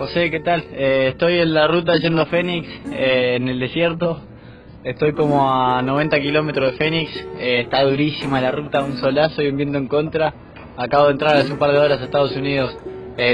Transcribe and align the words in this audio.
José, 0.00 0.30
¿qué 0.30 0.40
tal? 0.40 0.64
Eh, 0.72 1.08
estoy 1.10 1.40
en 1.40 1.52
la 1.52 1.66
ruta 1.66 1.94
yendo 1.98 2.22
a 2.22 2.24
Fénix, 2.24 2.66
eh, 2.90 3.34
en 3.36 3.48
el 3.48 3.60
desierto. 3.60 4.22
Estoy 4.82 5.12
como 5.12 5.52
a 5.52 5.82
90 5.82 6.18
kilómetros 6.20 6.72
de 6.72 6.78
Fénix. 6.78 7.14
Eh, 7.38 7.60
está 7.64 7.82
durísima 7.82 8.40
la 8.40 8.50
ruta, 8.50 8.82
un 8.82 8.96
solazo 8.96 9.42
y 9.42 9.48
un 9.48 9.58
viento 9.58 9.76
en 9.76 9.88
contra. 9.88 10.32
Acabo 10.78 11.04
de 11.04 11.12
entrar 11.12 11.36
hace 11.36 11.52
un 11.52 11.58
par 11.58 11.72
de 11.72 11.80
horas 11.80 12.00
a 12.00 12.04
Estados 12.04 12.34
Unidos. 12.34 12.74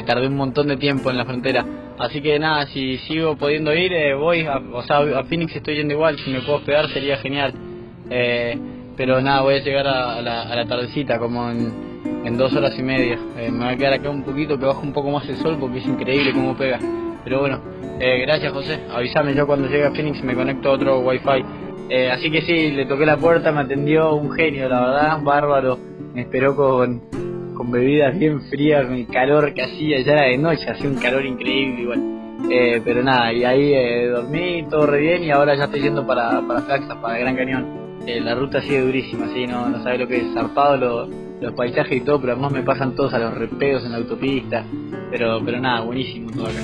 tardé 0.07 0.27
un 0.27 0.35
montón 0.35 0.67
de 0.67 0.77
tiempo 0.77 1.09
en 1.09 1.19
la 1.19 1.25
frontera. 1.25 1.65
Así 2.01 2.21
que 2.21 2.37
nada, 2.41 2.67
si 2.67 2.99
sigo 2.99 3.37
pudiendo 3.37 3.73
ir, 3.73 3.93
voy. 4.17 4.41
A, 4.47 4.61
o 4.73 4.83
sea, 4.83 4.99
a 5.21 5.23
Phoenix 5.23 5.55
estoy 5.55 5.77
yendo 5.77 5.95
igual. 5.95 6.19
Si 6.19 6.31
me 6.31 6.41
puedo 6.41 6.57
hospedar 6.57 6.89
sería 6.89 7.17
genial. 7.19 7.55
pero 8.97 9.21
nada, 9.21 9.43
voy 9.43 9.55
a 9.55 9.61
llegar 9.61 9.87
a, 9.87 10.21
la, 10.21 10.43
a 10.43 10.57
la 10.57 10.67
tardecita, 10.67 11.21
como 11.21 11.49
en 11.49 11.86
en 12.27 12.37
dos 12.37 12.55
horas 12.55 12.77
y 12.77 12.83
media. 12.83 13.19
Eh, 13.39 13.51
me 13.51 13.65
va 13.65 13.71
a 13.71 13.77
quedar 13.77 13.95
acá 13.95 14.11
un 14.11 14.25
poquito 14.25 14.59
que 14.59 14.67
bajo 14.67 14.83
un 14.83 14.93
poco 14.93 15.11
más 15.11 15.29
el 15.29 15.37
sol 15.37 15.57
porque 15.61 15.79
es 15.79 15.87
increíble 15.87 16.33
cómo 16.33 16.57
pega. 16.57 16.79
Pero 17.23 17.41
bueno, 17.41 17.61
eh, 18.01 18.21
gracias 18.23 18.53
José. 18.53 18.81
Avísame 18.93 19.35
yo 19.35 19.47
cuando 19.47 19.69
llegue 19.69 19.87
a 19.87 19.93
Phoenix 19.93 20.23
me 20.25 20.35
conecto 20.35 20.71
a 20.71 20.73
otro 20.73 21.01
wifi. 21.01 21.45
Eh, 21.89 22.11
así 22.11 22.31
que 22.31 22.43
sí, 22.43 22.73
le 22.73 22.85
toqué 22.87 23.07
la 23.07 23.17
puerta, 23.17 23.53
me 23.53 23.61
atendió 23.61 24.15
un 24.15 24.33
genio, 24.33 24.69
la 24.69 24.81
verdad, 24.81 25.23
bárbaro. 25.23 25.79
Me 26.15 26.23
esperó 26.23 26.57
con, 26.57 27.01
con 27.55 27.71
bebidas 27.71 28.19
bien 28.19 28.41
frías, 28.43 28.87
con 28.87 28.95
el 28.95 29.07
calor 29.07 29.55
que 29.55 29.63
hacía, 29.63 30.01
ya 30.01 30.13
era 30.13 30.23
de 30.23 30.39
noche, 30.39 30.69
hacía 30.69 30.89
un 30.89 30.97
calor 30.97 31.25
increíble 31.25 31.83
igual. 31.83 32.83
pero 32.85 33.05
nada, 33.05 33.33
y 33.33 33.45
ahí 33.45 34.07
dormí, 34.09 34.67
todo 34.69 34.87
re 34.87 35.01
bien 35.01 35.23
y 35.23 35.31
ahora 35.31 35.55
ya 35.55 35.65
estoy 35.65 35.83
yendo 35.83 36.05
para, 36.05 36.41
para 36.41 36.63
para 37.01 37.19
Gran 37.19 37.37
Cañón. 37.37 37.99
la 38.05 38.35
ruta 38.35 38.61
sigue 38.63 38.81
durísima, 38.81 39.27
así 39.27 39.47
no, 39.47 39.69
no 39.69 39.81
sabe 39.83 39.99
lo 39.99 40.09
que 40.09 40.17
es 40.17 40.35
zarpado, 40.35 40.77
lo, 40.77 41.26
los 41.41 41.53
paisajes 41.53 41.99
y 41.99 42.01
todo, 42.01 42.21
pero 42.21 42.33
además 42.33 42.53
me 42.53 42.63
pasan 42.63 42.95
todos 42.95 43.13
a 43.15 43.19
los 43.19 43.35
repedos 43.35 43.85
en 43.85 43.93
la 43.93 43.99
autopista. 43.99 44.65
Pero, 45.11 45.41
pero 45.45 45.61
nada, 45.61 45.83
buenísimo 45.83 46.31
todo 46.31 46.47
acá. 46.47 46.61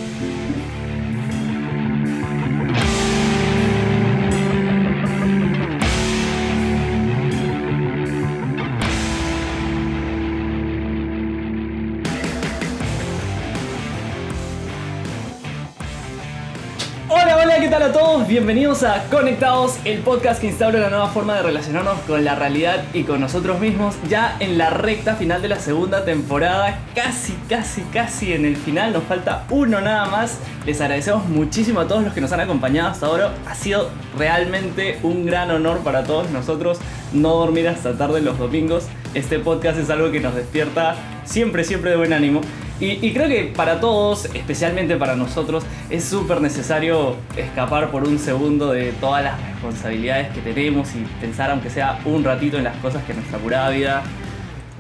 Bienvenidos 18.33 18.83
a 18.83 19.11
Conectados, 19.11 19.77
el 19.84 19.98
podcast 19.98 20.41
que 20.41 20.47
instaura 20.47 20.78
una 20.78 20.88
nueva 20.88 21.08
forma 21.08 21.34
de 21.34 21.42
relacionarnos 21.42 22.00
con 22.06 22.25
la 22.25 22.34
realidad 22.34 22.83
y 22.94 23.02
con 23.02 23.20
nosotros 23.20 23.61
mismos. 23.61 23.94
Ya 24.08 24.39
en 24.41 24.56
la 24.56 24.70
recta 24.70 25.16
final 25.16 25.42
de 25.42 25.48
la 25.48 25.58
segunda 25.58 26.06
temporada, 26.06 26.80
casi, 26.94 27.34
casi, 27.47 27.83
casi 27.92 28.33
en 28.33 28.47
el 28.47 28.56
final, 28.56 28.94
nos 28.94 29.02
falta 29.02 29.44
uno 29.50 29.83
nada 29.83 30.06
más. 30.06 30.39
Les 30.64 30.80
agradecemos 30.80 31.27
muchísimo 31.28 31.80
a 31.80 31.86
todos 31.86 32.05
los 32.05 32.14
que 32.14 32.22
nos 32.22 32.33
han 32.33 32.41
acompañado 32.41 32.89
hasta 32.89 33.05
ahora. 33.05 33.34
Ha 33.47 33.55
sido 33.55 33.91
realmente 34.16 34.98
un 35.02 35.27
gran 35.27 35.50
honor 35.50 35.80
para 35.80 36.05
todos 36.05 36.30
nosotros 36.30 36.78
no 37.12 37.34
dormir 37.34 37.69
hasta 37.69 37.98
tarde 37.98 38.22
los 38.22 38.39
domingos. 38.39 38.86
Este 39.12 39.41
podcast 39.41 39.78
es 39.78 39.91
algo 39.91 40.11
que 40.11 40.20
nos 40.20 40.34
despierta 40.34 40.96
siempre, 41.27 41.64
siempre 41.64 41.91
de 41.91 41.96
buen 41.98 42.14
ánimo. 42.14 42.41
Y, 42.81 43.12
creo 43.12 43.28
que 43.28 43.53
para 43.55 43.78
todos, 43.78 44.25
especialmente 44.34 44.97
para 44.97 45.15
nosotros, 45.15 45.62
es 45.89 46.05
súper 46.05 46.41
necesario 46.41 47.14
escapar 47.37 47.92
por 47.92 48.03
un 48.09 48.19
segundo 48.19 48.73
de 48.73 48.91
todas 48.92 49.23
las 49.23 49.41
responsabilidades 49.41 50.31
que 50.31 50.41
tenemos 50.41 50.89
y 50.97 51.05
pensar, 51.20 51.53
aunque 51.53 51.70
sea 51.70 52.01
un 52.05 52.25
ratito, 52.25 52.59
en 52.59 52.64
las 52.64 52.77
cosas 52.79 53.05
que 53.05 53.14
nuestra 53.14 53.39
curada 53.39 53.70
vida 53.70 54.03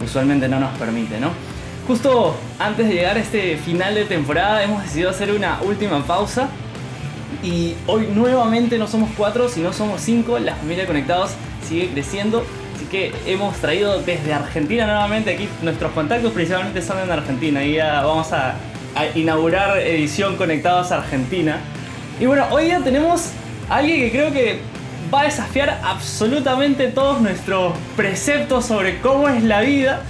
usualmente 0.02 0.48
no 0.48 0.58
nos 0.58 0.76
permite, 0.78 1.20
¿no? 1.20 1.30
Justo 1.86 2.36
antes 2.58 2.88
de 2.88 2.94
llegar 2.94 3.16
a 3.16 3.20
este 3.20 3.56
final 3.56 3.94
de 3.94 4.04
temporada, 4.04 4.62
hemos 4.64 4.82
decidido 4.82 5.10
hacer 5.10 5.30
una 5.30 5.60
última 5.62 6.02
pausa. 6.04 6.48
Y 7.42 7.74
hoy 7.86 8.08
nuevamente 8.12 8.78
no 8.78 8.86
somos 8.86 9.10
cuatro, 9.16 9.48
sino 9.48 9.72
somos 9.72 10.00
cinco. 10.00 10.38
La 10.38 10.54
familia 10.54 10.86
Conectados 10.86 11.32
sigue 11.68 11.88
creciendo 11.88 12.44
que 12.92 13.10
hemos 13.26 13.56
traído 13.56 14.02
desde 14.02 14.34
Argentina 14.34 14.84
nuevamente. 14.84 15.34
Aquí 15.34 15.48
nuestros 15.62 15.92
contactos 15.92 16.30
principalmente 16.32 16.82
son 16.82 16.98
en 16.98 17.10
Argentina 17.10 17.64
y 17.64 17.74
ya 17.76 18.02
vamos 18.02 18.32
a, 18.32 18.54
inaugurar 19.14 19.78
edición 19.78 20.36
Conectados 20.36 20.92
a 20.92 20.98
Argentina. 20.98 21.58
Y 22.20 22.26
bueno, 22.26 22.44
hoy 22.50 22.68
ya 22.68 22.80
tenemos 22.80 23.30
a 23.70 23.76
alguien 23.76 24.00
que 24.00 24.10
creo 24.10 24.30
que 24.30 24.58
va 25.12 25.22
a 25.22 25.24
desafiar 25.24 25.80
absolutamente 25.82 26.88
todos 26.88 27.22
nuestros 27.22 27.72
preceptos 27.96 28.66
sobre 28.66 29.00
cómo 29.00 29.30
es 29.30 29.42
la 29.42 29.62
vida. 29.62 30.02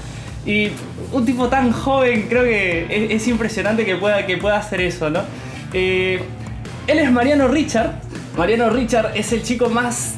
Y 0.44 0.70
un 1.12 1.24
tipo 1.24 1.46
tan 1.46 1.70
joven, 1.70 2.26
creo 2.28 2.42
que 2.42 3.08
es, 3.14 3.28
impresionante 3.28 3.84
que 3.84 3.94
pueda, 3.94 4.26
que 4.26 4.38
pueda 4.38 4.56
hacer 4.56 4.80
eso, 4.80 5.08
¿no? 5.08 5.20
Eh, 5.72 6.20
él 6.88 6.98
es 6.98 7.12
Mariano 7.12 7.46
Richard. 7.46 7.92
Mariano 8.36 8.70
Richard 8.70 9.12
es 9.14 9.32
el 9.32 9.44
chico 9.44 9.68
más 9.68 10.16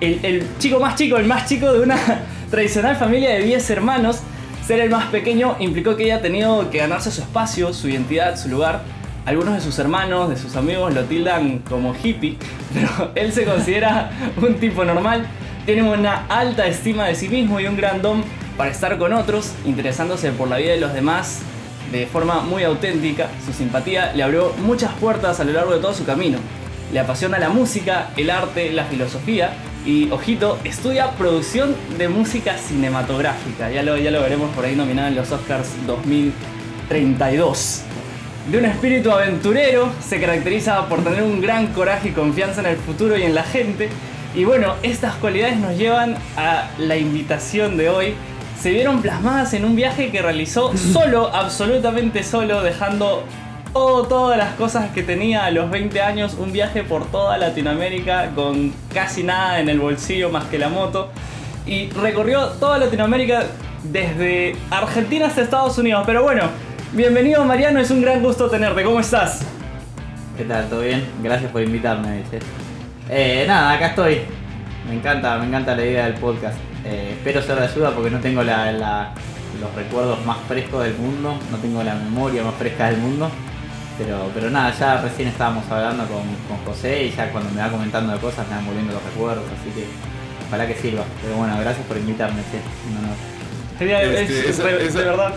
el, 0.00 0.46
chico 0.58 0.80
más 0.80 0.96
chico, 0.96 1.16
el 1.16 1.26
más 1.26 1.48
chico 1.48 1.72
de 1.72 1.80
una 1.80 1.96
tradicional 2.50 2.96
familia 2.96 3.30
de 3.30 3.42
10 3.42 3.70
hermanos. 3.70 4.20
Ser 4.66 4.80
el 4.80 4.90
más 4.90 5.06
pequeño 5.06 5.56
implicó 5.60 5.96
que 5.96 6.04
haya 6.04 6.20
tenido 6.20 6.70
que 6.70 6.78
ganarse 6.78 7.10
su 7.10 7.22
espacio, 7.22 7.72
su 7.72 7.88
identidad, 7.88 8.36
su 8.36 8.48
lugar. 8.48 8.82
Algunos 9.24 9.54
de 9.54 9.60
sus 9.60 9.78
hermanos, 9.78 10.28
de 10.30 10.36
sus 10.36 10.56
amigos 10.56 10.94
lo 10.94 11.04
tildan 11.04 11.58
como 11.60 11.94
hippie, 11.94 12.36
pero 12.74 13.12
él 13.14 13.32
se 13.32 13.44
considera 13.44 14.10
un 14.36 14.54
tipo 14.54 14.84
normal. 14.84 15.26
Tiene 15.64 15.82
una 15.82 16.26
alta 16.28 16.66
estima 16.66 17.06
de 17.06 17.14
sí 17.14 17.28
mismo 17.28 17.60
y 17.60 17.66
un 17.66 17.76
gran 17.76 18.00
don 18.00 18.22
para 18.56 18.70
estar 18.70 18.98
con 18.98 19.12
otros, 19.12 19.52
interesándose 19.64 20.30
por 20.32 20.48
la 20.48 20.56
vida 20.56 20.72
de 20.72 20.80
los 20.80 20.92
demás 20.92 21.42
de 21.92 22.06
forma 22.06 22.40
muy 22.40 22.64
auténtica. 22.64 23.28
Su 23.44 23.52
simpatía 23.52 24.12
le 24.14 24.22
abrió 24.22 24.52
muchas 24.64 24.92
puertas 24.94 25.40
a 25.40 25.44
lo 25.44 25.52
largo 25.52 25.72
de 25.74 25.80
todo 25.80 25.94
su 25.94 26.04
camino. 26.04 26.38
Le 26.92 27.00
apasiona 27.00 27.38
la 27.38 27.50
música, 27.50 28.10
el 28.16 28.30
arte, 28.30 28.72
la 28.72 28.84
filosofía 28.84 29.52
y 29.84 30.10
ojito, 30.10 30.58
estudia 30.64 31.10
producción 31.12 31.74
de 31.96 32.08
música 32.08 32.56
cinematográfica. 32.58 33.70
Ya 33.70 33.82
lo, 33.82 33.96
ya 33.96 34.10
lo 34.10 34.20
veremos 34.20 34.54
por 34.54 34.64
ahí 34.64 34.74
nominado 34.74 35.08
en 35.08 35.14
los 35.14 35.30
Oscars 35.32 35.68
2032. 35.86 37.82
De 38.50 38.58
un 38.58 38.64
espíritu 38.64 39.10
aventurero, 39.10 39.90
se 40.06 40.20
caracteriza 40.20 40.88
por 40.88 41.04
tener 41.04 41.22
un 41.22 41.40
gran 41.40 41.68
coraje 41.68 42.08
y 42.08 42.12
confianza 42.12 42.60
en 42.60 42.68
el 42.68 42.76
futuro 42.76 43.16
y 43.18 43.22
en 43.22 43.34
la 43.34 43.42
gente. 43.42 43.90
Y 44.34 44.44
bueno, 44.44 44.74
estas 44.82 45.14
cualidades 45.16 45.58
nos 45.58 45.76
llevan 45.76 46.16
a 46.36 46.68
la 46.78 46.96
invitación 46.96 47.76
de 47.76 47.90
hoy. 47.90 48.14
Se 48.58 48.70
vieron 48.70 49.02
plasmadas 49.02 49.52
en 49.52 49.64
un 49.64 49.76
viaje 49.76 50.10
que 50.10 50.22
realizó 50.22 50.76
solo, 50.92 51.28
absolutamente 51.34 52.22
solo, 52.22 52.62
dejando 52.62 53.24
todas 53.72 54.38
las 54.38 54.54
cosas 54.54 54.90
que 54.90 55.02
tenía 55.02 55.44
a 55.44 55.50
los 55.50 55.70
20 55.70 56.00
años, 56.00 56.34
un 56.38 56.52
viaje 56.52 56.82
por 56.82 57.06
toda 57.06 57.38
Latinoamérica 57.38 58.30
con 58.34 58.72
casi 58.92 59.22
nada 59.22 59.60
en 59.60 59.68
el 59.68 59.78
bolsillo 59.78 60.30
más 60.30 60.44
que 60.44 60.58
la 60.58 60.68
moto. 60.68 61.10
Y 61.66 61.90
recorrió 61.90 62.46
toda 62.60 62.78
Latinoamérica 62.78 63.44
desde 63.84 64.56
Argentina 64.70 65.26
hasta 65.26 65.42
Estados 65.42 65.76
Unidos. 65.78 66.02
Pero 66.06 66.22
bueno, 66.22 66.44
bienvenido 66.92 67.44
Mariano, 67.44 67.80
es 67.80 67.90
un 67.90 68.00
gran 68.00 68.22
gusto 68.22 68.48
tenerte. 68.48 68.82
¿Cómo 68.82 69.00
estás? 69.00 69.42
¿Qué 70.36 70.44
tal? 70.44 70.68
¿Todo 70.68 70.80
bien? 70.80 71.04
Gracias 71.22 71.50
por 71.50 71.62
invitarme, 71.62 72.22
eh, 73.10 73.44
nada, 73.46 73.72
acá 73.72 73.88
estoy. 73.88 74.20
Me 74.86 74.94
encanta, 74.94 75.38
me 75.38 75.46
encanta 75.46 75.74
la 75.74 75.84
idea 75.84 76.04
del 76.04 76.14
podcast. 76.14 76.56
Eh, 76.84 77.14
espero 77.16 77.42
ser 77.42 77.58
de 77.58 77.66
ayuda 77.66 77.90
porque 77.92 78.10
no 78.10 78.20
tengo 78.20 78.42
los 78.42 79.74
recuerdos 79.74 80.24
más 80.24 80.38
frescos 80.46 80.84
del 80.84 80.94
mundo, 80.94 81.34
no 81.50 81.56
tengo 81.58 81.82
la 81.82 81.94
memoria 81.94 82.42
más 82.42 82.54
fresca 82.54 82.90
del 82.90 82.98
mundo. 82.98 83.30
Pero, 83.98 84.30
pero 84.32 84.48
nada, 84.48 84.72
ya 84.78 85.02
recién 85.02 85.28
estábamos 85.28 85.68
hablando 85.70 86.04
con, 86.06 86.22
José 86.64 87.06
y 87.06 87.10
ya 87.10 87.32
cuando 87.32 87.50
me 87.50 87.60
va 87.60 87.68
comentando 87.68 88.12
de 88.12 88.18
cosas 88.18 88.46
me 88.48 88.54
van 88.54 88.66
volviendo 88.66 88.92
los 88.92 89.02
recuerdos, 89.02 89.44
así 89.44 89.70
que 89.70 89.86
ojalá 90.46 90.66
que 90.68 90.74
sirva. 90.76 91.04
Pero 91.22 91.36
bueno, 91.36 91.58
gracias 91.58 91.84
por 91.86 91.96
invitarme, 91.96 92.42
sí, 92.42 92.58
este, 93.80 94.50
esa, 94.50 94.64
de 94.64 95.04
verdad. 95.04 95.34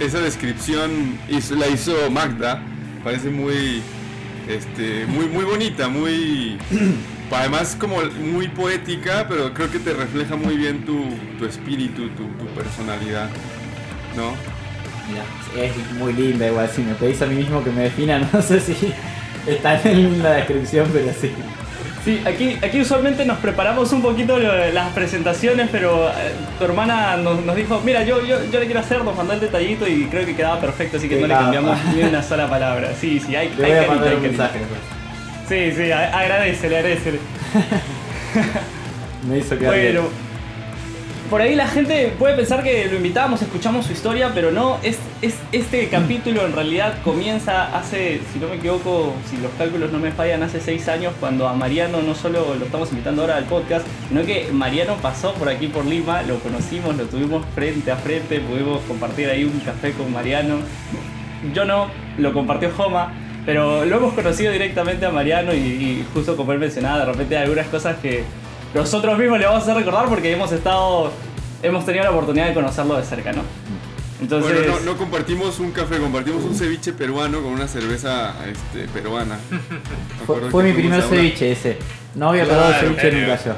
Esa 0.00 0.18
descripción 0.20 1.18
la 1.56 1.68
hizo 1.68 2.10
Magda, 2.10 2.62
parece 3.02 3.30
muy, 3.30 3.82
este, 4.48 5.06
muy, 5.06 5.26
muy 5.26 5.44
bonita, 5.44 5.88
muy, 5.88 6.58
además 7.30 7.76
como 7.78 7.96
muy 8.20 8.48
poética, 8.48 9.26
pero 9.28 9.52
creo 9.54 9.70
que 9.70 9.78
te 9.78 9.94
refleja 9.94 10.36
muy 10.36 10.56
bien 10.56 10.84
tu, 10.84 11.44
espíritu, 11.44 12.08
tu, 12.10 12.24
tu 12.24 12.46
personalidad, 12.54 13.28
¿no? 14.16 14.51
Es 15.56 15.92
muy 15.98 16.12
linda 16.12 16.46
igual, 16.46 16.68
si 16.68 16.82
me 16.82 16.94
pedís 16.94 17.20
a 17.22 17.26
mí 17.26 17.36
mismo 17.36 17.62
que 17.62 17.70
me 17.70 17.82
defina, 17.82 18.18
no 18.32 18.42
sé 18.42 18.60
si 18.60 18.92
está 19.46 19.80
en 19.82 20.22
la 20.22 20.32
descripción, 20.32 20.88
pero 20.92 21.12
sí. 21.20 21.32
Sí, 22.04 22.20
aquí, 22.26 22.58
aquí 22.60 22.80
usualmente 22.80 23.24
nos 23.24 23.38
preparamos 23.38 23.92
un 23.92 24.02
poquito 24.02 24.36
las 24.36 24.92
presentaciones, 24.92 25.68
pero 25.70 26.08
eh, 26.08 26.32
tu 26.58 26.64
hermana 26.64 27.16
nos, 27.16 27.54
dijo, 27.54 27.80
mira, 27.84 28.02
yo, 28.02 28.26
yo, 28.26 28.38
yo, 28.50 28.58
le 28.58 28.66
quiero 28.66 28.80
hacer, 28.80 29.04
nos 29.04 29.16
mandó 29.16 29.34
el 29.34 29.40
detallito 29.40 29.86
y 29.86 30.06
creo 30.06 30.26
que 30.26 30.34
quedaba 30.34 30.60
perfecto, 30.60 30.96
así 30.96 31.08
que 31.08 31.20
no 31.20 31.28
le 31.28 31.34
cambiamos 31.34 31.78
ni 31.94 32.02
una 32.02 32.22
sola 32.22 32.50
palabra. 32.50 32.92
Sí, 33.00 33.20
sí, 33.20 33.36
hay, 33.36 33.54
le 33.56 33.66
hay 33.66 33.86
voy 33.86 34.08
a 34.08 34.16
un 34.16 34.22
mensaje. 34.22 34.58
Sí, 35.48 35.72
sí, 35.76 35.92
agradecele, 35.92 36.78
agradecele. 36.78 37.20
Me 39.28 39.38
hizo 39.38 39.56
quedar 39.56 39.72
Bueno, 39.72 40.02
por 41.32 41.40
ahí 41.40 41.54
la 41.54 41.66
gente 41.66 42.12
puede 42.18 42.36
pensar 42.36 42.62
que 42.62 42.84
lo 42.88 42.96
invitamos, 42.96 43.40
escuchamos 43.40 43.86
su 43.86 43.92
historia, 43.92 44.32
pero 44.34 44.50
no, 44.50 44.76
es, 44.82 44.98
es, 45.22 45.34
este 45.50 45.88
capítulo 45.88 46.44
en 46.44 46.52
realidad 46.52 46.92
comienza 47.02 47.74
hace, 47.74 48.20
si 48.30 48.38
no 48.38 48.48
me 48.48 48.56
equivoco, 48.56 49.14
si 49.30 49.38
los 49.38 49.50
cálculos 49.52 49.90
no 49.92 49.98
me 49.98 50.12
fallan, 50.12 50.42
hace 50.42 50.60
seis 50.60 50.88
años 50.88 51.14
cuando 51.18 51.48
a 51.48 51.54
Mariano 51.54 52.02
no 52.02 52.14
solo 52.14 52.54
lo 52.54 52.66
estamos 52.66 52.90
invitando 52.90 53.22
ahora 53.22 53.38
al 53.38 53.44
podcast, 53.44 53.86
sino 54.08 54.26
que 54.26 54.48
Mariano 54.52 54.96
pasó 54.96 55.32
por 55.32 55.48
aquí 55.48 55.68
por 55.68 55.86
Lima, 55.86 56.20
lo 56.20 56.38
conocimos, 56.38 56.98
lo 56.98 57.04
tuvimos 57.04 57.46
frente 57.54 57.90
a 57.90 57.96
frente, 57.96 58.38
pudimos 58.40 58.82
compartir 58.82 59.30
ahí 59.30 59.44
un 59.44 59.58
café 59.60 59.92
con 59.92 60.12
Mariano. 60.12 60.56
Yo 61.54 61.64
no, 61.64 61.86
lo 62.18 62.34
compartió 62.34 62.70
Joma. 62.76 63.14
Pero 63.44 63.84
lo 63.84 63.96
hemos 63.96 64.14
conocido 64.14 64.52
directamente 64.52 65.04
a 65.04 65.10
Mariano 65.10 65.52
y, 65.52 66.04
justo 66.14 66.36
como 66.36 66.52
él 66.52 66.60
mencionaba, 66.60 67.00
de 67.00 67.06
repente 67.06 67.36
hay 67.36 67.42
algunas 67.42 67.66
cosas 67.66 67.96
que 67.96 68.22
nosotros 68.74 69.18
mismos 69.18 69.38
le 69.38 69.46
vamos 69.46 69.60
a 69.60 69.62
hacer 69.64 69.76
recordar 69.76 70.08
porque 70.08 70.32
hemos 70.32 70.50
estado, 70.52 71.12
hemos 71.62 71.84
tenido 71.84 72.04
la 72.04 72.10
oportunidad 72.10 72.48
de 72.48 72.54
conocerlo 72.54 72.96
de 72.96 73.04
cerca, 73.04 73.32
¿no? 73.32 73.42
Entonces... 74.20 74.52
Bueno, 74.52 74.80
no, 74.84 74.96
compartimos 74.96 75.58
un 75.58 75.72
café, 75.72 75.98
compartimos 75.98 76.44
un 76.44 76.54
ceviche 76.54 76.92
peruano 76.92 77.42
con 77.42 77.52
una 77.52 77.66
cerveza 77.66 78.34
este, 78.46 78.86
peruana. 78.88 79.38
fue, 80.50 80.62
mi 80.62 80.72
primer 80.72 81.02
ceviche 81.02 81.52
ese. 81.52 81.78
No 82.14 82.30
había 82.30 82.44
probado 82.44 82.74
ceviche 82.74 83.12
nunca 83.12 83.44
yo. 83.44 83.52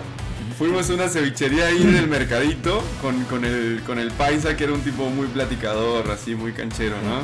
Fuimos 0.58 0.88
a 0.88 0.94
una 0.94 1.08
cevichería 1.08 1.66
ahí 1.66 1.82
en 1.82 1.96
el 1.96 2.06
mercadito 2.06 2.82
con, 3.02 3.24
con, 3.24 3.44
el, 3.44 3.82
con 3.84 3.98
el 3.98 4.12
paisa 4.12 4.56
que 4.56 4.64
era 4.64 4.72
un 4.72 4.82
tipo 4.82 5.10
muy 5.10 5.26
platicador, 5.26 6.08
así 6.10 6.34
muy 6.36 6.52
canchero, 6.52 6.94
¿no? 7.02 7.20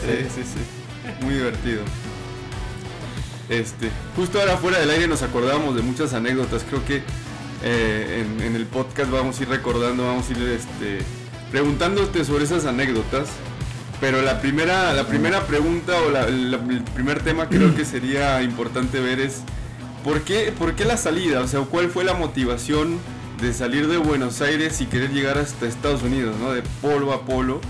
Sí, 0.00 0.26
sí, 0.34 0.42
sí. 0.42 1.24
Muy 1.24 1.34
divertido. 1.34 1.82
Este, 3.48 3.90
justo 4.16 4.40
ahora 4.40 4.56
fuera 4.56 4.78
del 4.78 4.90
aire 4.90 5.06
nos 5.06 5.22
acordábamos 5.22 5.76
de 5.76 5.82
muchas 5.82 6.14
anécdotas. 6.14 6.64
Creo 6.68 6.84
que 6.84 7.02
eh, 7.62 8.26
en, 8.42 8.56
el 8.56 8.66
podcast 8.66 9.10
vamos 9.10 9.38
a 9.38 9.42
ir 9.42 9.48
recordando, 9.48 10.06
vamos 10.06 10.28
a 10.28 10.32
ir 10.32 10.42
este, 10.48 10.98
preguntándote 11.50 12.24
sobre 12.24 12.44
esas 12.44 12.64
anécdotas. 12.66 13.28
Pero 14.00 14.22
la 14.22 14.40
primera, 14.40 14.92
la 14.92 15.06
primera 15.06 15.46
pregunta 15.46 15.92
o 15.96 16.16
el 16.16 16.82
primer 16.94 17.22
tema 17.22 17.48
creo 17.48 17.74
que 17.74 17.84
sería 17.84 18.42
importante 18.42 19.00
ver 19.00 19.20
es 19.20 19.42
¿por 20.02 20.22
qué, 20.22 20.52
¿por 20.56 20.74
qué 20.74 20.84
la 20.84 20.96
salida? 20.96 21.40
O 21.40 21.48
sea, 21.48 21.60
¿cuál 21.60 21.88
fue 21.88 22.04
la 22.04 22.12
motivación 22.12 22.98
de 23.40 23.52
salir 23.52 23.88
de 23.88 23.96
Buenos 23.96 24.40
Aires 24.42 24.80
y 24.80 24.86
querer 24.86 25.10
llegar 25.10 25.38
hasta 25.38 25.66
Estados 25.66 26.02
Unidos, 26.02 26.36
¿no? 26.38 26.52
De 26.52 26.62
polo 26.82 27.12
a 27.12 27.24
polo 27.24 27.60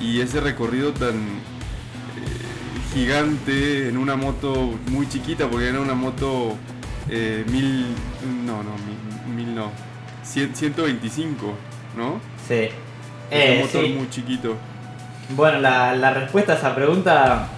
y 0.00 0.20
ese 0.20 0.40
recorrido 0.40 0.92
tan, 0.92 1.14
gigante 2.94 3.88
en 3.88 3.96
una 3.96 4.14
moto 4.14 4.72
muy 4.86 5.08
chiquita, 5.08 5.48
porque 5.50 5.68
era 5.68 5.80
una 5.80 5.94
moto 5.94 6.56
eh, 7.10 7.44
mil, 7.50 7.86
no, 8.46 8.62
no, 8.62 8.70
mil, 9.34 9.52
no, 9.52 9.70
125, 10.22 11.54
¿no? 11.96 12.20
Sí. 12.46 12.68
Eh, 13.30 13.56
un 13.56 13.66
motor 13.66 13.88
muy 13.88 14.08
chiquito. 14.10 14.56
Bueno, 15.30 15.58
la, 15.58 15.94
la, 15.96 16.14
respuesta 16.14 16.52
a 16.52 16.56
esa 16.56 16.74
pregunta 16.74 17.48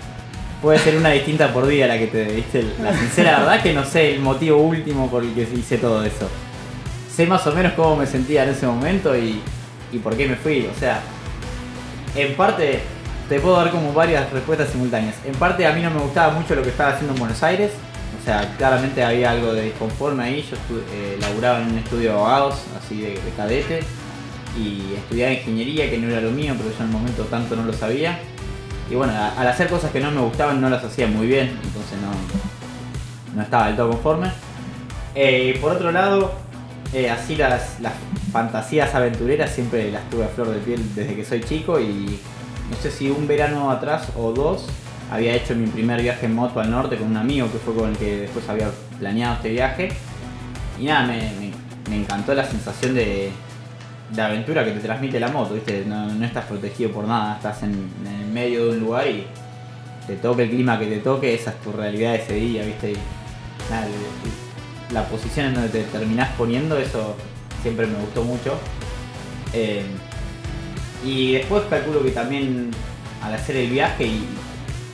puede 0.62 0.78
ser 0.78 0.96
una 0.96 1.10
distinta 1.10 1.52
por 1.52 1.66
día 1.66 1.86
la 1.86 1.98
que 1.98 2.06
te 2.06 2.24
diste. 2.24 2.64
La 2.82 2.96
sincera 2.96 3.38
verdad 3.40 3.62
que 3.62 3.74
no 3.74 3.84
sé 3.84 4.14
el 4.14 4.20
motivo 4.20 4.56
último 4.56 5.10
por 5.10 5.22
el 5.22 5.34
que 5.34 5.42
hice 5.42 5.76
todo 5.76 6.02
eso. 6.02 6.30
Sé 7.14 7.26
más 7.26 7.46
o 7.46 7.52
menos 7.52 7.74
cómo 7.74 7.96
me 7.96 8.06
sentía 8.06 8.44
en 8.44 8.50
ese 8.50 8.66
momento 8.66 9.16
y, 9.16 9.40
y 9.92 9.98
por 9.98 10.16
qué 10.16 10.28
me 10.28 10.36
fui. 10.36 10.66
O 10.66 10.78
sea, 10.78 11.02
en 12.14 12.34
parte 12.34 12.80
te 13.28 13.40
puedo 13.40 13.56
dar 13.56 13.70
como 13.70 13.92
varias 13.92 14.30
respuestas 14.32 14.70
simultáneas. 14.70 15.16
En 15.24 15.34
parte 15.34 15.66
a 15.66 15.72
mí 15.72 15.82
no 15.82 15.90
me 15.90 16.00
gustaba 16.00 16.32
mucho 16.32 16.54
lo 16.54 16.62
que 16.62 16.70
estaba 16.70 16.90
haciendo 16.90 17.14
en 17.14 17.18
Buenos 17.18 17.42
Aires. 17.42 17.72
O 18.20 18.24
sea, 18.24 18.54
claramente 18.56 19.02
había 19.04 19.32
algo 19.32 19.52
de 19.52 19.62
disconforme 19.64 20.24
ahí. 20.24 20.48
Yo 20.48 20.56
eh, 20.92 21.16
laburaba 21.20 21.60
en 21.60 21.70
un 21.70 21.78
estudio 21.78 22.10
de 22.10 22.16
abogados, 22.16 22.54
así 22.78 23.00
de, 23.00 23.18
cadete. 23.36 23.80
Y 24.56 24.94
estudiaba 24.94 25.32
ingeniería, 25.32 25.90
que 25.90 25.98
no 25.98 26.08
era 26.08 26.20
lo 26.20 26.30
mío, 26.30 26.54
pero 26.56 26.70
yo 26.70 26.76
en 26.78 26.84
el 26.84 26.92
momento 26.92 27.24
tanto 27.24 27.56
no 27.56 27.64
lo 27.64 27.72
sabía. 27.72 28.18
Y 28.90 28.94
bueno, 28.94 29.12
al 29.36 29.48
hacer 29.48 29.68
cosas 29.68 29.90
que 29.90 30.00
no 30.00 30.10
me 30.10 30.20
gustaban 30.20 30.60
no 30.60 30.70
las 30.70 30.82
hacía 30.84 31.08
muy 31.08 31.26
bien, 31.26 31.48
entonces 31.62 31.98
no, 32.00 33.34
no 33.34 33.42
estaba 33.42 33.66
del 33.66 33.76
todo 33.76 33.90
conforme. 33.90 34.30
Eh, 35.14 35.58
por 35.60 35.72
otro 35.72 35.90
lado, 35.90 36.32
eh, 36.92 37.10
así 37.10 37.34
las, 37.34 37.80
las 37.80 37.94
fantasías 38.32 38.94
aventureras 38.94 39.50
siempre 39.50 39.90
las 39.90 40.08
tuve 40.08 40.24
a 40.24 40.28
flor 40.28 40.50
de 40.50 40.58
piel 40.60 40.94
desde 40.94 41.16
que 41.16 41.24
soy 41.24 41.42
chico 41.42 41.80
y 41.80 42.20
no 42.70 42.76
sé 42.76 42.90
si 42.90 43.10
un 43.10 43.26
verano 43.26 43.70
atrás 43.70 44.08
o 44.16 44.32
dos, 44.32 44.66
había 45.10 45.34
hecho 45.34 45.54
mi 45.54 45.66
primer 45.66 46.02
viaje 46.02 46.26
en 46.26 46.34
moto 46.34 46.60
al 46.60 46.70
norte 46.70 46.96
con 46.96 47.08
un 47.08 47.16
amigo 47.16 47.50
que 47.50 47.58
fue 47.58 47.74
con 47.74 47.90
el 47.90 47.96
que 47.96 48.16
después 48.22 48.48
había 48.48 48.70
planeado 48.98 49.36
este 49.36 49.50
viaje. 49.50 49.88
Y 50.80 50.84
nada, 50.84 51.06
me, 51.06 51.96
encantó 51.96 52.34
la 52.34 52.44
sensación 52.44 52.94
de, 52.94 53.30
aventura 54.18 54.64
que 54.64 54.72
te 54.72 54.80
transmite 54.80 55.20
la 55.20 55.28
moto, 55.28 55.54
¿viste? 55.54 55.84
No, 55.86 56.24
estás 56.24 56.46
protegido 56.46 56.90
por 56.90 57.06
nada, 57.06 57.36
estás 57.36 57.62
en, 57.62 57.90
medio 58.32 58.66
de 58.66 58.70
un 58.72 58.80
lugar 58.80 59.06
y 59.06 59.26
te 60.06 60.16
toque 60.16 60.42
el 60.42 60.50
clima 60.50 60.78
que 60.78 60.86
te 60.86 60.98
toque, 60.98 61.34
esa 61.34 61.50
es 61.50 61.60
tu 61.62 61.72
realidad 61.72 62.14
ese 62.14 62.34
día, 62.34 62.64
¿viste? 62.64 62.94
la 64.92 65.04
posición 65.08 65.46
en 65.46 65.54
donde 65.54 65.68
te 65.70 65.82
terminás 65.84 66.28
poniendo, 66.36 66.78
eso 66.78 67.16
siempre 67.62 67.86
me 67.86 67.98
gustó 67.98 68.22
mucho. 68.22 68.58
Eh, 69.52 69.84
y 71.06 71.32
después 71.34 71.62
calculo 71.70 72.02
que 72.02 72.10
también 72.10 72.70
al 73.22 73.32
hacer 73.32 73.56
el 73.56 73.70
viaje 73.70 74.06
y 74.06 74.26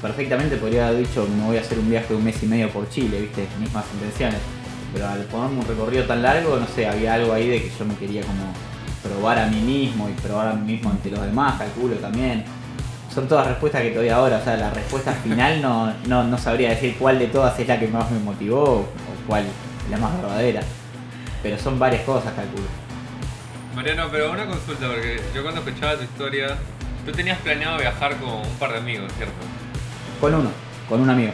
perfectamente 0.01 0.57
podría 0.57 0.89
haber 0.89 1.07
dicho 1.07 1.27
me 1.39 1.47
voy 1.47 1.57
a 1.57 1.61
hacer 1.61 1.79
un 1.79 1.89
viaje 1.89 2.09
de 2.09 2.17
un 2.17 2.25
mes 2.25 2.43
y 2.43 2.47
medio 2.47 2.69
por 2.69 2.89
Chile, 2.91 3.21
viste, 3.21 3.47
mismas 3.59 3.85
intenciones. 3.95 4.39
Pero 4.93 5.09
al 5.09 5.21
ponerme 5.25 5.61
un 5.61 5.67
recorrido 5.67 6.05
tan 6.05 6.23
largo, 6.23 6.59
no 6.59 6.67
sé, 6.67 6.87
había 6.87 7.15
algo 7.15 7.33
ahí 7.33 7.49
de 7.49 7.63
que 7.63 7.71
yo 7.79 7.85
me 7.87 7.95
quería 7.95 8.21
como 8.21 8.53
probar 9.03 9.39
a 9.39 9.47
mí 9.47 9.61
mismo 9.61 10.07
y 10.09 10.13
probar 10.13 10.49
a 10.49 10.53
mí 10.53 10.73
mismo 10.73 10.91
ante 10.91 11.11
los 11.11 11.23
demás, 11.23 11.59
calculo 11.59 11.97
también. 11.97 12.45
Son 13.13 13.27
todas 13.27 13.47
respuestas 13.47 13.83
que 13.83 13.91
todavía 13.91 14.17
ahora, 14.17 14.37
o 14.39 14.45
sea, 14.45 14.57
la 14.59 14.71
respuesta 14.71 15.13
final 15.25 15.63
no, 15.63 15.95
no, 16.09 16.25
no 16.25 16.37
sabría 16.37 16.71
decir 16.71 16.97
cuál 16.99 17.19
de 17.19 17.29
todas 17.29 17.59
es 17.59 17.67
la 17.67 17.81
que 17.81 17.89
más 17.89 18.11
me 18.11 18.19
motivó 18.19 18.81
o 18.81 18.87
cuál 19.27 19.45
la 19.91 19.97
más 19.97 20.15
verdadera. 20.21 20.61
Pero 21.43 21.59
son 21.59 21.79
varias 21.79 22.03
cosas, 22.03 22.35
calculo. 22.35 22.82
Mariano, 23.75 24.09
pero 24.13 24.31
una 24.31 24.47
consulta, 24.47 24.87
porque 24.87 25.21
yo 25.35 25.43
cuando 25.43 25.63
escuchaba 25.63 25.97
tu 25.97 26.05
historia, 26.05 26.57
tú 27.07 27.13
tenías 27.13 27.39
planeado 27.39 27.79
viajar 27.79 28.17
con 28.19 28.31
un 28.31 28.59
par 28.59 28.73
de 28.73 28.79
amigos, 28.79 29.11
¿cierto? 29.17 29.35
Con 30.21 30.35
uno, 30.35 30.51
con 30.89 31.01
un 31.01 31.11
amigo. 31.11 31.33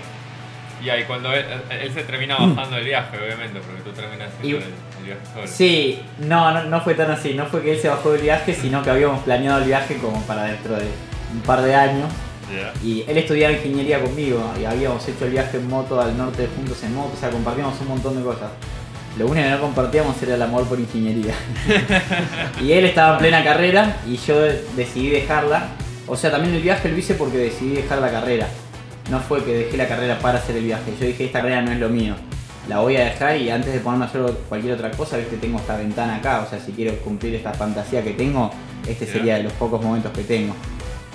Y 0.83 0.89
ahí 0.91 1.05
cuando 1.05 1.33
él, 1.33 1.45
se 1.93 2.05
termina 2.05 2.37
bajando 2.37 2.77
el 2.77 2.85
viaje, 2.85 3.19
obviamente, 3.19 3.59
porque 3.59 3.83
tú 3.83 3.91
terminas 3.91 4.29
haciendo 4.33 4.59
el, 4.59 5.05
viaje 5.05 5.21
solo. 5.35 5.47
Sí, 5.47 6.01
no, 6.21 6.65
no, 6.65 6.81
fue 6.83 6.95
tan 6.95 7.11
así, 7.11 7.35
no 7.35 7.47
fue 7.47 7.63
que 7.63 7.73
él 7.73 7.81
se 7.81 7.89
bajó 7.89 8.13
del 8.13 8.23
viaje, 8.23 8.55
sino 8.55 8.83
que 8.83 8.91
habíamos 8.91 9.23
planeado 9.25 9.59
el 9.59 9.65
viaje 9.65 9.97
como 9.97 10.23
para 10.23 10.45
dentro 10.45 10.77
de 10.77 10.87
un 11.33 11.41
par 11.41 11.63
de 11.63 11.75
años. 11.75 12.09
Y 12.83 13.05
él 13.07 13.19
estudiaba 13.19 13.53
ingeniería 13.53 14.01
conmigo 14.01 14.41
y 14.59 14.65
habíamos 14.65 15.07
hecho 15.07 15.27
el 15.27 15.33
viaje 15.33 15.59
en 15.59 15.69
moto 15.69 16.01
al 16.01 16.17
norte 16.17 16.49
juntos 16.57 16.83
en 16.83 16.95
moto, 16.95 17.13
o 17.15 17.21
sea, 17.21 17.29
compartíamos 17.29 17.79
un 17.81 17.89
montón 17.89 18.17
de 18.17 18.23
cosas. 18.23 18.51
Lo 19.19 19.27
único 19.27 19.43
que 19.43 19.51
no 19.51 19.61
compartíamos 19.61 20.23
era 20.23 20.37
el 20.37 20.43
amor 20.43 20.65
por 20.69 20.79
ingeniería. 20.79 21.35
y 22.63 22.71
él 22.71 22.85
estaba 22.85 23.15
en 23.15 23.19
plena 23.19 23.43
carrera 23.43 23.97
y 24.07 24.17
yo 24.17 24.41
decidí 24.77 25.11
dejarla. 25.11 25.71
O 26.07 26.17
sea, 26.17 26.31
también 26.31 26.55
el 26.55 26.63
viaje 26.63 26.89
lo 26.89 26.97
hice 26.97 27.15
porque 27.15 27.37
decidí 27.37 27.75
dejar 27.75 27.99
la 27.99 28.13
carrera. 28.13 28.47
No 29.11 29.19
fue 29.19 29.43
que 29.45 29.53
dejé 29.55 29.77
la 29.77 29.89
carrera 29.89 30.21
para 30.21 30.39
hacer 30.39 30.57
el 30.57 30.65
viaje. 30.65 30.95
Yo 31.01 31.07
dije, 31.07 31.25
esta 31.25 31.41
carrera 31.41 31.63
no 31.63 31.73
es 31.73 31.81
lo 31.81 31.89
mío. 31.89 32.15
La 32.69 32.79
voy 32.79 32.95
a 32.97 33.07
dejar 33.07 33.37
y 33.39 33.51
antes 33.51 33.73
de 33.73 33.81
ponerme 33.81 34.05
a 34.05 34.09
hacer 34.09 34.23
cualquier 34.49 34.75
otra 34.75 34.93
cosa, 34.93 35.17
viste, 35.17 35.37
tengo 35.39 35.59
esta 35.59 35.77
ventana 35.77 36.17
acá. 36.17 36.45
O 36.47 36.49
sea, 36.49 36.61
si 36.61 36.71
quiero 36.71 36.97
cumplir 36.99 37.35
esta 37.35 37.53
fantasía 37.53 38.05
que 38.05 38.13
tengo, 38.13 38.53
este 38.87 39.05
sería 39.05 39.39
de 39.39 39.43
los 39.43 39.53
pocos 39.55 39.83
momentos 39.83 40.13
que 40.13 40.23
tengo. 40.23 40.55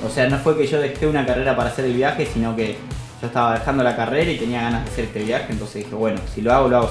O 0.06 0.10
sea, 0.10 0.28
no 0.28 0.38
fue 0.40 0.58
que 0.58 0.68
yo 0.68 0.82
dejé 0.82 1.08
una 1.08 1.26
carrera 1.26 1.56
para 1.56 1.70
hacer 1.70 1.86
el 1.86 1.94
viaje, 1.94 2.26
sino 2.26 2.54
que 2.54 2.76
yo 3.22 3.28
estaba 3.28 3.58
dejando 3.58 3.82
la 3.82 3.96
carrera 3.96 4.30
y 4.30 4.38
tenía 4.38 4.64
ganas 4.64 4.84
de 4.84 4.92
hacer 4.92 5.06
este 5.06 5.24
viaje. 5.24 5.54
Entonces 5.54 5.86
dije, 5.86 5.96
bueno, 5.96 6.20
si 6.34 6.42
lo 6.42 6.52
hago, 6.52 6.68
lo 6.68 6.78
hago 6.78 6.90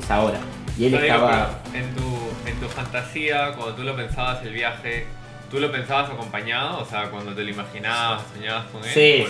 es 0.00 0.10
ahora. 0.10 0.38
Y 0.78 0.86
él 0.86 0.94
estaba... 0.94 1.60
En 1.74 1.94
tu, 1.94 2.48
en 2.48 2.58
tu 2.60 2.68
fantasía, 2.68 3.52
cuando 3.56 3.74
tú 3.74 3.82
lo 3.82 3.96
pensabas 3.96 4.42
el 4.44 4.52
viaje, 4.52 5.06
¿tú 5.50 5.58
lo 5.58 5.70
pensabas 5.72 6.10
acompañado? 6.10 6.80
O 6.80 6.84
sea, 6.84 7.10
cuando 7.10 7.32
te 7.34 7.42
lo 7.42 7.50
imaginabas, 7.50 8.22
soñabas 8.34 8.66
con 8.66 8.84
él. 8.84 8.90
Sí, 8.92 9.26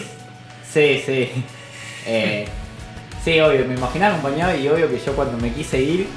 sí, 0.71 1.03
sí. 1.05 1.45
Eh, 2.11 2.47
sí, 3.23 3.39
obvio, 3.41 3.67
me 3.67 3.75
imaginaba 3.75 4.15
acompañado 4.15 4.57
y 4.57 4.67
obvio 4.69 4.89
que 4.89 4.99
yo 4.99 5.15
cuando 5.15 5.37
me 5.37 5.53
quise 5.53 5.79
ir, 5.83 6.09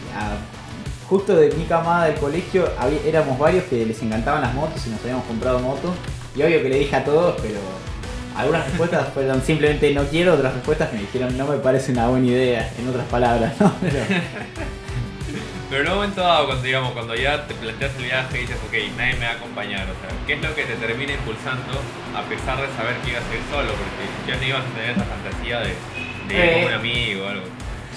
justo 1.09 1.35
de 1.35 1.51
mi 1.51 1.65
camada 1.65 2.05
del 2.05 2.15
colegio, 2.15 2.71
éramos 3.05 3.37
varios 3.37 3.65
que 3.65 3.85
les 3.85 4.01
encantaban 4.01 4.41
las 4.41 4.53
motos 4.53 4.87
y 4.87 4.91
nos 4.91 5.01
habíamos 5.01 5.25
comprado 5.25 5.59
motos. 5.59 5.91
Y 6.33 6.43
obvio 6.43 6.61
que 6.61 6.69
le 6.69 6.79
dije 6.79 6.95
a 6.95 7.03
todos, 7.03 7.35
pero 7.41 7.59
algunas 8.35 8.65
respuestas 8.65 9.09
fueron 9.13 9.41
simplemente 9.41 9.93
no 9.93 10.03
quiero, 10.05 10.33
otras 10.33 10.53
respuestas 10.53 10.93
me 10.93 10.99
dijeron 10.99 11.37
no 11.37 11.47
me 11.47 11.57
parece 11.57 11.91
una 11.91 12.07
buena 12.07 12.27
idea, 12.27 12.71
en 12.79 12.87
otras 12.87 13.05
palabras, 13.07 13.53
¿no? 13.59 13.73
Pero... 15.69 15.83
en 15.83 15.87
un 15.87 15.95
momento 15.95 16.19
dado, 16.19 16.47
cuando, 16.47 16.63
digamos, 16.63 16.91
cuando 16.91 17.15
ya 17.15 17.47
te 17.47 17.53
planteas 17.53 17.95
el 17.97 18.03
viaje 18.03 18.37
y 18.37 18.41
dices, 18.41 18.57
ok, 18.67 18.73
nadie 18.97 19.13
me 19.15 19.25
va 19.25 19.31
a 19.31 19.35
acompañar, 19.35 19.83
o 19.83 19.95
sea, 20.01 20.09
¿qué 20.27 20.33
es 20.33 20.41
lo 20.41 20.53
que 20.53 20.65
te 20.65 20.75
termina 20.75 21.13
impulsando 21.13 21.79
a 22.13 22.23
pesar 22.23 22.59
de 22.59 22.67
saber 22.75 22.97
que 22.97 23.11
ibas 23.11 23.23
a 23.23 23.33
ir 23.33 23.41
solo? 23.49 23.69
Porque 23.69 24.03
ya 24.27 24.35
no 24.35 24.43
ibas 24.43 24.63
a 24.65 24.75
tener 24.75 24.89
esa 24.91 25.05
fantasía 25.05 25.59
de, 25.61 25.75
de 26.27 26.65
un 26.65 26.73
amigo 26.73 27.23
o 27.23 27.27
algo. 27.29 27.45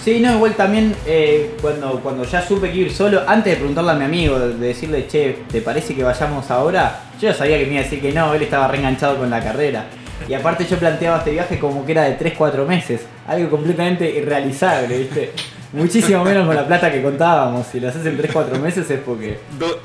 Sí, 0.04 0.20
no, 0.20 0.34
igual 0.34 0.54
también 0.54 0.94
eh, 1.06 1.56
cuando, 1.62 1.98
cuando 2.00 2.24
ya 2.24 2.46
supe 2.46 2.70
que 2.70 2.76
ir 2.76 2.92
solo, 2.92 3.22
antes 3.26 3.54
de 3.54 3.56
preguntarle 3.56 3.92
a 3.92 3.94
mi 3.94 4.04
amigo, 4.04 4.38
de 4.38 4.54
decirle, 4.54 5.08
che, 5.08 5.38
¿te 5.50 5.62
parece 5.62 5.94
que 5.94 6.04
vayamos 6.04 6.50
ahora? 6.50 7.00
Yo 7.18 7.30
ya 7.30 7.34
sabía 7.34 7.58
que 7.58 7.64
me 7.64 7.72
iba 7.72 7.80
a 7.80 7.84
decir 7.84 8.02
que 8.02 8.12
no, 8.12 8.34
él 8.34 8.42
estaba 8.42 8.68
reenganchado 8.68 9.16
con 9.16 9.30
la 9.30 9.42
carrera. 9.42 9.86
Y 10.28 10.34
aparte 10.34 10.66
yo 10.66 10.78
planteaba 10.78 11.18
este 11.18 11.32
viaje 11.32 11.58
como 11.58 11.84
que 11.84 11.92
era 11.92 12.04
de 12.04 12.18
3-4 12.18 12.66
meses, 12.66 13.02
algo 13.26 13.50
completamente 13.50 14.10
irrealizable, 14.10 14.98
¿viste? 14.98 15.32
Muchísimo 15.72 16.24
menos 16.24 16.46
con 16.46 16.54
la 16.54 16.66
plata 16.66 16.90
que 16.90 17.02
contábamos. 17.02 17.66
Si 17.66 17.80
lo 17.80 17.88
haces 17.88 18.06
en 18.06 18.16
3-4 18.16 18.60
meses 18.60 18.88
es 18.88 19.00
porque 19.00 19.40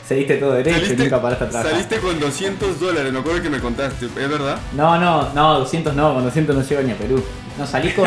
seguiste 0.06 0.36
todo 0.38 0.54
derecho 0.54 0.94
y 0.94 0.96
nunca 0.96 1.20
paraste 1.20 1.46
atrás. 1.46 1.68
Saliste 1.68 1.98
con 1.98 2.20
200 2.20 2.80
dólares, 2.80 3.12
me 3.12 3.20
acuerdo 3.20 3.42
que 3.42 3.50
me 3.50 3.60
contaste, 3.60 4.06
¿es 4.06 4.14
verdad? 4.14 4.58
No, 4.74 5.00
no, 5.00 5.34
no, 5.34 5.60
200 5.60 5.96
no, 5.96 6.14
con 6.14 6.24
200 6.24 6.56
no 6.56 6.62
llego 6.62 6.82
ni 6.84 6.92
a 6.92 6.96
Perú. 6.96 7.24
No, 7.58 7.66
salí 7.66 7.92
con 7.92 8.06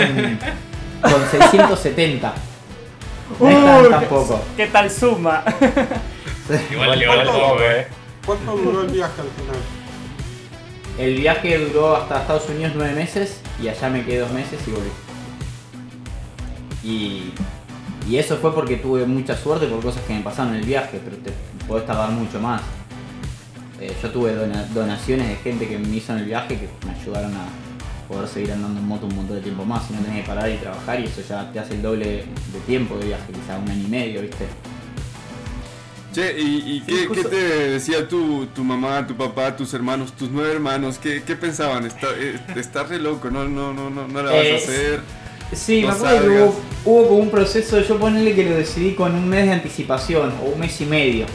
con 1.03 1.31
670. 1.31 2.35
No 3.41 3.51
es 3.51 3.91
tampoco. 3.91 4.41
¿Qué 4.57 4.67
tal 4.67 4.91
suma? 4.91 5.43
igual, 6.71 7.03
igual 7.03 7.29
eh. 7.29 7.81
eh. 7.81 7.87
¿Cuánto 8.25 8.57
duró 8.57 8.83
el 8.83 8.89
viaje 8.89 9.21
al 9.21 9.29
final? 9.29 9.82
El 10.99 11.17
viaje 11.19 11.59
duró 11.59 11.97
hasta 11.97 12.21
Estados 12.21 12.49
Unidos 12.49 12.73
nueve 12.77 12.95
meses 12.95 13.41
y 13.63 13.69
allá 13.69 13.89
me 13.89 14.05
quedé 14.05 14.19
dos 14.21 14.33
meses 14.33 14.61
y 14.67 14.71
volví. 14.71 14.91
Y, 16.85 17.33
y 18.09 18.17
eso 18.17 18.37
fue 18.37 18.55
porque 18.55 18.77
tuve 18.77 19.07
mucha 19.07 19.37
suerte 19.37 19.67
por 19.67 19.81
cosas 19.81 20.03
que 20.03 20.15
me 20.15 20.21
pasaron 20.21 20.55
en 20.55 20.61
el 20.61 20.67
viaje, 20.67 21.01
pero 21.03 21.17
te 21.17 21.33
podés 21.67 21.87
tardar 21.87 22.11
mucho 22.11 22.41
más. 22.41 22.61
Eh, 23.81 23.93
yo 24.03 24.11
tuve 24.11 24.35
donaciones 24.75 25.29
de 25.29 25.37
gente 25.37 25.67
que 25.67 25.79
me 25.79 25.97
hizo 25.97 26.13
en 26.13 26.21
el 26.21 26.25
viaje 26.27 26.59
que 26.59 26.69
me 26.87 26.93
ayudaron 26.93 27.35
a, 27.35 27.47
poder 28.13 28.29
seguir 28.29 28.53
andando 28.53 28.79
en 28.79 28.87
moto 28.87 29.07
un 29.07 29.17
montón 29.17 29.37
de 29.37 29.43
tiempo 29.43 29.65
más, 29.65 29.87
si 29.87 29.95
no 29.95 30.01
tenés 30.01 30.23
que 30.23 30.29
parar 30.29 30.51
y 30.51 30.57
trabajar 30.57 31.01
y 31.01 31.05
eso 31.05 31.23
ya 31.27 31.51
te 31.51 31.59
hace 31.59 31.75
el 31.75 31.83
doble 31.83 32.25
de 32.53 32.61
tiempo 32.67 32.97
de 32.97 33.07
viaje, 33.07 33.33
quizá 33.33 33.59
un 33.59 33.69
año 33.69 33.85
y 33.87 33.91
medio, 33.91 34.21
¿viste? 34.21 34.47
Che, 36.13 36.39
¿y, 36.39 36.83
qué, 36.83 37.25
te 37.25 37.37
decía 37.71 38.07
tu, 38.07 38.47
tu 38.47 38.63
mamá, 38.63 39.07
tu 39.07 39.17
papá, 39.17 39.57
tus 39.57 39.73
hermanos, 39.73 40.13
tus 40.13 40.31
nueve 40.31 40.53
hermanos? 40.53 40.99
¿Qué, 40.99 41.23
qué 41.23 41.37
pensaban? 41.37 41.87
Está, 41.87 42.09
eh, 42.19 42.39
estás 42.55 42.91
re 42.91 42.99
loco, 42.99 43.31
no, 43.31 43.49
no, 43.49 43.73
no, 43.73 43.89
no, 43.89 44.07
no 44.07 44.23
la 44.23 44.31
vas 44.31 44.47
a 44.47 44.57
hacer. 44.57 45.01
Sí, 45.55 45.83
me 45.83 45.89
acuerdo 45.89 46.21
que 46.21 46.29
hubo, 46.29 46.55
hubo, 46.85 47.09
como 47.09 47.21
un 47.21 47.31
proceso, 47.31 47.81
yo 47.81 47.99
ponerle 47.99 48.35
que 48.35 48.45
lo 48.45 48.57
decidí 48.57 48.95
con 48.95 49.15
un 49.15 49.27
mes 49.27 49.47
de 49.47 49.53
anticipación 49.53 50.35
o 50.43 50.51
un 50.51 50.61
mes 50.61 50.79
y 50.83 50.85
medio. 50.85 51.27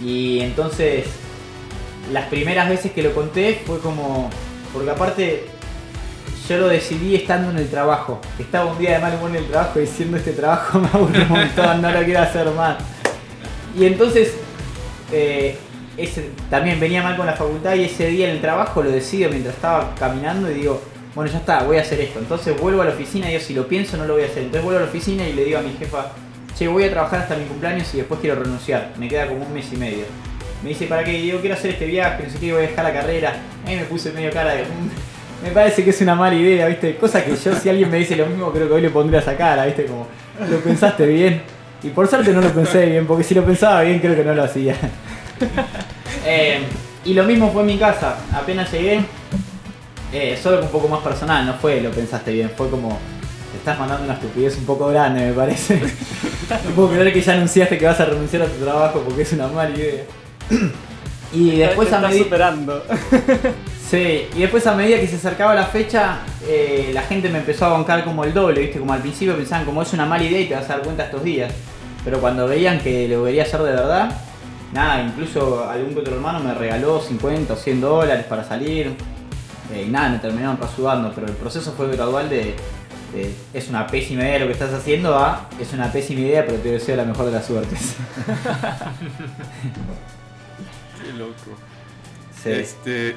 Y 0.00 0.40
entonces, 0.40 1.06
las 2.12 2.26
primeras 2.26 2.68
veces 2.68 2.90
que 2.90 3.02
lo 3.02 3.14
conté 3.14 3.62
fue 3.64 3.78
como, 3.78 4.28
porque 4.72 4.90
aparte 4.90 5.46
yo 6.48 6.58
lo 6.58 6.68
decidí 6.68 7.14
estando 7.14 7.50
en 7.50 7.58
el 7.58 7.68
trabajo. 7.68 8.20
Estaba 8.38 8.72
un 8.72 8.78
día 8.78 8.94
de 8.94 8.98
mal 8.98 9.14
humor 9.14 9.30
en 9.30 9.36
el 9.36 9.46
trabajo 9.46 9.78
diciendo 9.78 10.16
este 10.16 10.32
trabajo 10.32 10.78
me 10.80 10.88
aburre 10.88 11.22
un 11.22 11.28
montón, 11.28 11.80
no 11.80 11.90
lo 11.90 12.04
quiero 12.04 12.20
hacer 12.20 12.50
más. 12.50 12.76
Y 13.76 13.86
entonces 13.86 14.34
eh, 15.12 15.56
también 16.50 16.80
venía 16.80 17.02
mal 17.02 17.16
con 17.16 17.26
la 17.26 17.34
facultad 17.34 17.74
y 17.74 17.84
ese 17.84 18.08
día 18.08 18.28
en 18.28 18.36
el 18.36 18.40
trabajo 18.40 18.82
lo 18.82 18.90
decido 18.90 19.30
mientras 19.30 19.54
estaba 19.54 19.94
caminando 19.94 20.50
y 20.50 20.54
digo, 20.54 20.80
bueno 21.14 21.30
ya 21.30 21.38
está, 21.38 21.62
voy 21.62 21.78
a 21.78 21.82
hacer 21.82 22.00
esto. 22.00 22.18
Entonces 22.18 22.58
vuelvo 22.60 22.82
a 22.82 22.84
la 22.84 22.92
oficina 22.92 23.26
y 23.26 23.32
digo, 23.32 23.42
si 23.42 23.54
lo 23.54 23.68
pienso 23.68 23.96
no 23.96 24.04
lo 24.04 24.14
voy 24.14 24.22
a 24.22 24.26
hacer. 24.26 24.38
Entonces 24.38 24.62
vuelvo 24.62 24.78
a 24.78 24.82
la 24.82 24.88
oficina 24.88 25.28
y 25.28 25.32
le 25.32 25.44
digo 25.44 25.58
a 25.58 25.62
mi 25.62 25.72
jefa, 25.72 26.12
che, 26.56 26.68
voy 26.68 26.84
a 26.84 26.90
trabajar 26.90 27.20
hasta 27.20 27.36
mi 27.36 27.44
cumpleaños 27.44 27.92
y 27.94 27.98
después 27.98 28.20
quiero 28.20 28.42
renunciar. 28.42 28.92
Me 28.98 29.08
queda 29.08 29.28
como 29.28 29.44
un 29.44 29.52
mes 29.52 29.72
y 29.72 29.76
medio. 29.76 30.04
Me 30.62 30.70
dice, 30.70 30.86
¿para 30.86 31.04
qué? 31.04 31.26
Yo 31.26 31.40
quiero 31.40 31.54
hacer 31.54 31.72
este 31.72 31.86
viaje, 31.86 32.22
no 32.24 32.30
sé 32.30 32.38
qué, 32.38 32.52
voy 32.52 32.64
a 32.64 32.68
dejar 32.68 32.84
la 32.84 32.92
carrera. 32.92 33.34
Ahí 33.66 33.76
me 33.76 33.84
puse 33.84 34.12
medio 34.12 34.30
cara 34.30 34.54
de... 34.54 34.64
Me 35.42 35.50
parece 35.50 35.84
que 35.84 35.90
es 35.90 36.00
una 36.00 36.14
mala 36.14 36.34
idea, 36.34 36.66
¿viste? 36.68 36.96
Cosa 36.96 37.22
que 37.22 37.36
yo, 37.36 37.54
si 37.54 37.68
alguien 37.68 37.90
me 37.90 37.98
dice 37.98 38.16
lo 38.16 38.24
mismo, 38.24 38.50
creo 38.50 38.66
que 38.66 38.72
hoy 38.72 38.80
le 38.80 38.88
pondría 38.88 39.20
esa 39.20 39.36
cara, 39.36 39.66
¿viste? 39.66 39.84
Como, 39.84 40.06
lo 40.48 40.58
pensaste 40.60 41.06
bien. 41.06 41.42
Y 41.84 41.90
por 41.90 42.08
suerte 42.08 42.32
no 42.32 42.40
lo 42.40 42.50
pensé 42.50 42.86
bien, 42.86 43.06
porque 43.06 43.22
si 43.22 43.34
lo 43.34 43.44
pensaba 43.44 43.82
bien, 43.82 44.00
creo 44.00 44.16
que 44.16 44.24
no 44.24 44.34
lo 44.34 44.44
hacía. 44.44 44.74
Eh, 46.26 46.62
y 47.04 47.12
lo 47.12 47.24
mismo 47.24 47.52
fue 47.52 47.60
en 47.60 47.66
mi 47.66 47.76
casa. 47.76 48.16
Apenas 48.32 48.72
llegué, 48.72 49.04
eh, 50.10 50.38
solo 50.42 50.60
que 50.60 50.64
un 50.64 50.72
poco 50.72 50.88
más 50.88 51.02
personal, 51.02 51.44
no 51.44 51.52
fue 51.52 51.82
lo 51.82 51.90
pensaste 51.90 52.32
bien, 52.32 52.50
fue 52.56 52.70
como, 52.70 52.98
te 53.52 53.58
estás 53.58 53.78
mandando 53.78 54.04
una 54.04 54.14
estupidez 54.14 54.56
un 54.56 54.64
poco 54.64 54.86
grande, 54.86 55.26
me 55.26 55.32
parece. 55.34 55.82
no 56.64 56.70
puedo 56.70 56.92
creer 56.92 57.12
que 57.12 57.20
ya 57.20 57.34
anunciaste 57.34 57.76
que 57.76 57.84
vas 57.84 58.00
a 58.00 58.06
renunciar 58.06 58.42
a 58.42 58.46
tu 58.46 58.64
trabajo 58.64 59.00
porque 59.00 59.20
es 59.20 59.32
una 59.34 59.48
mala 59.48 59.76
idea. 59.76 60.04
y 61.30 61.58
después 61.58 61.92
a 61.92 62.00
medida. 62.00 62.24
superando. 62.24 62.82
Sí, 63.90 64.26
y 64.34 64.40
después 64.40 64.66
a 64.66 64.74
medida 64.74 64.98
que 64.98 65.06
se 65.06 65.16
acercaba 65.16 65.54
la 65.54 65.66
fecha, 65.66 66.20
eh, 66.48 66.90
la 66.92 67.02
gente 67.02 67.28
me 67.28 67.38
empezó 67.38 67.66
a 67.66 67.68
bancar 67.68 68.02
como 68.02 68.24
el 68.24 68.32
doble, 68.32 68.62
¿viste? 68.62 68.80
Como 68.80 68.92
al 68.92 69.00
principio 69.00 69.36
pensaban 69.36 69.66
como 69.66 69.82
es 69.82 69.92
una 69.92 70.06
mala 70.06 70.24
idea 70.24 70.40
y 70.40 70.46
te 70.46 70.54
vas 70.54 70.64
a 70.64 70.74
dar 70.74 70.82
cuenta 70.82 71.04
estos 71.04 71.22
días. 71.22 71.52
Pero 72.04 72.20
cuando 72.20 72.46
veían 72.46 72.78
que 72.80 73.08
lo 73.08 73.24
quería 73.24 73.44
hacer 73.44 73.62
de 73.62 73.70
verdad, 73.70 74.10
nada, 74.72 75.02
incluso 75.02 75.68
algún 75.68 75.96
otro 75.96 76.14
hermano 76.14 76.40
me 76.40 76.54
regaló 76.54 77.00
50 77.00 77.52
o 77.52 77.56
100 77.56 77.80
dólares 77.80 78.26
para 78.26 78.44
salir. 78.44 78.94
Eh, 79.72 79.84
y 79.86 79.90
nada, 79.90 80.10
me 80.10 80.18
terminaron 80.18 80.58
rasudando, 80.58 81.10
pero 81.14 81.26
el 81.26 81.32
proceso 81.32 81.72
fue 81.72 81.90
gradual 81.90 82.28
de, 82.28 82.54
es 83.52 83.68
una 83.68 83.86
pésima 83.86 84.22
idea 84.22 84.40
lo 84.40 84.46
que 84.46 84.52
estás 84.52 84.72
haciendo 84.72 85.16
a 85.16 85.48
es 85.60 85.72
una 85.72 85.92
pésima 85.92 86.20
idea, 86.20 86.44
pero 86.44 86.58
te 86.58 86.70
deseo 86.70 86.96
la 86.96 87.04
mejor 87.04 87.26
de 87.26 87.32
las 87.32 87.46
suertes. 87.46 87.94
Qué 91.04 91.12
loco. 91.12 91.34
Sí. 92.42 92.50
Este, 92.50 93.14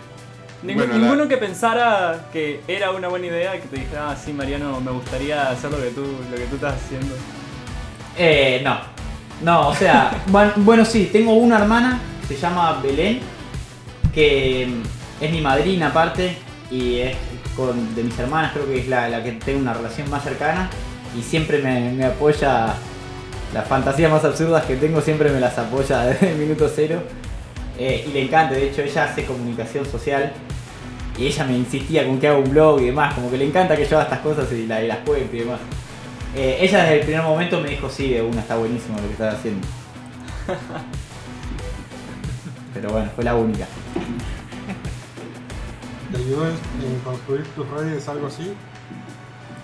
ninguno 0.64 1.28
que 1.28 1.38
pensara 1.38 2.28
que 2.32 2.62
era 2.68 2.92
una 2.92 3.08
buena 3.08 3.26
idea, 3.28 3.54
que 3.54 3.68
te 3.68 3.78
dijera, 3.78 4.12
ah, 4.12 4.16
sí, 4.16 4.34
Mariano, 4.34 4.80
me 4.82 4.92
gustaría 4.92 5.50
hacer 5.50 5.72
lo 5.72 5.78
que 5.78 5.90
tú, 5.90 6.04
lo 6.30 6.38
que 6.38 6.46
tú 6.46 6.56
estás 6.56 6.76
haciendo. 6.76 7.16
Eh, 8.18 8.62
no. 8.64 8.78
No, 9.42 9.70
o 9.70 9.76
sea, 9.76 10.24
bueno, 10.58 10.84
sí, 10.84 11.10
tengo 11.12 11.34
una 11.34 11.60
hermana, 11.60 12.00
se 12.28 12.36
llama 12.36 12.80
Belén, 12.82 13.20
que 14.14 14.68
es 15.22 15.32
mi 15.32 15.42
madrina 15.42 15.88
aparte, 15.88 16.38
y 16.72 17.00
es 17.00 17.16
con, 17.56 17.96
de 17.96 18.04
mis 18.04 18.18
hermanas, 18.18 18.52
creo 18.54 18.66
que 18.66 18.80
es 18.80 18.88
la, 18.88 19.24
que 19.24 19.34
tengo 19.34 19.60
una 19.60 19.74
relación 19.74 20.10
más 20.10 20.24
cercana, 20.24 20.70
y 21.18 21.22
siempre 21.22 21.60
me, 21.60 22.04
apoya, 22.06 22.74
las 23.54 23.68
fantasías 23.68 24.12
más 24.12 24.26
absurdas 24.26 24.66
que 24.66 24.76
tengo 24.76 25.02
siempre 25.02 25.30
me 25.30 25.40
las 25.40 25.58
apoya 25.58 26.02
desde 26.06 26.32
el 26.32 26.38
minuto 26.38 26.70
cero. 26.74 27.02
Eh, 27.80 28.06
y 28.08 28.12
le 28.12 28.24
encanta, 28.24 28.56
de 28.56 28.70
hecho 28.70 28.82
ella 28.82 29.04
hace 29.04 29.24
comunicación 29.24 29.86
social 29.86 30.34
y 31.16 31.28
ella 31.28 31.44
me 31.46 31.56
insistía 31.56 32.08
con 32.08 32.20
que 32.20 32.28
haga 32.28 32.40
un 32.40 32.50
blog 32.50 32.82
y 32.82 32.86
demás, 32.86 33.14
como 33.14 33.30
que 33.30 33.38
le 33.38 33.46
encanta 33.46 33.76
que 33.76 33.86
yo 33.86 33.98
haga 33.98 34.06
estas 34.06 34.20
cosas 34.20 34.52
y, 34.52 34.66
las 34.66 34.98
cuente 35.06 35.38
y 35.38 35.40
demás. 35.42 35.60
Eh, 36.38 36.58
ella 36.62 36.84
desde 36.84 37.00
el 37.00 37.06
primer 37.06 37.24
momento 37.24 37.60
me 37.60 37.70
dijo, 37.70 37.90
sí, 37.90 38.10
de 38.14 38.22
una, 38.22 38.42
está 38.42 38.56
buenísimo 38.58 38.96
lo 38.98 39.08
que 39.08 39.14
estás 39.14 39.36
haciendo. 39.36 39.68
Pero 42.76 42.92
bueno, 42.92 43.10
fue 43.16 43.24
la 43.24 43.36
única. 43.36 43.66
¿Te 46.12 46.18
ayudó 46.18 46.48
en 46.48 47.00
construir 47.04 47.44
tus 47.48 47.68
redes, 47.70 48.08
algo 48.08 48.28
así? 48.28 48.54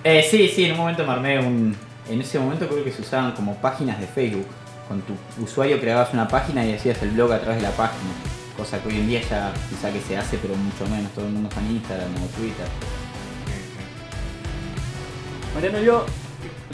Eh, 0.04 0.26
sí, 0.30 0.48
sí, 0.48 0.66
en 0.66 0.72
un 0.72 0.80
momento 0.80 1.06
me 1.06 1.12
armé 1.14 1.40
un... 1.40 1.76
En 2.10 2.20
ese 2.20 2.40
momento 2.40 2.68
creo 2.68 2.84
que 2.84 2.92
se 2.92 3.04
usaban 3.04 3.34
como 3.34 3.56
páginas 3.58 4.00
de 4.00 4.08
Facebook 4.08 4.48
con 4.88 5.02
tu 5.02 5.14
usuario 5.42 5.80
creabas 5.80 6.14
una 6.14 6.28
página 6.28 6.66
y 6.66 6.74
hacías 6.74 7.02
el 7.04 7.12
blog 7.12 7.32
a 7.32 7.40
través 7.40 7.62
de 7.62 7.68
la 7.68 7.76
página. 7.76 8.12
Cosa 8.58 8.82
que 8.82 8.90
hoy 8.90 8.96
en 8.96 9.08
día 9.08 9.22
ya 9.22 9.54
quizá 9.70 9.92
que 9.92 10.02
se 10.02 10.18
hace, 10.18 10.38
pero 10.38 10.56
mucho 10.56 10.86
menos. 10.88 11.12
Todo 11.14 11.26
el 11.26 11.32
mundo 11.32 11.50
está 11.50 11.62
en 11.62 11.72
Instagram 11.72 12.10
o 12.16 12.28
Twitter. 12.38 12.66
Mariano, 15.56 15.80
yo 15.80 16.06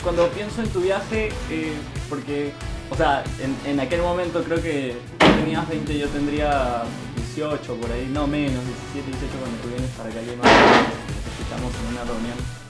cuando 0.02 0.28
pienso 0.28 0.62
en 0.62 0.68
tu 0.68 0.80
viaje, 0.80 1.30
eh, 1.50 1.74
porque, 2.08 2.52
o 2.90 2.96
sea, 2.96 3.22
en, 3.66 3.80
aquel 3.80 4.02
momento 4.02 4.42
creo 4.42 4.62
que 4.62 4.96
tenías 5.18 5.68
20, 5.68 5.98
yo 5.98 6.08
tendría 6.08 6.82
18 7.34 7.74
por 7.76 7.90
ahí, 7.92 8.08
no 8.12 8.26
menos, 8.26 8.64
17, 8.94 9.06
18 9.06 9.38
cuando 9.38 9.58
tú 9.58 9.68
vienes 9.68 9.90
para 9.96 10.10
Calima, 10.10 10.44
estamos 11.40 11.72
en 11.74 11.94
una 11.94 12.04
reunión 12.04 12.60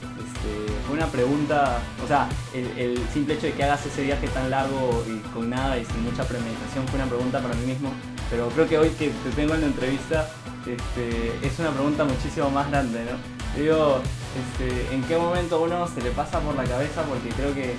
este, 0.41 0.73
fue 0.87 0.95
una 0.95 1.07
pregunta, 1.07 1.79
o 2.03 2.07
sea, 2.07 2.27
el, 2.53 2.99
simple 3.13 3.35
hecho 3.35 3.47
de 3.47 3.53
que 3.53 3.63
hagas 3.63 3.85
ese 3.85 4.03
viaje 4.03 4.27
tan 4.29 4.49
largo 4.49 5.03
y 5.07 5.19
con 5.33 5.49
nada 5.49 5.77
y 5.77 5.85
sin 5.85 6.03
mucha 6.03 6.23
premeditación 6.23 6.87
fue 6.87 6.99
una 6.99 7.07
pregunta 7.07 7.39
para 7.39 7.53
mí 7.55 7.65
mismo, 7.65 7.91
pero 8.29 8.49
creo 8.49 8.67
que 8.67 8.77
hoy 8.77 8.89
que 8.89 9.09
te 9.09 9.29
tengo 9.35 9.53
en 9.53 9.61
la 9.61 9.67
entrevista 9.67 10.29
este, 10.65 11.45
es 11.45 11.59
una 11.59 11.71
pregunta 11.71 12.03
muchísimo 12.05 12.49
más 12.49 12.69
grande, 12.69 13.05
¿no? 13.05 13.40
Digo, 13.55 13.99
este, 14.39 14.95
¿en 14.95 15.03
qué 15.03 15.17
momento 15.17 15.61
uno 15.61 15.87
se 15.87 16.01
le 16.01 16.11
pasa 16.11 16.39
por 16.39 16.55
la 16.55 16.63
cabeza? 16.63 17.03
Porque 17.03 17.29
creo 17.29 17.53
que, 17.53 17.75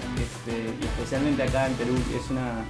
especialmente 0.85 1.43
acá 1.43 1.67
en 1.67 1.75
Perú, 1.75 1.95
es 2.15 2.31
una, 2.31 2.65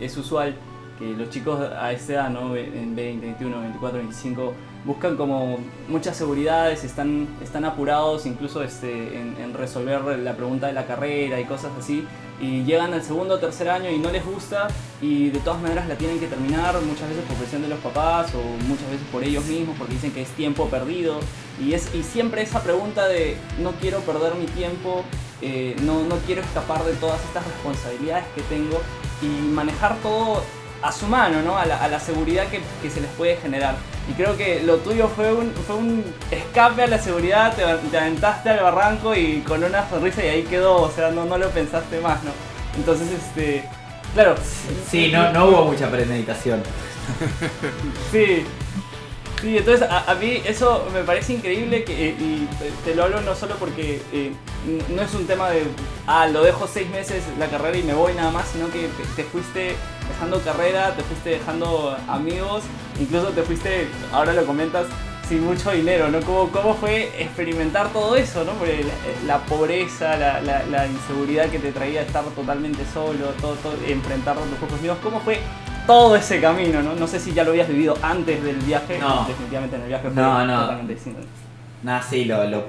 es 0.00 0.16
usual 0.16 0.56
que 0.98 1.10
los 1.10 1.30
chicos 1.30 1.60
a 1.60 1.92
esa 1.92 2.12
edad, 2.12 2.30
¿no? 2.30 2.56
en 2.56 2.94
20, 2.94 3.26
21, 3.26 3.60
24, 3.60 3.98
25, 3.98 4.52
buscan 4.84 5.16
como 5.16 5.58
muchas 5.88 6.16
seguridades, 6.16 6.84
están, 6.84 7.28
están 7.42 7.64
apurados 7.64 8.26
incluso 8.26 8.62
este, 8.62 9.18
en, 9.18 9.54
resolver 9.54 10.18
la 10.18 10.34
pregunta 10.34 10.66
de 10.66 10.72
la 10.72 10.86
carrera 10.86 11.40
y 11.40 11.44
cosas 11.44 11.72
así, 11.78 12.06
y 12.40 12.64
llegan 12.64 12.94
al 12.94 13.02
segundo 13.02 13.34
o 13.34 13.38
tercer 13.38 13.68
año 13.68 13.90
y 13.90 13.98
no 13.98 14.10
les 14.10 14.24
gusta 14.24 14.68
y 15.00 15.30
de 15.30 15.38
todas 15.40 15.60
maneras 15.60 15.88
la 15.88 15.96
tienen 15.96 16.20
que 16.20 16.26
terminar, 16.26 16.74
muchas 16.82 17.08
veces 17.08 17.24
por 17.26 17.36
presión 17.36 17.62
de 17.62 17.68
los 17.68 17.78
papás 17.80 18.32
o 18.34 18.42
muchas 18.66 18.90
veces 18.90 19.06
por 19.10 19.24
ellos 19.24 19.44
mismos 19.46 19.76
porque 19.78 19.94
dicen 19.94 20.12
que 20.12 20.22
es 20.22 20.28
tiempo 20.30 20.68
perdido, 20.68 21.20
y, 21.60 21.72
es, 21.72 21.94
y 21.94 22.02
siempre 22.02 22.42
esa 22.42 22.62
pregunta 22.62 23.08
de 23.08 23.36
no 23.58 23.72
quiero 23.72 24.00
perder 24.00 24.34
mi 24.36 24.46
tiempo 24.46 25.04
eh, 25.40 25.76
no, 25.82 26.02
no 26.04 26.16
quiero 26.26 26.42
escapar 26.42 26.84
de 26.84 26.94
todas 26.94 27.22
estas 27.24 27.44
responsabilidades 27.46 28.24
que 28.34 28.42
tengo 28.42 28.80
y 29.22 29.26
manejar 29.26 29.96
todo 29.98 30.42
a 30.82 30.92
su 30.92 31.06
mano, 31.06 31.42
¿no? 31.42 31.56
A 31.56 31.66
la, 31.66 32.00
seguridad 32.00 32.46
que, 32.48 32.90
se 32.90 33.00
les 33.00 33.10
puede 33.10 33.36
generar. 33.36 33.74
Y 34.08 34.12
creo 34.12 34.36
que 34.36 34.62
lo 34.62 34.76
tuyo 34.78 35.08
fue 35.08 35.32
un, 35.32 35.52
fue 35.66 35.76
un 35.76 36.04
escape 36.30 36.82
a 36.82 36.86
la 36.86 36.98
seguridad, 36.98 37.54
te, 37.54 37.64
aventaste 37.96 38.50
al 38.50 38.60
barranco 38.60 39.14
y 39.14 39.40
con 39.40 39.62
una 39.62 39.88
sonrisa 39.88 40.24
y 40.24 40.28
ahí 40.28 40.42
quedó, 40.44 40.82
o 40.82 40.90
sea, 40.90 41.10
no, 41.10 41.24
no 41.24 41.36
lo 41.38 41.50
pensaste 41.50 42.00
más, 42.00 42.22
¿no? 42.24 42.30
Entonces, 42.76 43.08
este, 43.10 43.64
claro. 44.14 44.34
Sí, 44.90 45.10
no, 45.12 45.32
no 45.32 45.46
hubo 45.46 45.64
mucha 45.66 45.90
premeditación. 45.90 46.62
sí, 48.12 48.44
Sí, 49.40 49.56
entonces 49.56 49.86
a, 49.88 50.14
mí 50.16 50.42
eso 50.44 50.84
me 50.92 51.02
parece 51.04 51.32
increíble 51.34 51.84
que, 51.84 52.08
y 52.08 52.48
te 52.84 52.94
lo 52.96 53.04
hablo 53.04 53.20
no 53.20 53.36
solo 53.36 53.54
porque 53.56 54.02
eh, 54.12 54.32
no 54.88 55.02
es 55.02 55.14
un 55.14 55.28
tema 55.28 55.50
de, 55.50 55.62
ah, 56.08 56.26
lo 56.26 56.42
dejo 56.42 56.66
seis 56.66 56.90
meses 56.90 57.22
la 57.38 57.46
carrera 57.46 57.78
y 57.78 57.84
me 57.84 57.94
voy 57.94 58.14
nada 58.14 58.32
más, 58.32 58.48
sino 58.48 58.68
que 58.70 58.88
te, 59.14 59.22
fuiste 59.22 59.76
dejando 60.08 60.40
carrera, 60.40 60.94
te 60.94 61.02
fuiste 61.02 61.30
dejando 61.30 61.96
amigos, 62.08 62.62
incluso 63.00 63.28
te 63.28 63.42
fuiste, 63.42 63.88
ahora 64.12 64.32
lo 64.32 64.44
comentas, 64.46 64.86
sin 65.28 65.44
mucho 65.44 65.70
dinero, 65.72 66.08
¿no? 66.08 66.20
¿Cómo, 66.20 66.48
cómo 66.50 66.74
fue 66.74 67.12
experimentar 67.22 67.88
todo 67.92 68.16
eso, 68.16 68.44
¿no? 68.44 68.52
Porque 68.52 68.84
la, 69.26 69.38
pobreza, 69.40 70.16
la, 70.16 70.86
inseguridad 70.86 71.50
que 71.50 71.58
te 71.58 71.70
traía 71.70 72.02
estar 72.02 72.24
totalmente 72.24 72.82
solo, 72.94 73.26
todo, 73.40 73.54
todo 73.56 73.74
enfrentar 73.86 74.36
los 74.36 74.46
propios 74.58 74.80
miedos, 74.80 74.98
¿cómo 75.02 75.20
fue 75.20 75.38
todo 75.86 76.16
ese 76.16 76.40
camino, 76.40 76.82
¿no? 76.82 76.94
No 76.94 77.06
sé 77.06 77.20
si 77.20 77.32
ya 77.32 77.44
lo 77.44 77.50
habías 77.50 77.68
vivido 77.68 77.96
antes 78.02 78.42
del 78.42 78.56
viaje. 78.56 78.98
No. 78.98 79.26
Definitivamente 79.26 79.76
en 79.76 79.82
el 79.82 79.88
viaje 79.88 80.10
fue 80.10 80.22
no, 80.22 80.46
no. 80.46 80.60
totalmente 80.60 80.94
distinto. 80.94 81.20
Nada, 81.82 82.02
sí, 82.02 82.24
lo, 82.24 82.44
lo, 82.44 82.64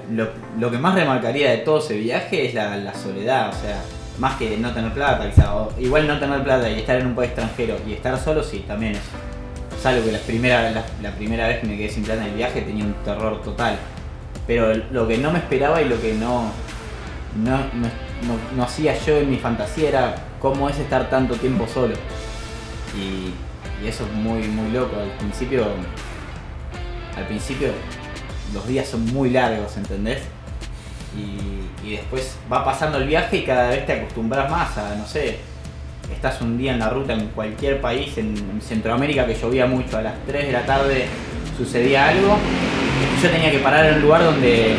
lo, 0.58 0.70
que 0.70 0.78
más 0.78 0.94
remarcaría 0.94 1.50
de 1.50 1.58
todo 1.58 1.78
ese 1.78 1.98
viaje 1.98 2.46
es 2.46 2.54
la, 2.54 2.76
la 2.76 2.94
soledad, 2.94 3.48
o 3.48 3.52
sea, 3.52 3.82
más 4.20 4.36
que 4.36 4.58
no 4.58 4.72
tener 4.72 4.92
plata, 4.92 5.28
quizá, 5.30 5.54
igual 5.78 6.06
no 6.06 6.18
tener 6.20 6.44
plata 6.44 6.68
y 6.68 6.80
estar 6.80 7.00
en 7.00 7.06
un 7.06 7.14
país 7.14 7.30
extranjero 7.30 7.78
y 7.88 7.94
estar 7.94 8.18
solo, 8.18 8.42
sí, 8.42 8.64
también 8.68 8.92
es. 8.92 9.00
Salvo 9.82 10.04
que 10.04 10.12
la 10.12 10.18
primera, 10.18 10.70
la, 11.00 11.10
primera 11.12 11.48
vez 11.48 11.60
que 11.60 11.66
me 11.66 11.76
quedé 11.78 11.88
sin 11.88 12.04
plata 12.04 12.22
en 12.22 12.28
el 12.28 12.36
viaje 12.36 12.60
tenía 12.60 12.84
un 12.84 12.92
terror 13.02 13.40
total. 13.42 13.78
Pero 14.46 14.74
lo 14.92 15.08
que 15.08 15.16
no 15.16 15.32
me 15.32 15.38
esperaba 15.38 15.80
y 15.80 15.88
lo 15.88 15.98
que 16.02 16.12
no, 16.12 16.52
no, 17.42 17.56
no, 17.56 18.36
no 18.54 18.62
hacía 18.62 18.94
yo 18.98 19.16
en 19.16 19.30
mi 19.30 19.38
fantasía 19.38 19.88
era 19.88 20.14
cómo 20.38 20.68
es 20.68 20.78
estar 20.78 21.08
tanto 21.08 21.34
tiempo 21.36 21.66
solo. 21.66 21.94
Y, 22.94 23.32
eso 23.86 24.04
es 24.04 24.12
muy, 24.12 24.42
muy 24.48 24.70
loco. 24.72 24.96
Al 25.00 25.10
principio, 25.16 25.64
al 27.16 27.26
principio 27.26 27.68
los 28.52 28.66
días 28.66 28.86
son 28.86 29.06
muy 29.06 29.30
largos, 29.30 29.78
¿entendés? 29.78 30.20
Y, 31.16 31.90
después 31.90 32.38
va 32.50 32.64
pasando 32.64 32.98
el 32.98 33.08
viaje 33.08 33.38
y 33.38 33.42
cada 33.42 33.70
vez 33.70 33.84
te 33.84 33.94
acostumbras 33.94 34.48
más 34.48 34.78
a, 34.78 34.94
no 34.94 35.04
sé, 35.04 35.38
estás 36.14 36.40
un 36.40 36.56
día 36.56 36.72
en 36.72 36.78
la 36.78 36.88
ruta 36.88 37.14
en 37.14 37.26
cualquier 37.28 37.80
país, 37.80 38.16
en, 38.16 38.60
Centroamérica 38.60 39.26
que 39.26 39.34
llovía 39.34 39.66
mucho, 39.66 39.98
a 39.98 40.02
las 40.02 40.14
3 40.26 40.46
de 40.46 40.52
la 40.52 40.64
tarde 40.64 41.06
sucedía 41.58 42.08
algo, 42.08 42.36
yo 43.20 43.28
tenía 43.28 43.50
que 43.50 43.58
parar 43.58 43.86
en 43.86 43.94
un 43.96 44.02
lugar 44.02 44.22
donde, 44.22 44.76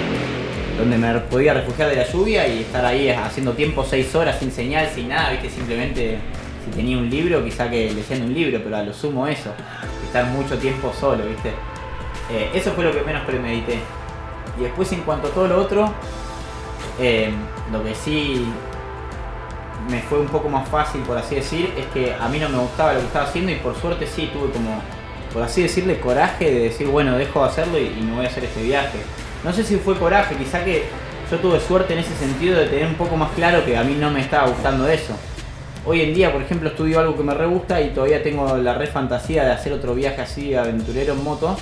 donde 0.78 0.98
me 0.98 1.14
podía 1.20 1.54
refugiar 1.54 1.90
de 1.90 1.98
la 1.98 2.10
lluvia 2.10 2.48
y 2.48 2.60
estar 2.60 2.86
ahí 2.86 3.10
haciendo 3.10 3.52
tiempo 3.54 3.84
6 3.84 4.16
horas 4.16 4.40
sin 4.40 4.52
señal, 4.52 4.88
sin 4.96 5.10
nada, 5.10 5.38
que 5.42 5.50
simplemente 5.50 6.18
si 6.64 6.72
tenía 6.72 6.98
un 6.98 7.10
libro, 7.10 7.44
quizá 7.44 7.70
que 7.70 7.92
leyendo 7.92 8.26
un 8.26 8.34
libro, 8.34 8.60
pero 8.64 8.78
a 8.78 8.84
lo 8.84 8.94
sumo 8.94 9.28
eso, 9.28 9.52
estar 10.06 10.26
mucho 10.26 10.58
tiempo 10.58 10.94
solo, 10.98 11.26
¿viste? 11.26 11.50
Eh, 12.32 12.50
eso 12.54 12.72
fue 12.72 12.84
lo 12.84 12.94
que 12.94 13.02
menos 13.02 13.26
premedité. 13.26 13.80
Y 14.60 14.64
después 14.64 14.92
en 14.92 15.02
cuanto 15.02 15.28
a 15.28 15.32
todo 15.32 15.48
lo 15.48 15.58
otro, 15.60 15.94
eh, 17.02 17.32
lo 17.72 17.84
que 17.84 17.96
sí 17.96 18.46
me 19.90 20.02
fue 20.02 20.20
un 20.20 20.28
poco 20.28 20.48
más 20.50 20.70
fácil, 20.70 21.02
por 21.02 21.18
así 21.18 21.36
decir, 21.36 21.74
es 21.78 21.86
que 21.88 22.14
a 22.14 22.28
mí 22.30 22.40
no 22.40 22.50
me 22.50 22.60
gustaba 22.60 22.94
lo 22.94 23.00
que 23.00 23.08
estaba 23.08 23.26
haciendo 23.26 23.52
y 23.52 23.56
por 23.56 23.76
suerte 23.76 24.06
sí 24.08 24.30
tuve 24.32 24.52
como, 24.52 24.82
por 25.34 25.44
así 25.44 25.64
decirle, 25.64 26.00
coraje 26.00 26.46
de 26.52 26.60
decir, 26.62 26.88
bueno, 26.88 27.18
dejo 27.18 27.42
de 27.44 27.50
hacerlo 27.50 27.80
y, 27.80 27.88
y 27.88 28.04
me 28.04 28.16
voy 28.16 28.26
a 28.26 28.30
hacer 28.30 28.44
este 28.44 28.62
viaje. 28.64 29.00
No 29.44 29.52
sé 29.52 29.64
si 29.64 29.78
fue 29.78 29.98
coraje, 29.98 30.36
quizá 30.36 30.64
que 30.64 30.84
yo 31.32 31.40
tuve 31.40 31.60
suerte 31.60 31.94
en 31.94 32.00
ese 32.00 32.14
sentido 32.16 32.60
de 32.60 32.68
tener 32.68 32.88
un 32.88 32.96
poco 32.96 33.16
más 33.18 33.32
claro 33.32 33.66
que 33.66 33.78
a 33.78 33.84
mí 33.84 33.96
no 34.00 34.12
me 34.12 34.22
estaba 34.22 34.48
gustando 34.50 34.88
eso. 34.88 35.14
Hoy 35.84 36.02
en 36.02 36.14
día, 36.14 36.32
por 36.32 36.42
ejemplo, 36.42 36.70
estudio 36.70 37.00
algo 37.00 37.16
que 37.18 37.24
me 37.24 37.34
re 37.34 37.48
gusta 37.48 37.82
y 37.82 37.90
todavía 37.90 38.22
tengo 38.22 38.58
la 38.58 38.76
re 38.76 38.86
fantasía 38.86 39.46
de 39.46 39.52
hacer 39.52 39.74
otro 39.74 39.96
viaje 39.96 40.22
así 40.22 40.54
aventurero 40.54 41.14
en 41.14 41.24
moto, 41.24 41.58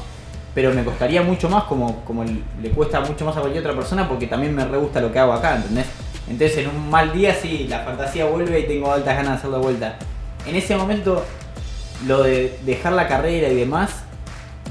pero 0.54 0.74
me 0.74 0.84
costaría 0.84 1.22
mucho 1.22 1.50
más 1.50 1.66
como, 1.66 2.04
como 2.06 2.24
le 2.24 2.70
cuesta 2.72 3.00
mucho 3.02 3.26
más 3.26 3.38
a 3.38 3.42
cualquier 3.42 3.64
otra 3.64 3.76
persona 3.76 4.08
porque 4.08 4.28
también 4.28 4.56
me 4.56 4.66
re 4.66 4.78
gusta 4.78 5.00
lo 5.00 5.12
que 5.12 5.20
hago 5.20 5.34
acá, 5.34 5.58
¿entendés? 5.58 5.86
Entonces 6.30 6.60
en 6.60 6.70
un 6.70 6.90
mal 6.90 7.12
día 7.12 7.34
sí, 7.34 7.68
la 7.68 7.80
fantasía 7.80 8.26
vuelve 8.26 8.60
y 8.60 8.68
tengo 8.68 8.92
altas 8.92 9.16
ganas 9.16 9.32
de 9.32 9.38
hacer 9.38 9.50
la 9.50 9.58
vuelta. 9.58 9.98
En 10.46 10.56
ese 10.56 10.76
momento, 10.76 11.26
lo 12.08 12.24
de 12.24 12.58
dejar 12.66 12.94
la 12.94 13.08
carrera 13.08 13.50
y 13.50 13.56
demás, 13.56 14.04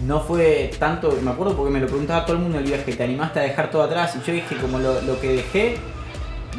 no 0.06 0.20
fue 0.20 0.70
tanto, 0.78 1.18
me 1.22 1.30
acuerdo 1.30 1.56
porque 1.56 1.72
me 1.72 1.80
lo 1.80 1.86
preguntaba 1.86 2.24
todo 2.24 2.36
el 2.36 2.42
mundo 2.42 2.58
el 2.58 2.64
viaje, 2.64 2.92
te 2.92 3.02
animaste 3.02 3.40
a 3.40 3.42
dejar 3.42 3.70
todo 3.70 3.82
atrás 3.82 4.16
y 4.16 4.26
yo 4.26 4.32
dije 4.32 4.56
como 4.56 4.78
lo, 4.78 5.20
que 5.20 5.28
dejé 5.28 5.76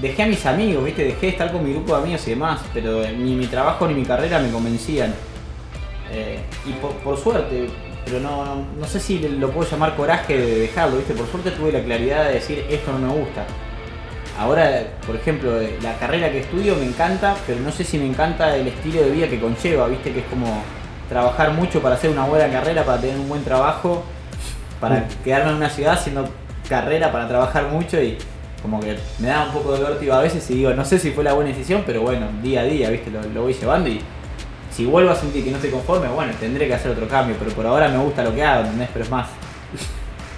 dejé 0.02 0.24
a 0.24 0.28
mis 0.28 0.46
amigos, 0.46 0.84
¿viste? 0.84 1.04
Dejé 1.04 1.22
de 1.22 1.30
estar 1.30 1.52
con 1.52 1.64
mi 1.64 1.74
grupo 1.74 1.96
de 1.96 2.02
amigos 2.02 2.28
y 2.28 2.32
demás, 2.32 2.62
pero 2.74 3.02
ni 3.18 3.36
mi 3.36 3.48
trabajo 3.48 3.88
ni 3.88 3.94
mi 3.94 4.06
carrera 4.06 4.40
me 4.40 4.50
convencían. 4.50 5.14
Eh, 6.12 6.40
y 6.66 6.72
por, 7.04 7.18
suerte, 7.18 7.68
pero 8.06 8.20
no, 8.20 8.66
no, 8.80 8.88
sé 8.88 9.00
si 9.00 9.20
lo 9.20 9.52
puedo 9.52 9.70
llamar 9.70 9.96
coraje 9.96 10.38
de 10.38 10.60
dejarlo, 10.62 10.98
¿viste? 10.98 11.14
Por 11.14 11.28
suerte 11.28 11.52
tuve 11.52 11.72
la 11.72 11.84
claridad 11.84 12.28
de 12.28 12.36
decir 12.36 12.66
esto 12.70 12.92
no 12.92 13.00
me 13.00 13.14
gusta. 13.14 13.46
Ahora, 14.38 14.88
por 15.06 15.16
ejemplo, 15.16 15.60
eh, 15.62 15.78
la 15.82 15.98
carrera 15.98 16.32
que 16.32 16.40
estudio 16.40 16.76
me 16.76 16.86
encanta, 16.86 17.36
pero 17.46 17.60
no 17.60 17.72
sé 17.72 17.84
si 17.84 17.98
me 17.98 18.06
encanta 18.06 18.56
el 18.56 18.68
estilo 18.68 19.02
de 19.02 19.12
vida 19.12 19.28
que 19.28 19.40
conlleva, 19.40 19.88
¿viste? 19.88 20.14
Que 20.14 20.20
es 20.20 20.26
como 20.28 20.64
trabajar 21.10 21.52
mucho 21.52 21.82
para 21.82 21.96
hacer 21.96 22.10
una 22.10 22.26
buena 22.26 22.50
carrera, 22.50 22.86
para 22.86 23.02
tener 23.02 23.18
un 23.18 23.28
buen 23.28 23.44
trabajo, 23.44 24.04
para 24.80 25.08
quedarme 25.24 25.52
en 25.52 25.58
una 25.58 25.70
ciudad 25.70 25.94
haciendo 25.94 26.30
carrera, 26.70 27.12
para 27.12 27.28
trabajar 27.28 27.68
mucho 27.68 28.02
y 28.02 28.18
como 28.62 28.80
que 28.80 28.98
me 29.20 29.28
da 29.28 29.46
un 29.46 29.52
poco 29.52 29.74
de 29.74 29.84
vértigo 29.84 30.14
a 30.14 30.22
veces 30.22 30.50
y 30.52 30.56
digo, 30.56 30.74
no 30.74 30.86
sé 30.86 31.00
si 31.00 31.12
fue 31.12 31.24
la 31.24 31.34
buena 31.34 31.50
decisión, 31.50 31.84
pero 31.86 32.02
bueno, 32.02 32.28
día 32.42 32.62
a 32.62 32.64
día, 32.64 32.90
viste, 32.90 33.10
lo, 33.10 33.42
voy 33.42 33.54
llevando 33.54 33.90
y 33.90 34.00
si 34.80 34.86
vuelvo 34.86 35.12
a 35.12 35.16
sentir 35.16 35.44
que 35.44 35.52
no 35.52 35.58
estoy 35.58 35.72
conforme, 35.72 36.08
bueno, 36.08 36.32
tendré 36.40 36.66
que 36.66 36.74
hacer 36.74 36.92
otro 36.92 37.06
cambio, 37.06 37.36
pero 37.38 37.52
por 37.52 37.68
ahora 37.68 37.90
me 37.90 37.98
gusta 37.98 38.24
lo 38.24 38.34
que 38.34 38.42
hago, 38.42 38.62
¿entendés? 38.62 38.88
Pero 38.94 39.04
es 39.04 39.12
más, 39.12 39.28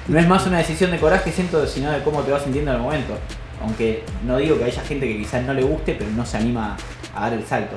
no 0.07 0.17
es 0.17 0.27
más 0.27 0.47
una 0.47 0.57
decisión 0.57 0.89
de 0.89 0.97
coraje, 0.97 1.31
siento, 1.31 1.67
sino 1.67 1.91
de 1.91 2.01
cómo 2.01 2.21
te 2.21 2.31
vas 2.31 2.41
sintiendo 2.41 2.71
en 2.71 2.77
el 2.77 2.83
momento. 2.83 3.13
Aunque 3.61 4.03
no 4.25 4.37
digo 4.37 4.57
que 4.57 4.63
haya 4.63 4.81
gente 4.81 5.07
que 5.07 5.15
quizás 5.15 5.43
no 5.43 5.53
le 5.53 5.61
guste, 5.61 5.93
pero 5.93 6.09
no 6.09 6.25
se 6.25 6.37
anima 6.37 6.75
a 7.15 7.21
dar 7.21 7.33
el 7.33 7.45
salto. 7.45 7.75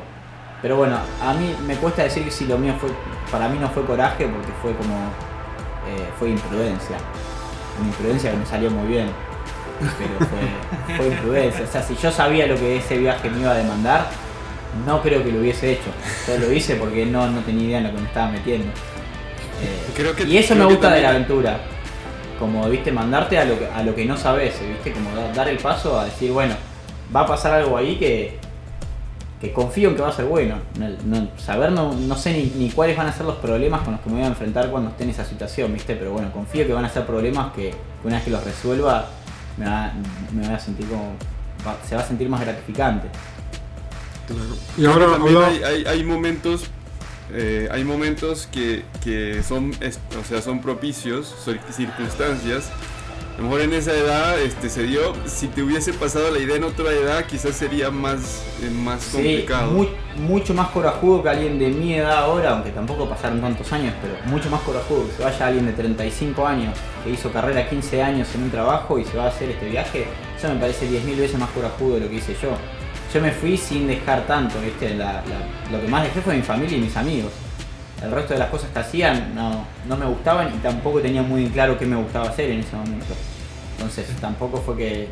Pero 0.62 0.78
bueno, 0.78 0.96
a 1.22 1.34
mí 1.34 1.54
me 1.66 1.76
cuesta 1.76 2.02
decir 2.02 2.24
que 2.24 2.30
si 2.30 2.46
lo 2.46 2.56
mío 2.56 2.72
fue, 2.80 2.88
para 3.30 3.46
mí 3.46 3.58
no 3.60 3.68
fue 3.68 3.84
coraje 3.84 4.26
porque 4.26 4.52
fue 4.62 4.74
como, 4.74 4.94
eh, 5.86 6.08
fue 6.18 6.30
imprudencia. 6.30 6.96
Una 7.78 7.88
imprudencia 7.88 8.30
que 8.30 8.38
me 8.38 8.46
salió 8.46 8.70
muy 8.70 8.88
bien 8.88 9.08
pero 9.98 10.30
fue, 10.30 10.96
fue 10.96 11.06
imprudencia. 11.08 11.64
O 11.64 11.68
sea, 11.70 11.82
si 11.82 11.94
yo 11.96 12.10
sabía 12.10 12.46
lo 12.46 12.54
que 12.54 12.78
ese 12.78 12.96
viaje 12.96 13.28
me 13.28 13.40
iba 13.40 13.50
a 13.50 13.54
demandar, 13.54 14.06
no 14.86 15.02
creo 15.02 15.22
que 15.22 15.32
lo 15.32 15.40
hubiese 15.40 15.72
hecho. 15.72 15.90
Yo 16.26 16.38
lo 16.38 16.52
hice 16.52 16.76
porque 16.76 17.06
no, 17.06 17.28
no 17.28 17.40
tenía 17.40 17.64
idea 17.64 17.78
en 17.78 17.84
lo 17.84 17.90
que 17.94 18.00
me 18.00 18.06
estaba 18.06 18.30
metiendo. 18.30 18.66
Eh, 19.62 20.24
y 20.26 20.36
eso 20.36 20.54
me 20.54 20.64
gusta 20.64 20.92
de 20.92 21.02
la 21.02 21.10
aventura. 21.10 21.60
Como, 22.38 22.68
viste, 22.68 22.90
mandarte 22.90 23.38
a 23.38 23.44
lo 23.44 23.58
que, 23.58 23.66
a 23.66 23.82
lo 23.82 23.94
que 23.94 24.04
no 24.04 24.16
sabes, 24.16 24.54
viste, 24.60 24.92
como 24.92 25.10
dar 25.34 25.48
el 25.48 25.58
paso 25.58 25.98
a 25.98 26.04
decir, 26.04 26.32
bueno, 26.32 26.54
va 27.14 27.20
a 27.20 27.26
pasar 27.26 27.54
algo 27.54 27.76
ahí 27.76 27.96
que, 27.96 28.38
que 29.40 29.52
confío 29.52 29.90
en 29.90 29.96
que 29.96 30.02
va 30.02 30.08
a 30.08 30.12
ser 30.12 30.24
bueno. 30.24 30.56
saber 31.38 31.70
no, 31.70 31.92
no 31.94 32.16
sé 32.16 32.32
ni, 32.32 32.52
ni, 32.56 32.70
cuáles 32.70 32.96
van 32.96 33.06
a 33.06 33.12
ser 33.12 33.24
los 33.26 33.36
problemas 33.36 33.82
con 33.82 33.92
los 33.92 34.00
que 34.00 34.10
me 34.10 34.16
voy 34.16 34.24
a 34.24 34.28
enfrentar 34.28 34.68
cuando 34.70 34.90
esté 34.90 35.04
en 35.04 35.10
esa 35.10 35.24
situación, 35.24 35.72
viste, 35.72 35.94
pero 35.94 36.12
bueno, 36.12 36.32
confío 36.32 36.66
que 36.66 36.72
van 36.72 36.84
a 36.84 36.88
ser 36.88 37.06
problemas 37.06 37.52
que 37.52 37.72
una 38.02 38.16
vez 38.16 38.24
que 38.24 38.30
los 38.30 38.42
resuelva 38.42 39.06
me 39.56 39.66
va, 39.66 39.92
me 40.32 40.46
a 40.46 40.58
sentir 40.58 40.86
como. 40.88 41.12
se 41.88 41.94
va 41.94 42.02
a 42.02 42.04
sentir 42.04 42.28
más 42.28 42.40
gratificante. 42.40 43.08
Y 44.76 44.86
ahora, 44.86 45.12
también 45.12 45.36
hay, 45.64 45.84
hay, 45.84 46.04
momentos. 46.04 46.64
Eh, 47.32 47.68
hay 47.70 47.84
momentos 47.84 48.48
que, 48.50 48.84
que 49.02 49.42
son, 49.42 49.72
o 49.72 50.24
sea, 50.24 50.42
son 50.42 50.60
propicios, 50.60 51.34
circunstancias 51.70 52.70
a 53.34 53.38
lo 53.38 53.44
mejor 53.44 53.62
en 53.62 53.72
esa 53.72 53.92
edad 53.92 54.40
este, 54.40 54.70
se 54.70 54.84
dio. 54.84 55.12
Si 55.26 55.48
te 55.48 55.62
hubiese 55.62 55.92
pasado 55.92 56.30
la 56.30 56.38
idea 56.38 56.54
en 56.54 56.62
otra 56.62 56.92
edad, 56.92 57.24
quizás 57.26 57.56
sería 57.56 57.90
más, 57.90 58.44
eh, 58.62 58.70
más 58.70 59.06
complicado. 59.06 59.72
mucho 60.16 60.54
más 60.54 60.68
corajudo 60.68 61.24
que 61.24 61.30
alguien 61.30 61.58
de 61.58 61.68
mi 61.68 61.94
edad 61.94 62.18
ahora, 62.18 62.50
aunque 62.52 62.70
tampoco 62.70 63.08
pasaron 63.08 63.40
tantos 63.40 63.72
años, 63.72 63.92
pero 64.00 64.14
mucho 64.26 64.48
más 64.50 64.60
corajudo 64.60 65.08
que 65.08 65.14
se 65.14 65.24
vaya 65.24 65.46
alguien 65.48 65.66
de 65.66 65.72
35 65.72 66.46
años 66.46 66.78
que 67.02 67.10
hizo 67.10 67.32
carrera 67.32 67.68
15 67.68 68.02
años 68.04 68.28
en 68.36 68.44
un 68.44 68.50
trabajo 68.52 69.00
y 69.00 69.04
se 69.04 69.16
va 69.16 69.24
a 69.24 69.28
hacer 69.28 69.50
este 69.50 69.68
viaje. 69.68 70.06
Eso 70.38 70.48
me 70.48 70.60
parece 70.60 70.88
10.000 70.88 71.16
veces 71.16 71.38
más 71.38 71.50
corajudo 71.50 71.94
de 71.94 72.00
lo 72.02 72.08
que 72.08 72.14
hice 72.14 72.36
yo. 72.40 72.50
Yo 73.14 73.20
me 73.20 73.30
fui 73.30 73.56
sin 73.56 73.86
dejar 73.86 74.26
tanto, 74.26 74.60
¿viste? 74.60 74.98
lo 75.70 75.80
que 75.80 75.86
más 75.86 76.02
dejé 76.02 76.20
fue 76.20 76.34
mi 76.34 76.42
familia 76.42 76.76
y 76.76 76.80
mis 76.80 76.96
amigos. 76.96 77.30
El 78.02 78.10
resto 78.10 78.32
de 78.32 78.40
las 78.40 78.50
cosas 78.50 78.70
que 78.72 78.80
hacían 78.80 79.36
no, 79.36 79.64
no 79.88 79.96
me 79.96 80.04
gustaban 80.04 80.52
y 80.52 80.58
tampoco 80.58 80.98
tenía 81.00 81.22
muy 81.22 81.46
claro 81.46 81.78
qué 81.78 81.86
me 81.86 81.94
gustaba 81.94 82.28
hacer 82.28 82.50
en 82.50 82.58
ese 82.58 82.74
momento. 82.74 83.14
Entonces 83.76 84.08
tampoco 84.20 84.60
fue 84.60 84.76
que, 84.76 85.08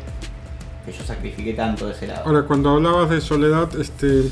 que 0.85 0.91
yo 0.91 1.01
sacrifiqué 1.05 1.53
tanto 1.53 1.87
de 1.87 1.93
ese 1.93 2.07
lado. 2.07 2.23
Ahora, 2.25 2.43
cuando 2.43 2.71
hablabas 2.71 3.09
de 3.09 3.21
soledad, 3.21 3.69
este, 3.79 4.23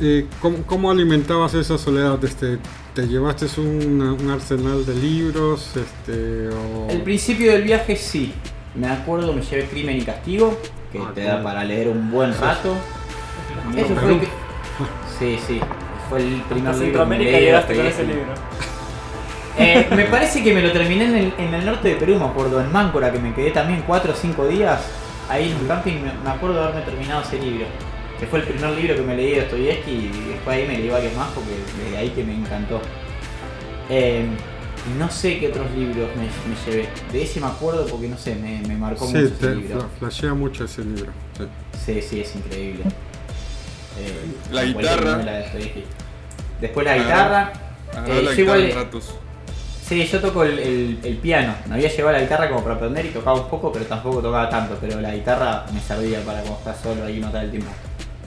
eh, 0.00 0.26
¿cómo, 0.40 0.62
cómo 0.64 0.90
alimentabas 0.90 1.52
esa 1.52 1.76
soledad? 1.76 2.24
Este, 2.24 2.56
¿Te 2.94 3.08
llevaste 3.08 3.44
un, 3.60 4.00
un 4.00 4.30
arsenal 4.30 4.86
de 4.86 4.94
libros? 4.94 5.76
Este, 5.76 6.48
o... 6.48 6.88
El 6.88 7.02
principio 7.02 7.52
del 7.52 7.64
viaje 7.64 7.94
sí. 7.94 8.32
Me 8.74 8.88
acuerdo, 8.88 9.34
me 9.34 9.42
llevé 9.42 9.66
Crimen 9.66 9.98
y 9.98 10.00
Castigo, 10.02 10.58
que 10.92 10.98
Ah, 10.98 11.10
te 11.14 11.22
da 11.22 11.42
para 11.42 11.64
leer 11.64 11.88
un 11.88 12.10
buen 12.10 12.36
rato. 12.38 12.76
Eso 13.76 13.94
fue 13.96 14.20
que- 14.20 14.28
Sí, 15.18 15.38
sí. 15.46 15.60
Fue 16.08 16.18
el 16.18 16.42
primer 16.42 16.74
libro 16.76 17.04
que 17.04 17.06
me 17.10 17.18
de 17.18 17.40
llegaste 17.40 17.74
con 17.76 17.86
ese 17.86 18.04
libro. 18.04 18.26
Eh, 19.58 19.86
me 19.94 20.04
parece 20.04 20.42
que 20.42 20.54
me 20.54 20.62
lo 20.62 20.72
terminé 20.72 21.04
en 21.04 21.14
el, 21.14 21.34
en 21.36 21.52
el 21.52 21.66
norte 21.66 21.88
de 21.88 21.96
Perú, 21.96 22.18
me 22.18 22.24
acuerdo, 22.24 22.58
en 22.58 22.72
Máncora, 22.72 23.12
que 23.12 23.18
me 23.18 23.34
quedé 23.34 23.50
también 23.50 23.84
4 23.86 24.12
o 24.12 24.16
5 24.16 24.48
días 24.48 24.80
ahí 25.28 25.50
en 25.50 25.56
un 25.58 25.68
camping. 25.68 25.96
Me, 26.24 26.30
acuerdo 26.30 26.56
de 26.56 26.62
haberme 26.68 26.80
terminado 26.80 27.20
ese 27.20 27.38
libro, 27.38 27.66
que 28.18 28.26
fue 28.26 28.38
el 28.38 28.46
primer 28.46 28.70
libro 28.70 28.94
que 28.96 29.02
me 29.02 29.14
leí 29.14 29.32
de 29.32 29.40
Dostoyevsky 29.42 29.90
y 29.90 30.28
después 30.30 30.56
ahí 30.56 30.66
me 30.66 30.78
leí 30.78 30.88
varios 30.88 31.14
más 31.14 31.28
porque 31.32 31.50
desde 31.84 31.96
ahí 31.98 32.08
que 32.08 32.24
me 32.24 32.34
encantó. 32.34 32.80
Eh, 33.90 34.24
no 34.98 35.10
sé 35.10 35.38
qué 35.38 35.48
otros 35.48 35.70
libros 35.72 36.08
me, 36.16 36.22
me 36.24 36.56
llevé. 36.66 36.88
De 37.12 37.22
ese 37.22 37.40
me 37.40 37.46
acuerdo 37.46 37.86
porque 37.86 38.08
no 38.08 38.18
sé, 38.18 38.34
me, 38.34 38.60
me 38.66 38.76
marcó 38.76 39.06
Sí, 39.06 39.14
mucho 39.14 39.26
ese 39.26 39.34
te 39.36 39.54
libro. 39.54 39.80
fla- 39.80 39.88
flashea 39.98 40.34
mucho 40.34 40.64
ese 40.64 40.84
libro. 40.84 41.12
sí. 41.38 41.44
Sí, 41.84 42.00
sí, 42.02 42.20
es 42.20 42.36
increíble. 42.36 42.84
Eh, 43.98 44.52
La 44.52 44.64
guitarra. 44.64 45.16
de. 45.18 45.84
Después 46.60 46.86
la 46.86 46.96
guitarra. 46.96 47.52
Agarrar 47.92 48.10
Eh, 48.16 48.22
la 48.22 48.30
yo 48.30 48.36
guitarra 48.36 48.58
igual- 48.58 48.84
ratos. 48.84 49.14
Sí, 49.86 50.06
yo 50.06 50.20
toco 50.20 50.44
el, 50.44 50.58
el- 50.58 50.98
el 51.02 51.16
piano. 51.18 51.54
Me 51.68 51.74
había 51.74 51.88
llevado 51.94 52.16
la 52.16 52.22
guitarra 52.22 52.48
como 52.48 52.62
para 52.62 52.76
aprender 52.76 53.04
y 53.04 53.10
tocaba 53.10 53.40
un 53.40 53.48
poco, 53.48 53.70
pero 53.72 53.84
tampoco 53.84 54.22
tocaba 54.22 54.48
tanto. 54.48 54.78
Pero 54.80 55.00
la 55.00 55.12
guitarra 55.14 55.66
me 55.72 55.80
servía 55.80 56.20
para 56.24 56.40
cuando 56.40 56.58
estás 56.58 56.80
solo 56.80 57.04
ahí 57.04 57.18
matar 57.20 57.44
el 57.44 57.50
tiempo. 57.50 57.70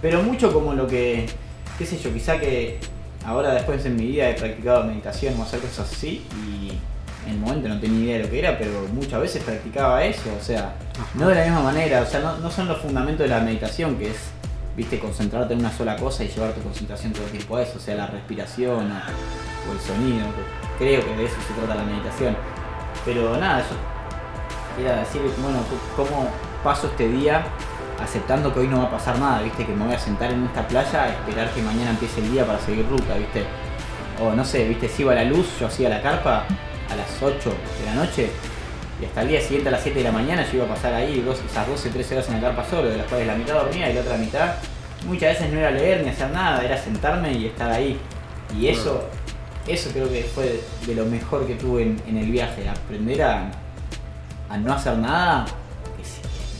Pero 0.02 0.22
mucho 0.22 0.52
como 0.54 0.74
lo 0.74 0.86
que, 0.86 1.26
qué 1.78 1.86
sé 1.86 1.98
yo, 1.98 2.14
quizá 2.14 2.40
que 2.40 2.78
ahora 3.26 3.54
después 3.54 3.86
en 3.86 3.96
mi 3.96 4.08
vida 4.08 4.30
he 4.30 4.34
practicado 4.36 4.84
meditación 4.84 5.40
o 5.40 5.44
hacer 5.44 5.60
cosas 5.60 5.92
así 5.92 6.26
y 6.46 6.78
en 7.26 7.34
el 7.34 7.40
momento 7.40 7.68
no 7.68 7.80
tenía 7.80 8.06
idea 8.06 8.18
de 8.18 8.24
lo 8.24 8.30
que 8.30 8.40
era, 8.40 8.58
pero 8.58 8.88
muchas 8.94 9.20
veces 9.20 9.44
practicaba 9.44 10.04
eso. 10.04 10.30
O 10.40 10.44
sea, 10.44 10.76
no 11.16 11.28
de 11.28 11.36
la 11.36 11.44
misma 11.44 11.62
manera. 11.62 12.02
O 12.02 12.06
sea, 12.06 12.20
no, 12.20 12.38
no 12.38 12.52
son 12.52 12.68
los 12.68 12.78
fundamentos 12.78 13.28
de 13.28 13.30
la 13.30 13.40
meditación 13.40 13.98
que 13.98 14.12
es, 14.12 14.18
viste, 14.78 15.00
concentrarte 15.00 15.54
en 15.54 15.62
una 15.62 15.72
sola 15.72 15.96
cosa 15.96 16.24
y 16.24 16.28
llevar 16.28 16.54
tu 16.54 16.62
concentración 16.62 17.14
todo 17.14 17.26
el 17.26 17.32
tiempo 17.32 17.58
a 17.58 17.64
eso. 17.64 17.78
O 17.78 17.82
sea, 17.82 17.96
la 17.96 18.08
respiración 18.08 18.92
o, 18.92 19.70
o 19.70 19.74
el 19.74 19.80
sonido. 19.80 20.28
que 20.78 20.86
Creo 20.86 21.04
que 21.04 21.16
de 21.16 21.26
eso 21.26 21.36
se 21.48 21.54
trata 21.54 21.76
la 21.76 21.84
meditación. 21.84 22.38
Pero 23.04 23.38
nada, 23.38 23.62
yo 23.62 24.76
quería 24.76 24.98
decir, 24.98 25.22
bueno, 25.42 25.60
cómo 25.96 26.30
paso 26.64 26.88
este 26.88 27.08
día 27.10 27.44
aceptando 28.00 28.54
que 28.54 28.62
hoy 28.62 28.68
no 28.68 28.80
va 28.80 28.86
a 28.86 28.92
pasar 28.92 29.18
nada, 29.20 29.42
viste, 29.42 29.66
que 29.66 29.74
me 29.74 29.86
voy 29.86 29.96
a 29.96 30.00
sentar 30.00 30.32
en 30.32 30.46
esta 30.46 30.68
playa 30.68 31.04
a 31.04 31.10
esperar 31.10 31.50
que 31.52 31.62
mañana 31.62 31.92
empiece 31.92 32.22
el 32.22 32.32
día 32.32 32.46
para 32.46 32.60
seguir 32.60 32.88
ruta, 32.88 33.16
viste. 33.16 33.44
O 34.22 34.32
no 34.34 34.46
sé, 34.46 34.68
viste, 34.68 34.88
si 34.88 35.02
iba 35.02 35.12
a 35.12 35.16
la 35.16 35.24
luz, 35.24 35.48
yo 35.60 35.68
hacía 35.68 35.90
la 35.90 36.02
carpa 36.02 36.46
a 36.90 36.96
las 36.96 37.22
8 37.22 37.54
de 37.80 37.86
la 37.86 37.96
noche 37.96 38.30
y 39.02 39.06
hasta 39.06 39.24
el 39.24 39.28
día 39.28 39.42
siguiente 39.42 39.70
a 39.70 39.72
las 39.74 39.82
7 39.82 39.98
de 39.98 40.04
la 40.06 40.12
mañana 40.12 40.46
yo 40.50 40.58
iba 40.58 40.66
a 40.66 40.70
pasar 40.70 40.94
ahí 40.94 41.22
dos, 41.22 41.42
esas 41.44 41.68
12, 41.68 41.90
13 41.90 42.16
horas 42.16 42.30
en 42.30 42.36
la 42.36 42.42
carpa 42.42 42.66
solo, 42.70 42.90
de 42.90 42.98
las 42.98 43.08
cuales 43.08 43.28
la 43.28 43.36
mitad 43.36 43.56
dormía 43.56 43.90
y 43.90 43.94
la 43.94 44.02
otra 44.02 44.18
mitad. 44.18 44.56
Muchas 45.06 45.34
veces 45.34 45.52
no 45.52 45.60
era 45.60 45.72
leer 45.72 46.04
ni 46.04 46.10
hacer 46.10 46.32
nada, 46.32 46.64
era 46.64 46.78
sentarme 46.78 47.34
y 47.34 47.48
estar 47.48 47.72
ahí. 47.72 48.00
Y 48.58 48.68
eso, 48.68 49.04
eso 49.68 49.90
creo 49.92 50.10
que 50.10 50.24
fue 50.24 50.62
de, 50.86 50.96
lo 50.96 51.06
mejor 51.06 51.46
que 51.46 51.56
tuve 51.56 51.84
en, 51.84 52.02
en 52.08 52.18
el 52.18 52.32
viaje, 52.32 52.68
aprender 52.70 53.22
a, 53.22 53.52
a 54.50 54.58
no 54.58 54.74
hacer 54.74 54.98
nada 54.98 55.46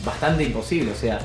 bastante 0.06 0.44
imposible. 0.44 0.92
O 0.92 0.94
sea, 0.94 1.18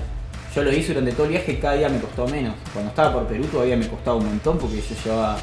yo 0.54 0.64
lo 0.64 0.74
hice 0.74 0.94
durante 0.94 1.14
todo 1.14 1.28
el 1.28 1.32
viaje 1.32 1.58
cada 1.60 1.76
día 1.76 1.88
me 1.88 2.00
costó 2.00 2.28
menos. 2.28 2.56
Cuando 2.74 2.90
estaba 2.90 3.14
por 3.14 3.28
Perú 3.28 3.46
todavía 3.46 3.78
me 3.78 3.88
costaba 3.88 4.18
un 4.18 4.26
montón 4.26 4.58
porque 4.58 4.82
yo 4.82 4.96
llevaba 5.06 5.38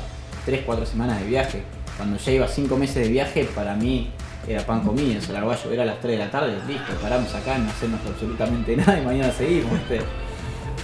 3-4 0.47 0.85
semanas 0.85 1.21
de 1.21 1.27
viaje. 1.27 1.63
Cuando 1.97 2.19
ya 2.19 2.33
iba 2.33 2.47
5 2.47 2.77
meses 2.77 2.97
de 2.97 3.09
viaje, 3.09 3.45
para 3.55 3.75
mí 3.75 4.11
era 4.47 4.67
pan 4.67 4.83
comido. 4.83 5.19
O 5.19 5.23
sea, 5.23 5.33
largaba 5.33 5.55
a 5.55 5.65
llover 5.65 5.81
a 5.81 5.85
las 5.87 6.01
3 6.01 6.19
de 6.19 6.25
la 6.25 6.31
tarde, 6.31 6.59
listo, 6.67 6.93
paramos 7.01 7.35
acá, 7.35 7.57
no 7.57 7.71
hacemos 7.71 8.01
absolutamente 8.07 8.77
nada 8.77 9.01
y 9.01 9.05
mañana 9.05 9.33
seguimos. 9.33 9.79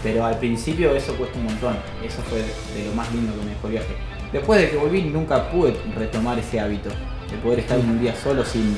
Pero 0.03 0.25
al 0.25 0.39
principio 0.39 0.95
eso 0.95 1.15
cuesta 1.17 1.39
un 1.39 1.45
montón. 1.45 1.77
Eso 2.03 2.23
fue 2.23 2.39
de 2.39 2.89
lo 2.89 2.95
más 2.95 3.13
lindo 3.13 3.33
que 3.35 3.45
me 3.45 3.51
dejó 3.51 3.67
el 3.67 3.73
viaje. 3.75 3.97
Después 4.33 4.61
de 4.61 4.71
que 4.71 4.77
volví 4.77 5.03
nunca 5.03 5.51
pude 5.51 5.77
retomar 5.95 6.39
ese 6.39 6.61
hábito 6.61 6.91
de 7.31 7.37
poder 7.43 7.61
estar 7.61 7.79
un 7.79 8.01
día 8.01 8.15
solo 8.17 8.45
sin, 8.45 8.77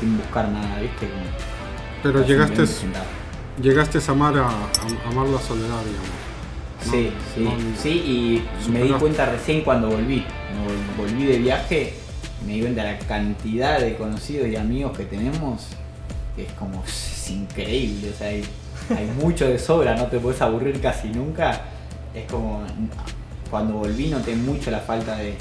sin 0.00 0.16
buscar 0.16 0.48
nada, 0.48 0.80
¿viste? 0.80 1.08
Como 1.08 1.55
Pero 2.12 2.24
llegaste, 2.26 2.62
llegaste 3.62 3.98
a 4.06 4.10
amar, 4.12 4.36
a, 4.38 4.46
a- 4.48 5.08
amar 5.10 5.26
la 5.28 5.40
soledad, 5.40 5.80
digamos. 5.84 6.10
Sí, 6.90 7.10
sí, 7.34 7.40
no, 7.42 7.52
sí, 7.82 7.88
y 7.90 8.70
me 8.70 8.82
di 8.82 8.90
cuenta 9.00 9.26
recién 9.26 9.62
cuando 9.62 9.88
volví. 9.88 10.24
Cuando 10.64 11.02
volví 11.02 11.24
de 11.26 11.38
viaje, 11.38 11.94
me 12.46 12.52
di 12.54 12.60
cuenta 12.60 12.84
de 12.84 12.92
la 12.92 12.98
cantidad 13.00 13.80
de 13.80 13.96
conocidos 13.96 14.46
y 14.48 14.56
amigos 14.56 14.96
que 14.96 15.04
tenemos, 15.04 15.62
es 16.36 16.52
como, 16.52 16.84
es 16.86 17.30
increíble, 17.30 18.10
o 18.14 18.16
sea, 18.16 18.28
hay, 18.28 18.44
hay 18.90 19.06
mucho 19.20 19.48
de 19.48 19.58
sobra, 19.58 19.96
no 19.96 20.06
te 20.06 20.18
puedes 20.20 20.40
aburrir 20.42 20.80
casi 20.80 21.08
nunca. 21.08 21.62
Es 22.14 22.30
como, 22.30 22.62
cuando 23.50 23.74
volví 23.74 24.08
noté 24.08 24.36
mucho 24.36 24.70
la 24.70 24.80
falta 24.80 25.16
de, 25.16 25.34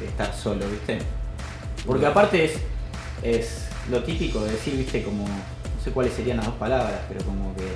de 0.00 0.06
estar 0.06 0.32
solo, 0.34 0.68
¿viste? 0.68 0.98
Porque 1.86 2.06
aparte 2.06 2.44
es, 2.44 2.52
es 3.22 3.66
lo 3.90 4.02
típico 4.02 4.40
de 4.44 4.52
decir, 4.52 4.76
¿viste? 4.76 5.02
Como, 5.02 5.24
sé 5.82 5.90
cuáles 5.90 6.12
serían 6.14 6.36
las 6.38 6.46
dos 6.46 6.54
palabras, 6.56 7.00
pero 7.08 7.24
como 7.24 7.54
que 7.56 7.66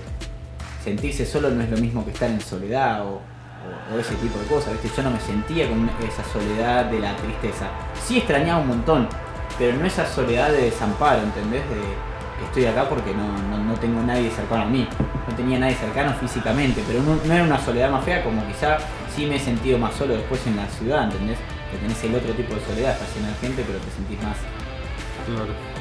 sentirse 0.84 1.26
solo 1.26 1.50
no 1.50 1.62
es 1.62 1.70
lo 1.70 1.76
mismo 1.78 2.04
que 2.04 2.10
estar 2.12 2.30
en 2.30 2.40
soledad 2.40 3.04
o, 3.04 3.20
ese 3.98 4.14
tipo 4.16 4.38
de 4.38 4.46
cosas, 4.46 4.72
¿viste? 4.80 4.90
Yo 4.96 5.02
no 5.02 5.10
me 5.10 5.18
sentía 5.20 5.68
con 5.68 5.88
esa 6.06 6.22
soledad 6.32 6.84
de 6.86 7.00
la 7.00 7.16
tristeza. 7.16 7.66
Sí 8.06 8.18
extrañaba 8.18 8.60
un 8.60 8.68
montón, 8.68 9.08
pero 9.58 9.76
no 9.76 9.84
esa 9.86 10.06
soledad 10.06 10.50
de 10.50 10.62
desamparo, 10.70 11.22
¿entendés? 11.22 11.62
De 11.68 12.44
estoy 12.46 12.66
acá 12.66 12.88
porque 12.88 13.12
no, 13.14 13.26
no- 13.48 13.64
no 13.64 13.74
tengo 13.74 14.02
nadie 14.02 14.30
cercano 14.30 14.62
a 14.62 14.66
mí. 14.66 14.86
No 15.28 15.34
tenía 15.34 15.58
nadie 15.58 15.74
cercano 15.74 16.12
físicamente, 16.14 16.82
pero 16.86 17.02
no, 17.02 17.16
no 17.24 17.34
era 17.34 17.42
una 17.42 17.58
soledad 17.58 17.90
más 17.90 18.04
fea 18.04 18.22
como 18.22 18.46
quizá 18.46 18.78
sí 19.16 19.26
me 19.26 19.36
he 19.36 19.40
sentido 19.40 19.78
más 19.78 19.94
solo 19.94 20.14
después 20.14 20.46
en 20.46 20.56
la 20.56 20.66
ciudad, 20.68 21.04
¿entendés? 21.04 21.38
Que 21.72 21.78
tenés 21.78 22.04
el 22.04 22.14
otro 22.14 22.32
tipo 22.34 22.54
de 22.54 22.60
soledad, 22.60 22.92
estás 22.92 23.08
llena 23.16 23.28
de 23.28 23.34
gente, 23.34 23.64
pero 23.66 23.78
te 23.80 23.90
sentís 23.90 24.22
más. 24.22 24.36
Claro. 25.26 25.75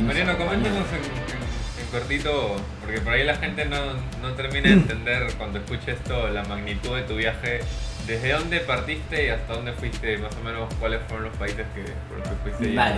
Mariano, 0.00 0.36
coméntanos 0.36 0.86
en, 0.90 0.96
en- 1.04 1.82
en 1.84 1.90
cortito, 1.90 2.56
porque 2.80 3.00
por 3.00 3.12
ahí 3.12 3.24
la 3.24 3.36
gente 3.36 3.64
no, 3.66 3.76
no 4.20 4.34
termina 4.34 4.68
de 4.68 4.74
entender 4.74 5.32
cuando 5.38 5.58
escucha 5.58 5.92
esto 5.92 6.28
la 6.28 6.42
magnitud 6.44 6.96
de 6.96 7.02
tu 7.02 7.16
viaje. 7.16 7.60
¿Desde 8.06 8.32
dónde 8.32 8.58
partiste 8.60 9.26
y 9.26 9.28
hasta 9.28 9.52
dónde 9.54 9.72
fuiste? 9.72 10.18
Más 10.18 10.34
o 10.34 10.44
menos, 10.44 10.72
¿cuáles 10.80 11.00
fueron 11.06 11.26
los 11.28 11.36
países 11.36 11.64
que, 11.74 11.82
por 12.08 12.18
los 12.18 12.28
que 12.28 12.34
fuiste? 12.56 12.74
Vale. 12.74 12.96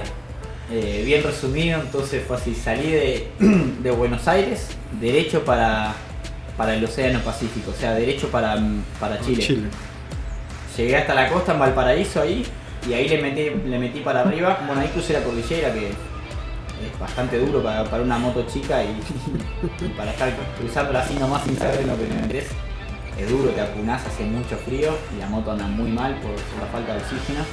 Eh, 0.72 1.02
bien 1.04 1.22
resumido, 1.22 1.78
entonces 1.80 2.22
fue 2.26 2.36
así, 2.36 2.54
salí 2.54 2.90
de, 2.90 3.28
de 3.38 3.90
Buenos 3.90 4.26
Aires, 4.26 4.68
derecho 4.98 5.44
para, 5.44 5.92
para 6.56 6.74
el 6.74 6.82
Océano 6.82 7.18
Pacífico, 7.20 7.70
o 7.70 7.74
sea, 7.78 7.92
derecho 7.92 8.28
para, 8.30 8.56
para 8.98 9.20
Chile. 9.20 9.42
Chile. 9.42 9.68
Llegué 10.74 10.96
hasta 10.96 11.14
la 11.14 11.28
costa 11.28 11.52
en 11.52 11.58
Valparaíso 11.58 12.22
ahí, 12.22 12.46
y 12.88 12.94
ahí 12.94 13.08
le 13.08 13.20
metí, 13.20 13.50
le 13.68 13.78
metí 13.78 14.00
para 14.00 14.20
arriba, 14.20 14.62
bueno, 14.66 14.80
ahí 14.80 14.88
crucé 14.88 15.12
la 15.12 15.20
cordillera 15.22 15.70
que 15.74 15.90
es 16.86 16.98
bastante 16.98 17.38
duro 17.38 17.62
para, 17.62 17.84
para 17.84 18.02
una 18.02 18.18
moto 18.18 18.44
chica 18.46 18.82
y, 18.82 19.00
para 19.96 20.10
estar 20.12 20.32
cruzándola 20.58 21.00
así 21.00 21.14
nomás 21.14 21.44
sin 21.44 21.56
saber 21.56 21.86
lo 21.86 21.96
que 21.96 22.04
te 22.04 22.14
metes. 22.14 22.46
Es 23.18 23.30
duro, 23.30 23.50
te 23.50 23.60
apunás, 23.60 24.04
hace 24.06 24.24
mucho 24.24 24.56
frío 24.56 24.96
y 25.14 25.20
la 25.20 25.28
moto 25.28 25.52
anda 25.52 25.66
muy 25.66 25.90
mal 25.90 26.14
por, 26.16 26.32
por 26.32 26.60
la 26.60 26.66
falta 26.66 26.94
de 26.94 26.98
oxígeno. 26.98 27.44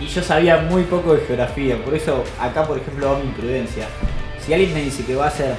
Y 0.00 0.06
yo 0.06 0.22
sabía 0.22 0.58
muy 0.58 0.84
poco 0.84 1.14
de 1.14 1.26
geografía, 1.26 1.82
por 1.82 1.94
eso 1.94 2.22
acá 2.40 2.66
por 2.66 2.78
ejemplo 2.78 3.12
va 3.12 3.18
mi 3.18 3.24
imprudencia. 3.24 3.86
Si 4.44 4.52
alguien 4.52 4.74
me 4.74 4.82
dice 4.82 5.04
que 5.04 5.16
va 5.16 5.26
a 5.26 5.30
ser 5.30 5.56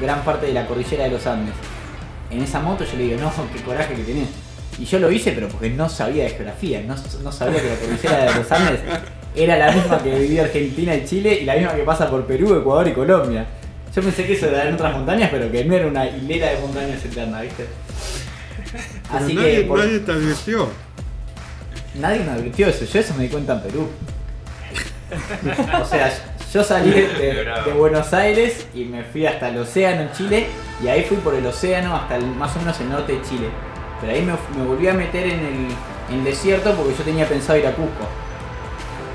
gran 0.00 0.22
parte 0.22 0.46
de 0.46 0.52
la 0.52 0.66
cordillera 0.66 1.04
de 1.04 1.10
los 1.10 1.26
Andes, 1.26 1.54
en 2.30 2.42
esa 2.42 2.60
moto 2.60 2.84
yo 2.84 2.96
le 2.96 3.04
digo, 3.04 3.20
no, 3.20 3.32
qué 3.54 3.62
coraje 3.62 3.94
que 3.94 4.02
tenés. 4.02 4.28
Y 4.78 4.84
yo 4.84 4.98
lo 4.98 5.10
hice, 5.10 5.32
pero 5.32 5.48
porque 5.48 5.70
no 5.70 5.88
sabía 5.88 6.24
de 6.24 6.30
geografía, 6.30 6.82
no, 6.82 6.94
no 7.22 7.32
sabía 7.32 7.62
que 7.62 7.68
la 7.68 7.76
cordillera 7.76 8.32
de 8.32 8.34
los 8.34 8.52
Andes 8.52 8.80
era 9.36 9.56
la 9.56 9.70
misma 9.72 10.02
que 10.02 10.18
divide 10.18 10.40
Argentina 10.42 10.94
y 10.94 11.04
Chile 11.04 11.38
y 11.42 11.44
la 11.44 11.54
misma 11.54 11.74
que 11.74 11.82
pasa 11.82 12.10
por 12.10 12.24
Perú, 12.26 12.54
Ecuador 12.54 12.88
y 12.88 12.92
Colombia. 12.92 13.46
Yo 13.94 14.02
pensé 14.02 14.26
que 14.26 14.34
eso 14.34 14.46
era 14.48 14.68
en 14.68 14.74
otras 14.74 14.92
montañas, 14.94 15.28
pero 15.30 15.50
que 15.50 15.64
no 15.64 15.74
era 15.74 15.86
una 15.86 16.06
hilera 16.06 16.50
de 16.50 16.58
montañas 16.60 17.04
eterna, 17.04 17.40
¿viste? 17.42 17.66
Pero 19.10 19.24
Así 19.24 19.34
nadie, 19.34 19.56
que 19.56 19.62
por- 19.62 19.78
nadie 19.78 19.98
te 20.00 20.12
advirtió. 20.12 20.68
Nadie 21.94 22.20
me 22.24 22.30
advirtió 22.32 22.68
eso, 22.68 22.84
yo 22.84 23.00
eso 23.00 23.14
me 23.14 23.22
di 23.24 23.28
cuenta 23.30 23.54
en 23.54 23.60
Perú. 23.62 23.88
O 25.80 25.84
sea, 25.84 26.12
yo 26.52 26.64
salí 26.64 26.90
de, 26.90 27.44
de 27.64 27.72
Buenos 27.72 28.12
Aires 28.12 28.66
y 28.74 28.84
me 28.84 29.04
fui 29.04 29.24
hasta 29.26 29.48
el 29.48 29.58
océano 29.58 30.02
en 30.02 30.12
Chile 30.12 30.46
y 30.82 30.88
ahí 30.88 31.04
fui 31.04 31.16
por 31.18 31.34
el 31.34 31.46
océano 31.46 31.94
hasta 31.96 32.16
el- 32.16 32.26
más 32.26 32.54
o 32.56 32.58
menos 32.58 32.78
el 32.80 32.90
norte 32.90 33.12
de 33.12 33.22
Chile. 33.22 33.48
Pero 34.00 34.12
ahí 34.12 34.20
me, 34.22 34.32
me 34.60 34.66
volví 34.66 34.88
a 34.88 34.92
meter 34.94 35.24
en 35.24 35.38
el, 35.40 35.54
en 36.10 36.18
el 36.18 36.24
desierto 36.24 36.74
porque 36.74 36.94
yo 36.98 37.04
tenía 37.04 37.26
pensado 37.26 37.58
ir 37.58 37.66
a 37.66 37.72
Cusco. 37.72 38.06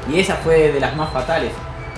Y 0.10 0.20
esa 0.20 0.36
fue 0.36 0.72
de 0.72 0.80
las 0.80 0.96
más 0.96 1.12
fatales. 1.12 1.52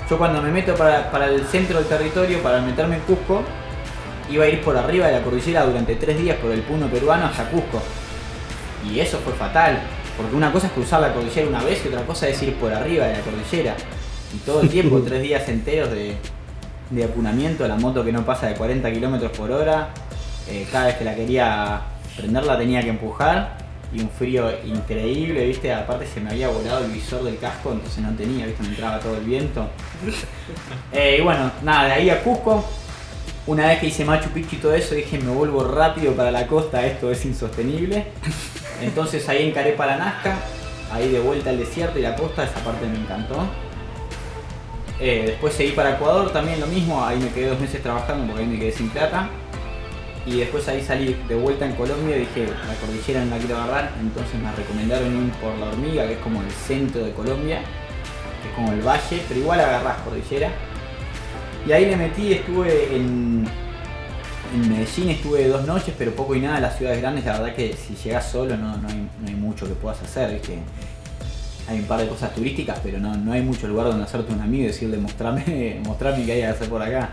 Yo 0.09 0.17
cuando 0.17 0.41
me 0.41 0.51
meto 0.51 0.75
para, 0.75 1.09
para 1.11 1.27
el 1.27 1.45
centro 1.45 1.79
del 1.79 1.87
territorio, 1.87 2.41
para 2.41 2.61
meterme 2.61 2.95
en 2.95 3.01
Cusco, 3.01 3.43
iba 4.29 4.45
a 4.45 4.47
ir 4.47 4.61
por 4.61 4.75
arriba 4.77 5.07
de 5.07 5.13
la 5.13 5.21
cordillera 5.23 5.65
durante 5.65 5.95
tres 5.95 6.17
días 6.17 6.37
por 6.37 6.51
el 6.51 6.61
Puno 6.61 6.87
peruano 6.87 7.25
hasta 7.25 7.49
Cusco. 7.49 7.81
Y 8.89 8.99
eso 8.99 9.17
fue 9.19 9.33
fatal, 9.33 9.79
porque 10.17 10.35
una 10.35 10.51
cosa 10.51 10.67
es 10.67 10.73
cruzar 10.73 11.01
la 11.01 11.13
cordillera 11.13 11.47
una 11.47 11.63
vez 11.63 11.83
y 11.85 11.87
otra 11.87 12.05
cosa 12.05 12.27
es 12.27 12.41
ir 12.43 12.55
por 12.55 12.73
arriba 12.73 13.05
de 13.05 13.13
la 13.13 13.19
cordillera. 13.21 13.75
Y 14.33 14.37
todo 14.39 14.61
el 14.61 14.69
tiempo, 14.69 15.01
tres 15.05 15.21
días 15.21 15.47
enteros 15.47 15.91
de, 15.91 16.17
de 16.89 17.03
apunamiento, 17.03 17.67
la 17.67 17.77
moto 17.77 18.03
que 18.03 18.11
no 18.11 18.25
pasa 18.25 18.47
de 18.47 18.55
40 18.55 18.91
kilómetros 18.91 19.31
por 19.31 19.51
hora, 19.51 19.89
eh, 20.49 20.67
cada 20.71 20.87
vez 20.87 20.97
que 20.97 21.05
la 21.05 21.15
quería 21.15 21.81
prender 22.17 22.43
la 22.43 22.57
tenía 22.57 22.81
que 22.81 22.89
empujar 22.89 23.62
y 23.93 24.01
un 24.01 24.09
frío 24.09 24.51
increíble, 24.65 25.45
viste, 25.45 25.71
aparte 25.71 26.07
se 26.07 26.19
me 26.19 26.31
había 26.31 26.49
volado 26.49 26.83
el 26.83 26.91
visor 26.91 27.23
del 27.23 27.37
casco, 27.37 27.71
entonces 27.71 27.99
no 28.03 28.13
tenía, 28.15 28.45
viste, 28.45 28.63
me 28.63 28.69
entraba 28.69 28.99
todo 28.99 29.17
el 29.17 29.23
viento. 29.23 29.67
Eh, 30.91 31.17
y 31.19 31.21
bueno, 31.23 31.51
nada, 31.63 31.85
de 31.85 31.91
ahí 31.93 32.09
a 32.11 32.21
Cusco, 32.21 32.63
una 33.47 33.67
vez 33.67 33.79
que 33.79 33.87
hice 33.87 34.05
Machu 34.05 34.29
Picchu 34.29 34.57
y 34.57 34.59
todo 34.59 34.75
eso, 34.75 34.93
dije 34.93 35.17
me 35.17 35.31
vuelvo 35.31 35.63
rápido 35.63 36.13
para 36.13 36.29
la 36.29 36.45
costa, 36.45 36.85
esto 36.85 37.11
es 37.11 37.25
insostenible. 37.25 38.05
Entonces 38.81 39.27
ahí 39.27 39.49
encaré 39.49 39.71
para 39.71 39.97
Nazca, 39.97 40.37
ahí 40.91 41.09
de 41.09 41.19
vuelta 41.19 41.49
al 41.49 41.57
desierto 41.57 41.97
y 41.97 42.03
la 42.03 42.15
costa, 42.15 42.43
esa 42.43 42.59
parte 42.63 42.85
me 42.85 42.97
encantó. 42.97 43.37
Eh, 44.99 45.23
después 45.27 45.53
seguí 45.53 45.71
para 45.71 45.95
Ecuador, 45.95 46.31
también 46.31 46.59
lo 46.59 46.67
mismo, 46.67 47.03
ahí 47.03 47.17
me 47.17 47.29
quedé 47.29 47.47
dos 47.49 47.59
meses 47.59 47.81
trabajando 47.81 48.27
porque 48.27 48.43
ahí 48.43 48.49
me 48.49 48.59
quedé 48.59 48.71
sin 48.71 48.89
plata. 48.89 49.29
Y 50.25 50.37
después 50.37 50.67
ahí 50.69 50.81
salí 50.81 51.17
de 51.27 51.35
vuelta 51.35 51.65
en 51.65 51.73
Colombia 51.73 52.15
y 52.15 52.21
dije, 52.21 52.45
la 52.45 52.75
cordillera 52.75 53.25
no 53.25 53.31
la 53.31 53.37
quiero 53.37 53.57
agarrar, 53.57 53.91
entonces 53.99 54.39
me 54.39 54.51
recomendaron 54.53 55.25
ir 55.25 55.31
por 55.33 55.57
La 55.57 55.67
Hormiga, 55.67 56.07
que 56.07 56.13
es 56.13 56.19
como 56.19 56.41
el 56.41 56.49
centro 56.51 57.03
de 57.03 57.11
Colombia, 57.11 57.59
que 58.41 58.49
es 58.49 58.55
como 58.55 58.71
el 58.71 58.81
valle, 58.81 59.21
pero 59.27 59.39
igual 59.39 59.59
agarrás 59.59 59.97
cordillera. 60.01 60.49
Y 61.67 61.71
ahí 61.71 61.85
le 61.85 61.97
metí, 61.97 62.33
estuve 62.33 62.95
en, 62.95 63.45
Medellín, 64.69 65.09
estuve 65.09 65.47
dos 65.47 65.65
noches, 65.65 65.95
pero 65.97 66.11
poco 66.11 66.35
y 66.35 66.39
nada, 66.39 66.59
las 66.59 66.77
ciudades 66.77 67.01
grandes, 67.01 67.25
la 67.25 67.39
verdad 67.39 67.55
que 67.55 67.73
si 67.73 67.95
llegas 67.95 68.29
solo 68.29 68.55
no, 68.55 68.77
no, 68.77 68.87
hay, 68.87 69.09
no 69.19 69.27
hay 69.27 69.33
mucho 69.33 69.67
que 69.67 69.73
puedas 69.73 70.01
hacer, 70.03 70.31
¿viste? 70.31 70.59
hay 71.67 71.79
un 71.79 71.85
par 71.85 71.99
de 71.99 72.07
cosas 72.07 72.33
turísticas, 72.33 72.79
pero 72.83 72.99
no, 72.99 73.15
no 73.15 73.31
hay 73.31 73.41
mucho 73.41 73.67
lugar 73.67 73.87
donde 73.87 74.03
hacerte 74.03 74.33
un 74.33 74.41
amigo 74.41 74.63
y 74.63 74.67
decirle 74.67 74.97
mostrame, 74.97 75.81
mostrame 75.85 76.25
qué 76.25 76.33
hay 76.33 76.39
que 76.41 76.47
hacer 76.47 76.69
por 76.69 76.81
acá. 76.81 77.09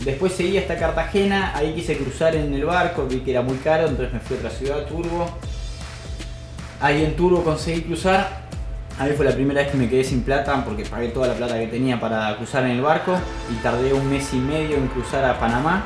Después 0.00 0.32
seguí 0.32 0.58
hasta 0.58 0.76
Cartagena, 0.76 1.52
ahí 1.56 1.72
quise 1.74 1.96
cruzar 1.96 2.36
en 2.36 2.52
el 2.52 2.64
barco, 2.64 3.06
vi 3.06 3.20
que 3.20 3.30
era 3.30 3.42
muy 3.42 3.56
caro, 3.56 3.88
entonces 3.88 4.12
me 4.12 4.20
fui 4.20 4.36
a 4.36 4.38
otra 4.38 4.50
ciudad, 4.50 4.86
Turbo. 4.86 5.26
Ahí 6.80 7.04
en 7.04 7.16
Turbo 7.16 7.42
conseguí 7.42 7.82
cruzar, 7.82 8.42
ahí 8.98 9.12
fue 9.16 9.24
la 9.24 9.32
primera 9.32 9.62
vez 9.62 9.70
que 9.70 9.78
me 9.78 9.88
quedé 9.88 10.04
sin 10.04 10.22
plata 10.22 10.62
porque 10.64 10.84
pagué 10.84 11.08
toda 11.08 11.28
la 11.28 11.34
plata 11.34 11.58
que 11.58 11.68
tenía 11.68 11.98
para 11.98 12.36
cruzar 12.36 12.64
en 12.64 12.72
el 12.72 12.82
barco 12.82 13.16
y 13.50 13.54
tardé 13.62 13.94
un 13.94 14.08
mes 14.10 14.32
y 14.34 14.36
medio 14.36 14.76
en 14.76 14.86
cruzar 14.88 15.24
a 15.24 15.40
Panamá, 15.40 15.84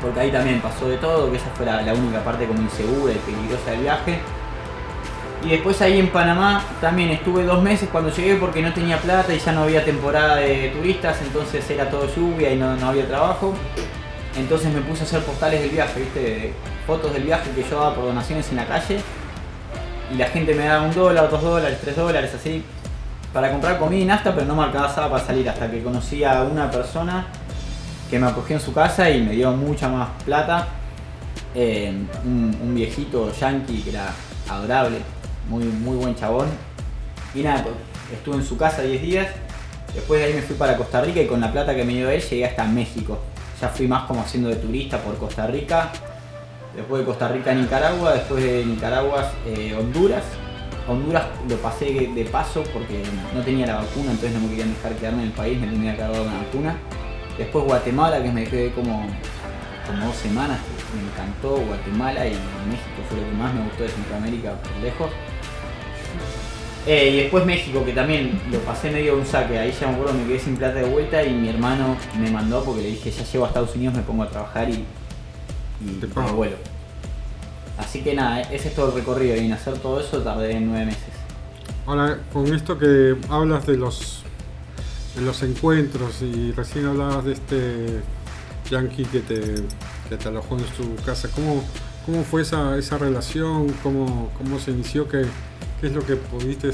porque 0.00 0.20
ahí 0.20 0.30
también 0.30 0.60
pasó 0.60 0.88
de 0.88 0.98
todo, 0.98 1.30
que 1.30 1.38
esa 1.38 1.48
fue 1.54 1.64
la, 1.64 1.80
la 1.80 1.94
única 1.94 2.22
parte 2.22 2.46
como 2.46 2.60
insegura 2.60 3.12
y 3.12 3.18
peligrosa 3.18 3.70
del 3.70 3.80
viaje. 3.80 4.20
Y 5.44 5.48
después 5.48 5.80
ahí 5.82 5.98
en 5.98 6.08
Panamá 6.10 6.62
también 6.80 7.10
estuve 7.10 7.42
dos 7.42 7.62
meses 7.62 7.88
cuando 7.90 8.10
llegué 8.10 8.36
porque 8.36 8.62
no 8.62 8.72
tenía 8.72 8.98
plata 8.98 9.34
y 9.34 9.38
ya 9.40 9.50
no 9.50 9.64
había 9.64 9.84
temporada 9.84 10.36
de 10.36 10.68
turistas, 10.68 11.20
entonces 11.20 11.68
era 11.68 11.90
todo 11.90 12.06
lluvia 12.14 12.52
y 12.52 12.56
no, 12.56 12.76
no 12.76 12.88
había 12.88 13.08
trabajo. 13.08 13.52
Entonces 14.36 14.72
me 14.72 14.80
puse 14.80 15.02
a 15.02 15.04
hacer 15.04 15.22
postales 15.22 15.60
del 15.60 15.70
viaje, 15.70 16.00
¿viste? 16.00 16.54
Fotos 16.86 17.12
del 17.12 17.24
viaje 17.24 17.50
que 17.50 17.62
yo 17.68 17.80
daba 17.80 17.94
por 17.94 18.04
donaciones 18.04 18.48
en 18.50 18.56
la 18.56 18.66
calle. 18.66 19.00
Y 20.12 20.16
la 20.16 20.26
gente 20.26 20.54
me 20.54 20.64
daba 20.64 20.86
un 20.86 20.94
dólar, 20.94 21.28
dos 21.28 21.42
dólares, 21.42 21.78
tres 21.82 21.96
dólares, 21.96 22.32
así. 22.34 22.64
Para 23.32 23.50
comprar 23.50 23.78
comida 23.78 24.00
y 24.00 24.04
nafta, 24.04 24.32
pero 24.34 24.46
no 24.46 24.54
me 24.54 24.62
alcanzaba 24.62 25.10
para 25.10 25.24
salir 25.24 25.48
hasta 25.48 25.70
que 25.70 25.82
conocí 25.82 26.22
a 26.22 26.42
una 26.42 26.70
persona 26.70 27.26
que 28.08 28.18
me 28.18 28.26
acogió 28.26 28.56
en 28.56 28.62
su 28.62 28.72
casa 28.72 29.10
y 29.10 29.22
me 29.22 29.32
dio 29.32 29.50
mucha 29.52 29.88
más 29.88 30.08
plata. 30.24 30.68
Eh, 31.54 31.92
un, 32.24 32.56
un 32.62 32.74
viejito 32.74 33.32
yankee 33.32 33.82
que 33.82 33.90
era 33.90 34.10
adorable, 34.48 34.98
muy, 35.48 35.64
muy 35.64 35.96
buen 35.96 36.14
chabón. 36.14 36.48
Y 37.34 37.42
nada, 37.42 37.62
pues, 37.62 37.74
estuve 38.12 38.36
en 38.36 38.44
su 38.44 38.56
casa 38.56 38.82
10 38.82 39.02
días. 39.02 39.28
Después 39.94 40.20
de 40.20 40.26
ahí 40.26 40.34
me 40.34 40.42
fui 40.42 40.56
para 40.56 40.76
Costa 40.76 41.00
Rica 41.02 41.20
y 41.20 41.26
con 41.26 41.40
la 41.40 41.52
plata 41.52 41.74
que 41.74 41.84
me 41.84 41.92
dio 41.94 42.10
él 42.10 42.20
llegué 42.20 42.46
hasta 42.46 42.64
México. 42.64 43.18
Ya 43.60 43.68
fui 43.68 43.86
más 43.86 44.04
como 44.04 44.22
haciendo 44.22 44.48
de 44.48 44.56
turista 44.56 44.98
por 44.98 45.16
Costa 45.18 45.46
Rica. 45.46 45.90
Después 46.74 47.00
de 47.00 47.06
Costa 47.06 47.28
Rica 47.28 47.52
Nicaragua, 47.54 48.14
después 48.14 48.42
de 48.42 48.64
Nicaragua 48.64 49.30
eh, 49.46 49.76
Honduras. 49.78 50.24
Honduras 50.88 51.26
lo 51.48 51.56
pasé 51.58 51.84
de 51.92 52.24
paso 52.24 52.64
porque 52.72 53.02
no 53.34 53.40
tenía 53.42 53.66
la 53.66 53.76
vacuna, 53.76 54.10
entonces 54.10 54.32
no 54.32 54.40
me 54.40 54.48
querían 54.48 54.74
dejar 54.74 54.94
quedarme 54.94 55.22
en 55.22 55.28
el 55.28 55.34
país, 55.34 55.60
me 55.60 55.68
tenía 55.68 55.94
que 55.94 56.02
dado 56.02 56.22
una 56.22 56.38
vacuna. 56.38 56.76
Después 57.38 57.64
Guatemala, 57.64 58.22
que 58.22 58.32
me 58.32 58.44
quedé 58.44 58.72
como, 58.72 59.06
como 59.86 60.06
dos 60.06 60.16
semanas, 60.16 60.58
me 60.94 61.08
encantó 61.08 61.56
Guatemala 61.56 62.26
y 62.26 62.30
México 62.68 62.98
fue 63.08 63.20
lo 63.20 63.28
que 63.28 63.34
más 63.36 63.54
me 63.54 63.62
gustó 63.64 63.84
de 63.84 63.88
Centroamérica 63.90 64.54
lejos. 64.82 65.10
Eh, 66.86 67.10
y 67.10 67.16
después 67.18 67.46
México, 67.46 67.84
que 67.84 67.92
también 67.92 68.40
lo 68.50 68.58
pasé 68.60 68.90
medio 68.90 69.16
un 69.16 69.24
saque. 69.24 69.58
Ahí 69.58 69.72
ya 69.78 69.86
me 69.86 69.94
acuerdo, 69.94 70.14
me 70.14 70.26
quedé 70.26 70.38
sin 70.40 70.56
plata 70.56 70.80
de 70.80 70.84
vuelta 70.84 71.22
y 71.22 71.32
mi 71.32 71.48
hermano 71.48 71.96
me 72.18 72.30
mandó 72.30 72.64
porque 72.64 72.82
le 72.82 72.88
dije, 72.88 73.10
ya 73.10 73.24
llego 73.24 73.44
a 73.44 73.48
Estados 73.48 73.74
Unidos, 73.76 73.94
me 73.94 74.02
pongo 74.02 74.24
a 74.24 74.28
trabajar 74.28 74.68
y, 74.68 74.84
y 75.80 76.00
Te 76.00 76.06
me 76.08 76.32
vuelo. 76.32 76.56
Así 77.78 78.02
que 78.02 78.14
nada, 78.14 78.40
ese 78.42 78.68
es 78.68 78.74
todo 78.74 78.88
el 78.88 78.94
recorrido 78.94 79.36
y 79.36 79.40
en 79.40 79.52
hacer 79.52 79.78
todo 79.78 80.00
eso 80.00 80.18
tardé 80.22 80.58
nueve 80.60 80.86
meses. 80.86 81.04
Ahora, 81.86 82.18
con 82.32 82.52
esto 82.52 82.78
que 82.78 83.16
hablas 83.28 83.66
de 83.66 83.76
los 83.76 84.22
de 85.16 85.22
los 85.22 85.42
encuentros 85.42 86.22
y 86.22 86.52
recién 86.52 86.86
hablabas 86.86 87.24
de 87.24 87.32
este 87.32 88.00
yankee 88.70 89.04
que 89.04 89.20
te, 89.20 89.40
que 90.08 90.16
te 90.16 90.28
alojó 90.28 90.56
en 90.56 90.64
su 90.74 90.94
casa, 91.04 91.28
¿cómo, 91.34 91.62
cómo 92.06 92.24
fue 92.24 92.42
esa, 92.42 92.78
esa 92.78 92.98
relación? 92.98 93.68
¿Cómo, 93.82 94.30
¿Cómo 94.38 94.58
se 94.58 94.70
inició? 94.70 95.08
¿Qué, 95.08 95.26
qué 95.82 95.88
es 95.88 95.92
lo 95.92 96.06
que 96.06 96.14
pudiste... 96.16 96.70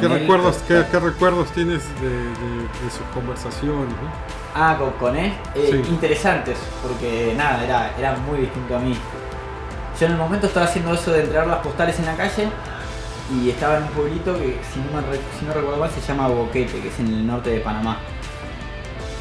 ¿Qué 0.00 0.08
recuerdos, 0.08 0.56
qué, 0.66 0.82
qué 0.90 0.98
recuerdos 0.98 1.50
tienes 1.52 1.82
de, 2.00 2.08
de- 2.08 2.16
de 2.16 2.90
sus 2.90 3.02
conversaciones? 3.12 3.88
¿no? 3.90 4.08
Ah, 4.54 4.76
con, 4.78 4.92
con 4.92 5.14
él, 5.16 5.34
eh, 5.54 5.82
Sí. 5.84 5.90
interesantes, 5.92 6.56
porque 6.82 7.34
nada, 7.36 7.62
era, 7.62 7.94
era 7.98 8.16
muy 8.16 8.40
distinto 8.40 8.74
a 8.76 8.78
mí. 8.78 8.96
Yo 10.00 10.06
en 10.06 10.12
el 10.12 10.18
momento 10.18 10.46
estaba 10.46 10.64
haciendo 10.64 10.94
eso 10.94 11.12
de 11.12 11.20
entregar 11.20 11.46
las 11.46 11.58
postales 11.58 11.98
en 11.98 12.06
la 12.06 12.16
calle 12.16 12.48
y 13.34 13.50
estaba 13.50 13.76
en 13.78 13.82
un 13.82 13.88
pueblito 13.90 14.32
que, 14.38 14.58
no, 14.92 15.02
si 15.38 15.44
no 15.44 15.52
recuerdo 15.52 15.76
mal, 15.78 15.90
se 15.90 16.00
llama 16.00 16.28
Boquete, 16.28 16.80
que 16.80 16.88
es 16.88 16.98
en 16.98 17.08
el 17.08 17.26
norte 17.26 17.50
de 17.50 17.60
Panamá. 17.60 17.98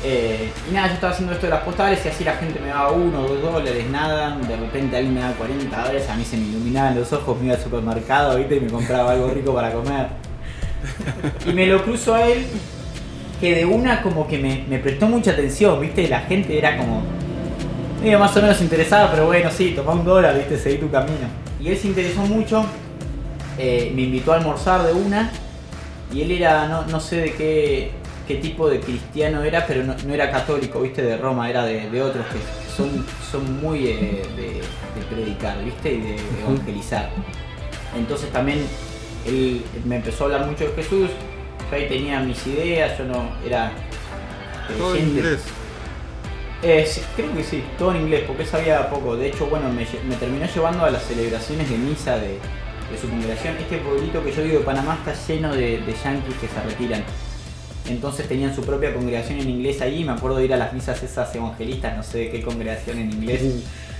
Eh, 0.04 0.52
y 0.70 0.74
nada, 0.74 0.88
yo 0.88 0.94
estaba 0.96 1.14
haciendo 1.14 1.34
esto 1.34 1.46
de 1.46 1.52
las 1.52 1.62
postales 1.62 2.04
y 2.04 2.10
así 2.10 2.24
la 2.24 2.34
gente 2.34 2.60
me 2.60 2.70
daba 2.70 2.92
uno, 2.92 3.22
dos 3.22 3.42
dólares, 3.42 3.86
nada. 3.90 4.38
De 4.38 4.56
repente 4.56 4.98
alguien 4.98 5.14
me 5.14 5.22
daba 5.22 5.34
40 5.36 5.78
dólares, 5.78 6.10
a 6.10 6.16
mí 6.16 6.26
se 6.26 6.38
me 6.38 6.48
iluminaban 6.48 6.96
los 6.96 7.14
ojos, 7.14 7.38
me 7.40 7.46
iba 7.48 7.56
al 7.56 7.62
supermercado, 7.62 8.38
¿viste? 8.38 8.56
Y 8.56 8.62
me 8.62 8.72
compraba 8.72 9.12
algo 9.12 9.30
rico 9.30 9.54
para 9.54 9.72
comer. 9.72 10.08
Y 11.46 11.54
me 11.54 11.68
lo 11.68 11.84
cruzo 11.84 12.16
a 12.16 12.28
él 12.28 12.44
que 13.40 13.56
de 13.56 13.66
una 13.66 14.02
como 14.02 14.28
que 14.28 14.40
me, 14.40 14.66
me 14.68 14.80
prestó 14.80 15.08
mucha 15.08 15.32
atención, 15.32 15.80
¿viste? 15.80 16.08
La 16.08 16.22
gente 16.22 16.58
era 16.58 16.78
como 16.78 17.04
medio 18.02 18.18
más 18.18 18.36
o 18.36 18.42
menos 18.42 18.62
interesada, 18.62 19.12
pero 19.12 19.28
bueno, 19.28 19.50
sí, 19.52 19.74
toma 19.76 19.94
un 19.94 20.04
dólar, 20.04 20.36
¿viste? 20.36 20.58
Seguí 20.58 20.78
tu 20.78 20.90
camino. 20.90 21.28
Y 21.60 21.68
él 21.70 21.78
se 21.78 21.88
interesó 21.88 22.22
mucho, 22.22 22.66
eh, 23.58 23.92
me 23.96 24.04
invitó 24.04 24.34
a 24.34 24.38
almorzar 24.38 24.84
de 24.84 24.94
una, 24.94 25.32
y 26.12 26.22
él 26.24 26.32
era, 26.32 26.68
no, 26.68 26.86
no 26.88 27.00
sé 27.00 27.18
de 27.18 27.34
qué, 27.34 27.92
qué 28.28 28.36
tipo 28.36 28.70
de 28.70 28.80
cristiano 28.80 29.44
era, 29.44 29.66
pero 29.66 29.84
no, 29.84 29.96
no 30.06 30.14
era 30.14 30.32
católico, 30.32 30.82
¿viste? 30.82 31.02
De 31.02 31.18
Roma, 31.18 31.50
era 31.50 31.66
de, 31.66 31.90
de 31.90 32.02
otros 32.02 32.26
que 32.28 32.40
son, 32.76 33.06
son 33.32 33.62
muy 33.62 33.88
eh, 33.88 34.24
de, 34.36 34.62
de 35.00 35.06
predicar, 35.10 35.64
¿viste? 35.64 35.94
Y 35.94 36.02
de 36.02 36.16
evangelizar. 36.42 37.10
Entonces 37.98 38.30
también 38.32 38.60
él 39.26 39.64
me 39.86 39.98
empezó 39.98 40.24
a 40.24 40.28
hablar 40.28 40.46
mucho 40.48 40.66
de 40.66 40.74
Jesús, 40.74 41.10
yo 41.70 41.78
ahí 41.78 41.88
tenía 41.88 42.20
mis 42.20 42.46
ideas, 42.48 42.98
yo 42.98 43.06
no 43.06 43.30
era 43.46 43.72
Todo 44.78 44.96
en 44.96 45.10
inglés. 45.10 45.42
Eh, 46.64 46.86
sí, 46.88 47.02
creo 47.16 47.34
que 47.36 47.44
sí, 47.44 47.64
todo 47.78 47.92
en 47.96 48.02
inglés, 48.02 48.24
porque 48.28 48.46
sabía 48.46 48.88
poco. 48.90 49.16
De 49.16 49.28
hecho, 49.28 49.48
bueno, 49.48 49.70
me, 49.70 49.86
terminó 50.16 50.46
llevando 50.46 50.86
a 50.86 50.92
las 50.92 51.04
celebraciones 51.04 51.70
de 51.70 51.78
misa 51.78 52.18
de, 52.18 52.38
de 52.92 52.98
su 53.02 53.10
congregación. 53.10 53.56
Este 53.58 53.78
pueblito 53.78 54.24
que 54.24 54.32
yo 54.32 54.44
digo 54.44 54.60
de 54.60 54.66
Panamá 54.66 55.00
está 55.00 55.14
lleno 55.28 55.56
de, 55.56 55.80
de 55.80 55.94
yanquis 56.04 56.36
que 56.36 56.48
se 56.48 56.62
retiran. 56.62 57.04
Entonces 57.90 58.28
tenían 58.28 58.56
su 58.56 58.64
propia 58.64 58.94
congregación 58.94 59.40
en 59.40 59.50
inglés 59.50 59.82
allí. 59.82 60.04
Me 60.04 60.12
acuerdo 60.14 60.38
de 60.38 60.46
ir 60.46 60.54
a 60.54 60.58
las 60.58 60.72
misas 60.74 61.02
esas 61.04 61.34
evangelistas, 61.36 61.96
no 61.98 62.04
sé 62.04 62.20
de 62.20 62.30
qué 62.30 62.42
congregación 62.42 63.00
en 63.00 63.12
inglés, 63.12 63.42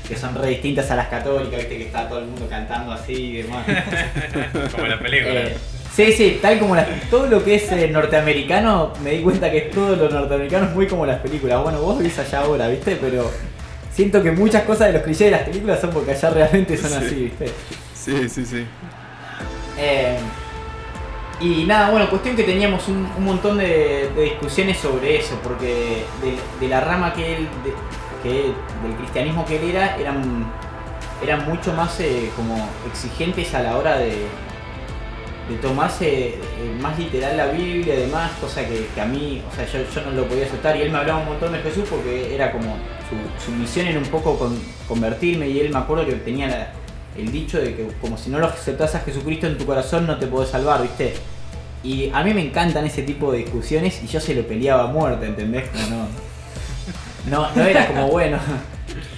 que 0.08 0.16
son 0.16 0.36
re 0.36 0.50
distintas 0.50 0.90
a 0.92 0.96
las 0.96 1.08
católicas, 1.08 1.58
viste 1.60 1.78
que 1.78 1.86
está 1.86 2.08
todo 2.08 2.20
el 2.20 2.26
mundo 2.26 2.48
cantando 2.50 2.92
así 2.92 3.14
y 3.14 3.42
demás. 3.44 3.66
Como 4.72 4.84
en 4.86 4.90
la 4.92 5.00
película. 5.00 5.34
Eh, 5.42 5.58
sí, 5.96 6.12
sí, 6.14 6.40
tal 6.42 6.60
como 6.60 6.76
las, 6.76 6.88
todo 7.10 7.28
lo 7.28 7.44
que 7.44 7.56
es 7.56 7.72
eh, 7.72 7.88
norteamericano, 7.90 8.94
me 9.04 9.12
di 9.12 9.22
cuenta 9.24 9.52
que 9.52 9.62
todo 9.62 9.96
lo 9.96 10.10
norteamericano 10.10 10.68
es 10.68 10.74
muy 10.76 10.88
como 10.88 11.06
las 11.06 11.20
películas. 11.20 11.62
Bueno, 11.64 11.82
vos 11.82 11.98
vivís 11.98 12.18
allá 12.20 12.40
ahora, 12.42 12.68
¿viste? 12.68 12.98
Pero 13.02 13.30
siento 13.94 14.22
que 14.24 14.32
muchas 14.32 14.64
cosas 14.64 14.88
de 14.88 14.94
los 14.94 15.02
clichés 15.04 15.26
de 15.26 15.32
las 15.32 15.42
películas 15.42 15.80
son 15.82 15.90
porque 15.92 16.12
allá 16.12 16.30
realmente 16.30 16.78
son 16.78 16.90
Sí. 16.92 16.96
así, 16.98 17.16
¿viste? 17.16 17.46
Sí, 17.96 18.30
sí, 18.30 18.46
sí. 18.46 18.66
Eh, 19.78 20.18
Y 21.42 21.66
nada, 21.66 21.90
bueno, 21.90 22.08
cuestión 22.08 22.36
que 22.36 22.44
teníamos 22.44 22.88
un, 22.88 23.08
montón 23.24 23.58
de, 23.58 24.12
discusiones 24.16 24.78
sobre 24.78 25.18
eso, 25.18 25.40
porque 25.44 26.04
de, 26.60 26.68
la 26.68 26.82
rama 26.82 27.14
que 27.14 27.38
él, 27.38 27.48
del 28.24 28.96
cristianismo 28.98 29.44
que 29.46 29.58
él 29.58 29.72
era, 29.72 29.98
eran, 29.98 30.46
eran 31.24 31.50
mucho 31.50 31.74
más 31.74 32.00
eh, 32.00 32.30
como 32.36 32.70
exigentes 32.88 33.56
a 33.56 33.64
la 33.64 33.78
hora 33.78 33.98
de, 33.98 34.28
tomarse 35.62 36.36
eh, 36.36 36.40
más 36.80 36.98
literal 36.98 37.36
la 37.36 37.48
Biblia 37.48 37.96
y 37.96 38.02
demás, 38.02 38.32
cosa 38.40 38.62
que, 38.66 38.88
a 39.02 39.06
mí, 39.06 39.42
o 39.52 39.56
sea, 39.56 39.66
yo, 39.66 40.02
no 40.04 40.12
lo 40.12 40.26
podía 40.28 40.46
aceptar. 40.46 40.78
Y 40.78 40.84
él 40.84 40.92
me 40.92 41.00
hablaba 41.00 41.20
un 41.20 41.28
montón 41.28 41.52
de 41.52 41.60
Jesús 41.60 41.86
porque 41.90 42.34
era 42.34 42.52
como, 42.52 42.78
su, 43.44 43.52
misión 43.52 43.88
era 43.88 43.98
un 43.98 44.06
poco 44.06 44.38
con, 44.38 44.58
convertirme 44.88 45.50
y 45.50 45.60
él 45.60 45.74
me 45.74 45.80
acuerdo 45.80 46.06
que 46.06 46.14
tenía 46.14 46.72
el 47.18 47.32
dicho 47.32 47.60
de 47.60 47.76
que 47.76 47.88
como 48.00 48.18
si 48.18 48.30
no 48.30 48.40
lo 48.40 48.48
aceptas 48.48 48.96
a 48.96 49.00
Jesucristo 49.00 49.48
en 49.48 49.58
tu 49.58 49.66
corazón 49.66 50.08
no 50.08 50.18
te 50.18 50.28
podés 50.28 50.50
salvar, 50.50 50.82
¿viste? 50.82 51.16
Y 51.84 52.12
a 52.14 52.24
mí 52.24 52.34
me 52.34 52.46
encantan 52.46 52.86
ese 52.86 53.02
tipo 53.02 53.32
de 53.32 53.40
discusiones 53.40 54.02
y 54.04 54.08
yo 54.08 54.20
se 54.20 54.36
lo 54.36 54.46
peleaba 54.46 54.84
a 54.84 54.88
muerte, 54.88 55.26
¿entendés? 55.26 55.66
No, 55.90 56.08
no, 57.30 57.56
no 57.56 57.64
era 57.64 57.88
como, 57.88 58.08
bueno, 58.08 58.38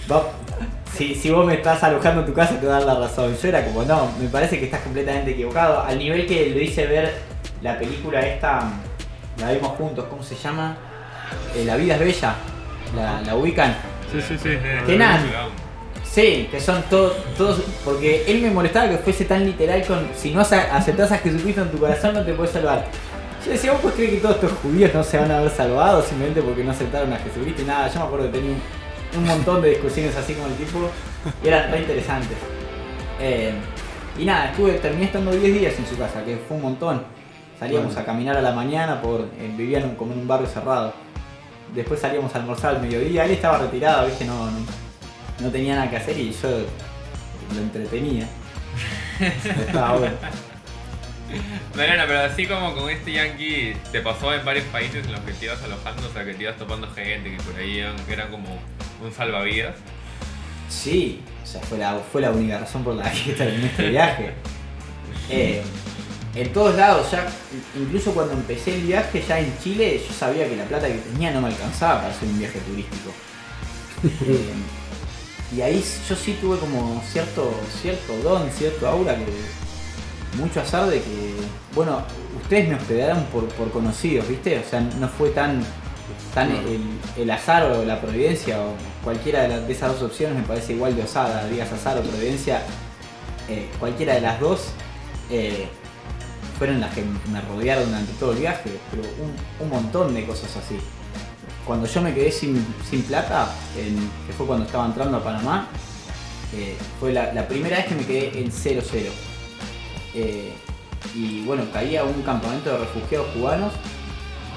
si, 0.97 1.15
si 1.15 1.29
vos 1.29 1.45
me 1.45 1.55
estás 1.55 1.83
alojando 1.83 2.21
en 2.21 2.27
tu 2.27 2.33
casa 2.33 2.59
te 2.59 2.65
voy 2.65 2.75
a 2.75 2.79
dar 2.79 2.83
la 2.83 2.95
razón. 2.95 3.35
Yo 3.41 3.47
era 3.49 3.65
como, 3.65 3.83
no, 3.83 4.09
me 4.19 4.27
parece 4.29 4.59
que 4.59 4.65
estás 4.65 4.81
completamente 4.81 5.31
equivocado. 5.31 5.81
Al 5.81 5.97
nivel 5.97 6.25
que 6.25 6.49
lo 6.51 6.59
hice 6.59 6.85
ver 6.85 7.13
la 7.61 7.77
película 7.77 8.21
esta, 8.21 8.69
la 9.39 9.51
vimos 9.51 9.71
juntos, 9.77 10.05
¿cómo 10.09 10.23
se 10.23 10.35
llama? 10.35 10.77
Eh, 11.55 11.65
la 11.65 11.75
vida 11.75 11.95
es 11.95 11.99
bella, 11.99 12.35
la, 12.95 13.21
la 13.21 13.35
ubican. 13.35 13.75
Sí, 14.11 14.21
sí, 14.21 14.37
sí. 14.37 14.49
Que 14.85 14.97
nada, 14.97 15.19
Sí, 16.13 16.47
que 16.51 16.59
son 16.59 16.83
todos, 16.91 17.17
todos, 17.35 17.63
porque 17.83 18.23
él 18.27 18.43
me 18.43 18.51
molestaba 18.51 18.87
que 18.87 18.99
fuese 18.99 19.25
tan 19.25 19.43
literal 19.43 19.83
con, 19.83 20.07
si 20.15 20.29
no 20.31 20.41
aceptás 20.41 21.11
a 21.11 21.17
Jesucristo 21.17 21.63
en 21.63 21.71
tu 21.71 21.79
corazón 21.79 22.13
no 22.13 22.23
te 22.23 22.33
puedes 22.33 22.51
salvar. 22.53 22.85
Yo 23.43 23.51
decía, 23.51 23.71
vos 23.71 23.81
pues 23.81 23.95
crees 23.95 24.11
que 24.11 24.17
todos 24.17 24.35
estos 24.35 24.51
judíos 24.59 24.93
no 24.93 25.03
se 25.03 25.17
van 25.17 25.31
a 25.31 25.39
haber 25.39 25.49
salvado 25.49 26.03
simplemente 26.03 26.43
porque 26.43 26.63
no 26.63 26.69
aceptaron 26.69 27.11
a 27.13 27.17
Jesucristo 27.17 27.63
y 27.63 27.65
nada, 27.65 27.87
yo 27.87 27.99
me 27.99 28.05
acuerdo 28.05 28.25
que 28.27 28.37
tenía 28.37 28.55
un, 29.17 29.23
montón 29.25 29.63
de 29.63 29.69
discusiones 29.71 30.15
así 30.15 30.35
con 30.35 30.51
el 30.51 30.55
tipo 30.55 30.87
y 31.43 31.47
eran 31.47 31.71
re 31.71 31.79
interesantes. 31.79 32.37
Eh, 33.19 33.53
y 34.19 34.25
nada, 34.25 34.51
estuve, 34.51 34.73
terminé 34.73 35.05
estando 35.05 35.31
10 35.31 35.51
días 35.51 35.79
en 35.79 35.87
su 35.87 35.97
casa, 35.97 36.23
que 36.23 36.37
fue 36.47 36.57
un 36.57 36.63
montón. 36.63 37.01
Salíamos 37.59 37.97
a 37.97 38.05
caminar 38.05 38.37
a 38.37 38.41
la 38.43 38.51
mañana, 38.51 39.01
por, 39.01 39.21
eh, 39.21 39.51
vivían 39.57 39.95
como 39.95 40.13
en 40.13 40.19
un 40.19 40.27
barrio 40.27 40.45
cerrado. 40.45 40.93
Después 41.73 41.99
salíamos 41.99 42.35
a 42.35 42.37
almorzar 42.37 42.75
al 42.75 42.83
mediodía, 42.83 43.25
él 43.25 43.31
estaba 43.31 43.57
retirado, 43.57 44.05
viste, 44.05 44.25
no 44.25 44.45
no 44.45 44.82
tenía 45.51 45.75
nada 45.75 45.89
que 45.89 45.97
hacer 45.97 46.17
y 46.17 46.31
yo 46.31 46.49
lo 47.53 47.61
entretenía. 47.61 48.27
Estaba 49.19 49.97
bueno. 49.97 50.15
Mariana, 51.75 52.05
pero 52.07 52.21
así 52.21 52.45
como 52.45 52.75
con 52.75 52.89
este 52.89 53.13
Yankee, 53.13 53.75
¿te 53.91 54.01
pasó 54.01 54.33
en 54.33 54.45
varios 54.45 54.65
países 54.65 55.05
en 55.05 55.11
los 55.11 55.21
que 55.21 55.33
te 55.33 55.45
ibas 55.45 55.61
alojando? 55.63 56.07
O 56.07 56.13
sea, 56.13 56.23
que 56.23 56.33
te 56.33 56.43
ibas 56.43 56.57
topando 56.57 56.87
gente 56.91 57.35
que 57.35 57.43
por 57.43 57.55
ahí 57.55 57.79
eran, 57.79 58.29
como 58.29 58.59
un 59.03 59.11
salvavidas. 59.11 59.75
Sí, 60.69 61.21
o 61.43 61.47
sea, 61.47 61.61
fue 61.61 61.77
la, 61.77 61.99
fue 61.99 62.21
la 62.21 62.31
única 62.31 62.59
razón 62.59 62.83
por 62.83 62.95
la 62.95 63.11
que 63.11 63.33
terminé 63.33 63.67
este 63.67 63.89
viaje. 63.89 64.33
Eh, 65.29 65.63
en 66.35 66.51
todos 66.51 66.75
lados, 66.75 67.09
ya, 67.11 67.25
incluso 67.79 68.13
cuando 68.13 68.33
empecé 68.33 68.75
el 68.75 68.81
viaje, 68.81 69.23
ya 69.25 69.39
en 69.39 69.57
Chile, 69.59 70.01
yo 70.05 70.13
sabía 70.13 70.49
que 70.49 70.57
la 70.57 70.65
plata 70.65 70.87
que 70.87 70.95
tenía 70.95 71.31
no 71.31 71.39
me 71.39 71.47
alcanzaba 71.47 72.01
para 72.01 72.13
hacer 72.13 72.27
un 72.27 72.39
viaje 72.39 72.59
turístico. 72.59 73.11
Eh, 74.03 74.53
y 75.55 75.61
ahí 75.61 75.83
yo 76.09 76.15
sí 76.15 76.37
tuve 76.41 76.57
como 76.57 77.01
cierto, 77.11 77.53
cierto 77.81 78.15
don, 78.23 78.49
cierto 78.49 78.87
aura 78.87 79.15
que. 79.15 79.25
Mucho 80.37 80.61
azar 80.61 80.89
de 80.89 80.99
que. 80.99 81.35
Bueno, 81.75 82.01
ustedes 82.41 82.67
me 82.67 82.75
hospedaron 82.75 83.23
por, 83.25 83.47
por 83.49 83.71
conocidos, 83.71 84.27
¿viste? 84.27 84.57
O 84.59 84.63
sea, 84.67 84.81
no 84.81 85.07
fue 85.07 85.29
tan. 85.29 85.63
tan 86.33 86.49
el, 87.17 87.29
azar 87.29 87.63
o 87.71 87.85
la 87.85 88.01
providencia 88.01 88.59
o 88.61 88.73
cualquiera 89.03 89.47
de, 89.47 89.71
esas 89.71 89.93
dos 89.93 90.09
opciones 90.09 90.37
me 90.37 90.43
parece 90.43 90.73
igual 90.73 90.95
de 90.95 91.03
osada. 91.03 91.47
Digas 91.47 91.71
azar 91.71 91.97
o 91.99 92.01
providencia, 92.01 92.61
eh, 93.47 93.69
cualquiera 93.79 94.15
de 94.15 94.21
las 94.21 94.39
dos. 94.39 94.69
Eh, 95.29 95.67
fueron 96.57 96.79
las 96.79 96.93
que 96.93 97.03
me 97.31 97.41
rodearon 97.41 97.85
durante 97.85 98.13
todo 98.13 98.31
el 98.31 98.39
viaje, 98.39 98.71
pero 98.89 99.03
un, 99.03 99.65
un 99.65 99.69
montón 99.69 100.13
de 100.13 100.25
cosas 100.25 100.55
así 100.55 100.77
cuando 101.65 101.87
yo 101.87 102.01
me 102.01 102.13
quedé 102.13 102.31
sin, 102.31 102.65
plata, 103.07 103.49
que 103.75 104.33
fue 104.33 104.45
cuando 104.45 104.65
estaba 104.65 104.85
entrando 104.85 105.17
a 105.17 105.23
Panamá, 105.23 105.67
eh, 106.53 106.77
fue 106.99 107.13
la, 107.13 107.47
primera 107.47 107.77
vez 107.77 107.87
que 107.87 107.95
me 107.95 108.05
quedé 108.05 108.39
en 108.39 108.51
0-0. 108.51 108.83
Eh, 110.15 110.53
y 111.15 111.43
bueno, 111.43 111.63
caí 111.73 111.97
a 111.97 112.03
un 112.03 112.21
campamento 112.21 112.71
de 112.71 112.77
refugiados 112.77 113.27
cubanos 113.27 113.73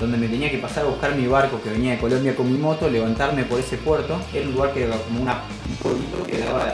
donde 0.00 0.18
me 0.18 0.28
tenía 0.28 0.50
que 0.50 0.58
pasar 0.58 0.84
a 0.84 0.88
buscar 0.88 1.14
mi 1.14 1.26
barco 1.26 1.60
que 1.62 1.70
venía 1.70 1.92
de 1.92 1.98
Colombia 1.98 2.36
con 2.36 2.52
mi 2.52 2.58
moto, 2.58 2.88
levantarme 2.88 3.44
por 3.44 3.58
ese 3.58 3.78
puerto. 3.78 4.20
Era 4.32 4.46
un 4.46 4.54
lugar 4.54 4.72
que 4.72 4.84
era 4.84 4.96
como 4.98 5.22
una, 5.22 5.40
un 5.68 5.76
pueblito 5.76 6.22
que 6.24 6.38
daba 6.38 6.64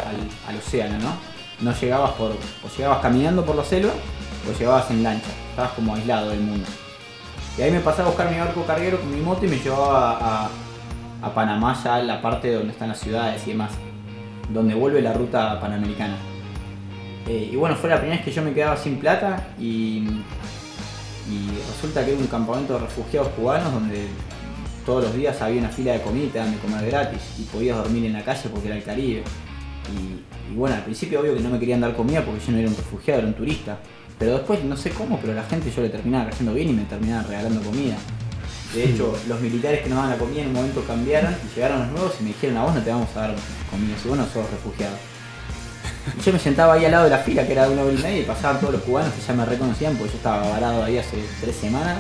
al, 0.49 0.57
océano, 0.57 0.99
¿no? 0.99 1.17
No 1.61 1.79
llegabas 1.79 2.13
por. 2.13 2.33
o 2.33 2.77
llegabas 2.77 3.01
caminando 3.01 3.45
por 3.45 3.55
la 3.55 3.65
selva 3.65 3.93
o 4.49 4.59
llegabas 4.59 4.91
en 4.91 5.03
lancha. 5.05 5.29
Estabas 5.51 5.73
como 5.73 5.95
aislado 5.95 6.31
del 6.31 6.41
mundo. 6.41 6.67
Y 7.59 7.63
ahí 7.63 7.71
me 7.71 7.81
pasaba 7.81 8.09
a 8.09 8.11
buscar 8.11 8.31
mi 8.31 8.39
barco 8.39 8.65
carguero 8.65 8.99
con 8.99 9.15
mi 9.15 9.21
moto 9.21 9.45
y 9.45 9.49
me 9.49 9.59
llevaba 9.59 10.47
a, 10.47 11.35
Panamá, 11.35 11.79
ya 11.85 12.03
la 12.03 12.21
parte 12.21 12.53
donde 12.53 12.73
están 12.73 12.89
las 12.89 12.99
ciudades 12.99 13.47
y 13.47 13.51
demás, 13.51 13.71
donde 14.51 14.75
vuelve 14.75 15.01
la 15.01 15.13
ruta 15.13 15.61
panamericana. 15.61 16.17
Eh, 17.29 17.51
y 17.53 17.57
bueno, 17.57 17.77
fue 17.77 17.91
la 17.91 17.97
primera 17.97 18.17
vez 18.17 18.25
que 18.25 18.33
yo 18.33 18.43
me 18.43 18.53
quedaba 18.53 18.77
sin 18.77 18.99
plata 18.99 19.49
y, 19.59 20.05
resulta 21.69 22.05
que 22.05 22.13
era 22.13 22.21
un 22.21 22.27
campamento 22.27 22.75
de 22.75 22.81
refugiados 22.81 23.29
cubanos 23.29 23.73
donde 23.73 24.07
todos 24.85 25.05
los 25.05 25.15
días 25.15 25.41
había 25.41 25.61
una 25.61 25.69
fila 25.69 25.93
de 25.93 26.03
comida 26.03 26.25
y 26.25 26.29
te 26.29 26.59
comer 26.59 26.91
gratis 26.91 27.21
y 27.39 27.45
podías 27.45 27.77
dormir 27.79 28.07
en 28.07 28.15
la 28.15 28.23
calle 28.23 28.49
porque 28.51 28.67
era 28.67 28.77
el 28.77 28.83
Caribe. 28.83 29.23
Y 30.51 30.55
bueno, 30.55 30.77
al 30.77 30.83
principio 30.83 31.21
obvio 31.21 31.35
que 31.35 31.41
no 31.41 31.51
me 31.51 31.59
querían 31.59 31.81
dar 31.81 31.95
comida 31.95 32.23
porque 32.25 32.45
yo 32.45 32.53
no 32.53 32.59
era 32.59 32.69
un 32.69 32.77
refugiado, 32.77 33.21
era 33.21 33.29
un 33.29 33.35
turista. 33.35 33.79
Pero 34.23 34.35
después, 34.35 34.63
no 34.63 34.77
sé 34.77 34.91
cómo, 34.91 35.19
pero 35.19 35.35
la 35.35 35.43
gente 35.43 35.69
yo 35.75 35.83
le 35.83 35.89
terminaba 35.89 36.31
cayendo 36.31 36.55
bien 36.55 36.69
y 36.69 36.73
me 36.75 36.85
terminaba 36.85 37.25
regalando 37.25 37.61
comida. 37.61 37.97
De 38.73 38.85
hecho, 38.85 39.19
los 39.27 39.41
militares 39.41 39.81
que 39.81 39.89
nos 39.89 39.97
daban 39.97 40.13
la 40.13 40.17
comida 40.17 40.43
en 40.43 40.47
un 40.47 40.53
momento 40.53 40.85
cambiaron 40.87 41.35
y 41.45 41.57
llegaron 41.57 41.81
los 41.81 41.89
nuevos 41.89 42.15
y 42.21 42.23
me 42.23 42.29
dijeron 42.29 42.57
a 42.59 42.63
vos 42.63 42.73
no 42.73 42.83
te 42.83 42.91
vamos 42.91 43.09
a 43.17 43.21
dar 43.21 43.35
comida, 43.69 43.97
si 44.01 44.09
vos 44.09 44.17
no 44.17 44.25
sos 44.27 44.49
refugiado. 44.49 44.95
Y 46.17 46.23
yo 46.23 46.33
me 46.33 46.39
sentaba 46.39 46.75
ahí 46.75 46.85
al 46.85 46.93
lado 46.93 47.05
de 47.05 47.11
la 47.11 47.19
fila, 47.19 47.45
que 47.45 47.51
era 47.51 47.67
de 47.67 47.73
una 47.73 47.83
hora 47.83 47.95
y 47.95 47.99
media, 48.01 48.21
y 48.21 48.23
pasaban 48.23 48.61
todos 48.61 48.75
los 48.75 48.83
cubanos 48.83 49.13
que 49.13 49.23
ya 49.27 49.35
me 49.35 49.45
reconocían, 49.45 49.97
porque 49.97 50.13
yo 50.13 50.19
estaba 50.19 50.49
varado 50.51 50.85
ahí 50.85 50.99
hace 50.99 51.17
tres 51.41 51.57
semanas. 51.57 51.99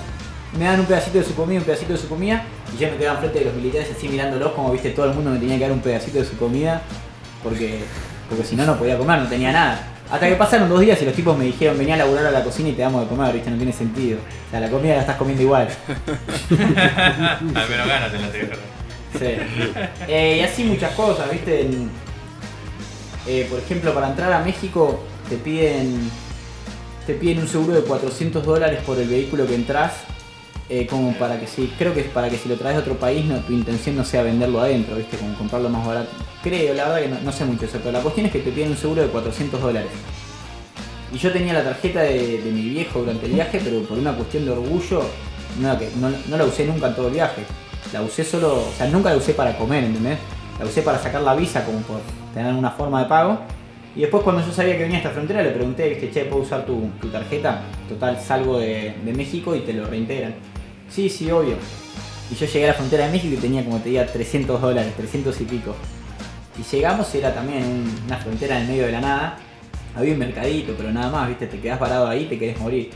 Me 0.56 0.66
dan 0.66 0.78
un 0.78 0.86
pedacito 0.86 1.18
de 1.18 1.24
su 1.24 1.34
comida, 1.34 1.58
un 1.58 1.64
pedacito 1.64 1.92
de 1.92 1.98
su 1.98 2.08
comida, 2.08 2.44
y 2.72 2.80
yo 2.80 2.88
me 2.88 2.98
quedaba 2.98 3.16
enfrente 3.16 3.40
de 3.40 3.44
los 3.46 3.54
militares 3.56 3.88
así 3.96 4.08
mirándolos, 4.08 4.52
como 4.52 4.70
viste, 4.70 4.90
todo 4.90 5.06
el 5.06 5.14
mundo 5.14 5.30
me 5.30 5.38
tenía 5.40 5.56
que 5.56 5.62
dar 5.62 5.72
un 5.72 5.80
pedacito 5.80 6.20
de 6.20 6.24
su 6.24 6.36
comida, 6.36 6.82
porque, 7.42 7.80
porque 8.28 8.44
si 8.44 8.54
no, 8.54 8.64
no 8.64 8.78
podía 8.78 8.96
comer, 8.96 9.18
no 9.18 9.28
tenía 9.28 9.50
nada. 9.50 9.91
Hasta 10.10 10.28
que 10.28 10.36
pasaron 10.36 10.68
dos 10.68 10.80
días 10.80 11.00
y 11.00 11.04
los 11.06 11.14
tipos 11.14 11.36
me 11.38 11.44
dijeron, 11.44 11.78
venía 11.78 11.94
a 11.94 11.98
laburar 11.98 12.26
a 12.26 12.30
la 12.30 12.44
cocina 12.44 12.68
y 12.68 12.72
te 12.72 12.82
damos 12.82 13.02
de 13.02 13.08
comer, 13.08 13.32
viste, 13.32 13.50
no 13.50 13.56
tiene 13.56 13.72
sentido. 13.72 14.18
O 14.18 14.50
sea, 14.50 14.60
la 14.60 14.68
comida 14.68 14.94
la 14.94 15.00
estás 15.00 15.16
comiendo 15.16 15.42
igual. 15.42 15.68
Al 16.50 17.44
menos 17.68 17.86
ganas 17.86 18.14
en 18.14 18.22
la 18.22 18.30
tierra. 18.30 18.56
Sí. 19.18 19.36
Eh, 20.08 20.36
y 20.38 20.40
así 20.40 20.64
muchas 20.64 20.92
cosas, 20.92 21.30
viste. 21.30 21.68
Eh, 23.26 23.46
por 23.48 23.58
ejemplo, 23.58 23.94
para 23.94 24.08
entrar 24.08 24.32
a 24.32 24.40
México 24.40 25.02
te 25.28 25.36
piden 25.36 26.10
te 27.06 27.14
piden 27.14 27.38
un 27.38 27.48
seguro 27.48 27.74
de 27.74 27.82
400 27.82 28.44
dólares 28.44 28.80
por 28.86 28.98
el 28.98 29.08
vehículo 29.08 29.46
que 29.46 29.54
entras 29.54 29.92
eh, 30.68 30.86
como 30.86 31.12
para 31.14 31.38
que 31.38 31.46
si, 31.46 31.66
creo 31.78 31.92
que 31.92 32.00
es 32.00 32.06
para 32.06 32.30
que 32.30 32.38
si 32.38 32.48
lo 32.48 32.56
traes 32.56 32.76
de 32.76 32.82
otro 32.82 32.96
país, 32.96 33.24
no, 33.26 33.38
tu 33.40 33.52
intención 33.52 33.96
no 33.96 34.04
sea 34.04 34.22
venderlo 34.22 34.60
adentro, 34.60 34.96
¿viste? 34.96 35.16
Como 35.16 35.36
comprarlo 35.36 35.68
más 35.68 35.86
barato. 35.86 36.10
Creo, 36.42 36.74
la 36.74 36.88
verdad 36.88 37.02
que 37.02 37.24
no, 37.24 37.32
sé 37.32 37.44
mucho 37.44 37.66
eso, 37.66 37.78
pero 37.78 37.92
la 37.92 38.00
cuestión 38.00 38.26
es 38.26 38.32
que 38.32 38.40
te 38.40 38.50
piden 38.50 38.70
un 38.70 38.76
seguro 38.76 39.02
de 39.02 39.08
400 39.08 39.60
dólares. 39.60 39.90
Y 41.12 41.18
yo 41.18 41.30
tenía 41.30 41.52
la 41.52 41.62
tarjeta 41.62 42.00
de, 42.00 42.40
mi 42.52 42.70
viejo 42.70 43.00
durante 43.00 43.26
el 43.26 43.32
viaje, 43.32 43.60
pero 43.62 43.82
por 43.82 43.98
una 43.98 44.12
cuestión 44.12 44.44
de 44.44 44.50
orgullo, 44.50 45.02
no, 45.60 45.78
no, 46.28 46.36
la 46.36 46.44
usé 46.44 46.66
nunca 46.66 46.88
en 46.88 46.96
todo 46.96 47.08
el 47.08 47.14
viaje. 47.14 47.42
La 47.92 48.02
usé 48.02 48.24
solo, 48.24 48.54
o 48.54 48.72
sea, 48.76 48.88
nunca 48.88 49.10
la 49.10 49.16
usé 49.16 49.34
para 49.34 49.56
comer, 49.56 49.84
¿entendés? 49.84 50.18
La 50.58 50.64
usé 50.64 50.82
para 50.82 50.98
sacar 50.98 51.22
la 51.22 51.34
visa 51.34 51.64
como 51.64 51.78
por 51.80 52.00
tener 52.34 52.52
una 52.54 52.70
forma 52.70 53.02
de 53.02 53.08
pago. 53.08 53.38
Y 53.94 54.00
después 54.00 54.24
cuando 54.24 54.44
yo 54.44 54.52
sabía 54.52 54.76
que 54.76 54.84
venía 54.84 54.96
a 54.96 55.00
esta 55.02 55.10
frontera 55.10 55.42
le 55.42 55.50
pregunté, 55.50 55.90
¿viste, 55.90 56.10
che, 56.10 56.24
¿puedo 56.24 56.42
usar 56.42 56.64
tu, 56.64 56.90
tarjeta? 57.12 57.60
Total, 57.88 58.18
salgo 58.18 58.58
de, 58.58 58.94
de 59.04 59.12
México 59.12 59.54
y 59.54 59.60
te 59.60 59.74
lo 59.74 59.86
reintegran. 59.86 60.34
Sí, 60.90 61.08
sí, 61.08 61.30
obvio. 61.30 61.56
Y 62.30 62.34
yo 62.34 62.46
llegué 62.46 62.64
a 62.64 62.68
la 62.68 62.74
frontera 62.74 63.06
de 63.06 63.12
México 63.12 63.34
y 63.34 63.36
tenía 63.36 63.62
como 63.62 63.78
te 63.78 63.90
diga 63.90 64.06
300 64.06 64.60
dólares, 64.60 64.94
300 64.96 65.38
y 65.42 65.44
pico. 65.44 65.74
Y 66.58 66.62
llegamos, 66.76 67.14
era 67.14 67.34
también 67.34 67.84
una 68.06 68.16
frontera 68.18 68.60
en 68.60 68.68
medio 68.68 68.86
de 68.86 68.92
la 68.92 69.00
nada. 69.00 69.36
Había 69.96 70.12
un 70.12 70.18
mercadito, 70.18 70.74
pero 70.76 70.90
nada 70.92 71.10
más, 71.10 71.28
viste, 71.28 71.46
te 71.46 71.60
quedás 71.60 71.78
parado 71.78 72.08
ahí, 72.08 72.26
te 72.26 72.38
querés 72.38 72.58
morir. 72.58 72.90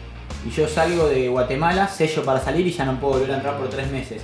Y 0.46 0.50
yo 0.50 0.68
salgo 0.68 1.09
de 1.09 1.28
Guatemala, 1.28 1.88
sello 1.88 2.22
para 2.24 2.40
salir 2.40 2.66
y 2.66 2.72
ya 2.72 2.84
no 2.84 2.98
puedo 3.00 3.14
volver 3.14 3.32
a 3.32 3.36
entrar 3.36 3.57
por 3.59 3.68
tres 3.68 3.90
meses. 3.90 4.22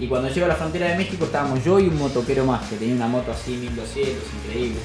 Y 0.00 0.06
cuando 0.08 0.28
llego 0.28 0.46
a 0.46 0.48
la 0.48 0.54
frontera 0.56 0.88
de 0.88 0.96
México 0.96 1.24
estábamos 1.26 1.64
yo 1.64 1.78
y 1.78 1.86
un 1.88 1.98
motoquero 1.98 2.44
más, 2.44 2.66
que 2.68 2.76
tenía 2.76 2.94
una 2.94 3.06
moto 3.08 3.32
así 3.32 3.52
1200, 3.52 4.14
increíble. 4.44 4.80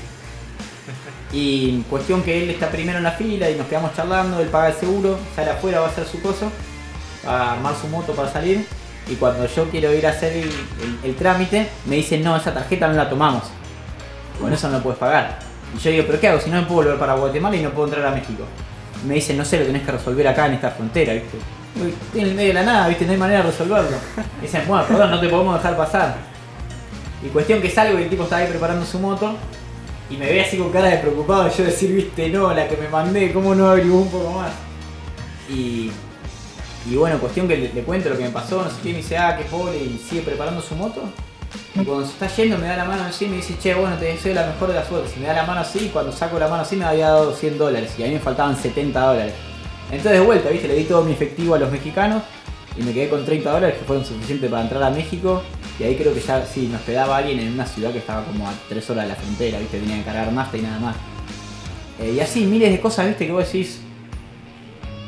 Y 1.33 1.81
cuestión 1.89 2.23
que 2.23 2.43
él 2.43 2.49
está 2.49 2.69
primero 2.69 2.97
en 2.99 3.03
la 3.03 3.11
fila 3.11 3.49
y 3.49 3.55
nos 3.55 3.67
quedamos 3.67 3.93
charlando, 3.95 4.39
él 4.39 4.47
paga 4.47 4.69
el 4.69 4.75
seguro, 4.75 5.17
sale 5.35 5.51
afuera, 5.51 5.79
va 5.81 5.87
a 5.87 5.89
hacer 5.89 6.05
su 6.05 6.21
coso, 6.21 6.51
va 7.27 7.41
a 7.49 7.53
armar 7.53 7.75
su 7.75 7.87
moto 7.87 8.13
para 8.13 8.31
salir. 8.31 8.65
Y 9.09 9.15
cuando 9.15 9.45
yo 9.47 9.69
quiero 9.69 9.93
ir 9.93 10.05
a 10.07 10.11
hacer 10.11 10.33
el, 10.33 10.43
el- 10.49 10.99
el 11.03 11.15
trámite, 11.15 11.67
me 11.85 11.97
dicen, 11.97 12.23
no, 12.23 12.35
esa 12.37 12.53
tarjeta 12.53 12.87
no 12.87 12.93
la 12.93 13.09
tomamos. 13.09 13.43
Con 14.39 14.53
eso 14.53 14.69
no 14.69 14.81
puedes 14.81 14.99
pagar. 14.99 15.39
Y 15.75 15.79
yo 15.79 15.91
digo, 15.91 16.03
pero 16.07 16.19
¿qué 16.19 16.27
hago 16.27 16.39
si 16.39 16.49
no 16.49 16.61
me 16.61 16.67
puedo 16.67 16.83
volver 16.83 16.99
para 16.99 17.13
Guatemala 17.13 17.55
y 17.55 17.61
no 17.61 17.71
puedo 17.71 17.88
entrar 17.88 18.05
a 18.05 18.11
México? 18.11 18.43
Me 19.05 19.15
dicen, 19.15 19.38
no 19.38 19.45
sé, 19.45 19.59
lo 19.59 19.65
tenés 19.65 19.83
que 19.83 19.91
resolver 19.91 20.27
acá 20.27 20.47
en 20.47 20.53
esta 20.53 20.71
frontera, 20.71 21.13
¿viste? 21.13 21.38
Estoy 21.75 22.21
en 22.21 22.27
el 22.27 22.33
medio 22.33 22.47
de 22.49 22.53
la 22.55 22.63
nada, 22.63 22.88
¿viste? 22.88 23.05
No 23.05 23.11
hay 23.11 23.17
manera 23.17 23.43
de 23.43 23.51
resolverlo. 23.51 23.97
Me 24.38 24.41
dicen, 24.41 24.63
bueno, 24.67 24.85
perdón, 24.85 25.11
no 25.11 25.19
te 25.19 25.29
podemos 25.29 25.55
dejar 25.55 25.77
pasar. 25.77 26.15
Y 27.23 27.27
cuestión 27.27 27.61
que 27.61 27.69
salgo 27.69 27.99
y 27.99 28.03
el 28.03 28.09
tipo 28.09 28.23
estaba 28.23 28.41
ahí 28.41 28.47
preparando 28.47 28.85
su 28.85 28.99
moto 28.99 29.35
y 30.09 30.17
me 30.17 30.27
ve 30.27 30.41
así 30.41 30.57
con 30.57 30.71
cara 30.71 30.88
de 30.88 30.97
preocupado. 30.97 31.49
Yo 31.55 31.63
decir, 31.63 31.93
viste, 31.93 32.29
no, 32.29 32.53
la 32.53 32.67
que 32.67 32.77
me 32.77 32.88
mandé, 32.88 33.31
¿cómo 33.33 33.53
no 33.53 33.69
averiguó 33.69 34.01
un 34.01 34.09
poco 34.09 34.31
más? 34.31 34.51
Y, 35.49 35.91
y 36.89 36.95
bueno, 36.95 37.17
cuestión 37.19 37.47
que 37.47 37.57
le, 37.57 37.83
cuento 37.83 38.09
lo 38.09 38.17
que 38.17 38.23
me 38.23 38.29
pasó, 38.29 38.63
no 38.63 38.69
sé 38.69 38.77
qué, 38.81 38.89
y 38.89 38.91
me 38.93 38.97
dice, 38.99 39.17
ah, 39.17 39.35
qué 39.38 39.43
pobre, 39.45 39.77
y 39.77 39.97
sigue 39.97 40.21
preparando 40.21 40.61
su 40.61 40.75
moto. 40.75 41.01
Y 41.76 41.84
cuando 41.84 42.05
se 42.05 42.12
está 42.14 42.28
yendo 42.28 42.58
me 42.58 42.68
da 42.68 42.78
la 42.78 42.86
mano 42.86 43.03
así 43.03 43.26
y 43.26 43.28
me 43.30 43.36
dice, 43.38 43.55
che, 43.62 43.74
bueno, 43.76 43.95
te 43.97 44.05
deseo 44.05 44.34
la 44.34 44.47
mejor 44.47 44.70
de 44.70 44.76
las 44.76 44.88
suertes. 44.88 45.14
Y 45.16 45.20
me 45.20 45.28
da 45.28 45.34
la 45.34 45.43
mano 45.43 45.62
así 45.62 45.80
y 45.86 45.89
cuando 45.89 46.12
saco 46.12 46.39
la 46.39 46.47
mano 46.47 46.64
así 46.64 46.76
me 46.76 46.86
había 46.86 47.10
dado 47.10 47.34
100 47.34 47.58
dólares 47.58 47.93
y 47.97 48.03
a 48.03 48.08
mí 48.08 48.14
me 48.14 48.20
faltaban 48.20 48.55
70 48.55 48.99
dólares. 48.99 49.34
Entonces 49.91 50.20
de 50.20 50.26
vuelta, 50.26 50.49
viste, 50.49 50.68
le 50.68 50.76
di 50.76 50.84
todo 50.86 51.03
mi 51.03 51.12
efectivo 51.14 51.55
a 51.55 51.60
los 51.60 51.72
mexicanos 51.72 52.24
y 52.78 52.82
me 52.84 52.93
quedé 52.93 53.10
con 53.10 53.24
30 53.26 53.51
dólares 53.51 53.78
que 53.80 53.86
fueron 53.86 54.03
suficientes 54.05 54.49
para 54.49 54.64
entrar 54.64 54.84
a 54.84 54.89
México. 54.89 55.41
Y 55.80 55.84
ahí 55.84 55.95
creo 55.95 56.14
que 56.14 56.20
ya 56.22 56.43
sí, 56.45 56.68
nos 56.72 56.82
quedaba 56.82 57.18
alguien 57.18 57.39
en 57.39 57.53
una 57.53 57.66
ciudad 57.66 57.91
que 57.91 57.99
estaba 57.99 58.24
como 58.26 58.47
a 58.49 58.53
3 58.68 58.89
horas 58.89 59.03
de 59.03 59.10
la 59.10 59.16
frontera, 59.16 59.60
viste, 59.60 59.80
tenía 59.80 59.97
que 59.97 60.03
cargar 60.03 60.32
nafta 60.34 60.58
y 60.58 60.62
nada 60.62 60.80
más. 60.80 60.95
Eh, 61.99 62.14
y 62.16 62.20
así 62.20 62.45
miles 62.45 62.72
de 62.72 62.80
cosas, 62.80 63.05
viste, 63.08 63.28
que 63.28 63.32
vos 63.32 63.45
decís, 63.45 63.80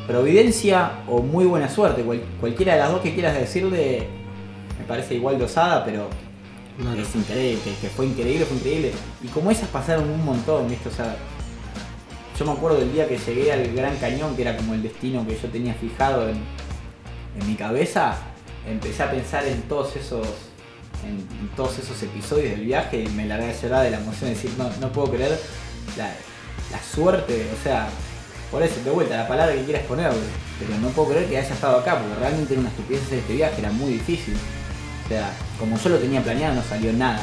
providencia 0.06 0.92
o 1.08 1.20
muy 1.22 1.44
buena 1.44 1.68
suerte, 1.68 2.02
cual- 2.02 2.22
cualquiera 2.40 2.74
de 2.74 2.78
las 2.80 2.90
dos 2.92 3.00
que 3.00 3.14
quieras 3.14 3.34
decirle, 3.38 4.06
me 4.78 4.84
parece 4.86 5.14
igual 5.14 5.38
de 5.38 5.44
osada, 5.44 5.84
pero 5.84 6.08
Claro. 6.80 7.00
es 7.00 7.14
increíble, 7.14 7.60
que, 7.80 7.88
fue 7.88 8.06
increíble, 8.06 8.44
fue 8.46 8.56
increíble. 8.56 8.92
Y 9.22 9.28
como 9.28 9.50
esas 9.50 9.68
pasaron 9.68 10.08
un 10.08 10.24
montón, 10.24 10.68
¿viste? 10.68 10.88
O 10.88 10.92
sea, 10.92 11.16
yo 12.38 12.44
me 12.46 12.52
acuerdo 12.52 12.78
del 12.78 12.92
día 12.92 13.06
que 13.06 13.18
llegué 13.18 13.52
al 13.52 13.72
Gran 13.74 13.96
Cañón, 13.96 14.34
que 14.34 14.42
era 14.42 14.56
como 14.56 14.74
el 14.74 14.82
destino 14.82 15.26
que 15.26 15.38
yo 15.38 15.48
tenía 15.48 15.74
fijado 15.74 16.28
en, 16.28 16.36
en 17.38 17.46
mi 17.46 17.54
cabeza, 17.54 18.16
empecé 18.66 19.02
a 19.02 19.10
pensar 19.10 19.46
en 19.46 19.62
todos 19.62 19.96
esos 19.96 20.26
en, 21.04 21.16
en 21.38 21.48
todos 21.56 21.78
esos 21.78 22.02
episodios 22.02 22.50
del 22.50 22.66
viaje 22.66 23.02
y 23.02 23.08
me 23.08 23.26
largué 23.26 23.50
a 23.50 23.60
llorar 23.60 23.84
de 23.84 23.90
la 23.90 23.98
emoción 23.98 24.30
de 24.30 24.36
decir, 24.36 24.50
no, 24.58 24.70
no 24.80 24.92
puedo 24.92 25.10
creer 25.12 25.38
la, 25.96 26.12
la 26.70 26.82
suerte, 26.82 27.46
o 27.58 27.62
sea, 27.62 27.88
por 28.50 28.62
eso, 28.62 28.82
de 28.82 28.90
vuelta, 28.90 29.16
la 29.16 29.28
palabra 29.28 29.54
que 29.54 29.64
quieras 29.64 29.84
poner, 29.84 30.10
pero 30.58 30.78
no 30.80 30.88
puedo 30.88 31.10
creer 31.10 31.28
que 31.28 31.38
haya 31.38 31.54
estado 31.54 31.78
acá, 31.78 31.98
porque 31.98 32.14
realmente 32.18 32.52
era 32.52 32.60
una 32.60 32.70
estupidez 32.70 33.02
hacer 33.02 33.18
este 33.20 33.34
viaje, 33.34 33.60
era 33.60 33.70
muy 33.70 33.92
difícil. 33.92 34.34
Sea, 35.10 35.32
como 35.58 35.76
yo 35.76 35.88
lo 35.88 35.98
tenía 35.98 36.22
planeado, 36.22 36.54
no 36.54 36.62
salió 36.62 36.92
nada. 36.92 37.18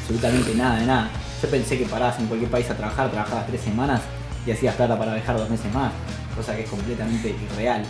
Absolutamente 0.00 0.54
nada 0.54 0.78
de 0.80 0.86
nada. 0.86 1.10
Yo 1.42 1.50
pensé 1.50 1.76
que 1.76 1.84
parabas 1.84 2.18
en 2.18 2.26
cualquier 2.26 2.50
país 2.50 2.70
a 2.70 2.74
trabajar, 2.74 3.10
trabajabas 3.10 3.46
tres 3.48 3.60
semanas 3.60 4.00
y 4.46 4.50
hacías 4.50 4.74
plata 4.76 4.98
para 4.98 5.12
viajar 5.12 5.36
dos 5.36 5.50
meses 5.50 5.70
más. 5.74 5.92
Cosa 6.34 6.56
que 6.56 6.62
es 6.62 6.70
completamente 6.70 7.36
irreal. 7.52 7.82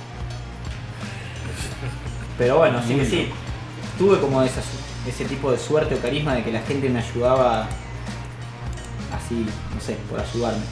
Pero 2.37 2.59
bueno, 2.59 2.83
sí 2.85 2.97
que 2.97 3.07
sí. 3.07 3.29
Tuve 3.97 4.19
como 4.19 4.43
esa 4.43 4.61
ese 5.09 5.25
tipo 5.25 5.53
de 5.53 5.59
suerte 5.59 5.95
o 5.95 6.01
carisma 6.01 6.35
de 6.35 6.43
que 6.43 6.51
la 6.51 6.63
gente 6.63 6.89
me 6.89 6.99
ayudaba 6.99 7.69
así, 9.17 9.47
no 9.73 9.81
sé, 9.81 9.97
por 10.11 10.19
ayudarme. 10.19 10.65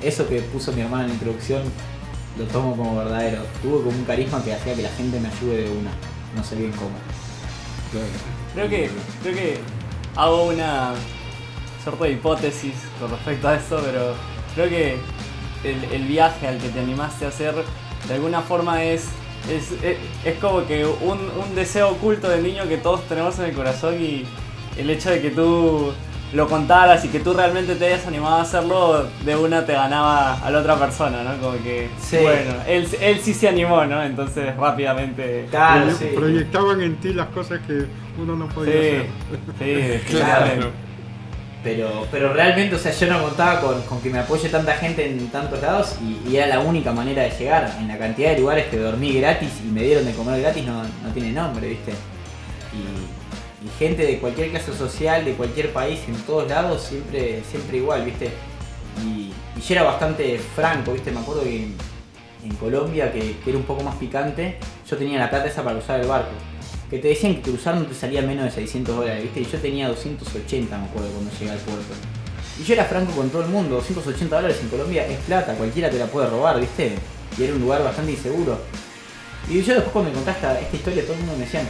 Eso 0.00 0.26
que 0.26 0.40
puso 0.40 0.72
mi 0.72 0.80
hermana 0.80 1.02
en 1.02 1.08
la 1.10 1.14
introducción 1.16 1.64
lo 2.38 2.46
tomo 2.46 2.74
como 2.78 2.96
verdadero. 2.96 3.42
Tuve 3.62 3.82
como 3.82 3.98
un 3.98 4.04
carisma 4.06 4.42
que 4.42 4.54
hacía 4.54 4.74
que 4.74 4.82
la 4.84 4.88
gente 4.88 5.20
me 5.20 5.28
ayude 5.28 5.64
de 5.64 5.70
una. 5.70 5.90
No 6.34 6.42
sé 6.42 6.56
bien 6.56 6.72
cómo. 6.72 7.13
Creo 8.54 8.68
que, 8.68 8.90
creo 9.22 9.34
que 9.34 9.58
hago 10.16 10.44
una 10.44 10.94
suerte 11.82 12.04
de 12.04 12.10
hipótesis 12.12 12.74
con 13.00 13.10
respecto 13.10 13.48
a 13.48 13.56
eso, 13.56 13.80
pero 13.84 14.14
creo 14.54 14.68
que 14.68 14.98
el, 15.64 16.04
viaje 16.04 16.46
al 16.46 16.58
que 16.58 16.68
te 16.68 16.80
animaste 16.80 17.24
a 17.24 17.28
hacer 17.28 17.54
de 18.06 18.14
alguna 18.14 18.42
forma 18.42 18.84
es, 18.84 19.06
es, 19.50 19.72
es, 19.82 19.98
es 20.24 20.38
como 20.40 20.66
que 20.66 20.84
un, 20.84 21.18
un 21.18 21.54
deseo 21.54 21.90
oculto 21.90 22.28
del 22.28 22.42
niño 22.42 22.68
que 22.68 22.76
todos 22.76 23.02
tenemos 23.08 23.38
en 23.38 23.46
el 23.46 23.54
corazón 23.54 24.00
y 24.00 24.24
el 24.76 24.90
hecho 24.90 25.10
de 25.10 25.22
que 25.22 25.30
tú 25.30 25.92
lo 26.34 26.48
contaras 26.48 27.04
y 27.04 27.08
que 27.08 27.20
tú 27.20 27.32
realmente 27.32 27.76
te 27.76 27.86
hayas 27.86 28.06
animado 28.06 28.36
a 28.36 28.42
hacerlo, 28.42 29.06
de 29.24 29.36
una 29.36 29.64
te 29.64 29.72
ganaba 29.72 30.34
a 30.44 30.50
la 30.50 30.58
otra 30.58 30.76
persona, 30.76 31.22
¿no? 31.22 31.36
Como 31.40 31.62
que, 31.62 31.88
Sí. 32.00 32.18
bueno, 32.20 32.54
él, 32.66 32.88
él 33.00 33.20
sí 33.22 33.32
se 33.34 33.48
animó, 33.48 33.84
¿no? 33.86 34.02
Entonces 34.02 34.54
rápidamente... 34.56 35.46
Claro, 35.50 35.90
sí. 35.96 36.06
Proyectaban 36.14 36.80
en 36.82 36.96
ti 36.96 37.12
las 37.14 37.28
cosas 37.28 37.60
que 37.66 37.84
uno 38.20 38.34
no 38.36 38.48
podía 38.48 38.72
Sí, 38.72 38.78
hacer. 39.56 40.00
sí. 40.06 40.12
Claro. 40.16 40.70
Pero, 41.62 42.06
pero 42.10 42.32
realmente, 42.34 42.74
o 42.76 42.78
sea, 42.78 42.92
yo 42.92 43.06
no 43.06 43.22
contaba 43.22 43.60
con, 43.62 43.80
con 43.82 43.98
que 44.02 44.10
me 44.10 44.18
apoye 44.18 44.50
tanta 44.50 44.74
gente 44.74 45.06
en 45.10 45.28
tantos 45.28 45.62
lados 45.62 45.96
y, 46.02 46.28
y 46.30 46.36
era 46.36 46.46
la 46.48 46.60
única 46.60 46.92
manera 46.92 47.22
de 47.22 47.30
llegar. 47.30 47.74
En 47.80 47.88
la 47.88 47.96
cantidad 47.96 48.32
de 48.32 48.40
lugares 48.40 48.66
que 48.66 48.76
dormí 48.76 49.14
gratis 49.14 49.48
y 49.64 49.68
me 49.72 49.82
dieron 49.82 50.04
de 50.04 50.12
comer 50.12 50.42
gratis 50.42 50.62
no, 50.66 50.82
no 50.82 51.10
tiene 51.14 51.32
nombre, 51.32 51.66
¿viste? 51.68 51.92
Y, 52.72 53.23
y 53.64 53.68
gente 53.78 54.04
de 54.04 54.18
cualquier 54.18 54.50
clase 54.50 54.74
social, 54.74 55.24
de 55.24 55.32
cualquier 55.32 55.72
país, 55.72 56.00
en 56.06 56.14
todos 56.22 56.48
lados, 56.48 56.82
siempre, 56.82 57.42
siempre 57.50 57.78
igual, 57.78 58.04
¿viste? 58.04 58.30
Y, 59.04 59.32
yo 59.60 59.74
era 59.74 59.84
bastante 59.84 60.38
franco, 60.54 60.92
¿viste? 60.92 61.10
Me 61.10 61.20
acuerdo 61.20 61.44
que 61.44 61.68
en, 62.44 62.56
Colombia, 62.60 63.10
que, 63.10 63.36
era 63.46 63.56
un 63.56 63.64
poco 63.64 63.82
más 63.82 63.94
picante, 63.96 64.58
yo 64.88 64.96
tenía 64.96 65.18
la 65.18 65.30
plata 65.30 65.46
esa 65.46 65.64
para 65.64 65.78
usar 65.78 66.00
el 66.00 66.06
barco. 66.06 66.32
Que 66.90 66.98
te 66.98 67.08
decían 67.08 67.36
que 67.36 67.42
cruzar 67.42 67.76
no 67.76 67.86
te 67.86 67.94
salía 67.94 68.20
menos 68.20 68.44
de 68.44 68.50
600 68.50 68.96
dólares, 68.96 69.22
¿viste? 69.22 69.40
Y 69.40 69.44
yo 69.44 69.58
tenía 69.58 69.88
280, 69.88 70.76
me 70.76 70.84
acuerdo, 70.84 71.08
cuando 71.10 71.30
llegué 71.30 71.50
al 71.50 71.58
puerto. 71.58 71.94
Y 72.60 72.64
yo 72.64 72.74
era 72.74 72.84
franco 72.84 73.12
con 73.12 73.30
todo 73.30 73.42
el 73.42 73.48
mundo, 73.48 73.76
280 73.76 74.36
dólares 74.36 74.58
en 74.62 74.68
Colombia 74.68 75.06
es 75.06 75.18
plata, 75.20 75.54
cualquiera 75.54 75.88
te 75.88 75.98
la 75.98 76.06
puede 76.06 76.28
robar, 76.28 76.60
¿viste? 76.60 76.96
Y 77.38 77.44
era 77.44 77.54
un 77.54 77.60
lugar 77.60 77.82
bastante 77.82 78.12
inseguro. 78.12 78.58
Y 79.48 79.62
yo 79.62 79.74
después 79.74 79.92
cuando 79.92 80.10
me 80.10 80.16
contaste 80.16 80.46
esta, 80.46 80.76
historia, 80.76 81.02
todo 81.02 81.14
el 81.14 81.18
mundo 81.20 81.34
me 81.36 81.44
decían, 81.44 81.66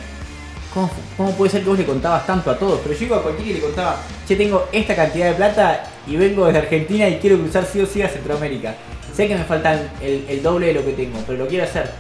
¿cómo, 0.75 0.91
¿cómo 1.17 1.31
puede 1.33 1.51
ser 1.53 1.63
que 1.63 1.69
vos 1.69 1.79
le 1.79 1.87
contabas 1.87 2.27
tanto 2.27 2.51
a 2.51 2.59
todos? 2.59 2.81
Pero 2.83 2.95
yo 2.99 3.07
iba 3.07 3.17
a 3.19 3.23
cualquiera 3.23 3.51
y 3.51 3.55
le 3.55 3.61
contaba, 3.61 3.97
che, 4.27 4.37
tengo 4.37 4.67
esta 4.73 4.95
cantidad 4.95 5.29
de 5.29 5.35
plata 5.35 5.85
y 6.07 6.17
vengo 6.17 6.45
desde 6.47 6.59
Argentina 6.59 7.09
y 7.09 7.19
quiero 7.19 7.39
cruzar 7.39 7.65
sí 7.65 7.81
o 7.81 7.87
sí 7.87 8.03
a 8.03 8.09
Centroamérica. 8.09 8.75
Sé 9.15 9.29
que 9.29 9.37
me 9.37 9.45
faltan 9.45 9.89
el, 10.03 10.43
doble 10.43 10.67
de 10.67 10.75
lo 10.75 10.85
que 10.85 10.93
tengo, 10.93 11.19
pero 11.27 11.39
lo 11.45 11.47
quiero 11.49 11.65
hacer. 11.65 11.91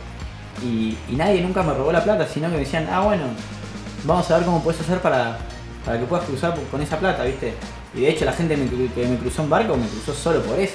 Y, 0.62 0.96
y 1.08 1.16
nadie 1.16 1.40
nunca 1.40 1.62
me 1.62 1.72
robó 1.72 1.92
la 1.92 2.02
plata, 2.02 2.26
sino 2.26 2.48
que 2.48 2.54
me 2.54 2.60
decían, 2.60 2.88
ah, 2.90 3.00
bueno, 3.00 3.22
vamos 4.04 4.28
a 4.30 4.36
ver 4.36 4.44
cómo 4.44 4.62
puedes 4.62 4.80
hacer 4.80 4.98
para, 4.98 5.38
para 5.84 5.98
que 5.98 6.06
puedas 6.06 6.24
cruzar 6.26 6.54
con 6.70 6.82
esa 6.82 6.98
plata, 6.98 7.22
¿viste? 7.24 7.54
Y 7.94 8.00
de 8.00 8.10
hecho 8.10 8.24
la 8.24 8.32
gente 8.32 8.56
me- 8.56 8.66
que 8.68 9.06
me 9.06 9.16
cruzó 9.18 9.42
en 9.42 9.50
barco 9.50 9.76
me 9.76 9.86
cruzó 9.86 10.12
solo 10.12 10.42
por 10.42 10.58
eso. 10.58 10.74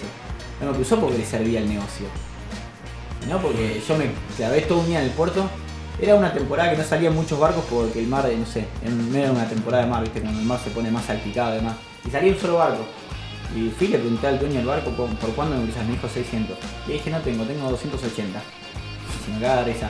No 0.62 0.72
me 0.72 0.76
cruzó 0.76 1.00
porque 1.00 1.18
le 1.18 1.26
servía 1.26 1.60
el 1.60 1.68
negocio. 1.68 2.08
No 3.28 3.38
porque 3.41 3.82
yo 3.86 3.97
me 3.97 4.06
clavé 4.38 4.62
todo 4.62 4.80
un 4.80 4.88
día 4.88 5.00
en 5.00 5.06
el 5.06 5.12
puerto. 5.12 5.50
Era 6.02 6.16
una 6.16 6.32
temporada 6.34 6.72
que 6.72 6.78
no 6.78 6.84
salían 6.84 7.14
muchos 7.14 7.38
barcos 7.39 7.64
porque 7.70 8.00
el 8.00 8.08
mar, 8.08 8.26
no 8.38 8.45
sé, 8.45 8.66
en- 8.86 9.12
no 9.12 9.18
era 9.18 9.32
una 9.32 9.47
temporada 9.50 9.84
de 9.84 9.89
mar, 9.89 10.02
¿viste? 10.04 10.22
Cuando 10.22 10.39
el 10.39 10.45
mar 10.45 10.60
se 10.64 10.70
pone 10.70 10.89
más 10.91 11.06
salpicado 11.06 11.50
además. 11.52 11.76
Y 12.08 12.10
salía 12.10 12.32
un 12.32 12.39
solo 12.39 12.56
barco. 12.58 12.86
Y 13.56 13.70
fui 13.70 13.88
le 13.88 13.97
pregunté 13.97 14.28
al 14.28 14.39
dueño 14.39 14.56
del 14.56 14.66
barco 14.68 14.91
por, 14.91 15.10
cuándo 15.34 15.56
me 15.58 15.64
me 15.64 15.91
dijo 15.91 16.08
600. 16.08 16.58
Y 16.88 16.93
dije, 16.93 17.10
no 17.10 17.20
tengo, 17.20 17.43
tengo 17.43 17.70
280. 17.70 18.39
Y 18.39 19.26
se 19.26 19.32
me 19.34 19.41
caga 19.41 19.64
de 19.64 19.74
risa. 19.74 19.89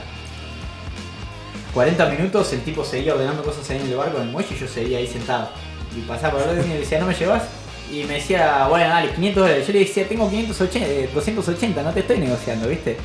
40 1.74 2.06
minutos 2.06 2.52
el 2.52 2.62
tipo 2.62 2.84
seguía 2.84 3.14
ordenando 3.14 3.44
cosas 3.44 3.68
ahí 3.70 3.78
en 3.78 3.86
el 3.86 3.96
barco 3.96 4.16
en 4.16 4.24
el 4.24 4.30
muelle 4.30 4.54
y 4.54 4.58
yo 4.58 4.66
seguía 4.66 4.98
ahí 4.98 5.06
sentado. 5.06 5.50
Y 5.96 6.00
pasaba 6.00 6.32
por 6.32 6.42
el 6.42 6.56
lado 6.56 6.66
y 6.66 6.68
me 6.68 6.78
decía, 6.80 6.98
¿no 6.98 7.06
me 7.06 7.14
llevas? 7.14 7.44
Y 7.92 8.04
me 8.04 8.14
decía, 8.14 8.66
bueno, 8.68 8.88
dale, 8.88 9.12
500 9.12 9.42
dólares. 9.42 9.66
Yo 9.66 9.72
le 9.72 9.78
decía, 9.80 10.08
tengo 10.08 10.28
580, 10.28 10.88
eh, 10.88 11.10
280, 11.14 11.82
no 11.82 11.92
te 11.92 12.00
estoy 12.00 12.18
negociando, 12.18 12.68
¿viste? 12.68 12.96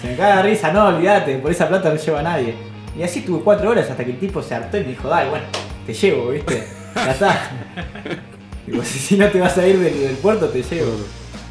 Se 0.00 0.08
me 0.08 0.16
caga 0.16 0.36
de 0.36 0.42
risa, 0.42 0.72
no, 0.72 0.86
olvídate, 0.86 1.38
por 1.38 1.50
esa 1.50 1.68
plata 1.68 1.90
no 1.90 1.96
lleva 1.96 2.20
a 2.20 2.22
nadie. 2.22 2.54
Y 2.98 3.02
así 3.02 3.20
tuve 3.22 3.42
4 3.42 3.70
horas 3.70 3.90
hasta 3.90 4.04
que 4.04 4.10
el 4.12 4.18
tipo 4.18 4.42
se 4.42 4.54
hartó 4.54 4.76
y 4.78 4.80
me 4.80 4.88
dijo, 4.88 5.08
dale, 5.08 5.30
bueno, 5.30 5.44
te 5.84 5.92
llevo, 5.92 6.30
¿viste? 6.30 6.66
Ya 6.94 7.10
está. 7.10 7.50
Digo, 8.66 8.82
si, 8.82 9.16
no 9.16 9.28
te 9.28 9.38
vas 9.38 9.56
a 9.58 9.66
ir 9.66 9.78
del, 9.78 10.00
del 10.00 10.16
puerto, 10.16 10.48
te 10.48 10.62
llevo. 10.62 10.92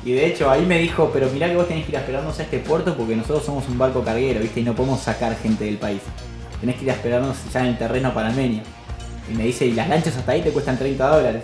Y 0.04 0.14
de 0.14 0.28
hecho 0.28 0.50
ahí 0.52 0.66
me 0.66 0.78
dijo, 0.78 1.10
pero 1.12 1.30
mirá 1.32 1.48
que 1.48 1.56
vos 1.56 1.68
tenés 1.68 1.86
que 1.86 1.92
ir 1.92 1.98
a 1.98 2.02
esperarnos 2.02 2.38
a 2.40 2.44
este 2.44 2.60
puerto 2.60 2.96
porque 2.96 3.16
nosotros 3.16 3.44
somos 3.44 3.68
un 3.68 3.78
barco 3.78 4.04
carguero, 4.04 4.40
¿viste? 4.40 4.60
Y 4.60 4.64
no 4.64 4.76
podemos 4.76 5.00
sacar 5.00 5.36
gente 5.36 5.66
del 5.66 5.78
país. 5.78 6.02
Tenés 6.60 6.76
que 6.76 6.84
ir 6.84 6.92
a 6.92 6.94
esperarnos 6.94 7.38
ya 7.52 7.62
en 7.62 7.68
el 7.68 7.78
terreno 7.78 8.14
panameño. 8.14 8.62
Y 9.32 9.36
me 9.36 9.46
dice, 9.46 9.66
y 9.66 9.72
las 9.74 9.90
lanchas 9.90 10.16
hasta 10.16 10.34
ahí 10.34 10.42
te 10.42 10.52
cuestan 10.52 10.78
30 10.78 11.08
dólares. 11.08 11.44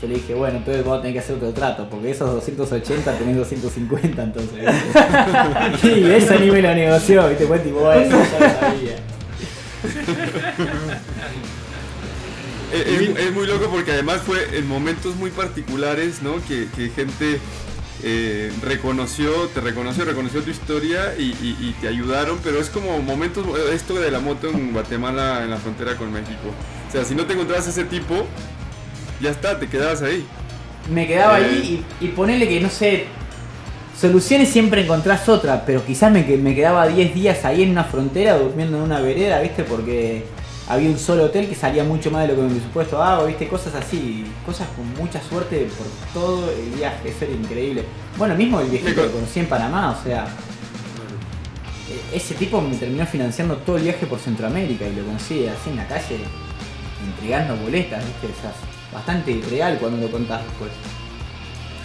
Yo 0.00 0.08
le 0.08 0.14
dije, 0.14 0.34
bueno, 0.34 0.58
entonces 0.58 0.84
vamos 0.84 0.98
a 0.98 1.02
tener 1.02 1.14
que 1.14 1.20
hacer 1.20 1.36
otro 1.36 1.52
trato, 1.52 1.88
porque 1.88 2.10
esos 2.10 2.30
280 2.30 3.18
tenés 3.18 3.36
250 3.36 4.22
entonces. 4.22 4.58
¿viste? 5.72 6.00
y 6.00 6.10
eso 6.10 6.38
ni 6.38 6.50
me 6.50 6.60
lo 6.60 6.74
negoció, 6.74 7.26
¿viste? 7.28 7.46
Fue 7.46 7.58
tipo, 7.60 7.80
bueno, 7.80 8.02
eso 8.02 8.18
ya 8.38 8.46
lo 8.46 8.60
sabía. 8.60 8.96
es, 12.72 13.32
muy 13.32 13.46
loco 13.46 13.68
porque 13.70 13.92
además 13.92 14.20
fue 14.20 14.58
en 14.58 14.66
momentos 14.66 15.16
muy 15.16 15.30
particulares, 15.30 16.20
¿no? 16.22 16.34
Que, 16.46 16.68
gente 16.94 17.38
eh, 18.02 18.52
reconoció, 18.62 19.48
te 19.54 19.62
reconoció, 19.62 20.04
reconoció 20.04 20.42
tu 20.42 20.50
historia 20.50 21.14
y, 21.18 21.72
te 21.80 21.88
ayudaron, 21.88 22.38
pero 22.44 22.60
es 22.60 22.68
como 22.68 22.98
momentos, 23.00 23.46
esto 23.72 23.94
de 23.94 24.10
la 24.10 24.20
moto 24.20 24.50
en 24.50 24.74
Guatemala, 24.74 25.42
en 25.42 25.50
la 25.50 25.56
frontera 25.56 25.96
con 25.96 26.12
México. 26.12 26.52
O 26.86 26.92
sea, 26.92 27.04
si 27.04 27.14
no 27.14 27.24
te 27.24 27.32
encontrabas 27.32 27.66
ese 27.66 27.84
tipo, 27.84 28.26
ya 29.20 29.30
está, 29.30 29.58
te 29.58 29.68
quedabas 29.68 30.02
ahí. 30.02 30.26
Me 30.92 31.06
quedaba 31.06 31.36
ahí 31.36 31.84
y, 32.00 32.04
y 32.04 32.08
ponele 32.08 32.48
que, 32.48 32.60
no 32.60 32.70
sé, 32.70 33.06
Soluciones 33.98 34.50
siempre 34.50 34.82
encontrás 34.82 35.26
otra, 35.26 35.64
pero 35.64 35.82
quizás 35.82 36.12
me, 36.12 36.22
me 36.22 36.54
quedaba 36.54 36.86
10 36.86 37.14
días 37.14 37.46
ahí 37.46 37.62
en 37.62 37.70
una 37.70 37.84
frontera 37.84 38.36
durmiendo 38.36 38.76
en 38.76 38.82
una 38.82 39.00
vereda, 39.00 39.40
¿viste? 39.40 39.64
Porque 39.64 40.22
había 40.68 40.90
un 40.90 40.98
solo 40.98 41.24
hotel 41.24 41.48
que 41.48 41.54
salía 41.54 41.82
mucho 41.82 42.10
más 42.10 42.28
de 42.28 42.34
lo 42.34 42.36
que 42.36 42.42
mi 42.42 42.58
presupuesto 42.58 43.02
hago, 43.02 43.24
¿viste? 43.24 43.48
Cosas 43.48 43.74
así, 43.74 44.26
cosas 44.44 44.68
con 44.76 44.86
mucha 45.02 45.22
suerte 45.22 45.66
por 45.78 45.86
todo 46.12 46.50
el 46.50 46.76
viaje, 46.76 47.08
eso 47.08 47.24
era 47.24 47.32
increíble. 47.32 47.84
Bueno, 48.18 48.34
mismo 48.34 48.60
el 48.60 48.68
viejito 48.68 49.02
que 49.02 49.10
conocí 49.10 49.40
en 49.40 49.46
Panamá, 49.46 49.96
o 49.98 50.04
sea, 50.04 50.26
ese 52.12 52.34
tipo 52.34 52.60
me 52.60 52.76
terminó 52.76 53.06
financiando 53.06 53.56
todo 53.56 53.78
el 53.78 53.84
viaje 53.84 54.04
por 54.04 54.18
Centroamérica 54.18 54.86
y 54.86 54.94
lo 54.94 55.06
conocí 55.06 55.46
así 55.46 55.70
en 55.70 55.76
la 55.76 55.88
calle, 55.88 56.18
entregando 57.02 57.56
boletas, 57.56 58.04
¿viste? 58.04 58.26
O 58.26 58.75
bastante 58.96 59.42
real 59.50 59.76
cuando 59.78 59.98
lo 59.98 60.10
contás 60.10 60.42
después. 60.42 60.70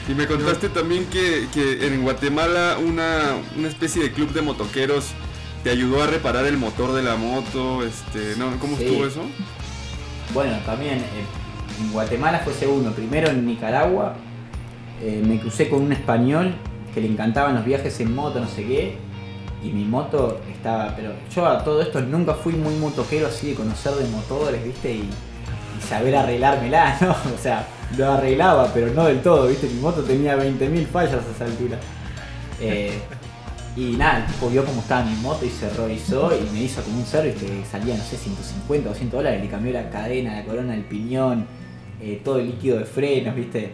Y 0.08 0.14
me 0.14 0.28
contaste 0.28 0.70
también 0.70 1.06
que, 1.06 1.48
en 1.86 2.02
Guatemala 2.02 2.78
una, 2.80 3.36
especie 3.68 4.02
de 4.02 4.12
club 4.12 4.32
de 4.32 4.42
motoqueros 4.42 5.12
te 5.64 5.70
ayudó 5.70 6.02
a 6.02 6.08
reparar 6.08 6.46
el 6.46 6.58
motor 6.58 6.94
de 6.94 7.04
la 7.04 7.16
moto. 7.18 7.84
Este, 7.86 8.36
¿no? 8.38 8.58
¿Cómo 8.60 8.78
estuvo 8.78 9.06
eso? 9.06 9.22
Bueno, 10.34 10.58
también 10.66 11.00
eh, 11.00 11.82
en 11.82 11.92
Guatemala 11.92 12.40
fue 12.40 12.54
segundo. 12.54 12.92
Primero 12.94 13.30
en 13.30 13.46
Nicaragua 13.46 14.16
eh, 15.04 15.22
me 15.24 15.40
crucé 15.40 15.70
con 15.70 15.84
un 15.84 15.92
español 15.92 16.56
que 16.94 17.02
le 17.02 17.08
encantaban 17.08 17.56
los 17.56 17.66
viajes 17.66 18.00
en 18.00 18.16
moto, 18.16 18.40
no 18.40 18.48
sé 18.48 18.66
qué. 18.66 18.96
Y 19.64 19.70
mi 19.70 19.84
moto 19.84 20.42
estaba, 20.52 20.96
pero 20.96 21.12
yo 21.34 21.46
a 21.46 21.64
todo 21.64 21.82
esto 21.82 22.02
nunca 22.02 22.34
fui 22.34 22.54
muy 22.54 22.74
motoquero 22.76 23.28
así 23.28 23.50
de 23.50 23.56
conocer 23.56 23.94
de 23.94 24.10
motores, 24.10 24.64
¿viste? 24.64 24.94
Y, 24.94 25.10
saber 25.82 26.16
arreglármela, 26.16 26.98
¿no? 27.02 27.12
O 27.12 27.38
sea, 27.42 27.68
lo 27.98 28.12
arreglaba, 28.12 28.72
pero 28.74 28.94
no 28.94 29.06
del 29.06 29.22
todo, 29.22 29.48
¿viste? 29.48 29.68
Mi 29.68 29.80
moto 29.80 30.02
tenía 30.04 30.38
20.000 30.38 30.88
fallas 30.88 31.16
a 31.16 31.32
esa 31.36 31.46
altura. 31.46 31.78
Eh, 32.60 33.00
y 33.76 33.94
nada, 33.94 34.20
el 34.20 34.26
tipo 34.26 34.50
vio 34.50 34.66
cómo 34.66 34.82
estaba 34.82 35.04
mi 35.04 35.16
moto 35.16 35.46
y 35.46 35.50
se 35.50 35.70
revisó 35.70 36.32
y 36.36 36.50
me 36.52 36.64
hizo 36.64 36.82
como 36.82 37.00
un 37.00 37.06
service 37.06 37.38
que 37.38 37.64
salía, 37.66 37.96
no 37.96 38.04
sé, 38.04 38.18
150 38.18 38.90
o 38.90 38.94
100 38.94 39.10
dólares. 39.10 39.42
Le 39.42 39.50
cambió 39.50 39.72
la 39.72 39.90
cadena, 39.90 40.36
la 40.36 40.46
corona 40.46 40.74
del 40.74 40.84
piñón, 40.84 41.46
eh, 42.02 42.22
todo 42.24 42.40
el 42.40 42.48
líquido 42.48 42.80
de 42.80 42.86
frenos, 42.86 43.36
¿viste? 43.36 43.72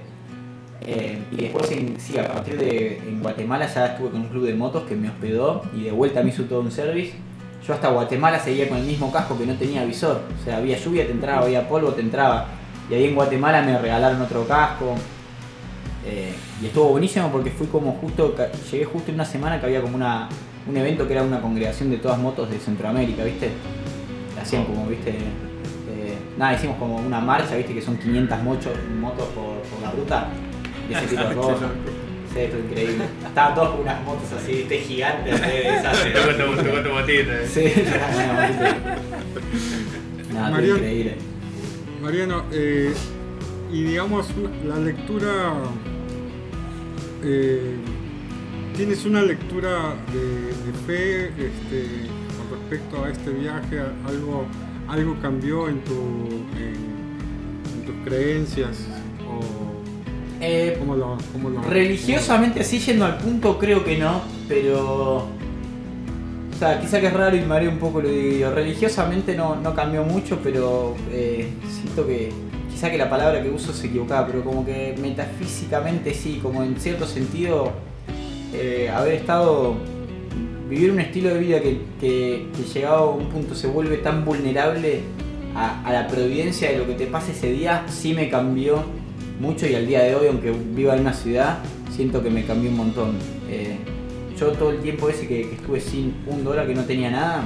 Eh, 0.82 1.20
y 1.32 1.36
después, 1.38 1.68
sí, 1.98 2.18
a 2.18 2.28
partir 2.28 2.58
de 2.58 3.00
en 3.00 3.22
Guatemala 3.22 3.68
ya 3.68 3.88
estuve 3.88 4.12
con 4.12 4.22
un 4.22 4.28
club 4.28 4.46
de 4.46 4.54
motos 4.54 4.84
que 4.84 4.96
me 4.96 5.10
hospedó 5.10 5.64
y 5.76 5.84
de 5.84 5.92
vuelta 5.92 6.22
me 6.22 6.30
hizo 6.30 6.44
todo 6.44 6.62
un 6.62 6.72
service. 6.72 7.14
Yo 7.68 7.74
hasta 7.74 7.90
Guatemala 7.90 8.40
seguía 8.40 8.70
con 8.70 8.78
el 8.78 8.86
mismo 8.86 9.12
casco 9.12 9.38
que 9.38 9.46
no 9.46 9.56
tenía 9.56 9.84
visor. 9.84 10.22
O 10.40 10.44
sea, 10.44 10.58
había 10.58 10.78
lluvia, 10.78 11.06
te 11.06 11.12
entraba, 11.12 11.46
había 11.46 11.68
polvo, 11.68 11.92
te 11.92 12.02
entraba. 12.02 12.46
Y 12.90 12.94
ahí 12.94 13.06
en 13.06 13.16
Guatemala 13.16 13.62
me 13.62 13.78
regalaron 13.78 14.22
otro 14.22 14.48
casco. 14.48 14.96
Eh, 16.06 16.34
y 16.62 16.68
estuvo 16.68 16.90
buenísimo 16.90 17.30
porque 17.30 17.52
fui 17.52 17.68
como 17.68 17.92
justo, 17.94 18.34
llegué 18.72 18.86
justo 18.86 19.10
en 19.10 19.16
una 19.16 19.26
semana 19.26 19.60
que 19.60 19.66
había 19.66 19.82
como 19.82 19.96
una, 19.96 20.30
un 20.66 20.78
evento 20.78 21.06
que 21.06 21.14
era 21.14 21.24
una 21.24 21.42
congregación 21.42 21.90
de 21.90 21.98
todas 21.98 22.18
motos 22.18 22.50
de 22.50 22.58
Centroamérica, 22.58 23.26
¿viste? 23.26 23.52
Hacían 24.42 24.64
como, 24.64 24.88
¿viste? 24.88 25.10
Eh, 25.10 26.18
nada, 26.38 26.54
hicimos 26.54 26.78
como 26.78 26.96
una 26.96 27.20
marcha, 27.20 27.58
¿viste? 27.58 27.74
Que 27.74 27.82
son 27.82 27.98
500 27.98 28.44
motos 28.44 28.72
por, 29.36 29.82
la 29.82 29.92
ruta. 29.92 30.30
Y 30.90 30.94
ese 30.94 31.08
tipo 31.08 31.24
de 31.24 31.36
cosas. 31.36 31.70
Sí, 32.38 32.44
increíble. 32.70 33.06
Estaban 33.26 33.56
todos 33.56 33.72
con 33.72 33.80
unas 33.82 34.04
motos 34.04 34.32
así, 34.34 34.52
¿viste? 34.52 34.78
Gigantes. 34.80 35.42
Esas, 35.42 36.06
con 36.06 36.38
tu 36.84 36.90
motita. 36.90 37.48
Sí, 37.48 37.64
Nada, 40.34 40.62
increíble. 40.62 41.16
Mariano, 42.02 42.44
eh, 42.52 42.94
y 43.72 43.84
digamos, 43.84 44.28
la 44.66 44.76
lectura, 44.78 45.54
eh, 47.24 47.78
¿tienes 48.76 49.06
una 49.06 49.22
lectura 49.24 49.96
de, 50.14 50.52
fe 50.86 51.30
este, 51.30 52.08
con 52.38 52.52
respecto 52.60 53.04
a 53.04 53.10
este 53.10 53.32
viaje? 53.32 53.80
¿Algo, 54.08 54.46
algo 54.88 55.18
cambió 55.22 55.68
en, 55.68 55.84
tu, 55.84 56.28
en, 56.58 57.86
tus 57.86 57.96
creencias? 58.06 58.88
Eh, 60.40 60.80
religiosamente 61.68 62.60
así 62.62 62.80
yendo 62.80 63.06
al 63.06 63.18
punto 63.18 63.58
creo 63.58 63.84
que 63.84 63.98
no, 63.98 64.22
pero... 64.48 65.28
O 66.54 66.60
sea, 66.60 66.80
quizá 66.80 67.00
que 67.00 67.08
es 67.08 67.14
raro 67.14 67.36
y 67.36 67.42
me 67.42 67.68
un 67.68 67.78
poco 67.78 68.02
lo 68.02 68.10
digo. 68.10 68.50
Religiosamente 68.50 69.36
no, 69.36 69.56
no 69.58 69.76
cambió 69.76 70.04
mucho, 70.04 70.40
pero 70.42 70.96
siento 71.70 72.08
que 72.08 72.32
quizá 72.78 72.92
que 72.92 72.98
la 73.00 73.10
palabra 73.10 73.42
que 73.42 73.50
uso 73.50 73.74
se 73.74 73.88
equivocaba, 73.88 74.28
pero 74.28 74.44
como 74.44 74.64
que 74.64 74.96
metafísicamente 75.02 76.14
sí, 76.14 76.40
como 76.42 76.62
en 76.62 76.80
cierto 76.80 77.08
sentido 77.08 77.72
eh, 78.54 78.88
haber 78.94 79.16
estado, 79.16 79.76
vivir 80.70 80.92
un 80.92 81.00
estilo 81.00 81.30
de 81.30 81.40
vida 81.40 81.60
que, 81.60 81.82
que, 82.00 82.48
llegado 82.74 82.98
a 82.98 83.16
un 83.16 83.30
punto 83.30 83.56
se 83.56 83.66
vuelve 83.66 83.98
tan 83.98 84.24
vulnerable 84.24 85.02
a, 85.56 85.92
la 85.92 86.08
providencia 86.08 86.70
de 86.70 86.78
lo 86.78 86.86
que 86.86 86.94
te 86.94 87.08
pasa 87.08 87.32
ese 87.32 87.52
día, 87.52 87.84
sí 87.88 88.14
me 88.14 88.30
cambió 88.30 88.84
mucho 89.40 89.68
y 89.68 89.76
al 89.76 89.88
día 89.88 90.04
de 90.04 90.16
hoy, 90.16 90.28
aunque 90.28 90.52
viva 90.52 90.96
en 90.96 91.02
una 91.02 91.14
ciudad, 91.14 91.60
siento 91.90 92.24
que 92.24 92.30
me 92.30 92.46
cambió 92.46 92.70
un 92.70 92.78
montón. 92.78 93.16
Eh, 93.50 93.78
yo 94.38 94.48
todo 94.52 94.72
el 94.72 94.80
tiempo 94.80 95.10
ese 95.10 95.28
que, 95.28 95.50
que 95.50 95.56
estuve 95.56 95.80
sin 95.80 96.16
un 96.28 96.44
dólar, 96.44 96.68
que 96.68 96.76
no 96.76 96.84
tenía 96.84 97.10
nada, 97.10 97.44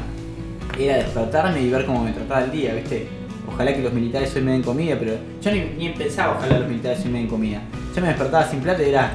era 0.80 0.98
despertarme 0.98 1.62
y 1.62 1.70
ver 1.70 1.86
cómo 1.86 2.04
me 2.04 2.12
trataba 2.12 2.44
el 2.46 2.52
día, 2.52 2.74
¿viste? 2.74 3.08
ojalá 3.54 3.74
que 3.74 3.82
los 3.82 3.94
militares 3.94 4.36
hoy 4.36 4.42
me 4.42 4.52
den 4.52 4.64
comida, 4.64 4.96
pero 4.98 5.14
yo 5.42 5.52
ni, 5.52 5.90
pensaba 5.90 6.38
ojalá 6.38 6.60
los 6.60 6.68
militares 6.68 7.00
hoy 7.06 7.12
me 7.12 7.20
den 7.20 7.28
comida. 7.28 7.62
Yo 7.96 8.02
me 8.02 8.08
despertaba 8.08 8.48
sin 8.48 8.60
plata 8.60 8.84
y 8.84 8.90
era, 8.90 9.12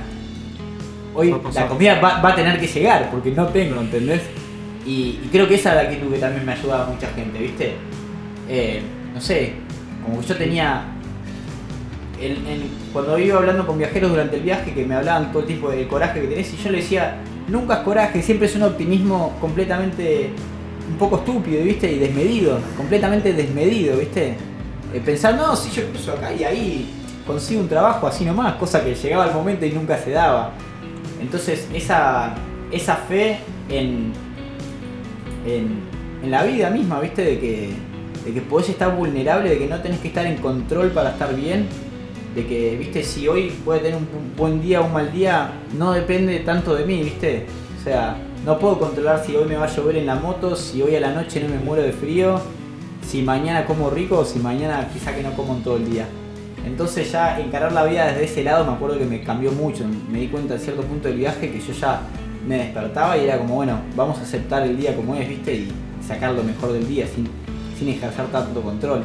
hoy 1.14 1.34
la 1.54 1.66
comida 1.66 2.00
va, 2.00 2.28
a 2.28 2.34
tener 2.34 2.60
que 2.60 2.66
llegar, 2.66 3.10
porque 3.10 3.30
no 3.30 3.46
tengo, 3.48 3.80
¿entendés? 3.80 4.22
Y, 4.84 5.28
creo 5.32 5.48
que 5.48 5.56
esa 5.56 5.70
es 5.70 5.76
la 5.76 5.82
actitud 5.82 6.12
que 6.12 6.18
también 6.18 6.44
me 6.44 6.52
ayudaba 6.52 6.86
a 6.86 6.90
mucha 6.90 7.08
gente, 7.08 7.38
¿viste? 7.38 7.74
Eh, 8.48 8.82
no 9.12 9.20
sé, 9.20 9.54
como 10.04 10.20
que 10.20 10.26
yo 10.26 10.36
tenía 10.36 10.84
cuando 12.92 13.18
iba 13.18 13.38
hablando 13.38 13.66
con 13.66 13.78
viajeros 13.78 14.10
durante 14.10 14.36
el 14.36 14.42
viaje 14.42 14.72
que 14.72 14.84
me 14.84 14.94
hablaban 14.94 15.32
todo 15.32 15.44
tipo 15.44 15.70
de 15.70 15.86
coraje 15.86 16.22
que 16.22 16.28
tenés 16.28 16.52
y 16.54 16.56
yo 16.56 16.70
le 16.70 16.78
decía, 16.78 17.18
nunca 17.48 17.74
es 17.74 17.80
coraje, 17.80 18.22
siempre 18.22 18.46
es 18.46 18.56
un 18.56 18.62
optimismo 18.62 19.36
completamente 19.40 20.30
un 20.88 20.96
poco 20.96 21.16
estúpido, 21.16 21.62
¿viste? 21.62 21.92
Y 21.92 21.98
desmedido, 21.98 22.58
completamente 22.76 23.32
desmedido, 23.32 23.98
¿viste? 23.98 24.34
Eh, 24.94 25.00
pensar, 25.04 25.34
no, 25.34 25.54
si 25.56 25.70
yo 25.70 25.86
cruzo 25.88 26.12
acá 26.12 26.32
y 26.32 26.44
ahí 26.44 26.90
consigo 27.26 27.60
un 27.60 27.68
trabajo 27.68 28.06
así 28.06 28.24
nomás, 28.24 28.54
cosa 28.54 28.84
que 28.84 28.94
llegaba 28.94 29.26
el 29.26 29.34
momento 29.34 29.66
y 29.66 29.72
nunca 29.72 29.98
se 29.98 30.12
daba. 30.12 30.52
Entonces, 31.20 31.68
esa, 31.74 32.34
esa 32.70 32.96
fe 32.96 33.38
en, 33.68 34.12
en, 35.46 35.96
la 36.30 36.42
vida 36.42 36.70
misma, 36.70 37.00
¿viste? 37.00 37.22
De 37.22 37.38
que, 37.38 37.70
de 38.24 38.32
que 38.32 38.40
podés 38.40 38.68
estar 38.70 38.96
vulnerable, 38.96 39.50
de 39.50 39.58
que 39.58 39.66
no 39.68 39.80
tenés 39.80 40.00
que 40.00 40.08
estar 40.08 40.26
en 40.26 40.36
control 40.38 40.90
para 40.90 41.10
estar 41.10 41.34
bien, 41.36 41.68
de 42.36 42.46
que, 42.46 42.76
¿viste? 42.76 43.02
Si 43.02 43.26
hoy 43.26 43.50
puede 43.64 43.80
tener 43.80 43.96
un, 43.96 44.06
buen 44.36 44.60
día 44.60 44.82
o 44.82 44.86
un 44.86 44.92
mal 44.92 45.10
día, 45.10 45.52
no 45.76 45.92
depende 45.92 46.38
tanto 46.40 46.74
de 46.74 46.84
mí, 46.84 47.02
¿viste? 47.02 47.46
O 47.80 47.82
sea, 47.82 48.18
no 48.44 48.58
puedo 48.58 48.78
controlar 48.78 49.24
si 49.24 49.34
hoy 49.34 49.48
me 49.48 49.56
va 49.56 49.64
a 49.64 49.74
llover 49.74 49.96
en 49.96 50.06
la 50.06 50.16
moto, 50.16 50.54
si 50.54 50.82
hoy 50.82 50.94
a 50.94 51.00
la 51.00 51.12
noche 51.12 51.40
no 51.40 51.48
me 51.48 51.58
muero 51.58 51.82
de 51.82 51.92
frío, 51.92 52.38
si 53.04 53.22
mañana 53.22 53.64
como 53.64 53.88
rico 53.88 54.18
o 54.18 54.24
si 54.24 54.38
mañana 54.38 54.86
quizá 54.92 55.14
que 55.14 55.22
no 55.22 55.32
como 55.32 55.56
en 55.56 55.62
todo 55.62 55.78
el 55.78 55.90
día. 55.90 56.06
Entonces 56.66 57.10
ya 57.10 57.40
encarar 57.40 57.72
la 57.72 57.84
vida 57.84 58.06
desde 58.06 58.24
ese 58.24 58.44
lado 58.44 58.66
me 58.66 58.72
acuerdo 58.72 58.98
que 58.98 59.06
me 59.06 59.22
cambió 59.22 59.50
mucho. 59.52 59.84
Me 60.10 60.20
di 60.20 60.28
cuenta 60.28 60.54
en 60.54 60.60
cierto 60.60 60.82
punto 60.82 61.08
del 61.08 61.16
viaje 61.16 61.50
que 61.50 61.58
yo 61.58 61.72
ya 61.72 62.02
me 62.46 62.58
despertaba 62.58 63.16
y 63.16 63.24
era 63.24 63.38
como, 63.38 63.54
bueno, 63.54 63.80
vamos 63.96 64.18
a 64.18 64.22
aceptar 64.22 64.62
el 64.64 64.76
día 64.76 64.94
como 64.94 65.14
es, 65.14 65.26
¿viste? 65.26 65.54
Y 65.54 65.72
sacar 66.06 66.32
lo 66.34 66.42
mejor 66.42 66.72
del 66.72 66.86
día 66.86 67.06
sin, 67.06 67.28
sin 67.78 67.88
ejercer 67.88 68.26
tanto 68.26 68.60
control. 68.60 69.04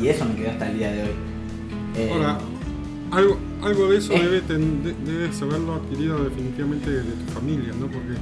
Y 0.00 0.06
eso 0.06 0.24
me 0.24 0.36
quedó 0.36 0.50
hasta 0.50 0.68
el 0.68 0.78
día 0.78 0.92
de 0.92 1.02
hoy. 1.02 1.27
Eh, 1.96 2.10
algo, 3.10 3.38
algo 3.62 3.90
de 3.90 3.98
eso 3.98 4.12
eh. 4.12 4.42
debes 4.46 5.42
haberlo 5.42 5.74
adquirido 5.74 6.24
definitivamente 6.24 6.90
de 6.90 7.02
tu 7.02 7.32
familia, 7.32 7.72
¿no? 7.78 7.86
Porque 7.86 8.14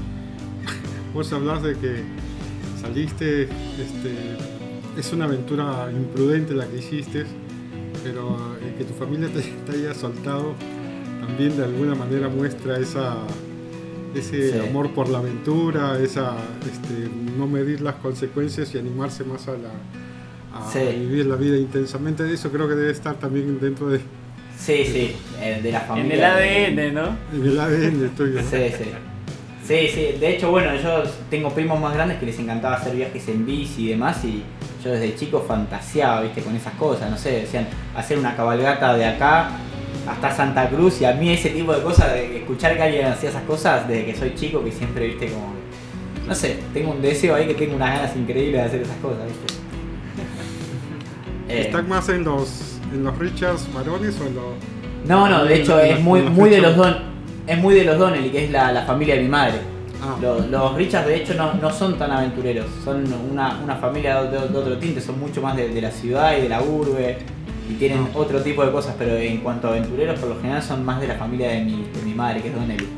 vos 1.14 1.32
hablas 1.32 1.62
de 1.62 1.74
que 1.74 2.02
saliste, 2.80 3.42
este, 3.42 4.36
es 4.96 5.12
una 5.12 5.24
aventura 5.24 5.90
imprudente 5.90 6.54
la 6.54 6.66
que 6.66 6.78
hiciste, 6.78 7.26
pero 8.04 8.36
eh, 8.62 8.74
que 8.78 8.84
tu 8.84 8.94
familia 8.94 9.28
te, 9.28 9.72
haya 9.72 9.94
soltado 9.94 10.54
también 11.20 11.56
de 11.56 11.64
alguna 11.64 11.94
manera 11.94 12.28
muestra 12.28 12.78
esa, 12.78 13.16
ese 14.14 14.60
amor 14.60 14.90
por 14.92 15.08
la 15.08 15.18
aventura, 15.18 15.98
esa 15.98 16.36
este, 16.60 17.10
no 17.36 17.48
medir 17.48 17.80
las 17.80 17.96
consecuencias 17.96 18.74
y 18.74 18.78
animarse 18.78 19.24
más 19.24 19.48
a 19.48 19.52
la, 19.52 19.70
a 20.56 20.90
vivir 20.90 21.26
la 21.26 21.36
vida 21.36 21.56
intensamente. 21.56 22.32
Eso 22.32 22.50
creo 22.50 22.68
que 22.68 22.74
debe 22.74 22.92
estar 22.92 23.14
también 23.14 23.58
dentro 23.60 23.88
de... 23.88 24.00
Sí, 24.58 24.84
sí, 24.84 25.16
de 25.62 25.72
la 25.72 25.80
familia. 25.80 26.14
En 26.14 26.78
el 26.78 26.88
ADN, 26.88 26.94
¿no? 26.94 27.16
En 27.32 27.46
el 27.46 27.60
ADN 27.60 28.08
tuyo. 28.16 28.40
Sí, 28.40 28.70
sí. 28.76 28.90
Sí, 29.66 29.88
sí, 29.92 30.18
de 30.20 30.36
hecho, 30.36 30.52
bueno, 30.52 30.76
yo 30.76 31.02
tengo 31.28 31.50
primos 31.50 31.80
más 31.80 31.92
grandes 31.92 32.18
que 32.18 32.26
les 32.26 32.38
encantaba 32.38 32.76
hacer 32.76 32.94
viajes 32.94 33.26
en 33.26 33.44
bici 33.44 33.86
y 33.86 33.88
demás, 33.88 34.24
y 34.24 34.44
yo 34.84 34.92
desde 34.92 35.16
chico 35.16 35.40
fantaseaba, 35.40 36.22
viste, 36.22 36.40
con 36.40 36.54
esas 36.54 36.72
cosas, 36.74 37.10
no 37.10 37.18
sé, 37.18 37.32
decían, 37.40 37.66
hacer 37.96 38.16
una 38.16 38.36
cabalgata 38.36 38.96
de 38.96 39.04
acá 39.04 39.50
hasta 40.06 40.30
Santa 40.30 40.68
Cruz, 40.70 41.00
y 41.00 41.04
a 41.04 41.14
mí 41.14 41.32
ese 41.32 41.50
tipo 41.50 41.74
de 41.74 41.82
cosas, 41.82 42.12
de 42.12 42.38
escuchar 42.38 42.76
que 42.76 42.82
alguien 42.84 43.06
hacía 43.06 43.30
esas 43.30 43.42
cosas 43.42 43.88
desde 43.88 44.06
que 44.06 44.14
soy 44.14 44.36
chico, 44.36 44.62
que 44.62 44.70
siempre, 44.70 45.08
viste, 45.08 45.30
como, 45.30 45.52
no 46.28 46.34
sé, 46.36 46.58
tengo 46.72 46.92
un 46.92 47.02
deseo 47.02 47.34
ahí 47.34 47.48
que 47.48 47.54
tengo 47.54 47.74
unas 47.74 47.90
ganas 47.90 48.14
increíbles 48.16 48.60
de 48.60 48.66
hacer 48.68 48.82
esas 48.82 48.98
cosas, 48.98 49.26
viste. 49.26 49.54
¿Están 51.48 51.86
eh. 51.86 51.88
más 51.88 52.08
en 52.08 52.24
los, 52.24 52.78
en 52.92 53.04
los 53.04 53.18
Richards 53.18 53.72
varones 53.72 54.20
o 54.20 54.26
en 54.26 54.34
los... 54.34 54.44
No, 55.06 55.28
no, 55.28 55.44
de 55.44 55.62
hecho 55.62 55.78
es 55.80 56.00
muy, 56.00 56.22
muy 56.22 56.50
de 56.50 56.60
los 56.60 56.76
dos 56.76 56.96
es 57.46 57.58
muy 57.58 57.74
de 57.74 57.84
los 57.84 57.98
Donnelly, 57.98 58.30
que 58.30 58.44
es 58.44 58.50
la, 58.50 58.82
familia 58.86 59.14
de 59.14 59.22
mi 59.22 59.28
madre. 59.28 59.60
Ah. 60.02 60.16
Los, 60.20 60.74
Richards, 60.74 61.06
de 61.06 61.16
hecho, 61.16 61.34
no, 61.34 61.70
son 61.70 61.98
tan 61.98 62.10
aventureros. 62.10 62.66
Son 62.84 63.04
una, 63.30 63.76
familia 63.80 64.22
de, 64.24 64.38
otro 64.38 64.76
tinte, 64.78 65.00
son 65.00 65.18
mucho 65.20 65.40
más 65.40 65.56
de, 65.56 65.80
la 65.80 65.90
ciudad 65.90 66.36
y 66.36 66.42
de 66.42 66.48
la 66.48 66.62
urbe. 66.62 67.18
Y 67.68 67.74
tienen 67.74 68.08
ah. 68.12 68.18
otro 68.18 68.40
tipo 68.42 68.64
de 68.64 68.72
cosas, 68.72 68.94
pero 68.98 69.16
en 69.16 69.38
cuanto 69.38 69.68
a 69.68 69.70
aventureros, 69.70 70.18
por 70.18 70.30
lo 70.30 70.40
general 70.40 70.62
son 70.62 70.84
más 70.84 71.00
de 71.00 71.08
la 71.08 71.14
familia 71.14 71.50
de 71.50 71.60
mi, 71.64 72.14
madre, 72.14 72.42
que 72.42 72.48
es 72.48 72.54
Donnelly. 72.54 72.88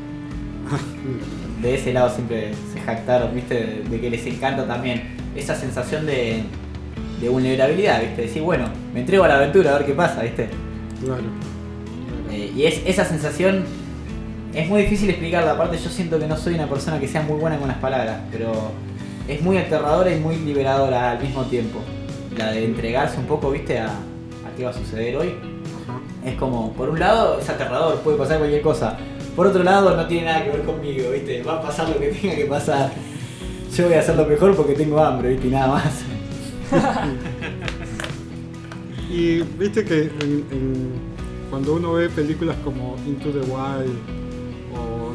de 1.61 1.75
ese 1.75 1.93
lado 1.93 2.09
siempre 2.09 2.51
se 2.73 2.79
jactaron, 2.81 3.33
¿viste? 3.33 3.83
De, 3.89 4.01
que 4.01 4.09
les 4.09 4.25
encanta 4.25 4.65
también 4.65 5.15
esa 5.35 5.55
sensación 5.55 6.05
de, 6.05 6.43
vulnerabilidad, 7.27 8.01
¿viste? 8.01 8.21
Decir, 8.21 8.41
bueno, 8.41 8.69
me 8.93 9.01
entrego 9.01 9.25
a 9.25 9.27
la 9.27 9.35
aventura 9.35 9.71
a 9.71 9.79
ver 9.79 9.87
qué 9.87 9.93
pasa, 9.93 10.21
¿viste? 10.21 10.47
Claro. 11.03 11.23
Eh, 12.31 12.53
y 12.55 12.63
es 12.63 12.81
esa 12.85 13.03
sensación 13.03 13.65
es 14.53 14.67
muy 14.67 14.81
difícil 14.81 15.09
explicarla, 15.09 15.51
aparte 15.51 15.77
yo 15.77 15.89
siento 15.89 16.17
que 16.17 16.25
no 16.25 16.35
soy 16.35 16.55
una 16.55 16.67
persona 16.67 16.99
que 16.99 17.07
sea 17.07 17.21
muy 17.21 17.39
buena 17.39 17.57
con 17.57 17.67
las 17.67 17.77
palabras, 17.77 18.19
pero 18.31 18.51
es 19.27 19.41
muy 19.41 19.57
aterradora 19.57 20.11
y 20.11 20.19
muy 20.19 20.37
liberadora 20.37 21.11
al 21.11 21.21
mismo 21.21 21.43
tiempo. 21.43 21.79
La 22.35 22.51
de 22.51 22.65
entregarse 22.65 23.19
un 23.19 23.25
poco, 23.25 23.51
viste, 23.51 23.77
a, 23.77 23.91
qué 24.57 24.63
va 24.63 24.71
a 24.71 24.73
suceder 24.73 25.15
hoy. 25.17 25.35
Es 26.25 26.35
como, 26.35 26.73
por 26.73 26.89
un 26.89 26.99
lado 26.99 27.39
es 27.39 27.47
aterrador, 27.47 27.99
puede 27.99 28.17
pasar 28.17 28.39
cualquier 28.39 28.61
cosa. 28.61 28.97
Por 29.35 29.45
otro 29.47 29.63
lado 29.63 29.95
no 29.95 30.07
tiene 30.07 30.25
nada 30.25 30.43
que 30.43 30.49
ver 30.49 30.63
conmigo, 30.63 31.11
viste, 31.11 31.43
va 31.43 31.53
a 31.53 31.61
pasar 31.61 31.87
lo 31.87 31.99
que 31.99 32.07
tenga 32.07 32.35
que 32.35 32.45
pasar. 32.45 32.89
Yo 33.75 33.85
voy 33.85 33.93
a 33.93 33.99
hacer 33.99 34.15
lo 34.15 34.25
mejor 34.25 34.55
porque 34.55 34.73
tengo 34.73 34.99
hambre, 34.99 35.29
viste, 35.29 35.47
y 35.47 35.51
nada 35.51 35.67
más. 35.67 36.03
y 39.09 39.41
viste 39.41 39.83
que 39.83 40.09
cuando 41.49 41.75
uno 41.75 41.93
ve 41.93 42.09
películas 42.09 42.55
como 42.63 42.95
Into 43.05 43.31
the 43.31 43.39
Wild 43.39 44.19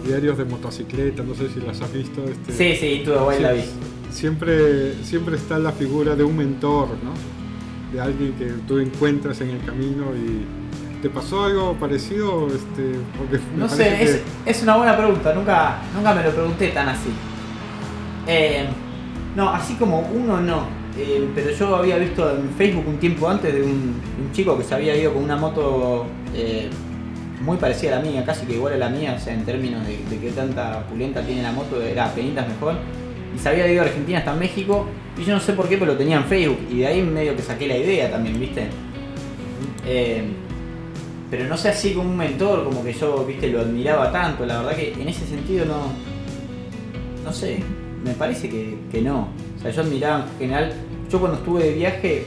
diarios 0.05 0.39
de 0.39 0.45
motocicleta, 0.45 1.23
no 1.23 1.35
sé 1.35 1.49
si 1.49 1.61
las 1.61 1.81
has 1.81 1.93
visto. 1.93 2.23
Este, 2.25 2.53
sí, 2.53 2.77
sí, 2.79 3.03
tú 3.05 3.13
de 3.13 3.41
la 3.41 3.53
vi. 3.53 3.63
Siempre, 4.11 4.95
siempre 5.03 5.37
está 5.37 5.59
la 5.59 5.73
figura 5.73 6.15
de 6.15 6.23
un 6.23 6.37
mentor, 6.37 6.89
¿no? 7.03 7.13
De 7.93 8.01
alguien 8.01 8.35
que 8.35 8.47
tú 8.67 8.79
encuentras 8.79 9.41
en 9.41 9.51
el 9.51 9.65
camino 9.65 10.07
y 10.15 11.03
¿te 11.03 11.11
pasó 11.11 11.45
algo 11.45 11.75
parecido? 11.75 12.47
Este, 12.49 12.99
porque 13.19 13.41
no 13.57 13.69
sé, 13.69 14.23
es, 14.47 14.63
una 14.63 14.77
buena 14.77 14.97
pregunta, 14.97 15.35
nunca, 15.35 15.79
nunca 15.95 16.15
me 16.15 16.23
lo 16.23 16.31
pregunté 16.31 16.69
tan 16.69 16.89
así. 16.89 17.11
Eh, 18.27 18.67
no, 19.35 19.51
así 19.51 19.75
como 19.75 20.01
uno 20.01 20.41
no. 20.41 20.84
Eh, 20.97 21.29
pero 21.35 21.51
yo 21.51 21.77
había 21.77 21.97
visto 21.99 22.31
en 22.31 22.51
Facebook 22.51 22.85
un 22.87 22.99
tiempo 22.99 23.29
antes 23.29 23.53
de 23.53 23.63
un, 23.63 24.01
chico 24.33 24.57
que 24.57 24.65
se 24.65 24.75
había 24.75 24.97
ido 24.97 25.13
con 25.13 25.23
una 25.23 25.37
moto 25.37 26.07
eh, 26.35 26.69
muy 27.41 27.57
parecida 27.57 27.97
a 27.97 27.99
la 28.01 28.03
mía, 28.03 28.25
casi 28.25 28.47
que 28.47 28.55
igual 28.55 28.75
a 28.75 28.79
la 28.79 28.89
mía, 28.89 29.15
o 29.17 29.21
sea, 29.21 29.35
en 29.35 29.45
términos 29.45 29.87
de, 29.87 29.99
de 30.09 30.19
qué 30.19 30.31
tanta 30.31 30.85
pulenta 30.87 31.23
tiene 31.23 31.43
la 31.43 31.53
moto, 31.53 31.81
era 31.83 32.13
penitas 32.15 32.49
mejor. 32.49 32.75
Y 33.35 33.39
se 33.39 33.49
había 33.49 33.71
ido 33.71 33.83
a 33.83 33.87
Argentina 33.87 34.19
hasta 34.19 34.35
México, 34.35 34.87
y 35.19 35.25
yo 35.25 35.35
no 35.35 35.41
sé 35.41 35.53
por 35.53 35.69
qué, 35.69 35.77
pero 35.77 35.93
lo 35.93 35.99
tenía 35.99 36.17
en 36.17 36.25
Facebook, 36.25 36.59
y 36.71 36.79
de 36.79 36.87
ahí 36.87 37.03
medio 37.03 37.37
que 37.37 37.43
saqué 37.43 37.67
la 37.67 37.77
idea 37.77 38.11
también, 38.11 38.39
¿viste? 38.39 38.69
Eh, 39.87 40.25
pero 41.31 41.49
no 41.49 41.57
sé 41.57 41.69
así 41.69 41.93
como 41.95 42.11
un 42.11 42.17
mentor, 42.17 42.65
como 42.65 42.85
que 42.85 42.93
yo, 42.93 43.25
¿viste? 43.25 43.49
Lo 43.49 43.61
admiraba 43.61 44.13
tanto, 44.13 44.47
la 44.47 44.59
verdad 44.59 44.77
que 44.77 44.93
en 44.93 45.09
ese 45.09 45.27
sentido 45.27 45.65
no. 45.65 45.93
No 47.25 47.33
sé, 47.33 47.59
me 48.05 48.13
parece 48.13 48.49
que, 48.49 48.79
que 48.93 49.01
no. 49.01 49.29
Sea, 49.65 49.73
yo 49.73 49.83
admiraba 49.83 50.25
en 50.25 50.39
general. 50.39 50.73
Yo 51.11 51.21
cuando 51.21 51.39
estuve 51.39 51.65
de 51.65 51.73
viaje, 51.73 52.25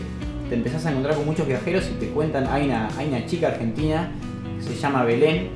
te 0.49 0.55
empezás 0.55 0.85
a 0.85 0.91
encontrar 0.91 1.15
con 1.15 1.25
muchos 1.25 1.47
viajeros 1.47 1.85
y 1.89 1.99
te 1.99 2.09
cuentan, 2.09 2.47
hay 2.47 2.65
una, 2.65 2.89
hay 2.97 3.07
una 3.07 3.25
chica 3.25 3.47
argentina 3.47 4.11
se 4.61 4.75
llama 4.75 5.03
Belén, 5.03 5.49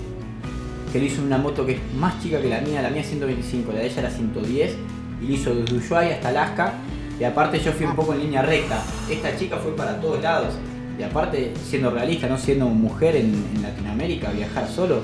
que 0.92 1.00
le 1.00 1.06
hizo 1.06 1.22
una 1.22 1.38
moto 1.38 1.66
que 1.66 1.74
es 1.74 1.80
más 1.98 2.22
chica 2.22 2.42
que 2.42 2.50
la 2.50 2.62
mía, 2.62 2.82
la 2.82 2.90
mía 2.90 3.04
125, 3.04 3.72
la 3.72 3.80
de 3.80 3.88
ella 3.88 4.00
era 4.00 4.10
110, 4.10 4.76
y 5.22 5.26
le 5.26 5.34
hizo 5.34 5.56
desde 5.56 5.76
Ushuaia 5.76 6.16
hasta 6.16 6.30
Alaska, 6.30 6.74
y 7.20 7.24
aparte 7.24 7.60
yo 7.60 7.72
fui 7.72 7.86
un 7.86 7.96
poco 7.96 8.14
en 8.14 8.20
línea 8.22 8.42
recta. 8.42 8.82
Esta 9.10 9.36
chica 9.38 9.58
fue 9.58 9.76
para 9.76 10.00
todos 10.00 10.22
lados, 10.22 10.54
y 10.98 11.04
aparte, 11.04 11.54
siendo 11.64 11.92
realista, 11.92 12.28
no 12.28 12.38
siendo 12.38 12.68
mujer 12.68 13.16
en, 13.16 13.62
Latinoamérica, 13.62 14.32
viajar 14.32 14.68
solo, 14.68 15.02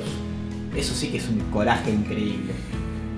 eso 0.75 0.93
sí 0.93 1.09
que 1.09 1.17
es 1.17 1.30
un 1.30 1.39
coraje 1.51 1.91
increíble. 1.91 2.53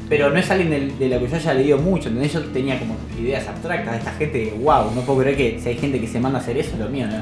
Pero 0.09 0.31
no 0.31 0.39
es 0.39 0.49
alguien 0.49 0.97
de, 0.97 1.07
la 1.07 1.19
que 1.19 1.27
yo 1.27 1.35
haya 1.35 1.53
leído 1.53 1.77
mucho, 1.77 2.09
entonces 2.09 2.33
yo 2.33 2.43
tenía 2.45 2.79
como 2.79 2.95
ideas 3.19 3.47
abstractas 3.47 3.93
de 3.93 3.99
esta 3.99 4.11
gente, 4.13 4.53
wow, 4.59 4.91
no 4.95 5.01
puedo 5.01 5.19
creer 5.19 5.37
que 5.37 5.59
si 5.59 5.69
hay 5.69 5.77
gente 5.77 6.01
que 6.01 6.07
se 6.07 6.19
manda 6.19 6.39
a 6.39 6.41
hacer 6.41 6.57
eso, 6.57 6.75
lo 6.77 6.89
mío 6.89 7.05
no, 7.05 7.17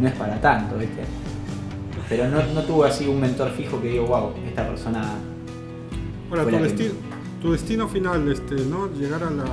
no 0.00 0.08
es 0.08 0.14
para 0.14 0.40
tanto, 0.40 0.78
¿viste? 0.78 1.02
Pero 2.08 2.28
no, 2.28 2.42
no 2.54 2.62
tuve 2.62 2.88
así 2.88 3.06
un 3.08 3.20
mentor 3.20 3.50
fijo 3.50 3.80
que 3.80 3.88
digo, 3.88 4.06
wow, 4.06 4.32
esta 4.46 4.68
persona. 4.68 5.14
Bueno, 6.28 6.46
tu, 7.40 7.52
destino, 7.52 7.88
final, 7.88 8.30
este, 8.30 8.54
¿no? 8.66 8.92
Llegar 8.92 9.24
a 9.24 9.30
la, 9.30 9.44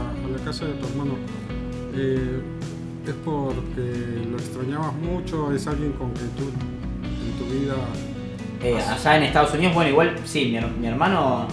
casa 0.45 0.65
de 0.65 0.74
tu 0.74 0.88
hermano. 0.88 1.13
Eh, 1.95 2.41
¿Es 3.07 3.15
porque 3.26 4.28
lo 4.30 4.38
extrañabas 4.38 4.93
mucho? 4.93 5.51
¿Es 5.51 5.65
alguien 5.65 5.93
con 5.93 6.13
que 6.13 6.20
tú 6.38 6.43
en 6.43 7.38
tu 7.38 7.45
vida... 7.45 7.76
Eh, 8.61 8.78
allá 8.78 9.17
en 9.17 9.24
Estados 9.24 9.53
Unidos, 9.53 9.74
bueno, 9.74 9.89
igual 9.89 10.15
sí, 10.26 10.53
mi, 10.80 10.88
hermano, 10.88 11.47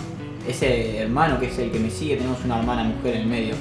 ese 0.49 0.99
hermano 0.99 1.39
que 1.39 1.47
es 1.47 1.59
el 1.59 1.71
que 1.71 1.79
me 1.79 1.91
sigue, 1.91 2.17
tenemos 2.17 2.45
una 2.45 2.59
hermana 2.59 2.85
mujer 2.85 3.17
en 3.17 3.23
el 3.23 3.27
medio, 3.27 3.55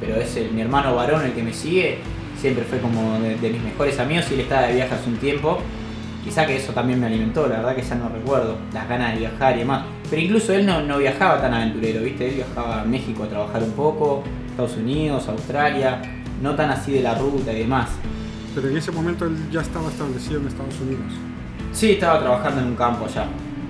pero 0.00 0.16
es 0.16 0.36
mi 0.52 0.60
hermano 0.60 0.94
varón 0.94 1.24
el 1.24 1.32
que 1.32 1.42
me 1.42 1.52
sigue, 1.52 1.98
siempre 2.40 2.64
fue 2.64 2.78
como 2.78 3.18
de, 3.20 3.36
de 3.36 3.50
mis 3.50 3.62
mejores 3.62 3.98
amigos 3.98 4.26
y 4.30 4.34
él 4.34 4.40
estaba 4.40 4.66
de 4.66 4.74
viaje 4.74 4.94
hace 4.94 5.08
un 5.08 5.16
tiempo 5.16 5.58
Quizá 6.24 6.46
que 6.46 6.56
eso 6.56 6.72
también 6.72 7.00
me 7.00 7.06
alimentó, 7.06 7.48
la 7.48 7.56
verdad 7.56 7.74
que 7.74 7.82
ya 7.82 7.96
no 7.96 8.08
recuerdo 8.08 8.56
las 8.72 8.88
ganas 8.88 9.14
de 9.14 9.20
viajar 9.20 9.56
y 9.56 9.60
demás. 9.60 9.84
Pero 10.08 10.22
incluso 10.22 10.52
él 10.52 10.64
no, 10.64 10.98
viajaba 10.98 11.40
tan 11.40 11.52
aventurero, 11.52 12.02
¿viste? 12.02 12.28
Él 12.28 12.34
viajaba 12.36 12.82
a 12.82 12.84
México 12.84 13.24
a 13.24 13.28
trabajar 13.28 13.62
un 13.62 13.72
poco, 13.72 14.22
Estados 14.50 14.76
Unidos, 14.76 15.26
Australia, 15.28 16.00
no 16.40 16.54
tan 16.54 16.70
así 16.70 16.92
de 16.92 17.02
la 17.02 17.16
ruta 17.16 17.52
y 17.52 17.60
demás. 17.60 17.88
Pero 18.54 18.68
en 18.68 18.76
ese 18.76 18.92
momento 18.92 19.24
él 19.24 19.36
ya 19.50 19.62
estaba 19.62 19.88
establecido 19.88 20.40
en 20.40 20.46
Estados 20.46 20.80
Unidos. 20.80 21.12
Sí, 21.72 21.92
estaba 21.92 22.20
trabajando 22.20 22.60
en 22.60 22.66
un 22.68 22.76
campo 22.76 23.06
allá. 23.06 23.26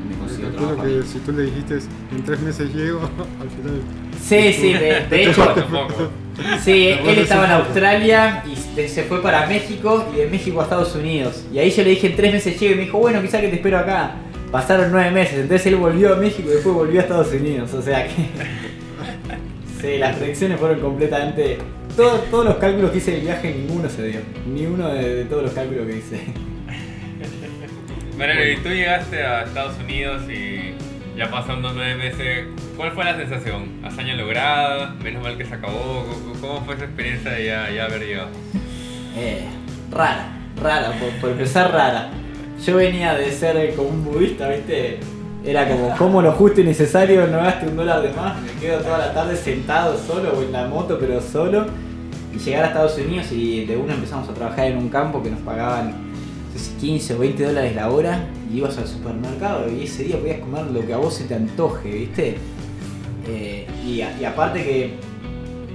Me 0.07 0.83
que 0.83 1.03
si 1.05 1.19
tú 1.21 1.33
le 1.33 1.45
dijiste 1.45 1.79
en 2.15 2.25
tres 2.25 2.41
meses 2.41 2.75
llego, 2.75 3.01
al 3.41 3.51
final. 3.51 3.81
Sí, 4.21 4.53
sí, 4.53 4.73
de, 4.75 5.07
de 5.09 5.25
hecho. 5.25 5.55
Sí, 6.63 6.89
él 6.89 7.19
estaba 7.19 7.45
en 7.45 7.53
Australia 7.53 8.43
y 8.47 8.89
se 8.89 9.03
fue 9.05 9.23
para 9.23 9.47
México 9.47 10.07
y 10.15 10.19
de 10.19 10.27
México 10.27 10.61
a 10.61 10.65
Estados 10.65 10.95
Unidos. 10.95 11.45
Y 11.53 11.59
ahí 11.59 11.71
yo 11.71 11.83
le 11.83 11.91
dije 11.91 12.07
en 12.09 12.17
tres 12.17 12.33
meses 12.33 12.59
llego 12.59 12.75
y 12.75 12.77
me 12.77 12.85
dijo, 12.85 12.99
bueno, 12.99 13.21
quizá 13.21 13.41
que 13.41 13.49
te 13.49 13.57
espero 13.57 13.79
acá. 13.79 14.15
Pasaron 14.51 14.91
nueve 14.91 15.11
meses, 15.11 15.39
entonces 15.41 15.67
él 15.67 15.77
volvió 15.77 16.13
a 16.13 16.17
México 16.17 16.49
y 16.51 16.55
después 16.55 16.75
volvió 16.75 17.01
a 17.01 17.03
Estados 17.03 17.33
Unidos. 17.33 17.73
O 17.75 17.83
sea 17.83 18.07
que. 18.07 18.13
sí, 19.81 19.99
las 19.99 20.17
predicciones 20.17 20.59
fueron 20.59 20.81
completamente. 20.81 21.59
todos 21.97 22.45
los 22.45 22.57
cálculos 22.57 22.91
que 22.91 22.99
hice 22.99 23.13
del 23.13 23.23
viaje, 23.23 23.55
ninguno 23.55 23.89
se 23.89 24.07
dio. 24.09 24.21
Ni 24.47 24.67
uno 24.67 24.89
de, 24.89 25.25
todos 25.25 25.45
los 25.45 25.53
cálculos 25.53 25.87
que 25.87 25.97
hice. 25.97 26.21
Bueno, 28.17 28.35
y 28.45 28.57
tú 28.63 28.69
llegaste 28.69 29.23
a 29.23 29.45
Estados 29.45 29.75
Unidos 29.83 30.23
y 30.31 30.75
ya 31.17 31.31
pasando 31.31 31.73
nueve 31.75 31.97
meses, 31.97 32.47
¿cuál 32.77 32.93
fue 32.93 33.05
la 33.05 33.17
sensación? 33.17 33.85
¿Hazaña 33.85 34.15
lograda? 34.15 34.95
¿Menos 35.03 35.23
mal 35.23 35.37
que 35.37 35.45
se 35.45 35.55
acabó? 35.55 36.07
¿Cómo 36.41 36.63
fue 36.65 36.75
esa 36.75 36.85
experiencia 36.85 37.33
de 37.33 37.47
ya, 37.47 37.85
haber 37.85 38.03
llegado? 38.03 38.29
Eh, 39.17 39.45
rara, 39.91 40.29
rara, 40.61 40.93
por, 41.21 41.31
empezar 41.31 41.71
rara. 41.73 42.11
Yo 42.65 42.77
venía 42.77 43.15
de 43.15 43.31
ser 43.31 43.75
como 43.75 43.91
un 43.91 44.05
budista, 44.05 44.49
¿viste? 44.49 45.01
Era 45.45 45.69
como, 45.69 45.97
como 45.97 46.23
lo 46.23 46.33
justo 46.33 46.61
y 46.61 46.65
necesario, 46.65 47.27
no 47.27 47.39
gaste 47.39 47.67
un 47.67 47.77
dólar 47.77 48.01
de 48.01 48.13
más, 48.13 48.41
me 48.41 48.53
quedo 48.61 48.79
toda 48.79 48.99
la 48.99 49.13
tarde 49.13 49.37
sentado 49.37 49.99
solo 49.99 50.33
o 50.39 50.43
en 50.43 50.53
la 50.53 50.69
moto, 50.69 50.97
pero 51.01 51.21
solo. 51.21 51.67
Y 52.33 52.39
llegar 52.39 52.65
a 52.65 52.67
Estados 52.69 52.97
Unidos 52.97 53.31
y 53.33 53.67
de 53.67 53.77
una 53.77 53.93
empezamos 53.93 54.29
a 54.29 54.35
trabajar 54.35 54.67
en 54.67 54.79
un 54.79 54.89
campo 54.89 55.23
que 55.23 55.31
nos 55.31 55.41
pagaban 55.41 56.13
15 56.81 57.15
o 57.15 57.19
20 57.19 57.45
dólares 57.45 57.75
la 57.75 57.91
hora 57.91 58.25
ibas 58.53 58.79
al 58.79 58.87
supermercado 58.87 59.71
y 59.71 59.85
ese 59.85 60.05
día 60.05 60.19
podías 60.19 60.41
comer 60.41 60.67
lo 60.67 60.87
que 60.87 60.93
a 60.93 60.99
vos 60.99 61.15
se 61.15 61.25
te 61.25 61.35
antoje, 61.35 61.91
¿viste? 61.91 62.37
Eh, 63.27 63.67
y, 63.87 64.25
aparte 64.25 64.63
que 64.63 64.95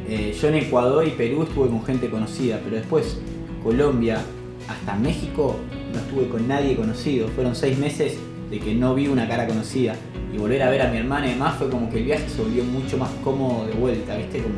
eh, 0.08 0.38
yo 0.40 0.48
en 0.50 0.56
Ecuador 0.56 1.08
y 1.08 1.12
Perú 1.12 1.44
estuve 1.44 1.70
con 1.70 1.84
gente 1.84 2.10
conocida, 2.10 2.60
pero 2.64 2.76
después 2.76 3.18
Colombia 3.64 4.22
hasta 4.68 4.96
México 4.96 5.56
no 5.94 6.00
estuve 6.00 6.28
con 6.28 6.48
nadie 6.48 6.76
conocido. 6.76 7.28
Fueron 7.30 7.56
seis 7.56 7.78
meses 7.78 8.18
de 8.50 8.60
que 8.60 8.74
no 8.74 8.96
vi 8.96 9.08
una 9.08 9.28
cara 9.28 9.48
conocida. 9.48 9.96
Y 10.34 10.38
volver 10.38 10.62
a 10.62 10.70
ver 10.70 10.82
a 10.82 10.92
mi 10.92 10.98
hermana 10.98 11.28
y 11.28 11.32
demás 11.32 11.56
fue 11.58 11.70
como 11.70 11.90
que 11.90 12.00
el 12.00 12.06
viaje 12.06 12.28
se 12.30 12.42
volvió 12.42 12.64
mucho 12.64 12.98
más 12.98 13.10
cómodo 13.24 13.66
de 13.66 13.74
vuelta, 13.74 14.16
¿viste? 14.18 14.42
Como 14.42 14.56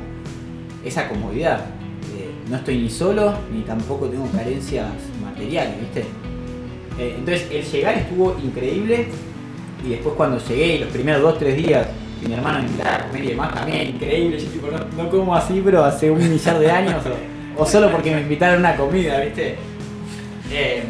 esa 0.84 1.08
comodidad. 1.08 1.60
Eh, 2.18 2.30
no 2.50 2.58
estoy 2.58 2.80
ni 2.80 2.90
solo, 2.90 3.34
ni 3.54 3.62
tampoco 3.62 4.08
tengo 4.08 4.26
carencias 4.32 4.88
materiales, 5.24 5.80
¿viste? 5.80 6.06
Eh, 7.00 7.16
entonces 7.18 7.48
el 7.50 7.64
llegar 7.64 7.98
estuvo 7.98 8.36
increíble 8.44 9.08
y 9.86 9.90
después 9.90 10.16
cuando 10.16 10.38
llegué, 10.38 10.80
los 10.80 10.90
primeros 10.90 11.22
dos, 11.22 11.40
tres 11.40 11.56
días, 11.56 11.88
y 12.22 12.28
mi 12.28 12.34
hermano 12.34 12.60
me 12.60 12.66
invitaba 12.66 12.96
a 12.96 13.08
comer 13.08 13.24
y 13.24 13.28
demás, 13.28 13.54
también 13.54 13.88
increíble. 13.88 14.38
Yo 14.38 14.48
tipo, 14.48 14.68
no, 14.68 15.04
no 15.04 15.10
como 15.10 15.34
así, 15.34 15.62
pero 15.64 15.86
hace 15.86 16.12
un 16.12 16.30
millar 16.30 16.60
de 16.60 16.70
años, 16.70 17.02
o, 17.58 17.66
solo 17.66 17.90
porque 17.90 18.14
me 18.14 18.22
invitaron 18.22 18.58
a 18.58 18.70
una 18.70 18.76
comida, 18.78 19.22
¿viste? 19.22 19.56
Eh, 20.52 20.84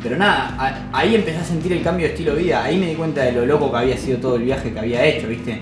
pero 0.00 0.16
nada, 0.16 0.88
ahí 0.92 1.16
empecé 1.16 1.38
a 1.38 1.44
sentir 1.44 1.72
el 1.72 1.82
cambio 1.82 2.06
de 2.06 2.12
estilo 2.12 2.34
de 2.34 2.42
vida, 2.42 2.62
ahí 2.62 2.78
me 2.78 2.86
di 2.86 2.94
cuenta 2.94 3.22
de 3.22 3.32
lo 3.32 3.46
loco 3.46 3.70
que 3.70 3.78
había 3.78 3.96
sido 3.96 4.18
todo 4.18 4.36
el 4.36 4.42
viaje 4.42 4.72
que 4.72 4.78
había 4.78 5.04
hecho, 5.04 5.26
¿viste? 5.26 5.60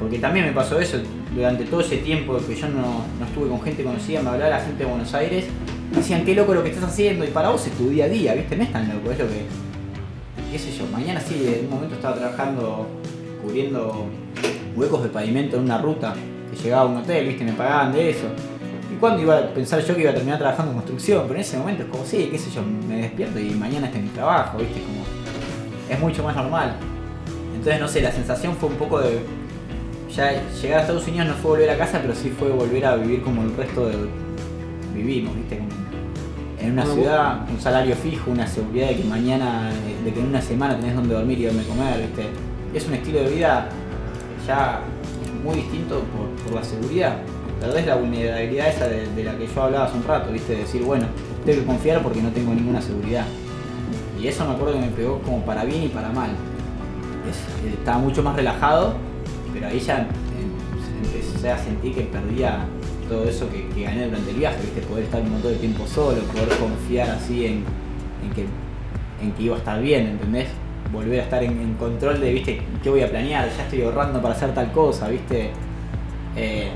Porque 0.00 0.18
también 0.18 0.46
me 0.46 0.52
pasó 0.52 0.80
eso, 0.80 0.98
durante 1.34 1.64
todo 1.64 1.80
ese 1.80 1.98
tiempo 1.98 2.36
que 2.38 2.56
yo 2.56 2.68
no, 2.68 3.04
no 3.18 3.26
estuve 3.26 3.48
con 3.48 3.62
gente 3.62 3.84
conocida, 3.84 4.22
me 4.22 4.30
hablaba 4.30 4.50
la 4.50 4.60
gente 4.60 4.84
de 4.84 4.90
Buenos 4.90 5.14
Aires, 5.14 5.46
decían 5.94 6.24
qué 6.24 6.34
loco 6.34 6.54
lo 6.54 6.62
que 6.62 6.70
estás 6.70 6.84
haciendo, 6.84 7.24
y 7.24 7.28
para 7.28 7.50
vos 7.50 7.66
es 7.66 7.72
tu 7.72 7.88
día 7.88 8.04
a 8.04 8.08
día, 8.08 8.34
¿viste? 8.34 8.56
No 8.56 8.62
es 8.62 8.72
tan 8.72 8.88
loco, 8.88 9.10
es 9.10 9.18
lo 9.18 9.26
que, 9.26 9.44
qué 10.50 10.58
sé 10.58 10.72
yo, 10.72 10.86
mañana 10.86 11.20
sí, 11.20 11.54
en 11.58 11.66
un 11.66 11.70
momento 11.70 11.94
estaba 11.94 12.16
trabajando 12.16 12.86
cubriendo 13.42 14.06
huecos 14.76 15.02
de 15.02 15.08
pavimento 15.08 15.56
en 15.56 15.64
una 15.64 15.78
ruta, 15.78 16.14
que 16.50 16.56
llegaba 16.62 16.82
a 16.82 16.86
un 16.86 16.96
hotel, 16.98 17.26
¿viste? 17.28 17.44
Me 17.44 17.52
pagaban 17.52 17.92
de 17.92 18.10
eso. 18.10 18.26
¿Y 18.92 18.96
cuándo 18.98 19.22
iba 19.22 19.38
a 19.38 19.54
pensar 19.54 19.84
yo 19.84 19.94
que 19.94 20.02
iba 20.02 20.10
a 20.10 20.14
terminar 20.14 20.38
trabajando 20.38 20.72
en 20.72 20.78
construcción? 20.78 21.22
Pero 21.22 21.34
en 21.34 21.40
ese 21.40 21.56
momento 21.58 21.84
es 21.84 21.88
como, 21.88 22.04
sí, 22.04 22.28
qué 22.30 22.38
sé 22.38 22.50
yo, 22.50 22.62
me 22.88 22.96
despierto 23.02 23.38
y 23.38 23.50
mañana 23.50 23.86
está 23.86 23.98
mi 23.98 24.08
trabajo, 24.08 24.58
¿viste? 24.58 24.80
Como, 24.82 25.04
es 25.88 25.98
mucho 25.98 26.22
más 26.22 26.36
normal. 26.36 26.76
Entonces, 27.54 27.80
no 27.80 27.88
sé, 27.88 28.00
la 28.00 28.12
sensación 28.12 28.54
fue 28.56 28.68
un 28.68 28.76
poco 28.76 29.00
de. 29.00 29.20
Ya 30.14 30.42
llegar 30.60 30.78
a 30.78 30.80
Estados 30.82 31.06
Unidos 31.06 31.28
no 31.28 31.34
fue 31.34 31.50
volver 31.52 31.70
a 31.70 31.78
casa, 31.78 31.98
pero 32.00 32.14
sí 32.14 32.30
fue 32.30 32.48
volver 32.50 32.84
a 32.86 32.96
vivir 32.96 33.22
como 33.22 33.42
el 33.42 33.54
resto 33.56 33.86
de. 33.86 33.96
Vivimos, 34.94 35.36
¿viste? 35.36 35.58
Como 35.58 35.69
en 36.60 36.72
una 36.72 36.84
Bueno, 36.84 37.00
ciudad, 37.00 37.48
un 37.50 37.60
salario 37.60 37.94
fijo, 37.96 38.30
una 38.30 38.46
seguridad 38.46 38.88
de 38.88 38.96
que 38.96 39.04
mañana, 39.04 39.70
de 40.04 40.12
que 40.12 40.20
en 40.20 40.26
una 40.26 40.42
semana 40.42 40.76
tenés 40.78 40.94
donde 40.94 41.14
dormir 41.14 41.38
y 41.40 41.44
donde 41.46 41.64
comer, 41.64 41.98
¿viste? 42.00 42.26
Es 42.74 42.86
un 42.86 42.94
estilo 42.94 43.20
de 43.20 43.30
vida 43.30 43.68
ya 44.46 44.80
muy 45.44 45.56
distinto 45.56 46.02
por, 46.14 46.28
por 46.44 46.60
la 46.60 46.64
seguridad. 46.64 47.16
Perdés 47.60 47.86
la 47.86 47.96
vulnerabilidad 47.96 48.68
esa 48.68 48.88
de, 48.88 49.06
de 49.14 49.24
la 49.24 49.36
que 49.36 49.46
yo 49.46 49.62
hablaba 49.62 49.86
hace 49.86 49.96
un 49.96 50.04
rato, 50.04 50.32
¿viste? 50.32 50.52
De 50.54 50.58
decir, 50.60 50.82
bueno, 50.82 51.06
tengo 51.44 51.60
que 51.60 51.66
confiar 51.66 52.02
porque 52.02 52.22
no 52.22 52.30
tengo 52.30 52.54
ninguna 52.54 52.80
seguridad. 52.80 53.24
Y 54.20 54.26
eso 54.26 54.44
me 54.46 54.52
acuerdo 54.54 54.74
que 54.74 54.80
me 54.80 54.88
pegó 54.88 55.18
como 55.22 55.42
para 55.44 55.64
bien 55.64 55.84
y 55.84 55.88
para 55.88 56.10
mal. 56.10 56.30
Es- 57.28 57.72
estaba 57.72 57.98
mucho 57.98 58.22
más 58.22 58.36
relajado, 58.36 58.94
pero 59.52 59.66
ahí 59.68 59.78
ya 59.80 59.98
em- 60.00 60.06
empecé 61.04 61.50
a 61.50 61.58
sentir 61.58 61.94
que 61.94 62.02
perdía 62.02 62.64
todo 63.10 63.28
eso 63.28 63.50
que, 63.50 63.68
que 63.68 63.82
gané 63.82 64.06
durante 64.06 64.30
el 64.30 64.36
viaje, 64.36 64.56
¿viste? 64.62 64.80
Poder 64.80 65.04
estar 65.04 65.20
un 65.20 65.32
montón 65.32 65.52
de 65.52 65.58
tiempo 65.58 65.86
solo, 65.86 66.22
poder 66.22 66.48
confiar 66.58 67.10
así 67.10 67.44
en, 67.44 67.64
en 68.24 68.30
que, 68.34 68.46
en 69.22 69.32
que 69.32 69.42
iba 69.42 69.56
a 69.56 69.58
estar 69.58 69.82
bien, 69.82 70.06
¿entendés? 70.06 70.48
Volver 70.90 71.20
a 71.20 71.24
estar 71.24 71.42
en, 71.44 71.60
en 71.60 71.74
control 71.74 72.20
de, 72.20 72.32
¿viste? 72.32 72.62
¿Qué 72.82 72.88
voy 72.88 73.02
a 73.02 73.10
planear? 73.10 73.48
Ya 73.54 73.64
estoy 73.64 73.82
ahorrando 73.82 74.22
para 74.22 74.34
hacer 74.34 74.54
tal 74.54 74.72
cosa, 74.72 75.08
¿viste? 75.08 75.50
Eh, 76.36 76.70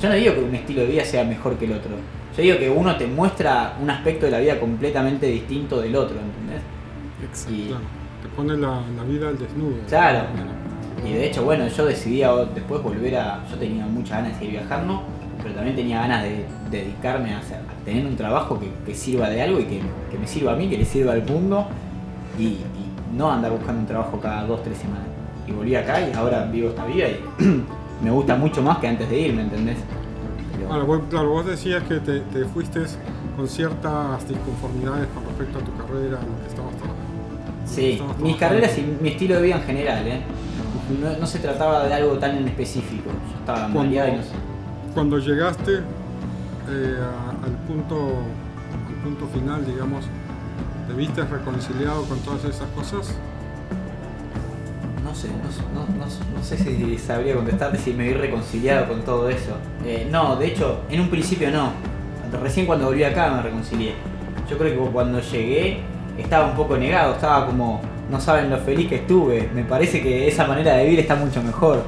yo 0.00 0.08
no 0.08 0.14
digo 0.16 0.34
que 0.34 0.40
un 0.40 0.54
estilo 0.54 0.80
de 0.80 0.88
vida 0.88 1.04
sea 1.04 1.22
mejor 1.24 1.56
que 1.56 1.66
el 1.66 1.72
otro. 1.72 1.92
Yo 2.36 2.42
digo 2.42 2.58
que 2.58 2.70
uno 2.70 2.96
te 2.96 3.06
muestra 3.06 3.76
un 3.80 3.88
aspecto 3.90 4.26
de 4.26 4.32
la 4.32 4.40
vida 4.40 4.58
completamente 4.58 5.26
distinto 5.26 5.80
del 5.80 5.94
otro, 5.94 6.16
¿entendés? 6.18 6.62
Exacto. 7.22 7.54
Y-. 7.54 8.22
Te 8.22 8.28
pone 8.36 8.56
la, 8.56 8.80
la 8.96 9.02
vida 9.02 9.28
al 9.28 9.38
desnudo. 9.38 9.76
Claro. 9.88 10.26
Y 11.04 11.12
de 11.12 11.26
hecho, 11.26 11.44
bueno, 11.44 11.66
yo 11.66 11.86
decidí 11.86 12.22
después 12.54 12.82
volver 12.82 13.16
a. 13.16 13.44
Yo 13.50 13.56
tenía 13.56 13.84
muchas 13.86 14.18
ganas 14.18 14.32
de 14.32 14.38
seguir 14.38 14.60
viajando, 14.60 15.02
pero 15.42 15.54
también 15.54 15.76
tenía 15.76 16.00
ganas 16.00 16.22
de 16.22 16.46
dedicarme 16.70 17.34
a, 17.34 17.38
hacer- 17.38 17.56
a 17.58 17.84
tener 17.84 18.06
un 18.06 18.16
trabajo 18.16 18.58
que, 18.60 18.70
que 18.86 18.94
sirva 18.94 19.28
de 19.28 19.42
algo 19.42 19.58
y 19.60 19.64
que, 19.64 19.80
que 20.10 20.18
me 20.18 20.26
sirva 20.26 20.52
a 20.52 20.56
mí, 20.56 20.68
que 20.68 20.78
le 20.78 20.84
sirva 20.84 21.12
al 21.12 21.24
mundo, 21.24 21.66
y, 22.38 22.44
y 22.44 22.64
no 23.16 23.30
andar 23.30 23.50
buscando 23.52 23.80
un 23.80 23.86
trabajo 23.86 24.18
cada 24.20 24.44
dos, 24.44 24.62
tres 24.62 24.78
semanas. 24.78 25.06
Y 25.46 25.52
volví 25.52 25.74
acá 25.74 26.00
y 26.00 26.12
ahora 26.14 26.44
vivo 26.44 26.68
esta 26.70 26.84
vida 26.86 27.06
y 27.08 27.20
me 28.04 28.10
gusta 28.10 28.36
mucho 28.36 28.62
más 28.62 28.78
que 28.78 28.88
antes 28.88 29.08
de 29.10 29.18
irme, 29.18 29.42
¿entendés? 29.42 29.76
Pero- 30.56 30.72
Ahora, 30.72 30.84
vos- 30.84 31.02
claro, 31.10 31.30
vos 31.30 31.44
decías 31.46 31.82
que 31.84 31.96
te, 31.96 32.20
te 32.20 32.44
fuiste 32.44 32.80
con 33.36 33.48
ciertas 33.48 34.28
disconformidades 34.28 35.08
con 35.14 35.24
respecto 35.26 35.58
a 35.58 35.62
tu 35.62 35.72
carrera, 35.76 36.18
a 36.18 36.22
lo 36.22 36.38
que 36.42 36.48
estabas 36.48 36.72
trabajando. 36.76 37.02
Sí, 37.66 38.00
mis 38.22 38.36
carreras 38.36 38.76
y 38.78 38.96
mi 39.02 39.08
estilo 39.10 39.36
de 39.36 39.42
vida 39.42 39.56
en 39.56 39.62
general, 39.62 40.06
¿eh? 40.06 40.20
No, 41.00 41.16
no 41.18 41.26
se 41.26 41.38
trataba 41.38 41.86
de 41.86 41.94
algo 41.94 42.18
tan 42.18 42.36
en 42.36 42.46
específico. 42.48 43.08
Yo 43.32 43.38
estaba 43.38 43.66
mareado 43.68 44.08
y 44.08 44.16
no 44.16 44.22
sé. 44.22 44.30
Cuando 44.94 45.18
llegaste 45.18 45.78
eh, 46.68 46.96
a- 47.00 47.44
al, 47.46 47.52
punto, 47.66 47.96
al 47.96 49.02
punto 49.02 49.26
final, 49.32 49.64
digamos, 49.66 50.04
¿te 50.86 50.94
viste 50.94 51.22
reconciliado 51.24 52.04
con 52.04 52.18
todas 52.20 52.44
esas 52.44 52.68
cosas? 52.76 53.14
No 55.04 55.14
sé, 55.14 55.28
no, 55.28 55.80
no- 55.98 56.04
no 56.36 56.42
sé 56.44 56.56
si 56.58 56.98
sabría 56.98 57.34
contestarte 57.34 57.78
si 57.78 57.92
me 57.92 58.08
vi 58.08 58.14
reconciliado 58.14 58.88
con 58.88 59.02
todo 59.02 59.28
eso. 59.28 59.56
Eh, 59.84 60.08
no, 60.10 60.36
de 60.36 60.46
hecho, 60.48 60.80
en 60.90 61.00
un 61.00 61.08
principio 61.08 61.50
no. 61.50 61.70
Recién 62.42 62.64
cuando 62.66 62.86
volví 62.86 63.04
acá 63.04 63.30
me 63.34 63.42
reconcilié. 63.42 63.94
Yo 64.48 64.56
creo 64.58 64.72
que 64.84 64.90
cuando 64.90 65.20
llegué 65.20 65.80
estaba 66.18 66.46
un 66.46 66.56
poco 66.56 66.76
negado, 66.78 67.14
estaba 67.14 67.46
como, 67.46 67.80
no 68.10 68.20
saben 68.20 68.48
lo 68.50 68.58
feliz 68.58 68.88
que 68.88 68.96
estuve. 68.96 69.50
Me 69.54 69.64
parece 69.64 70.00
que 70.02 70.28
esa 70.28 70.46
manera 70.46 70.74
de 70.76 70.84
vivir 70.84 71.00
está 71.00 71.14
mucho 71.14 71.42
mejor. 71.42 71.82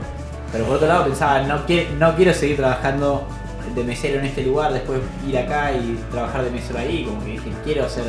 Pero 0.55 0.67
por 0.67 0.77
otro 0.77 0.87
lado 0.87 1.07
pensaba, 1.07 1.43
no, 1.43 1.67
quie- 1.67 1.91
no 1.99 2.15
quiero 2.15 2.33
seguir 2.33 2.57
trabajando 2.59 3.27
de 3.75 3.83
mesero 3.83 4.21
en 4.21 4.27
este 4.27 4.45
lugar, 4.45 4.73
después 4.73 5.01
ir 5.27 5.37
acá 5.37 5.73
y 5.73 5.99
trabajar 6.13 6.45
de 6.45 6.53
mesero 6.53 6.79
ahí. 6.79 7.05
Como 7.05 7.25
que 7.25 7.33
dije, 7.33 7.51
quiero 7.65 7.87
hacer, 7.87 8.05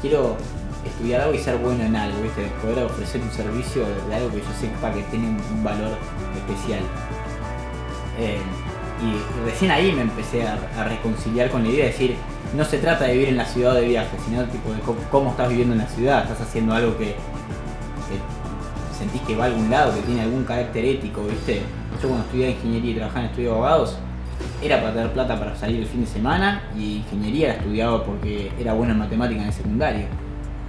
quiero 0.00 0.36
estudiar 0.84 1.20
algo 1.20 1.34
y 1.34 1.38
ser 1.38 1.58
bueno 1.58 1.84
en 1.84 1.94
algo, 1.94 2.20
¿viste? 2.22 2.42
Poder 2.60 2.84
ofrecer 2.84 3.20
un 3.20 3.30
servicio 3.30 3.84
de, 4.08 4.16
algo 4.16 4.30
que 4.30 4.38
yo 4.38 4.52
sepa 4.60 4.92
que 4.92 5.02
tiene 5.04 5.28
un, 5.28 5.62
valor 5.62 5.92
especial. 6.34 6.80
Eh, 8.18 8.40
y 9.00 9.48
recién 9.48 9.70
ahí 9.70 9.92
me 9.92 10.02
empecé 10.02 10.42
a, 10.48 10.58
reconciliar 10.82 11.50
con 11.50 11.62
la 11.62 11.68
idea 11.68 11.84
de 11.84 11.92
decir, 11.92 12.16
no 12.56 12.64
se 12.64 12.78
trata 12.78 13.04
de 13.04 13.12
vivir 13.12 13.28
en 13.28 13.36
la 13.36 13.44
ciudad 13.44 13.74
de 13.74 13.82
viaje, 13.82 14.16
sino 14.24 14.42
tipo 14.46 14.72
de 14.72 14.80
cómo, 15.08 15.30
estás 15.30 15.48
viviendo 15.48 15.74
en 15.74 15.82
la 15.82 15.86
ciudad, 15.86 16.24
estás 16.24 16.40
haciendo 16.40 16.74
algo 16.74 16.98
que 16.98 17.14
sentís 19.00 19.20
que 19.22 19.34
va 19.34 19.44
a 19.44 19.46
algún 19.48 19.68
lado, 19.70 19.92
que 19.94 20.02
tiene 20.02 20.20
algún 20.22 20.44
carácter 20.44 20.84
ético, 20.84 21.22
¿viste? 21.24 21.62
Yo 22.00 22.08
cuando 22.08 22.24
estudiaba 22.26 22.52
ingeniería 22.52 22.90
y 22.92 22.94
trabajaba 22.94 23.20
en 23.24 23.26
estudio 23.30 23.48
de 23.48 23.54
abogados, 23.56 23.98
era 24.62 24.80
para 24.80 24.92
tener 24.94 25.10
plata 25.12 25.38
para 25.38 25.56
salir 25.56 25.80
el 25.80 25.86
fin 25.86 26.02
de 26.02 26.06
semana 26.06 26.62
y 26.78 26.96
ingeniería 26.98 27.48
la 27.48 27.54
estudiaba 27.54 28.04
porque 28.04 28.52
era 28.60 28.72
bueno 28.74 28.92
en 28.92 28.98
matemática 28.98 29.40
en 29.40 29.46
el 29.48 29.52
secundario. 29.52 30.06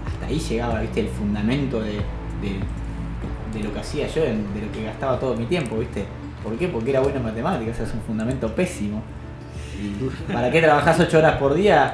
Hasta 0.08 0.26
ahí 0.28 0.40
llegaba, 0.40 0.80
¿viste? 0.82 1.02
El 1.02 1.08
fundamento 1.10 1.82
de, 1.82 1.94
de- 1.94 3.64
lo 3.64 3.74
que 3.74 3.80
hacía 3.82 4.08
yo, 4.08 4.22
de 4.24 4.32
lo 4.66 4.72
que 4.72 4.84
gastaba 4.86 5.20
todo 5.20 5.36
mi 5.36 5.46
tiempo, 5.46 5.78
¿viste? 5.78 6.06
¿Por 6.42 6.56
qué? 6.58 6.70
Porque 6.70 6.90
era 6.92 7.02
bueno 7.02 7.18
en 7.18 7.24
matemáticas, 7.24 7.80
es 7.82 7.94
un 7.94 8.02
fundamento 8.02 8.48
pésimo. 8.56 9.02
¿Y 9.78 10.32
¿Para 10.34 10.50
qué 10.50 10.62
trabajás 10.62 11.00
8 11.00 11.18
horas 11.18 11.38
por 11.38 11.54
día? 11.54 11.94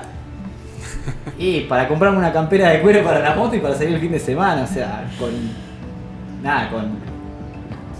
Y 1.37 1.61
para 1.61 1.87
comprarme 1.87 2.17
una 2.19 2.31
campera 2.31 2.69
de 2.69 2.81
cuero 2.81 3.03
para 3.03 3.19
la 3.19 3.33
moto 3.35 3.55
y 3.55 3.59
para 3.59 3.73
salir 3.75 3.95
el 3.95 3.99
fin 3.99 4.11
de 4.11 4.19
semana, 4.19 4.63
o 4.63 4.67
sea, 4.67 5.09
con. 5.19 5.29
Nada, 6.43 6.69
con. 6.69 6.81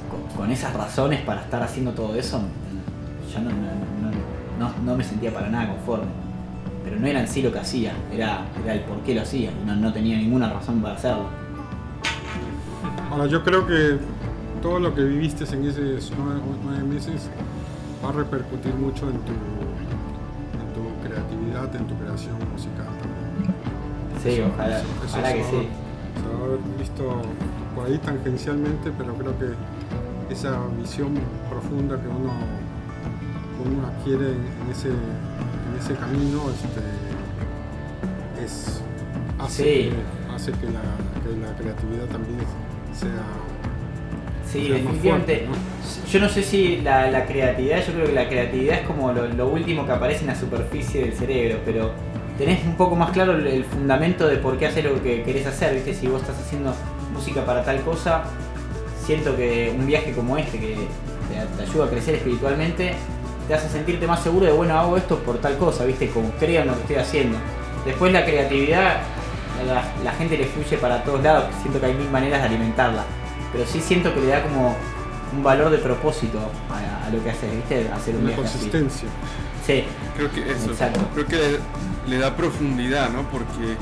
Con, 0.10 0.38
con 0.38 0.52
esas 0.52 0.74
razones 0.74 1.22
para 1.22 1.42
estar 1.42 1.62
haciendo 1.64 1.92
todo 1.92 2.16
eso, 2.16 2.40
yo 3.34 3.40
no, 3.42 3.50
no, 4.60 4.72
no- 4.86 4.96
me 4.96 5.04
sentía 5.04 5.34
para 5.34 5.50
nada 5.50 5.70
conforme. 5.70 6.06
Pero 6.84 7.00
no 7.00 7.08
era 7.08 7.20
en 7.20 7.28
sí 7.28 7.42
lo 7.42 7.52
que 7.52 7.60
hacía, 7.60 7.92
era, 8.14 8.46
era 8.64 8.74
el 8.76 8.80
por 8.82 9.00
qué 9.02 9.14
lo 9.14 9.22
hacía, 9.24 9.52
no, 9.66 9.76
no 9.76 9.92
tenía 9.92 10.16
ninguna 10.18 10.50
razón 10.54 10.82
para 10.82 10.96
hacerlo. 10.96 11.26
Ahora, 13.12 13.26
yo 13.28 13.44
creo 13.44 13.66
que 13.68 13.98
todo 14.62 14.80
lo 14.80 14.94
que 14.96 15.04
viviste 15.04 15.44
en 15.54 15.66
esos 15.66 16.14
nueve, 16.18 16.40
nueve 16.64 16.84
meses 16.84 17.30
va 18.04 18.10
a 18.10 18.12
repercutir 18.14 18.74
mucho 18.76 19.10
en 19.10 19.18
tu, 19.20 19.34
en 19.34 20.74
tu 20.74 21.08
creatividad, 21.08 21.76
en 21.76 21.88
tu 21.88 21.96
creación 21.96 22.36
musical 22.54 22.86
también. 22.86 23.54
Sí, 24.24 24.30
Eso- 24.42 24.50
ojalá, 24.54 24.78
eso- 24.78 24.86
eso 25.06 25.18
ojalá 25.18 25.34
que 25.34 25.42
va- 25.42 25.50
sí. 25.50 25.68
Se 26.16 26.28
va 26.30 26.40
a 26.42 26.46
haber 26.48 26.60
visto 26.80 27.22
por 27.78 27.86
ahí 27.86 27.98
tangencialmente, 28.00 28.92
pero 28.98 29.14
creo 29.14 29.38
que 29.38 30.34
esa 30.34 30.60
visión 30.80 31.14
profunda 31.48 32.02
que 32.02 32.08
uno, 32.08 32.34
que 33.54 33.70
uno 33.70 33.88
adquiere 33.88 34.32
en, 34.32 34.72
ese, 34.72 34.90
en 34.90 35.80
ese 35.80 35.94
camino 35.94 36.42
este, 36.50 36.82
es, 38.44 38.82
hace, 39.38 39.64
Sí. 39.64 39.90
que, 39.92 40.34
hace 40.34 40.52
que, 40.54 40.66
la, 40.66 40.82
que 41.22 41.38
la 41.40 41.56
creatividad 41.56 42.06
también 42.08 42.40
sea 42.94 43.24
Sí, 44.52 44.70
definitivamente. 44.70 45.46
Yo 46.10 46.20
no 46.20 46.30
sé 46.30 46.42
si 46.42 46.78
la, 46.78 47.26
creatividad, 47.26 47.86
yo 47.86 47.94
creo 47.94 48.06
que 48.08 48.14
la 48.14 48.30
creatividad 48.30 48.80
es 48.80 48.88
como 48.88 49.12
lo, 49.12 49.50
último 49.50 49.86
que 49.86 49.92
aparece 49.92 50.22
en 50.22 50.28
la 50.28 50.36
superficie 50.36 51.02
del 51.02 51.14
cerebro, 51.14 51.60
pero 51.66 51.92
tenés 52.38 52.64
un 52.66 52.76
poco 52.76 52.96
más 52.96 53.12
claro 53.12 53.34
el, 53.34 53.66
fundamento 53.66 54.26
de 54.28 54.38
por 54.38 54.58
qué 54.58 54.68
hacer 54.68 54.86
lo 54.86 55.04
que 55.04 55.22
querés 55.24 55.46
hacer, 55.46 55.76
¿viste? 55.76 55.94
Si 55.94 56.08
vos 56.08 56.22
estás 56.22 56.40
haciendo 56.40 56.74
música 57.18 57.46
para 57.46 57.64
tal 57.64 57.82
cosa, 57.82 58.24
siento 59.06 59.36
que 59.36 59.74
un 59.78 59.86
viaje 59.86 60.14
como 60.14 60.38
este, 60.38 60.60
que 60.60 60.88
te, 61.58 61.64
ayuda 61.64 61.86
a 61.86 61.90
crecer 61.90 62.16
espiritualmente, 62.16 62.94
te 63.48 63.54
hace 63.54 63.70
sentirte 63.70 64.08
más 64.08 64.22
seguro 64.22 64.46
de, 64.46 64.52
bueno, 64.52 64.78
hago 64.78 64.98
esto 64.98 65.20
por 65.20 65.40
tal 65.40 65.58
cosa, 65.58 65.86
¿viste? 65.86 66.10
Como 66.10 66.32
creo 66.32 66.62
en 66.62 66.68
lo 66.68 66.74
que 66.76 66.82
estoy 66.82 66.96
haciendo. 66.98 67.38
Después 67.86 68.12
la 68.14 68.26
creatividad, 68.26 69.02
la, 69.66 69.84
la 70.04 70.12
gente 70.14 70.38
le 70.38 70.46
fluye 70.46 70.78
para 70.78 71.04
todos 71.04 71.22
lados, 71.24 71.46
siento 71.62 71.80
que 71.80 71.88
hay 71.88 71.94
mil 71.94 72.10
maneras 72.10 72.42
de 72.42 72.48
alimentarla 72.48 73.04
pero 73.52 73.66
sí 73.66 73.82
siento 73.82 74.14
que 74.14 74.22
le 74.22 74.28
da 74.28 74.44
como 74.44 74.76
un 75.36 75.44
valor 75.44 75.72
de 75.72 75.78
propósito 75.78 76.40
a, 76.70 77.10
lo 77.10 77.24
que 77.24 77.30
haces, 77.30 77.52
¿viste? 77.54 77.90
Hacer 77.90 78.16
un 78.16 78.26
Una 78.26 78.36
consistencia. 78.36 79.08
Sí. 79.66 79.84
Creo 80.16 80.32
que 80.32 80.52
eso. 80.52 80.72
Creo 81.14 81.26
que 81.26 81.60
le, 82.08 82.18
da 82.18 82.36
profundidad, 82.36 83.10
¿no? 83.10 83.24
Porque 83.30 83.76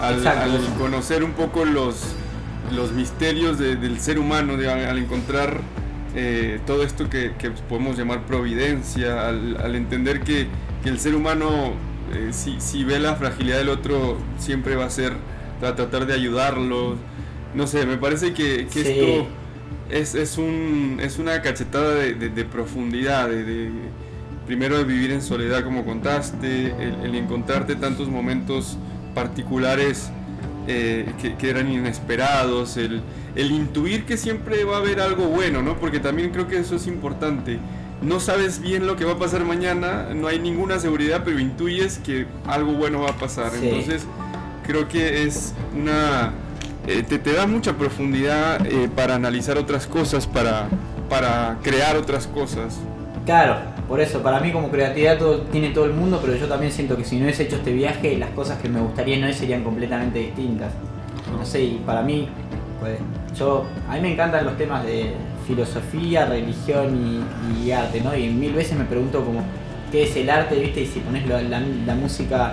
al, 0.00 0.60
conocer 0.78 1.24
un 1.24 1.32
poco 1.32 1.64
los, 1.64 2.14
los 2.72 2.92
misterios 2.92 3.58
del 3.58 4.00
ser 4.00 4.18
humano, 4.18 4.54
al 4.54 4.98
encontrar 4.98 5.60
eh, 6.14 6.60
todo 6.66 6.82
esto 6.82 7.10
que, 7.10 7.30
podemos 7.68 7.98
llamar 7.98 8.24
providencia, 8.26 9.28
al, 9.28 9.74
entender 9.74 10.20
que, 10.20 10.46
el 10.84 11.00
ser 11.00 11.16
humano, 11.16 11.72
eh, 12.14 12.28
si, 12.30 12.60
si, 12.60 12.84
ve 12.84 13.00
la 13.00 13.16
fragilidad 13.16 13.58
del 13.58 13.70
otro, 13.70 14.18
siempre 14.38 14.76
va 14.76 14.84
a 14.84 14.90
ser, 14.90 15.12
a 15.60 15.74
tratar 15.74 16.06
de 16.06 16.14
ayudarlo. 16.14 16.96
No 17.54 17.66
sé, 17.66 17.86
me 17.86 17.96
parece 17.96 18.32
que, 18.32 18.60
esto 18.62 19.26
es, 19.90 20.14
es, 20.14 20.38
un, 20.38 20.98
es 21.02 21.18
una 21.18 21.42
cachetada 21.42 21.94
de, 21.94 22.44
profundidad, 22.44 23.28
de, 23.28 23.70
primero 24.46 24.78
de 24.78 24.84
vivir 24.84 25.10
en 25.10 25.22
soledad 25.22 25.64
como 25.64 25.84
contaste, 25.84 26.72
el, 27.02 27.14
encontrarte 27.14 27.76
tantos 27.76 28.08
momentos 28.08 28.78
particulares 29.14 30.10
eh, 30.66 31.12
que, 31.38 31.50
eran 31.50 31.70
inesperados, 31.70 32.76
el, 32.76 33.02
el, 33.34 33.50
intuir 33.52 34.04
que 34.04 34.16
siempre 34.16 34.64
va 34.64 34.76
a 34.76 34.78
haber 34.78 35.00
algo 35.00 35.26
bueno, 35.26 35.62
¿no? 35.62 35.78
Porque 35.78 36.00
también 36.00 36.30
creo 36.30 36.48
que 36.48 36.58
eso 36.58 36.76
es 36.76 36.86
importante. 36.86 37.58
No 38.02 38.20
sabes 38.20 38.60
bien 38.60 38.86
lo 38.86 38.96
que 38.96 39.04
va 39.04 39.12
a 39.12 39.18
pasar 39.18 39.44
mañana, 39.44 40.08
no 40.14 40.28
hay 40.28 40.38
ninguna 40.38 40.78
seguridad, 40.78 41.22
pero 41.24 41.38
intuyes 41.38 41.98
que 41.98 42.26
algo 42.46 42.72
bueno 42.72 43.00
va 43.00 43.10
a 43.10 43.16
pasar. 43.16 43.52
Entonces, 43.54 44.06
creo 44.66 44.88
que 44.88 45.22
es 45.22 45.54
una 45.74 46.32
eh, 46.86 47.02
te, 47.02 47.18
da 47.32 47.48
mucha 47.48 47.72
profundidad 47.72 48.64
eh, 48.64 48.88
para 48.94 49.16
analizar 49.16 49.58
otras 49.58 49.88
cosas, 49.88 50.26
para, 50.26 50.68
para 51.10 51.58
crear 51.62 51.96
otras 51.96 52.28
cosas. 52.28 52.76
Claro, 53.26 53.56
por 53.88 54.00
eso, 54.00 54.22
para 54.22 54.38
mí 54.38 54.52
como 54.52 54.70
creatividad 54.70 55.18
tiene 55.50 55.70
todo 55.70 55.86
el 55.86 55.92
mundo, 55.92 56.20
pero 56.22 56.36
yo 56.36 56.46
también 56.46 56.70
siento 56.70 56.96
que 56.96 57.04
si 57.04 57.16
no 57.16 57.24
hubiese 57.24 57.42
hecho 57.42 57.56
este 57.56 57.72
viaje, 57.72 58.16
las 58.16 58.30
cosas 58.30 58.62
que 58.62 58.68
me 58.68 58.80
gustaría 58.80 59.18
no 59.18 59.30
serían 59.32 59.64
completamente 59.64 60.20
distintas. 60.20 60.72
No 61.36 61.44
sé, 61.44 61.60
y 61.64 61.82
para 61.84 62.02
mí, 62.02 62.28
pues, 62.78 63.00
yo, 63.36 63.64
a 63.88 63.94
mí 63.94 64.00
me 64.00 64.12
encantan 64.12 64.44
los 64.44 64.56
temas 64.56 64.84
de 64.86 65.10
filosofía, 65.44 66.26
religión 66.26 67.24
y, 67.64 67.72
arte, 67.72 68.00
¿no? 68.00 68.16
Y 68.16 68.28
mil 68.28 68.52
veces 68.52 68.78
me 68.78 68.84
pregunto 68.84 69.24
como, 69.24 69.40
¿qué 69.90 70.04
es 70.04 70.14
el 70.14 70.30
arte, 70.30 70.54
viste? 70.54 70.82
Y 70.82 70.86
si 70.86 71.00
pones 71.00 71.26
la, 71.26 71.42
la 71.42 71.94
música 71.96 72.52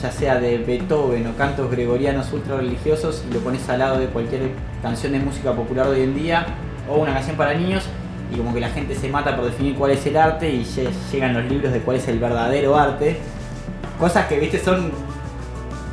ya 0.00 0.10
sea 0.10 0.40
de 0.40 0.58
Beethoven 0.58 1.26
o 1.26 1.36
cantos 1.36 1.70
gregorianos 1.70 2.32
ultra 2.32 2.56
religiosos 2.56 3.22
y 3.28 3.34
lo 3.34 3.40
pones 3.40 3.68
al 3.68 3.80
lado 3.80 3.98
de 3.98 4.06
cualquier 4.06 4.52
canción 4.80 5.12
de 5.12 5.18
música 5.18 5.52
popular 5.52 5.86
de 5.86 5.96
hoy 5.96 6.02
en 6.04 6.14
día 6.14 6.46
o 6.88 6.98
una 6.98 7.12
canción 7.12 7.36
para 7.36 7.52
niños 7.54 7.84
y 8.32 8.36
como 8.36 8.52
que 8.52 8.60
la 8.60 8.70
gente 8.70 8.94
se 8.94 9.08
mata 9.08 9.36
por 9.36 9.46
definir 9.46 9.74
cuál 9.74 9.92
es 9.92 10.04
el 10.06 10.16
arte 10.16 10.50
y 10.50 10.64
llegan 11.12 11.34
los 11.34 11.44
libros 11.44 11.72
de 11.72 11.80
cuál 11.80 11.96
es 11.96 12.08
el 12.08 12.18
verdadero 12.18 12.76
arte. 12.76 13.18
Cosas 13.98 14.26
que, 14.26 14.38
viste, 14.38 14.58
son 14.58 14.92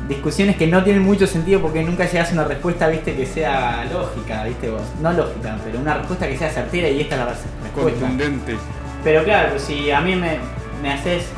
discusiones 0.08 0.56
que 0.56 0.66
no 0.66 0.84
tienen 0.84 1.02
mucho 1.02 1.26
sentido 1.26 1.60
porque 1.60 1.82
nunca 1.82 2.06
llegas 2.06 2.30
a 2.30 2.34
una 2.34 2.44
respuesta, 2.44 2.88
viste, 2.88 3.16
que 3.16 3.26
sea 3.26 3.84
lógica, 3.92 4.44
viste 4.44 4.70
vos. 4.70 4.82
No 5.00 5.12
lógica, 5.12 5.58
pero 5.64 5.78
una 5.78 5.94
respuesta 5.94 6.28
que 6.28 6.36
sea 6.36 6.50
certera 6.50 6.88
y 6.88 7.00
esta 7.00 7.14
es 7.16 7.20
la 7.20 7.26
respuesta. 7.26 8.00
Contundente. 8.00 8.56
Pero 9.02 9.24
claro, 9.24 9.58
si 9.58 9.90
a 9.90 10.00
mí 10.00 10.14
me, 10.14 10.38
me 10.82 10.92
haces 10.92 11.28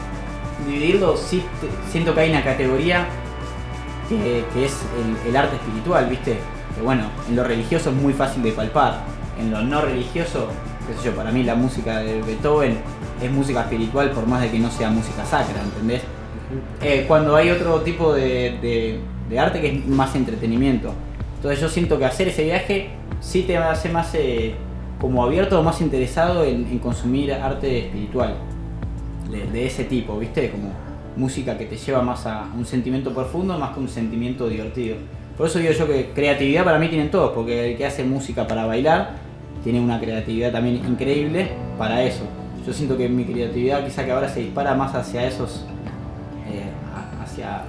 dividirlo, 0.67 1.17
sí 1.17 1.43
siento 1.91 2.15
que 2.15 2.21
hay 2.21 2.31
una 2.31 2.43
categoría 2.43 3.07
que, 4.09 4.65
es 4.65 4.77
el, 5.27 5.37
arte 5.37 5.57
espiritual, 5.57 6.07
¿viste? 6.09 6.39
Que 6.75 6.83
bueno, 6.83 7.05
en 7.29 7.37
lo 7.37 7.45
religioso 7.45 7.91
es 7.91 7.97
muy 7.97 8.13
fácil 8.13 8.43
de 8.43 8.53
palpar. 8.53 9.03
En 9.39 9.51
lo 9.51 9.61
no 9.61 9.83
religioso, 9.83 10.49
qué 10.89 10.95
sé 10.95 11.07
yo, 11.07 11.17
para 11.17 11.31
mí 11.31 11.43
la 11.43 11.55
música 11.55 11.99
de 11.99 12.21
Beethoven 12.23 12.79
es 13.23 13.31
música 13.31 13.63
espiritual 13.63 14.11
por 14.11 14.27
más 14.27 14.43
de 14.43 14.51
que 14.51 14.59
no 14.59 14.71
sea 14.71 14.91
música 14.91 15.25
sacra, 15.25 15.63
¿entendés? 15.63 16.03
Eh, 16.83 17.05
cuando 17.07 17.37
hay 17.37 17.51
otro 17.51 17.81
tipo 17.83 18.13
de, 18.13 19.01
arte 19.39 19.61
que 19.61 19.69
es 19.69 19.87
más 19.87 20.15
entretenimiento. 20.17 20.93
Entonces 21.37 21.61
yo 21.61 21.69
siento 21.69 21.99
que 21.99 22.05
hacer 22.05 22.29
ese 22.29 22.45
viaje 22.45 22.89
sí 23.21 23.43
te 23.43 23.57
hace 23.57 23.91
más 23.91 24.13
eh, 24.15 24.55
como 25.01 25.23
abierto 25.23 25.61
o 25.61 25.63
más 25.63 25.81
interesado 25.81 26.45
en 26.45 26.79
consumir 26.79 27.33
arte 27.33 27.87
espiritual 27.87 28.35
de, 29.31 29.67
ese 29.67 29.85
tipo, 29.85 30.19
¿viste? 30.19 30.51
Como 30.51 30.73
música 31.17 31.59
que 31.59 31.67
te 31.67 31.77
lleva 31.77 32.03
más 32.03 32.27
a 32.27 32.49
un 32.57 32.65
sentimiento 32.65 33.13
profundo 33.13 33.59
más 33.59 33.75
que 33.75 33.81
un 33.81 33.89
sentimiento 33.89 34.49
divertido. 34.49 34.97
Por 35.37 35.47
eso 35.47 35.59
digo 35.59 35.73
yo 35.73 35.87
que 35.87 36.11
creatividad 36.15 36.65
para 36.65 36.79
mí 36.79 36.89
tienen 36.89 37.11
todos, 37.11 37.33
porque 37.33 37.73
el 37.73 37.77
que 37.77 37.87
hace 37.87 38.05
música 38.05 38.47
para 38.47 38.67
bailar 38.67 39.28
tiene 39.63 39.81
una 39.81 40.01
creatividad 40.01 40.53
también 40.53 40.77
increíble 40.77 41.51
para 41.77 42.03
eso. 42.03 42.25
Yo 42.67 42.73
siento 42.73 42.97
que 42.97 43.09
mi 43.09 43.25
creatividad 43.25 43.85
quizá 43.85 44.05
que 44.05 44.13
ahora 44.13 44.29
se 44.29 44.41
dispara 44.41 44.75
más 44.75 44.95
hacia 44.95 45.27
esos, 45.27 45.65
eh, 46.51 46.71
hacia 47.23 47.63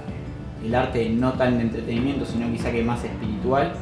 el 0.64 0.74
arte 0.74 1.08
no 1.08 1.32
tan 1.32 1.56
de 1.56 1.64
entretenimiento, 1.64 2.24
sino 2.26 2.50
quizá 2.52 2.70
que 2.70 2.82
más 2.82 3.02
espiritual, 3.04 3.72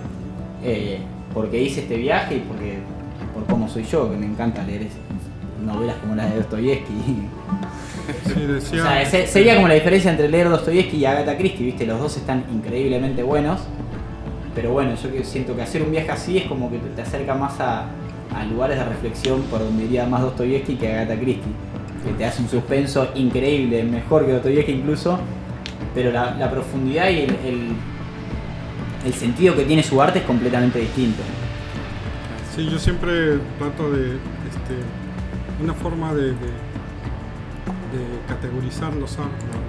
eh, 0.64 0.98
porque 1.34 1.60
hice 1.62 1.80
este 1.80 1.96
viaje 1.96 2.36
y 2.36 2.40
porque 2.40 2.78
por 3.34 3.44
cómo 3.46 3.68
soy 3.68 3.84
yo, 3.84 4.10
que 4.10 4.16
me 4.16 4.26
encanta 4.26 4.62
leer 4.62 4.86
novelas 5.64 5.96
como 5.96 6.14
las 6.14 6.30
de 6.30 6.36
Dostoyevsky. 6.36 6.94
sería 9.26 9.56
como 9.56 9.68
la 9.68 9.74
diferencia 9.74 10.10
entre 10.10 10.28
leer 10.28 10.48
Dostoyevsky 10.48 10.98
y 10.98 11.04
Agatha 11.04 11.36
Christie, 11.36 11.66
¿viste? 11.66 11.86
Los 11.86 12.00
dos 12.00 12.16
están 12.16 12.44
increíblemente 12.52 13.22
buenos. 13.22 13.60
Pero 14.58 14.72
bueno, 14.72 14.96
yo 14.96 15.08
siento 15.22 15.54
que 15.54 15.62
hacer 15.62 15.82
un 15.82 15.92
viaje 15.92 16.10
así 16.10 16.36
es 16.36 16.46
como 16.46 16.68
que 16.68 16.78
te 16.78 17.00
acerca 17.00 17.32
más 17.32 17.60
a, 17.60 17.86
lugares 18.50 18.76
de 18.76 18.84
reflexión 18.86 19.42
por 19.42 19.60
donde 19.60 19.84
iría 19.84 20.04
más 20.04 20.20
Dostoyevsky 20.20 20.74
que 20.74 20.92
Agatha 20.92 21.14
Christie. 21.14 21.52
Que 22.04 22.12
te 22.14 22.24
hace 22.24 22.42
un 22.42 22.48
suspenso 22.48 23.08
increíble, 23.14 23.84
mejor 23.84 24.26
que 24.26 24.32
Dostoyevsky 24.32 24.72
incluso. 24.72 25.20
Pero 25.94 26.10
la, 26.10 26.50
profundidad 26.50 27.08
y 27.08 27.20
el, 27.20 27.76
el 29.06 29.14
sentido 29.14 29.54
que 29.54 29.62
tiene 29.62 29.84
su 29.84 30.02
arte 30.02 30.18
es 30.18 30.24
completamente 30.24 30.80
distinto. 30.80 31.22
Sí, 32.56 32.68
yo 32.68 32.80
siempre 32.80 33.38
trato 33.60 33.92
de 33.92 34.06
este, 34.16 35.62
una 35.62 35.72
forma 35.72 36.12
de, 36.14 36.34
categorizar 38.26 38.92
los, 38.96 39.16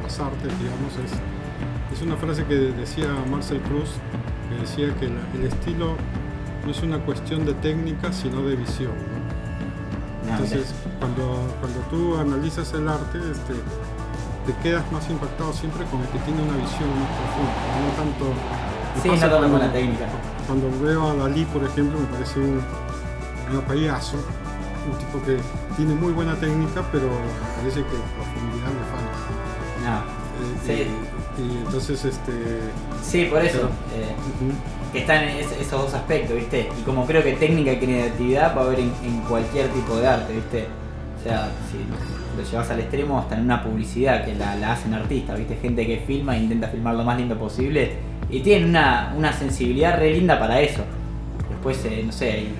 las 0.01 0.19
artes, 0.19 0.51
digamos, 0.59 0.93
es, 1.05 1.95
es 1.95 2.01
una 2.01 2.15
frase 2.15 2.43
que 2.45 2.55
decía 2.55 3.05
Marcel 3.29 3.59
Cruz, 3.59 3.91
que 4.49 4.55
decía 4.55 4.93
que 4.99 5.05
el 5.05 5.45
estilo 5.45 5.95
no 6.65 6.71
es 6.71 6.81
una 6.81 6.99
cuestión 6.99 7.45
de 7.45 7.53
técnica, 7.55 8.11
sino 8.11 8.41
de 8.43 8.55
visión. 8.55 8.91
Ah, 10.25 10.31
Entonces, 10.33 10.73
cuando, 10.99 11.47
cuando 11.59 11.79
tú 11.89 12.17
analizas 12.17 12.73
el 12.73 12.87
arte, 12.87 13.17
este, 13.17 13.53
te 14.45 14.53
quedas 14.61 14.89
más 14.91 15.09
impactado 15.09 15.53
siempre 15.53 15.85
con 15.85 16.01
el 16.01 16.07
que 16.09 16.19
tiene 16.19 16.41
una 16.41 16.57
visión 16.57 16.89
más 16.99 17.09
profunda, 17.17 17.53
no 17.81 17.91
tanto... 17.97 18.33
Sí, 19.01 19.07
no 19.07 19.17
tanto 19.17 19.51
con 19.51 19.59
la 19.59 19.71
técnica. 19.71 20.05
Cuando 20.47 20.69
veo 20.81 21.09
a 21.09 21.15
Dalí, 21.15 21.45
por 21.45 21.63
ejemplo, 21.63 21.99
me 21.99 22.07
parece 22.07 22.39
un, 22.39 22.61
un 23.53 23.61
payaso, 23.67 24.17
un 24.91 24.97
tipo 24.97 25.23
que 25.25 25.37
tiene 25.75 25.93
muy 25.93 26.11
buena 26.11 26.35
técnica, 26.35 26.83
pero 26.91 27.07
parece 27.57 27.81
que 27.81 27.97
profundidad 28.17 28.69
le 28.73 28.85
falta. 28.91 29.17
No. 29.85 29.97
Eh, 30.39 30.85
sí. 30.85 31.18
Y, 31.39 31.65
entonces, 31.65 32.05
este. 32.05 32.33
Sí, 33.01 33.25
por 33.25 33.43
eso. 33.43 33.69
Eh, 33.95 34.91
que 34.91 34.99
están 34.99 35.23
esos 35.25 35.83
dos 35.83 35.93
aspectos, 35.93 36.35
¿viste? 36.35 36.67
Y 36.79 36.81
como 36.83 37.05
creo 37.05 37.23
que 37.23 37.33
técnica 37.33 37.73
y 37.73 37.77
creatividad 37.77 38.55
va 38.57 38.61
a 38.61 38.65
haber 38.65 38.79
en, 38.79 39.21
cualquier 39.27 39.67
tipo 39.69 39.95
de 39.97 40.07
arte, 40.07 40.33
¿viste? 40.33 40.65
O 41.19 41.23
sea, 41.23 41.49
si 41.71 41.77
lo 42.35 42.49
llevas 42.49 42.71
al 42.71 42.79
extremo, 42.79 43.19
hasta 43.19 43.35
en 43.35 43.43
una 43.43 43.63
publicidad 43.63 44.25
que 44.25 44.33
la, 44.33 44.71
hacen 44.71 44.93
artistas, 44.93 45.37
¿viste? 45.37 45.57
Gente 45.57 45.85
que 45.85 45.97
filma 45.99 46.35
e 46.35 46.41
intenta 46.41 46.69
filmar 46.69 46.95
lo 46.95 47.03
más 47.03 47.17
lindo 47.17 47.37
posible 47.37 47.97
y 48.31 48.39
tienen 48.39 48.69
una, 48.69 49.13
una 49.15 49.31
sensibilidad 49.31 49.99
re 49.99 50.11
linda 50.11 50.39
para 50.39 50.59
eso. 50.59 50.81
Después, 51.49 51.85
eh, 51.85 52.01
no 52.03 52.11
sé, 52.11 52.31
hay 52.31 52.55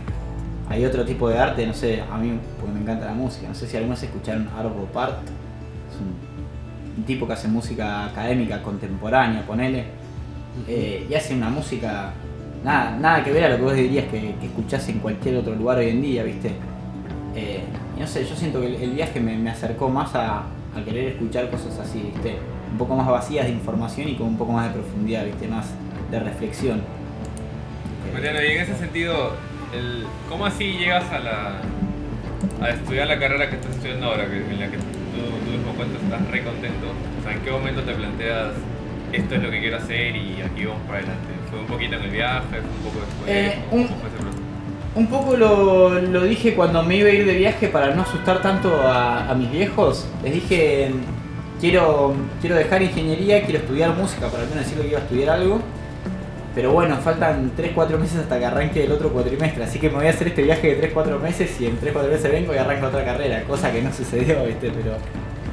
hay 0.70 0.86
otro 0.86 1.04
tipo 1.04 1.28
de 1.28 1.38
arte, 1.38 1.66
no 1.66 1.74
sé, 1.74 2.02
a 2.02 2.18
mí 2.18 2.40
porque 2.60 2.74
me 2.74 2.82
encanta 2.82 3.06
la 3.06 3.14
música, 3.14 3.48
no 3.48 3.56
sé 3.56 3.68
si 3.68 3.76
algunos 3.76 4.02
escucharon 4.04 4.48
Arvo 4.56 4.86
Part, 4.94 5.24
es 5.24 6.00
un, 6.00 6.29
tipo 7.04 7.28
que 7.28 7.34
hace 7.34 7.48
música 7.48 8.06
académica 8.06 8.62
contemporánea, 8.62 9.46
ponele, 9.46 9.86
eh, 10.68 11.06
y 11.10 11.14
hace 11.14 11.36
una 11.36 11.50
música 11.50 12.12
nada, 12.64 12.98
nada 12.98 13.24
que 13.24 13.32
ver 13.32 13.46
a 13.46 13.50
lo 13.50 13.58
que 13.58 13.64
vos 13.64 13.74
dirías 13.76 14.06
que, 14.06 14.36
que 14.40 14.46
escuchás 14.48 14.88
en 14.90 15.00
cualquier 15.00 15.38
otro 15.38 15.56
lugar 15.56 15.78
hoy 15.78 15.90
en 15.90 16.02
día, 16.02 16.24
¿viste? 16.24 16.52
Eh, 17.36 17.64
no 17.98 18.08
sé, 18.08 18.26
yo 18.26 18.36
siento 18.36 18.62
que 18.62 18.68
el, 18.68 18.76
el 18.76 18.92
viaje 18.92 19.20
me, 19.20 19.38
me 19.38 19.50
acercó 19.50 19.90
más 19.90 20.16
a, 20.16 20.40
a 20.40 20.84
querer 20.86 21.14
escuchar 21.14 21.50
cosas 21.50 21.78
así, 21.80 22.12
¿viste? 22.14 22.38
Un 22.72 22.78
poco 22.78 22.96
más 22.96 23.08
vacías 23.08 23.46
de 23.46 23.52
información 23.52 24.10
y 24.10 24.16
con 24.16 24.28
un 24.28 24.38
poco 24.38 24.52
más 24.52 24.68
de 24.68 24.80
profundidad, 24.80 25.26
¿viste? 25.26 25.48
Más 25.48 25.68
de 26.12 26.20
reflexión. 26.20 26.82
Mariano, 28.14 28.42
y 28.42 28.52
en 28.52 28.62
ese 28.62 28.76
sentido, 28.76 29.34
el, 29.74 30.06
¿cómo 30.28 30.46
así 30.46 30.74
llegas 30.74 31.10
a 31.12 31.20
la 31.20 31.62
a 32.62 32.70
estudiar 32.70 33.08
la 33.08 33.20
carrera 33.20 33.50
que 33.50 33.56
estás 33.56 33.72
estudiando 33.76 34.08
ahora, 34.08 34.28
que, 34.28 34.38
en 34.38 34.60
la 34.60 34.70
que 34.70 34.78
tú, 35.20 35.46
tú 35.46 35.52
mismo 35.52 35.74
cuentas 35.76 36.02
estás 36.04 36.22
re 36.32 36.44
contento? 36.44 36.88
O 37.20 37.24
sea, 37.24 37.34
¿en 37.34 37.40
qué 37.42 37.52
momento 37.52 37.82
te 37.84 37.94
planteas 37.94 38.54
esto 39.12 39.36
es 39.36 39.44
lo 39.44 39.52
que 39.52 39.60
quiero 39.60 39.78
hacer 39.78 40.16
y 40.16 40.42
aquí 40.42 40.66
vamos 40.66 40.82
para 40.88 41.00
adelante? 41.00 41.28
¿Fue 41.50 41.60
un 41.60 41.66
poquito 41.66 41.96
en 41.96 42.04
el 42.04 42.12
viaje? 42.12 42.46
¿Fue 42.50 42.60
un 42.60 42.84
poco 42.86 43.00
después? 43.06 43.28
Eh, 43.28 43.60
¿Cómo 43.70 43.82
un- 43.82 43.88
fue 43.88 44.08
ese 44.10 44.18
proceso? 44.18 44.44
Un 44.96 45.08
poco 45.08 45.38
lo, 45.38 46.00
lo 46.02 46.24
dije 46.24 46.56
cuando 46.56 46.82
me 46.84 46.96
iba 46.98 47.10
a 47.10 47.12
ir 47.14 47.26
de 47.26 47.36
viaje 47.36 47.68
para 47.68 47.94
no 47.94 48.02
asustar 48.02 48.42
tanto 48.42 48.74
a, 48.82 49.30
a 49.30 49.36
mis 49.36 49.52
viejos. 49.52 50.08
Les 50.24 50.34
dije, 50.34 50.90
quiero, 51.62 52.14
quiero 52.42 52.56
dejar 52.56 52.82
ingeniería, 52.82 53.44
quiero 53.44 53.60
estudiar 53.60 53.96
música, 53.96 54.28
para 54.28 54.44
al 54.44 54.50
menos 54.50 54.64
decirle 54.66 54.84
que 54.86 54.90
iba 54.90 55.00
a 55.00 55.04
estudiar 55.04 55.30
algo. 55.30 55.62
Pero 56.56 56.72
bueno, 56.72 56.98
faltan 56.98 57.52
3-4 57.56 57.98
meses 57.98 58.18
hasta 58.22 58.40
que 58.40 58.46
arranque 58.46 58.84
el 58.84 58.92
otro 58.92 59.10
cuatrimestre, 59.10 59.64
así 59.64 59.80
que 59.80 59.90
me 59.90 59.96
voy 59.98 60.08
a 60.08 60.10
hacer 60.10 60.28
este 60.30 60.42
viaje 60.42 60.76
de 60.76 60.94
3-4 60.94 61.20
meses 61.20 61.62
y 61.62 61.68
en 61.68 61.80
3-4 61.80 62.10
meses 62.10 62.32
vengo 62.32 62.54
y 62.54 62.58
arranco 62.58 62.88
otra 62.88 63.06
carrera, 63.06 63.44
cosa 63.44 63.72
que 63.72 63.82
no 63.82 63.94
sucedió, 63.94 64.44
¿viste? 64.46 64.72
Pero, 64.72 64.94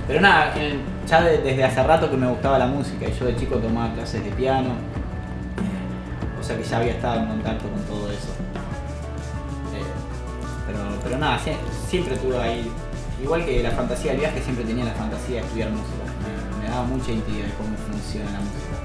pero 0.09 0.20
nada, 0.20 0.55
ya 1.07 1.20
de- 1.22 1.38
desde 1.38 1.64
hace 1.64 1.82
rato 1.82 2.11
que 2.11 2.16
me 2.16 2.26
gustaba 2.26 2.59
la 2.59 2.66
música 2.66 3.07
y 3.09 3.12
yo 3.12 3.26
de 3.26 3.36
chico 3.36 3.57
tomaba 3.57 3.92
clases 3.94 4.24
de 4.24 4.30
piano, 4.30 4.70
o 6.40 6.42
sea 6.42 6.57
que 6.57 6.62
ya 6.64 6.78
había 6.78 6.92
estado 6.92 7.20
en 7.20 7.26
contacto 7.26 7.68
con 7.68 7.82
todo 7.82 8.11
eso. 8.11 8.28
Eh, 9.74 9.82
pero, 10.66 10.78
pero 11.05 11.18
nada, 11.18 11.38
sie- 11.38 11.57
siempre 11.88 12.16
tuve 12.16 12.38
ahí, 12.38 12.70
igual 13.22 13.44
que 13.44 13.62
la 13.62 13.70
fantasía 13.70 14.12
del 14.12 14.20
viaje, 14.20 14.40
siempre 14.42 14.64
tenía 14.64 14.84
la 14.86 14.92
fantasía 14.92 15.36
de 15.40 15.47
estudiar 15.47 15.70
música. 15.70 16.05
Me, 16.62 16.68
daba 16.68 16.84
mucha 16.84 17.12
intriga 17.12 17.44
de 17.47 17.53
cómo 17.55 17.76
funciona 17.90 18.30
la 18.32 18.40
música. 18.40 18.76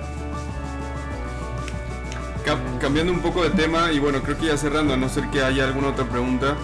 Cam- 2.45 2.79
cambiando 2.79 3.13
un 3.13 3.21
poco 3.21 3.43
de 3.43 3.51
tema 3.51 3.91
y 3.91 3.99
bueno, 3.99 4.21
creo 4.23 4.37
que 4.37 4.47
ya 4.47 4.57
cerrando, 4.57 4.93
a 4.93 4.97
no 4.97 5.09
ser 5.09 5.29
que 5.29 5.43
haya 5.43 5.65
alguna 5.65 5.89
otra 5.89 6.05
pregunta. 6.05 6.55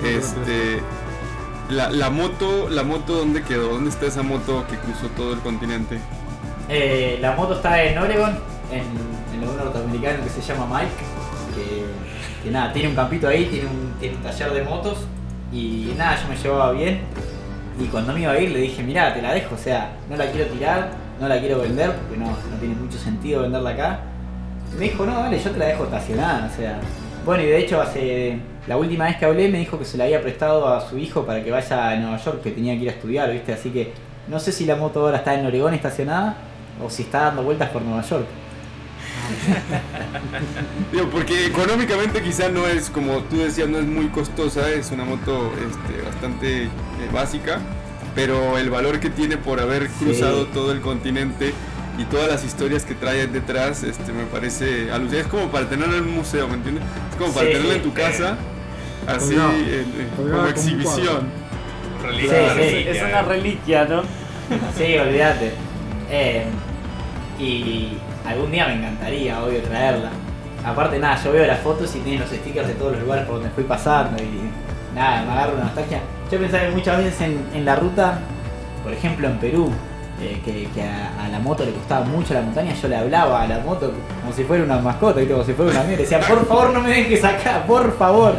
Este, 0.00 0.80
la, 1.68 1.90
la 1.90 2.10
moto, 2.10 2.68
la 2.70 2.84
moto 2.84 3.14
dónde 3.14 3.42
quedó? 3.42 3.70
¿Dónde 3.70 3.90
está 3.90 4.06
esa 4.06 4.22
moto 4.22 4.66
que 4.68 4.76
cruzó 4.78 5.08
todo 5.08 5.32
el 5.32 5.40
continente? 5.40 5.98
Eh, 6.68 7.18
la 7.20 7.32
moto 7.32 7.54
está 7.54 7.82
en 7.82 7.98
Oregon, 7.98 8.38
en, 8.70 8.84
en 9.42 9.48
un 9.48 9.56
norteamericano 9.56 10.22
que 10.22 10.30
se 10.30 10.42
llama 10.42 10.66
Mike, 10.78 10.92
que, 11.54 11.84
que 12.44 12.50
nada, 12.50 12.72
tiene 12.72 12.88
un 12.90 12.94
campito 12.94 13.26
ahí, 13.28 13.46
tiene 13.46 13.66
un, 13.68 13.94
tiene 13.98 14.16
un 14.16 14.22
taller 14.22 14.52
de 14.52 14.62
motos 14.62 14.98
y 15.50 15.94
nada, 15.96 16.20
yo 16.22 16.28
me 16.28 16.36
llevaba 16.36 16.72
bien 16.72 17.00
y 17.80 17.86
cuando 17.86 18.12
me 18.12 18.20
iba 18.20 18.32
a 18.32 18.38
ir 18.38 18.50
le 18.50 18.60
dije, 18.60 18.82
mirá, 18.82 19.14
te 19.14 19.22
la 19.22 19.32
dejo, 19.32 19.54
o 19.54 19.58
sea, 19.58 19.96
no 20.10 20.16
la 20.16 20.30
quiero 20.30 20.50
tirar, 20.52 20.90
no 21.20 21.26
la 21.28 21.40
quiero 21.40 21.60
vender, 21.60 21.92
porque 21.96 22.16
no, 22.18 22.26
no 22.26 22.56
tiene 22.60 22.74
mucho 22.74 22.98
sentido 22.98 23.42
venderla 23.42 23.70
acá. 23.70 24.00
Me 24.76 24.84
dijo, 24.84 25.06
no, 25.06 25.14
vale, 25.20 25.38
yo 25.42 25.50
te 25.50 25.58
la 25.58 25.66
dejo 25.66 25.84
estacionada, 25.84 26.50
o 26.52 26.56
sea. 26.56 26.80
Bueno, 27.24 27.42
y 27.42 27.46
de 27.46 27.58
hecho 27.58 27.80
hace 27.80 28.38
la 28.66 28.76
última 28.76 29.04
vez 29.06 29.16
que 29.16 29.24
hablé 29.24 29.48
me 29.48 29.58
dijo 29.58 29.78
que 29.78 29.84
se 29.84 29.96
la 29.98 30.04
había 30.04 30.20
prestado 30.22 30.66
a 30.68 30.80
su 30.88 30.98
hijo 30.98 31.24
para 31.26 31.42
que 31.42 31.50
vaya 31.50 31.90
a 31.90 31.96
Nueva 31.96 32.16
York, 32.18 32.42
que 32.42 32.50
tenía 32.52 32.74
que 32.76 32.82
ir 32.84 32.88
a 32.88 32.92
estudiar, 32.92 33.32
¿viste? 33.32 33.52
Así 33.52 33.70
que 33.70 33.92
no 34.28 34.38
sé 34.40 34.52
si 34.52 34.64
la 34.66 34.76
moto 34.76 35.00
ahora 35.00 35.18
está 35.18 35.34
en 35.34 35.44
Oregón 35.46 35.74
estacionada 35.74 36.36
o 36.84 36.88
si 36.90 37.02
está 37.02 37.24
dando 37.24 37.42
vueltas 37.42 37.70
por 37.70 37.82
Nueva 37.82 38.02
York. 38.02 38.26
Digo, 40.92 41.08
porque 41.10 41.46
económicamente 41.46 42.22
quizá 42.22 42.48
no 42.48 42.66
es, 42.66 42.88
como 42.90 43.18
tú 43.24 43.38
decías, 43.38 43.68
no 43.68 43.78
es 43.78 43.86
muy 43.86 44.06
costosa, 44.08 44.70
es 44.70 44.90
una 44.90 45.04
moto 45.04 45.52
este, 45.56 46.02
bastante 46.02 46.64
eh, 46.64 46.68
básica, 47.12 47.58
pero 48.14 48.56
el 48.58 48.70
valor 48.70 49.00
que 49.00 49.10
tiene 49.10 49.36
por 49.36 49.60
haber 49.60 49.88
Sí. 49.88 50.04
cruzado 50.06 50.46
todo 50.46 50.72
el 50.72 50.80
continente 50.80 51.52
y 51.98 52.04
todas 52.04 52.28
las 52.28 52.44
historias 52.44 52.84
que 52.84 52.94
trae 52.94 53.26
detrás, 53.26 53.82
este, 53.82 54.12
me 54.12 54.24
parece 54.24 54.90
alucinante. 54.90 55.20
Es 55.20 55.26
como 55.26 55.48
para 55.48 55.68
tenerlo 55.68 55.96
en 55.96 56.04
un 56.04 56.14
museo, 56.16 56.46
¿me 56.48 56.54
entiendes? 56.54 56.84
Es 57.10 57.16
como 57.16 57.32
para 57.32 57.46
Sí. 57.46 57.52
tenerlo 57.52 57.74
en 57.74 57.82
tu 57.82 57.92
casa, 57.92 58.36
así 59.06 59.34
en- 59.34 59.40
en- 60.00 60.08
Colgado 60.16 60.36
como 60.38 60.48
exhibición. 60.48 61.28
Reliquia, 62.02 62.30
Sí, 62.54 62.58
reliquia, 62.60 62.92
Es 62.92 63.02
una 63.02 63.20
eh. 63.20 63.22
reliquia, 63.24 63.84
¿no? 63.86 64.02
Sí, 64.76 64.96
olvídate. 64.96 65.52
Eh, 66.10 66.46
y 67.38 67.98
algún 68.26 68.50
día 68.50 68.66
me 68.68 68.74
encantaría, 68.74 69.42
obvio, 69.42 69.60
traerla. 69.62 70.10
Aparte, 70.64 70.98
nada, 70.98 71.20
yo 71.22 71.32
veo 71.32 71.46
las 71.46 71.60
fotos 71.60 71.94
y 71.96 72.00
tiene 72.00 72.20
los 72.20 72.30
stickers 72.30 72.68
de 72.68 72.74
todos 72.74 72.92
los 72.92 73.00
lugares 73.02 73.24
por 73.26 73.36
donde 73.36 73.50
fui 73.50 73.64
pasando 73.64 74.20
y 74.22 74.50
nada, 74.94 75.24
me 75.24 75.32
agarro 75.32 75.54
una 75.54 75.64
nostalgia. 75.64 76.00
Yo 76.30 76.38
pensaba 76.38 76.64
que 76.64 76.70
muchas 76.70 76.98
veces 76.98 77.20
en, 77.20 77.38
en 77.54 77.64
la 77.64 77.76
ruta, 77.76 78.18
por 78.82 78.92
ejemplo 78.92 79.28
en 79.28 79.38
Perú, 79.38 79.70
eh, 80.20 80.40
que, 80.44 80.68
que 80.74 80.82
a, 80.82 81.24
a 81.24 81.28
la 81.28 81.38
moto 81.38 81.64
le 81.64 81.70
gustaba 81.70 82.04
mucho 82.04 82.34
la 82.34 82.42
montaña, 82.42 82.74
yo 82.74 82.88
le 82.88 82.96
hablaba 82.96 83.42
a 83.42 83.46
la 83.46 83.58
moto 83.60 83.92
como 84.20 84.32
si 84.32 84.42
fuera 84.44 84.64
una 84.64 84.78
mascota, 84.78 85.20
como 85.28 85.44
si 85.44 85.52
fuera 85.52 85.70
una 85.72 85.82
mía. 85.84 85.96
Le 85.96 86.02
decía, 86.02 86.20
por 86.20 86.46
favor, 86.46 86.70
no 86.72 86.80
me 86.80 86.90
dejes 86.90 87.22
acá, 87.24 87.62
por 87.66 87.96
favor. 87.96 88.34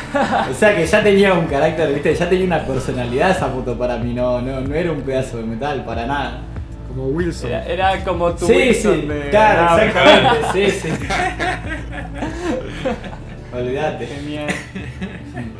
o 0.50 0.54
sea 0.54 0.76
que 0.76 0.86
ya 0.86 1.02
tenía 1.02 1.32
un 1.34 1.46
carácter, 1.46 1.92
¿viste? 1.92 2.14
ya 2.14 2.28
tenía 2.28 2.44
una 2.46 2.64
personalidad 2.64 3.30
esa 3.30 3.48
moto 3.48 3.76
para 3.78 3.96
mí, 3.96 4.12
no, 4.12 4.40
no, 4.42 4.60
no 4.60 4.74
era 4.74 4.92
un 4.92 5.00
pedazo 5.02 5.38
de 5.38 5.44
metal, 5.44 5.84
para 5.84 6.06
nada. 6.06 6.40
Como 6.88 7.04
Wilson. 7.06 7.48
Era, 7.50 7.64
era 7.64 8.04
como 8.04 8.32
tu 8.32 8.46
Sí, 8.46 8.52
Wilson 8.52 9.00
sí, 9.00 9.06
de- 9.06 9.30
claro, 9.30 9.66
Ah, 9.70 9.84
exactamente, 9.84 10.70
sí, 10.70 10.80
sí. 10.82 10.88
Olvídate. 13.54 14.06
Genial. 14.06 14.46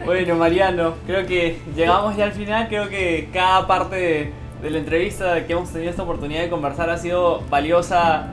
Bueno, 0.05 0.35
Mariano, 0.37 0.95
creo 1.07 1.27
que 1.27 1.59
llegamos 1.77 2.17
ya 2.17 2.25
al 2.25 2.33
final. 2.33 2.69
Creo 2.69 2.89
que 2.89 3.29
cada 3.33 3.67
parte 3.67 3.97
de, 3.97 4.33
de 4.63 4.71
la 4.71 4.79
entrevista 4.79 5.45
que 5.45 5.53
hemos 5.53 5.71
tenido 5.71 5.91
esta 5.91 6.05
oportunidad 6.05 6.43
de 6.43 6.49
conversar 6.49 6.89
ha 6.89 6.97
sido 6.97 7.43
valiosa 7.51 8.29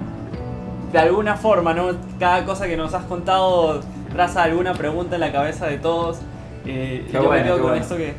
de 0.91 0.99
alguna 0.99 1.35
forma, 1.35 1.73
¿no? 1.73 1.91
Cada 2.19 2.45
cosa 2.45 2.67
que 2.67 2.77
nos 2.77 2.93
has 2.93 3.03
contado 3.05 3.81
traza 4.13 4.43
alguna 4.43 4.73
pregunta 4.73 5.15
en 5.15 5.21
la 5.21 5.31
cabeza 5.31 5.67
de 5.67 5.77
todos. 5.77 6.19
Eh, 6.65 7.07
yo 7.11 7.23
bueno, 7.23 7.31
me 7.31 7.43
quedo 7.43 7.53
con 7.55 7.69
bueno. 7.69 7.81
esto 7.81 7.97
que, 7.97 8.13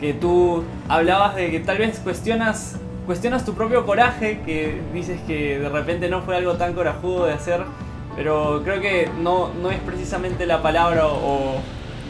que 0.00 0.14
tú 0.14 0.62
hablabas 0.88 1.34
de 1.34 1.50
que 1.50 1.60
tal 1.60 1.78
vez 1.78 1.98
cuestionas, 1.98 2.78
cuestionas 3.06 3.44
tu 3.44 3.54
propio 3.54 3.84
coraje, 3.84 4.40
que 4.46 4.80
dices 4.92 5.20
que 5.26 5.58
de 5.58 5.68
repente 5.68 6.08
no 6.08 6.22
fue 6.22 6.36
algo 6.36 6.54
tan 6.54 6.72
corajudo 6.72 7.26
de 7.26 7.32
hacer, 7.32 7.62
pero 8.16 8.62
creo 8.64 8.80
que 8.80 9.08
no, 9.20 9.50
no 9.60 9.70
es 9.70 9.80
precisamente 9.80 10.46
la 10.46 10.62
palabra 10.62 11.06
o 11.06 11.56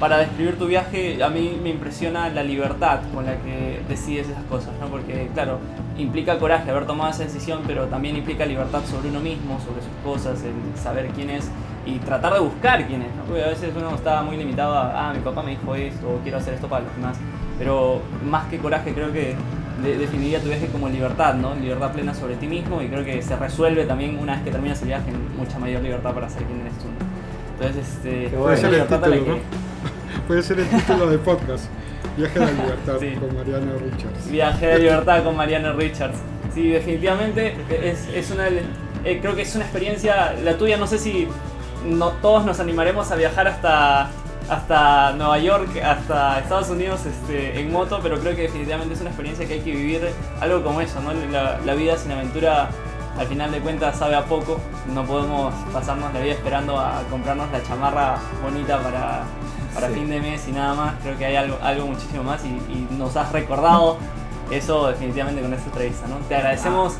para 0.00 0.18
describir 0.18 0.58
tu 0.58 0.66
viaje, 0.66 1.22
a 1.22 1.28
mí 1.28 1.58
me 1.62 1.70
impresiona 1.70 2.28
la 2.28 2.42
libertad 2.42 3.00
con 3.14 3.26
la 3.26 3.36
que 3.36 3.80
decides 3.88 4.28
esas 4.28 4.42
cosas, 4.44 4.70
¿no? 4.80 4.86
Porque, 4.88 5.28
claro, 5.34 5.58
implica 5.96 6.38
coraje 6.38 6.70
haber 6.70 6.86
tomado 6.86 7.10
esa 7.10 7.22
decisión, 7.24 7.60
pero 7.66 7.84
también 7.86 8.16
implica 8.16 8.44
libertad 8.44 8.82
sobre 8.90 9.08
uno 9.10 9.20
mismo, 9.20 9.58
sobre 9.60 9.80
sus 9.82 9.92
cosas, 10.04 10.42
el 10.42 10.52
saber 10.80 11.08
quién 11.14 11.30
es 11.30 11.48
y 11.86 11.98
tratar 11.98 12.32
de 12.34 12.40
buscar 12.40 12.86
quién 12.86 13.02
es, 13.02 13.14
¿no? 13.14 13.22
Porque 13.24 13.44
a 13.44 13.48
veces 13.48 13.70
uno 13.76 13.94
está 13.94 14.22
muy 14.22 14.36
limitado 14.36 14.74
a, 14.74 15.10
ah, 15.10 15.12
mi 15.14 15.20
papá 15.20 15.42
me 15.42 15.50
dijo 15.52 15.74
esto, 15.74 16.08
o 16.08 16.18
quiero 16.22 16.38
hacer 16.38 16.54
esto 16.54 16.66
para 16.68 16.84
los 16.84 16.94
demás. 16.96 17.16
Pero 17.58 18.00
más 18.28 18.46
que 18.46 18.58
coraje, 18.58 18.92
creo 18.94 19.12
que 19.12 19.34
de- 19.82 19.98
definiría 19.98 20.40
tu 20.40 20.48
viaje 20.48 20.66
como 20.68 20.88
libertad, 20.88 21.34
¿no? 21.34 21.54
Libertad 21.54 21.92
plena 21.92 22.14
sobre 22.14 22.34
ti 22.36 22.46
mismo 22.48 22.82
y 22.82 22.88
creo 22.88 23.04
que 23.04 23.22
se 23.22 23.36
resuelve 23.36 23.84
también 23.84 24.18
una 24.18 24.34
vez 24.34 24.42
que 24.42 24.50
terminas 24.50 24.80
el 24.82 24.88
viaje 24.88 25.10
en 25.10 25.36
mucha 25.36 25.58
mayor 25.58 25.82
libertad 25.82 26.12
para 26.14 26.28
ser 26.28 26.42
quien 26.44 26.60
eres 26.62 26.72
tú. 26.78 26.86
Entonces, 27.60 27.86
este, 27.96 28.30
Qué 28.30 28.36
bueno. 28.36 28.70
libertad 28.70 29.04
a 29.04 29.06
la 29.08 29.16
título, 29.16 29.34
que- 29.36 29.40
¿no? 29.40 29.73
Puede 30.26 30.42
ser 30.42 30.60
el 30.60 30.68
título 30.68 31.06
del 31.08 31.18
podcast. 31.20 31.64
Viaje 32.16 32.38
a 32.38 32.44
la 32.46 32.52
libertad 32.52 32.94
Sí. 33.00 33.12
con 33.18 33.34
Mariano 33.36 33.72
Richards. 33.78 34.30
Viaje 34.30 34.66
de 34.66 34.78
libertad 34.78 35.24
con 35.24 35.36
Mariano 35.36 35.72
Richards. 35.72 36.16
Sí, 36.54 36.68
definitivamente 36.68 37.56
es, 37.70 38.06
es 38.14 38.30
una. 38.30 38.46
eh, 38.48 39.18
creo 39.20 39.34
que 39.34 39.42
es 39.42 39.54
una 39.56 39.64
experiencia. 39.64 40.34
La 40.44 40.56
tuya, 40.56 40.76
no 40.76 40.86
sé 40.86 40.98
si 40.98 41.26
no 41.84 42.10
todos 42.22 42.44
nos 42.44 42.60
animaremos 42.60 43.10
a 43.10 43.16
viajar 43.16 43.48
hasta 43.48 44.10
hasta 44.48 45.12
Nueva 45.12 45.38
York, 45.38 45.68
hasta 45.82 46.38
Estados 46.38 46.68
Unidos 46.68 47.00
este, 47.06 47.58
en 47.58 47.72
moto, 47.72 48.00
pero 48.02 48.20
creo 48.20 48.36
que 48.36 48.42
definitivamente 48.42 48.92
es 48.92 49.00
una 49.00 49.08
experiencia 49.08 49.46
que 49.48 49.54
hay 49.54 49.60
que 49.60 49.70
vivir 49.70 50.06
algo 50.38 50.62
como 50.62 50.82
eso, 50.82 51.00
¿no? 51.00 51.14
La, 51.32 51.58
la 51.64 51.74
vida 51.74 51.96
sin 51.96 52.12
aventura 52.12 52.68
al 53.18 53.26
final 53.26 53.50
de 53.52 53.60
cuentas 53.60 53.96
sabe 53.98 54.14
a 54.16 54.26
poco, 54.26 54.60
no 54.92 55.02
podemos 55.06 55.54
pasarnos 55.72 56.12
la 56.12 56.20
vida 56.20 56.32
esperando 56.34 56.78
a 56.78 57.00
comprarnos 57.10 57.50
la 57.52 57.62
chamarra 57.62 58.16
bonita 58.42 58.78
para, 58.82 59.22
para 59.74 59.88
Sí. 59.88 59.94
fin 59.94 60.08
de 60.10 60.20
mes 60.20 60.46
y 60.48 60.52
nada 60.52 60.74
más, 60.74 60.94
creo 61.02 61.18
que 61.18 61.24
hay 61.26 61.36
algo, 61.36 61.58
algo 61.62 61.86
muchísimo 61.86 62.22
más 62.22 62.44
y, 62.44 62.48
y 62.48 62.86
nos 62.96 63.16
has 63.16 63.32
recordado 63.32 63.98
eso 64.50 64.88
definitivamente 64.88 65.40
con 65.42 65.52
esta 65.52 65.66
entrevista, 65.66 66.06
¿no? 66.06 66.16
Te 66.28 66.36
agradecemos, 66.36 66.94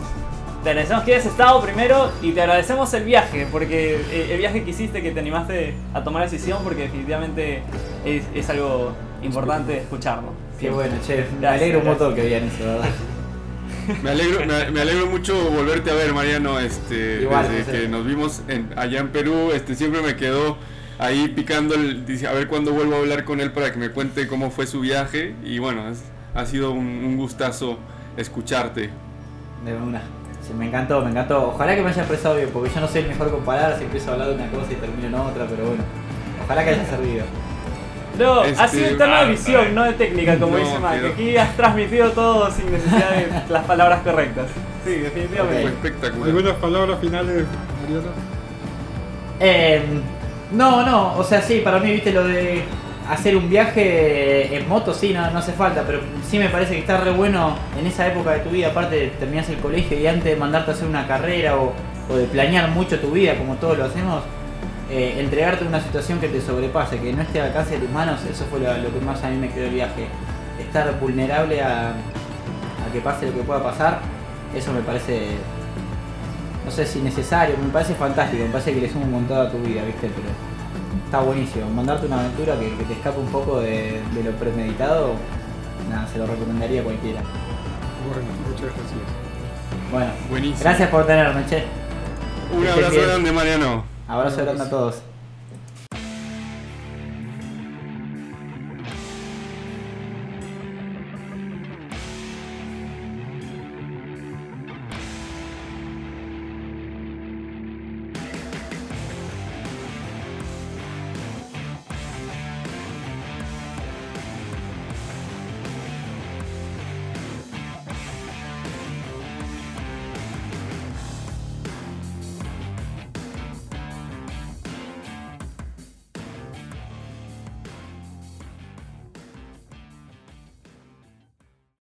te 0.62 0.70
agradecemos 0.70 1.05
que 1.05 1.14
hayas 1.14 1.27
estado 1.27 1.61
primero 1.62 2.11
y 2.22 2.33
te 2.33 2.41
agradecemos 2.41 2.93
el 2.95 3.05
viaje, 3.05 3.47
porque 3.53 3.97
eh, 4.11 4.29
el 4.33 4.39
viaje 4.39 4.64
que 4.64 4.70
hiciste, 4.70 5.03
que 5.03 5.11
te 5.12 5.20
animaste 5.20 5.75
a 5.93 6.03
tomar 6.03 6.25
la 6.25 6.31
decisión, 6.31 6.61
porque 6.64 6.83
definitivamente 6.83 7.62
es, 8.05 8.25
es 8.35 8.49
algo 8.51 8.93
importante 9.22 9.72
de 9.72 9.79
escuchar, 9.81 10.22
¿no? 10.22 10.31
Qué 10.59 10.70
bueno, 10.70 10.95
che. 11.07 11.25
Me 11.41 11.47
alegro 11.49 11.81
un 11.81 11.87
montón 11.87 12.14
que 12.14 12.22
vean 12.22 12.45
eso, 12.45 12.64
¿verdad? 12.64 12.89
Me 14.03 14.11
alegro, 14.11 14.41
me, 14.72 14.81
alegro 14.81 15.07
mucho 15.09 15.35
volverte 15.51 15.91
a 15.91 15.95
ver, 15.95 16.14
Mariano. 16.14 16.59
Este, 16.59 17.27
desde 17.27 17.83
que 17.83 17.89
nos 17.89 18.07
vimos 18.07 18.41
allá 18.77 19.01
en 19.01 19.09
Perú, 19.11 19.51
este, 19.53 19.75
siempre 19.75 20.01
me 20.01 20.16
quedó 20.16 20.57
ahí 20.99 21.28
picando 21.28 21.74
el, 21.74 22.07
dice, 22.07 22.26
a 22.26 22.32
ver 22.32 22.49
cuándo 22.49 22.72
vuelvo 22.72 22.95
a 22.95 22.99
hablar 22.99 23.24
con 23.24 23.40
él 23.40 23.53
para 23.53 23.72
que 23.72 23.78
me 23.78 23.90
cuente 23.90 24.26
cómo 24.26 24.51
fue 24.51 24.66
su 24.66 24.80
viaje. 24.80 25.34
Y 25.45 25.59
bueno, 25.59 25.82
ha 26.34 26.47
sido 26.47 26.72
un, 26.72 27.16
gustazo 27.16 27.78
escucharte. 28.16 28.90
De 29.64 29.74
una. 29.74 30.03
me 30.57 30.66
encantó, 30.66 31.01
me 31.03 31.11
encantó. 31.11 31.49
Ojalá 31.49 31.74
que 31.74 31.82
me 31.82 31.88
haya 31.88 32.03
expresado 32.03 32.36
bien, 32.36 32.51
porque 32.53 32.70
yo 32.74 32.80
no 32.80 32.88
soy 32.88 33.03
el 33.03 33.09
mejor 33.09 33.30
comparar 33.30 33.78
si 33.78 33.84
empiezo 33.84 34.11
a 34.11 34.12
hablar 34.14 34.28
de 34.28 34.34
una 34.34 34.51
cosa 34.51 34.72
y 34.72 34.76
termino 34.76 35.09
en 35.09 35.14
otra, 35.14 35.47
pero 35.47 35.66
bueno. 35.66 35.84
Ojalá 36.45 36.64
que 36.64 36.70
haya 36.70 36.84
servido. 36.84 37.24
No, 38.18 38.42
ha 38.42 38.47
este, 38.47 38.68
sido 38.68 38.97
tema 38.97 39.22
de 39.22 39.30
visión, 39.32 39.74
no 39.74 39.84
de 39.84 39.95
técnica, 39.95 40.38
como 40.38 40.57
dice 40.57 40.78
Mac. 40.78 41.01
Aquí 41.12 41.36
has 41.36 41.57
transmitido 41.57 42.11
todo 42.12 42.51
sin 42.51 42.70
necesidad 42.70 43.11
de 43.11 43.28
las 43.53 43.64
palabras 43.64 44.03
correctas. 44.03 44.47
Sí, 44.84 44.97
definitivamente. 44.97 45.62
Fue 45.62 45.70
espectacular. 45.70 46.28
¿Algunas 46.28 46.55
palabras 46.55 47.01
finales, 47.01 47.45
Mariano? 47.82 48.09
Eh, 49.40 49.82
no, 50.53 50.84
no, 50.84 51.16
o 51.16 51.24
sea, 51.24 51.42
sí, 51.42 51.61
para 51.64 51.78
mí, 51.78 51.92
viste, 51.92 52.12
lo 52.12 52.24
de 52.24 52.62
hacer 53.09 53.36
un 53.36 53.49
viaje 53.49 54.57
en 54.57 54.68
moto, 54.68 54.95
sí, 54.95 55.12
no, 55.12 55.30
no 55.30 55.38
hace 55.38 55.53
falta, 55.53 55.82
pero 55.86 56.01
sí 56.28 56.38
me 56.38 56.49
parece 56.49 56.74
que 56.74 56.80
está 56.80 56.99
re 56.99 57.11
bueno 57.11 57.57
en 57.78 57.86
esa 57.86 58.07
época 58.07 58.30
de 58.32 58.40
tu 58.40 58.51
vida, 58.51 58.68
aparte 58.68 58.97
de 58.97 59.07
terminas 59.09 59.49
el 59.49 59.59
colegio 59.59 59.99
y 59.99 60.07
antes 60.07 60.24
de 60.24 60.36
mandarte 60.36 60.70
a 60.70 60.74
hacer 60.74 60.88
una 60.88 61.07
carrera 61.07 61.57
o, 61.57 61.72
o 62.09 62.16
de 62.16 62.24
planear 62.26 62.70
mucho 62.70 62.99
tu 63.01 63.11
vida, 63.11 63.36
como 63.36 63.57
todos 63.57 63.76
lo 63.78 63.84
hacemos, 63.84 64.22
eh, 64.90 65.16
entregarte 65.18 65.64
una 65.64 65.80
situación 65.80 66.20
que 66.20 66.28
te 66.28 66.40
sobrepase, 66.40 66.99
que 66.99 67.12
no 67.12 67.22
esté 67.22 67.40
al 67.40 67.49
alcance 67.49 67.74
de 67.74 67.80
tus 67.80 67.90
manos, 67.90 68.20
eso 68.30 68.45
fue 68.51 68.61
lo, 68.61 68.92
que 68.92 69.05
más 69.05 69.22
a 69.24 69.30
mí 69.30 69.36
me 69.36 69.51
quedó 69.51 69.64
el 69.64 69.74
viaje. 69.74 70.07
Estar 70.61 71.01
vulnerable 71.01 71.62
a, 71.62 71.90
a, 71.90 72.92
que 72.92 73.01
pase 73.01 73.26
lo 73.26 73.32
que 73.32 73.40
pueda 73.40 73.62
pasar, 73.62 74.01
eso 74.55 74.72
me 74.72 74.80
parece, 74.80 75.30
no 76.64 76.70
sé 76.70 76.86
si 76.86 77.00
necesario, 77.00 77.56
me 77.58 77.68
parece 77.68 77.94
fantástico, 77.94 78.44
me 78.44 78.50
parece 78.50 78.74
que 78.74 78.80
le 78.80 78.90
suma 78.90 79.04
un 79.04 79.12
montón 79.12 79.46
a 79.46 79.50
tu 79.50 79.58
vida, 79.58 79.84
¿viste? 79.84 80.10
Pero 80.14 80.28
está 81.04 81.20
buenísimo. 81.20 81.68
Mandarte 81.70 82.06
una 82.06 82.20
aventura 82.20 82.58
que, 82.58 82.70
te 82.84 82.92
escape 82.92 83.18
un 83.20 83.28
poco 83.28 83.60
de, 83.60 84.00
lo 84.24 84.30
premeditado, 84.32 85.14
nada, 85.90 86.06
se 86.08 86.18
lo 86.18 86.26
recomendaría 86.26 86.80
a 86.80 86.84
cualquiera. 86.84 87.20
Bueno, 88.08 88.28
muchas 88.48 88.62
gracias. 88.62 89.24
Bueno, 89.90 90.12
Buenísimo. 90.30 90.60
gracias 90.60 90.88
por 90.88 91.06
tenerme, 91.06 91.44
che. 91.46 91.64
Un 92.56 92.66
abrazo 92.66 93.02
grande, 93.02 93.32
Mariano. 93.32 93.84
Abrazo 94.08 94.42
grande 94.42 94.62
a 94.62 94.70
todos. 94.70 95.02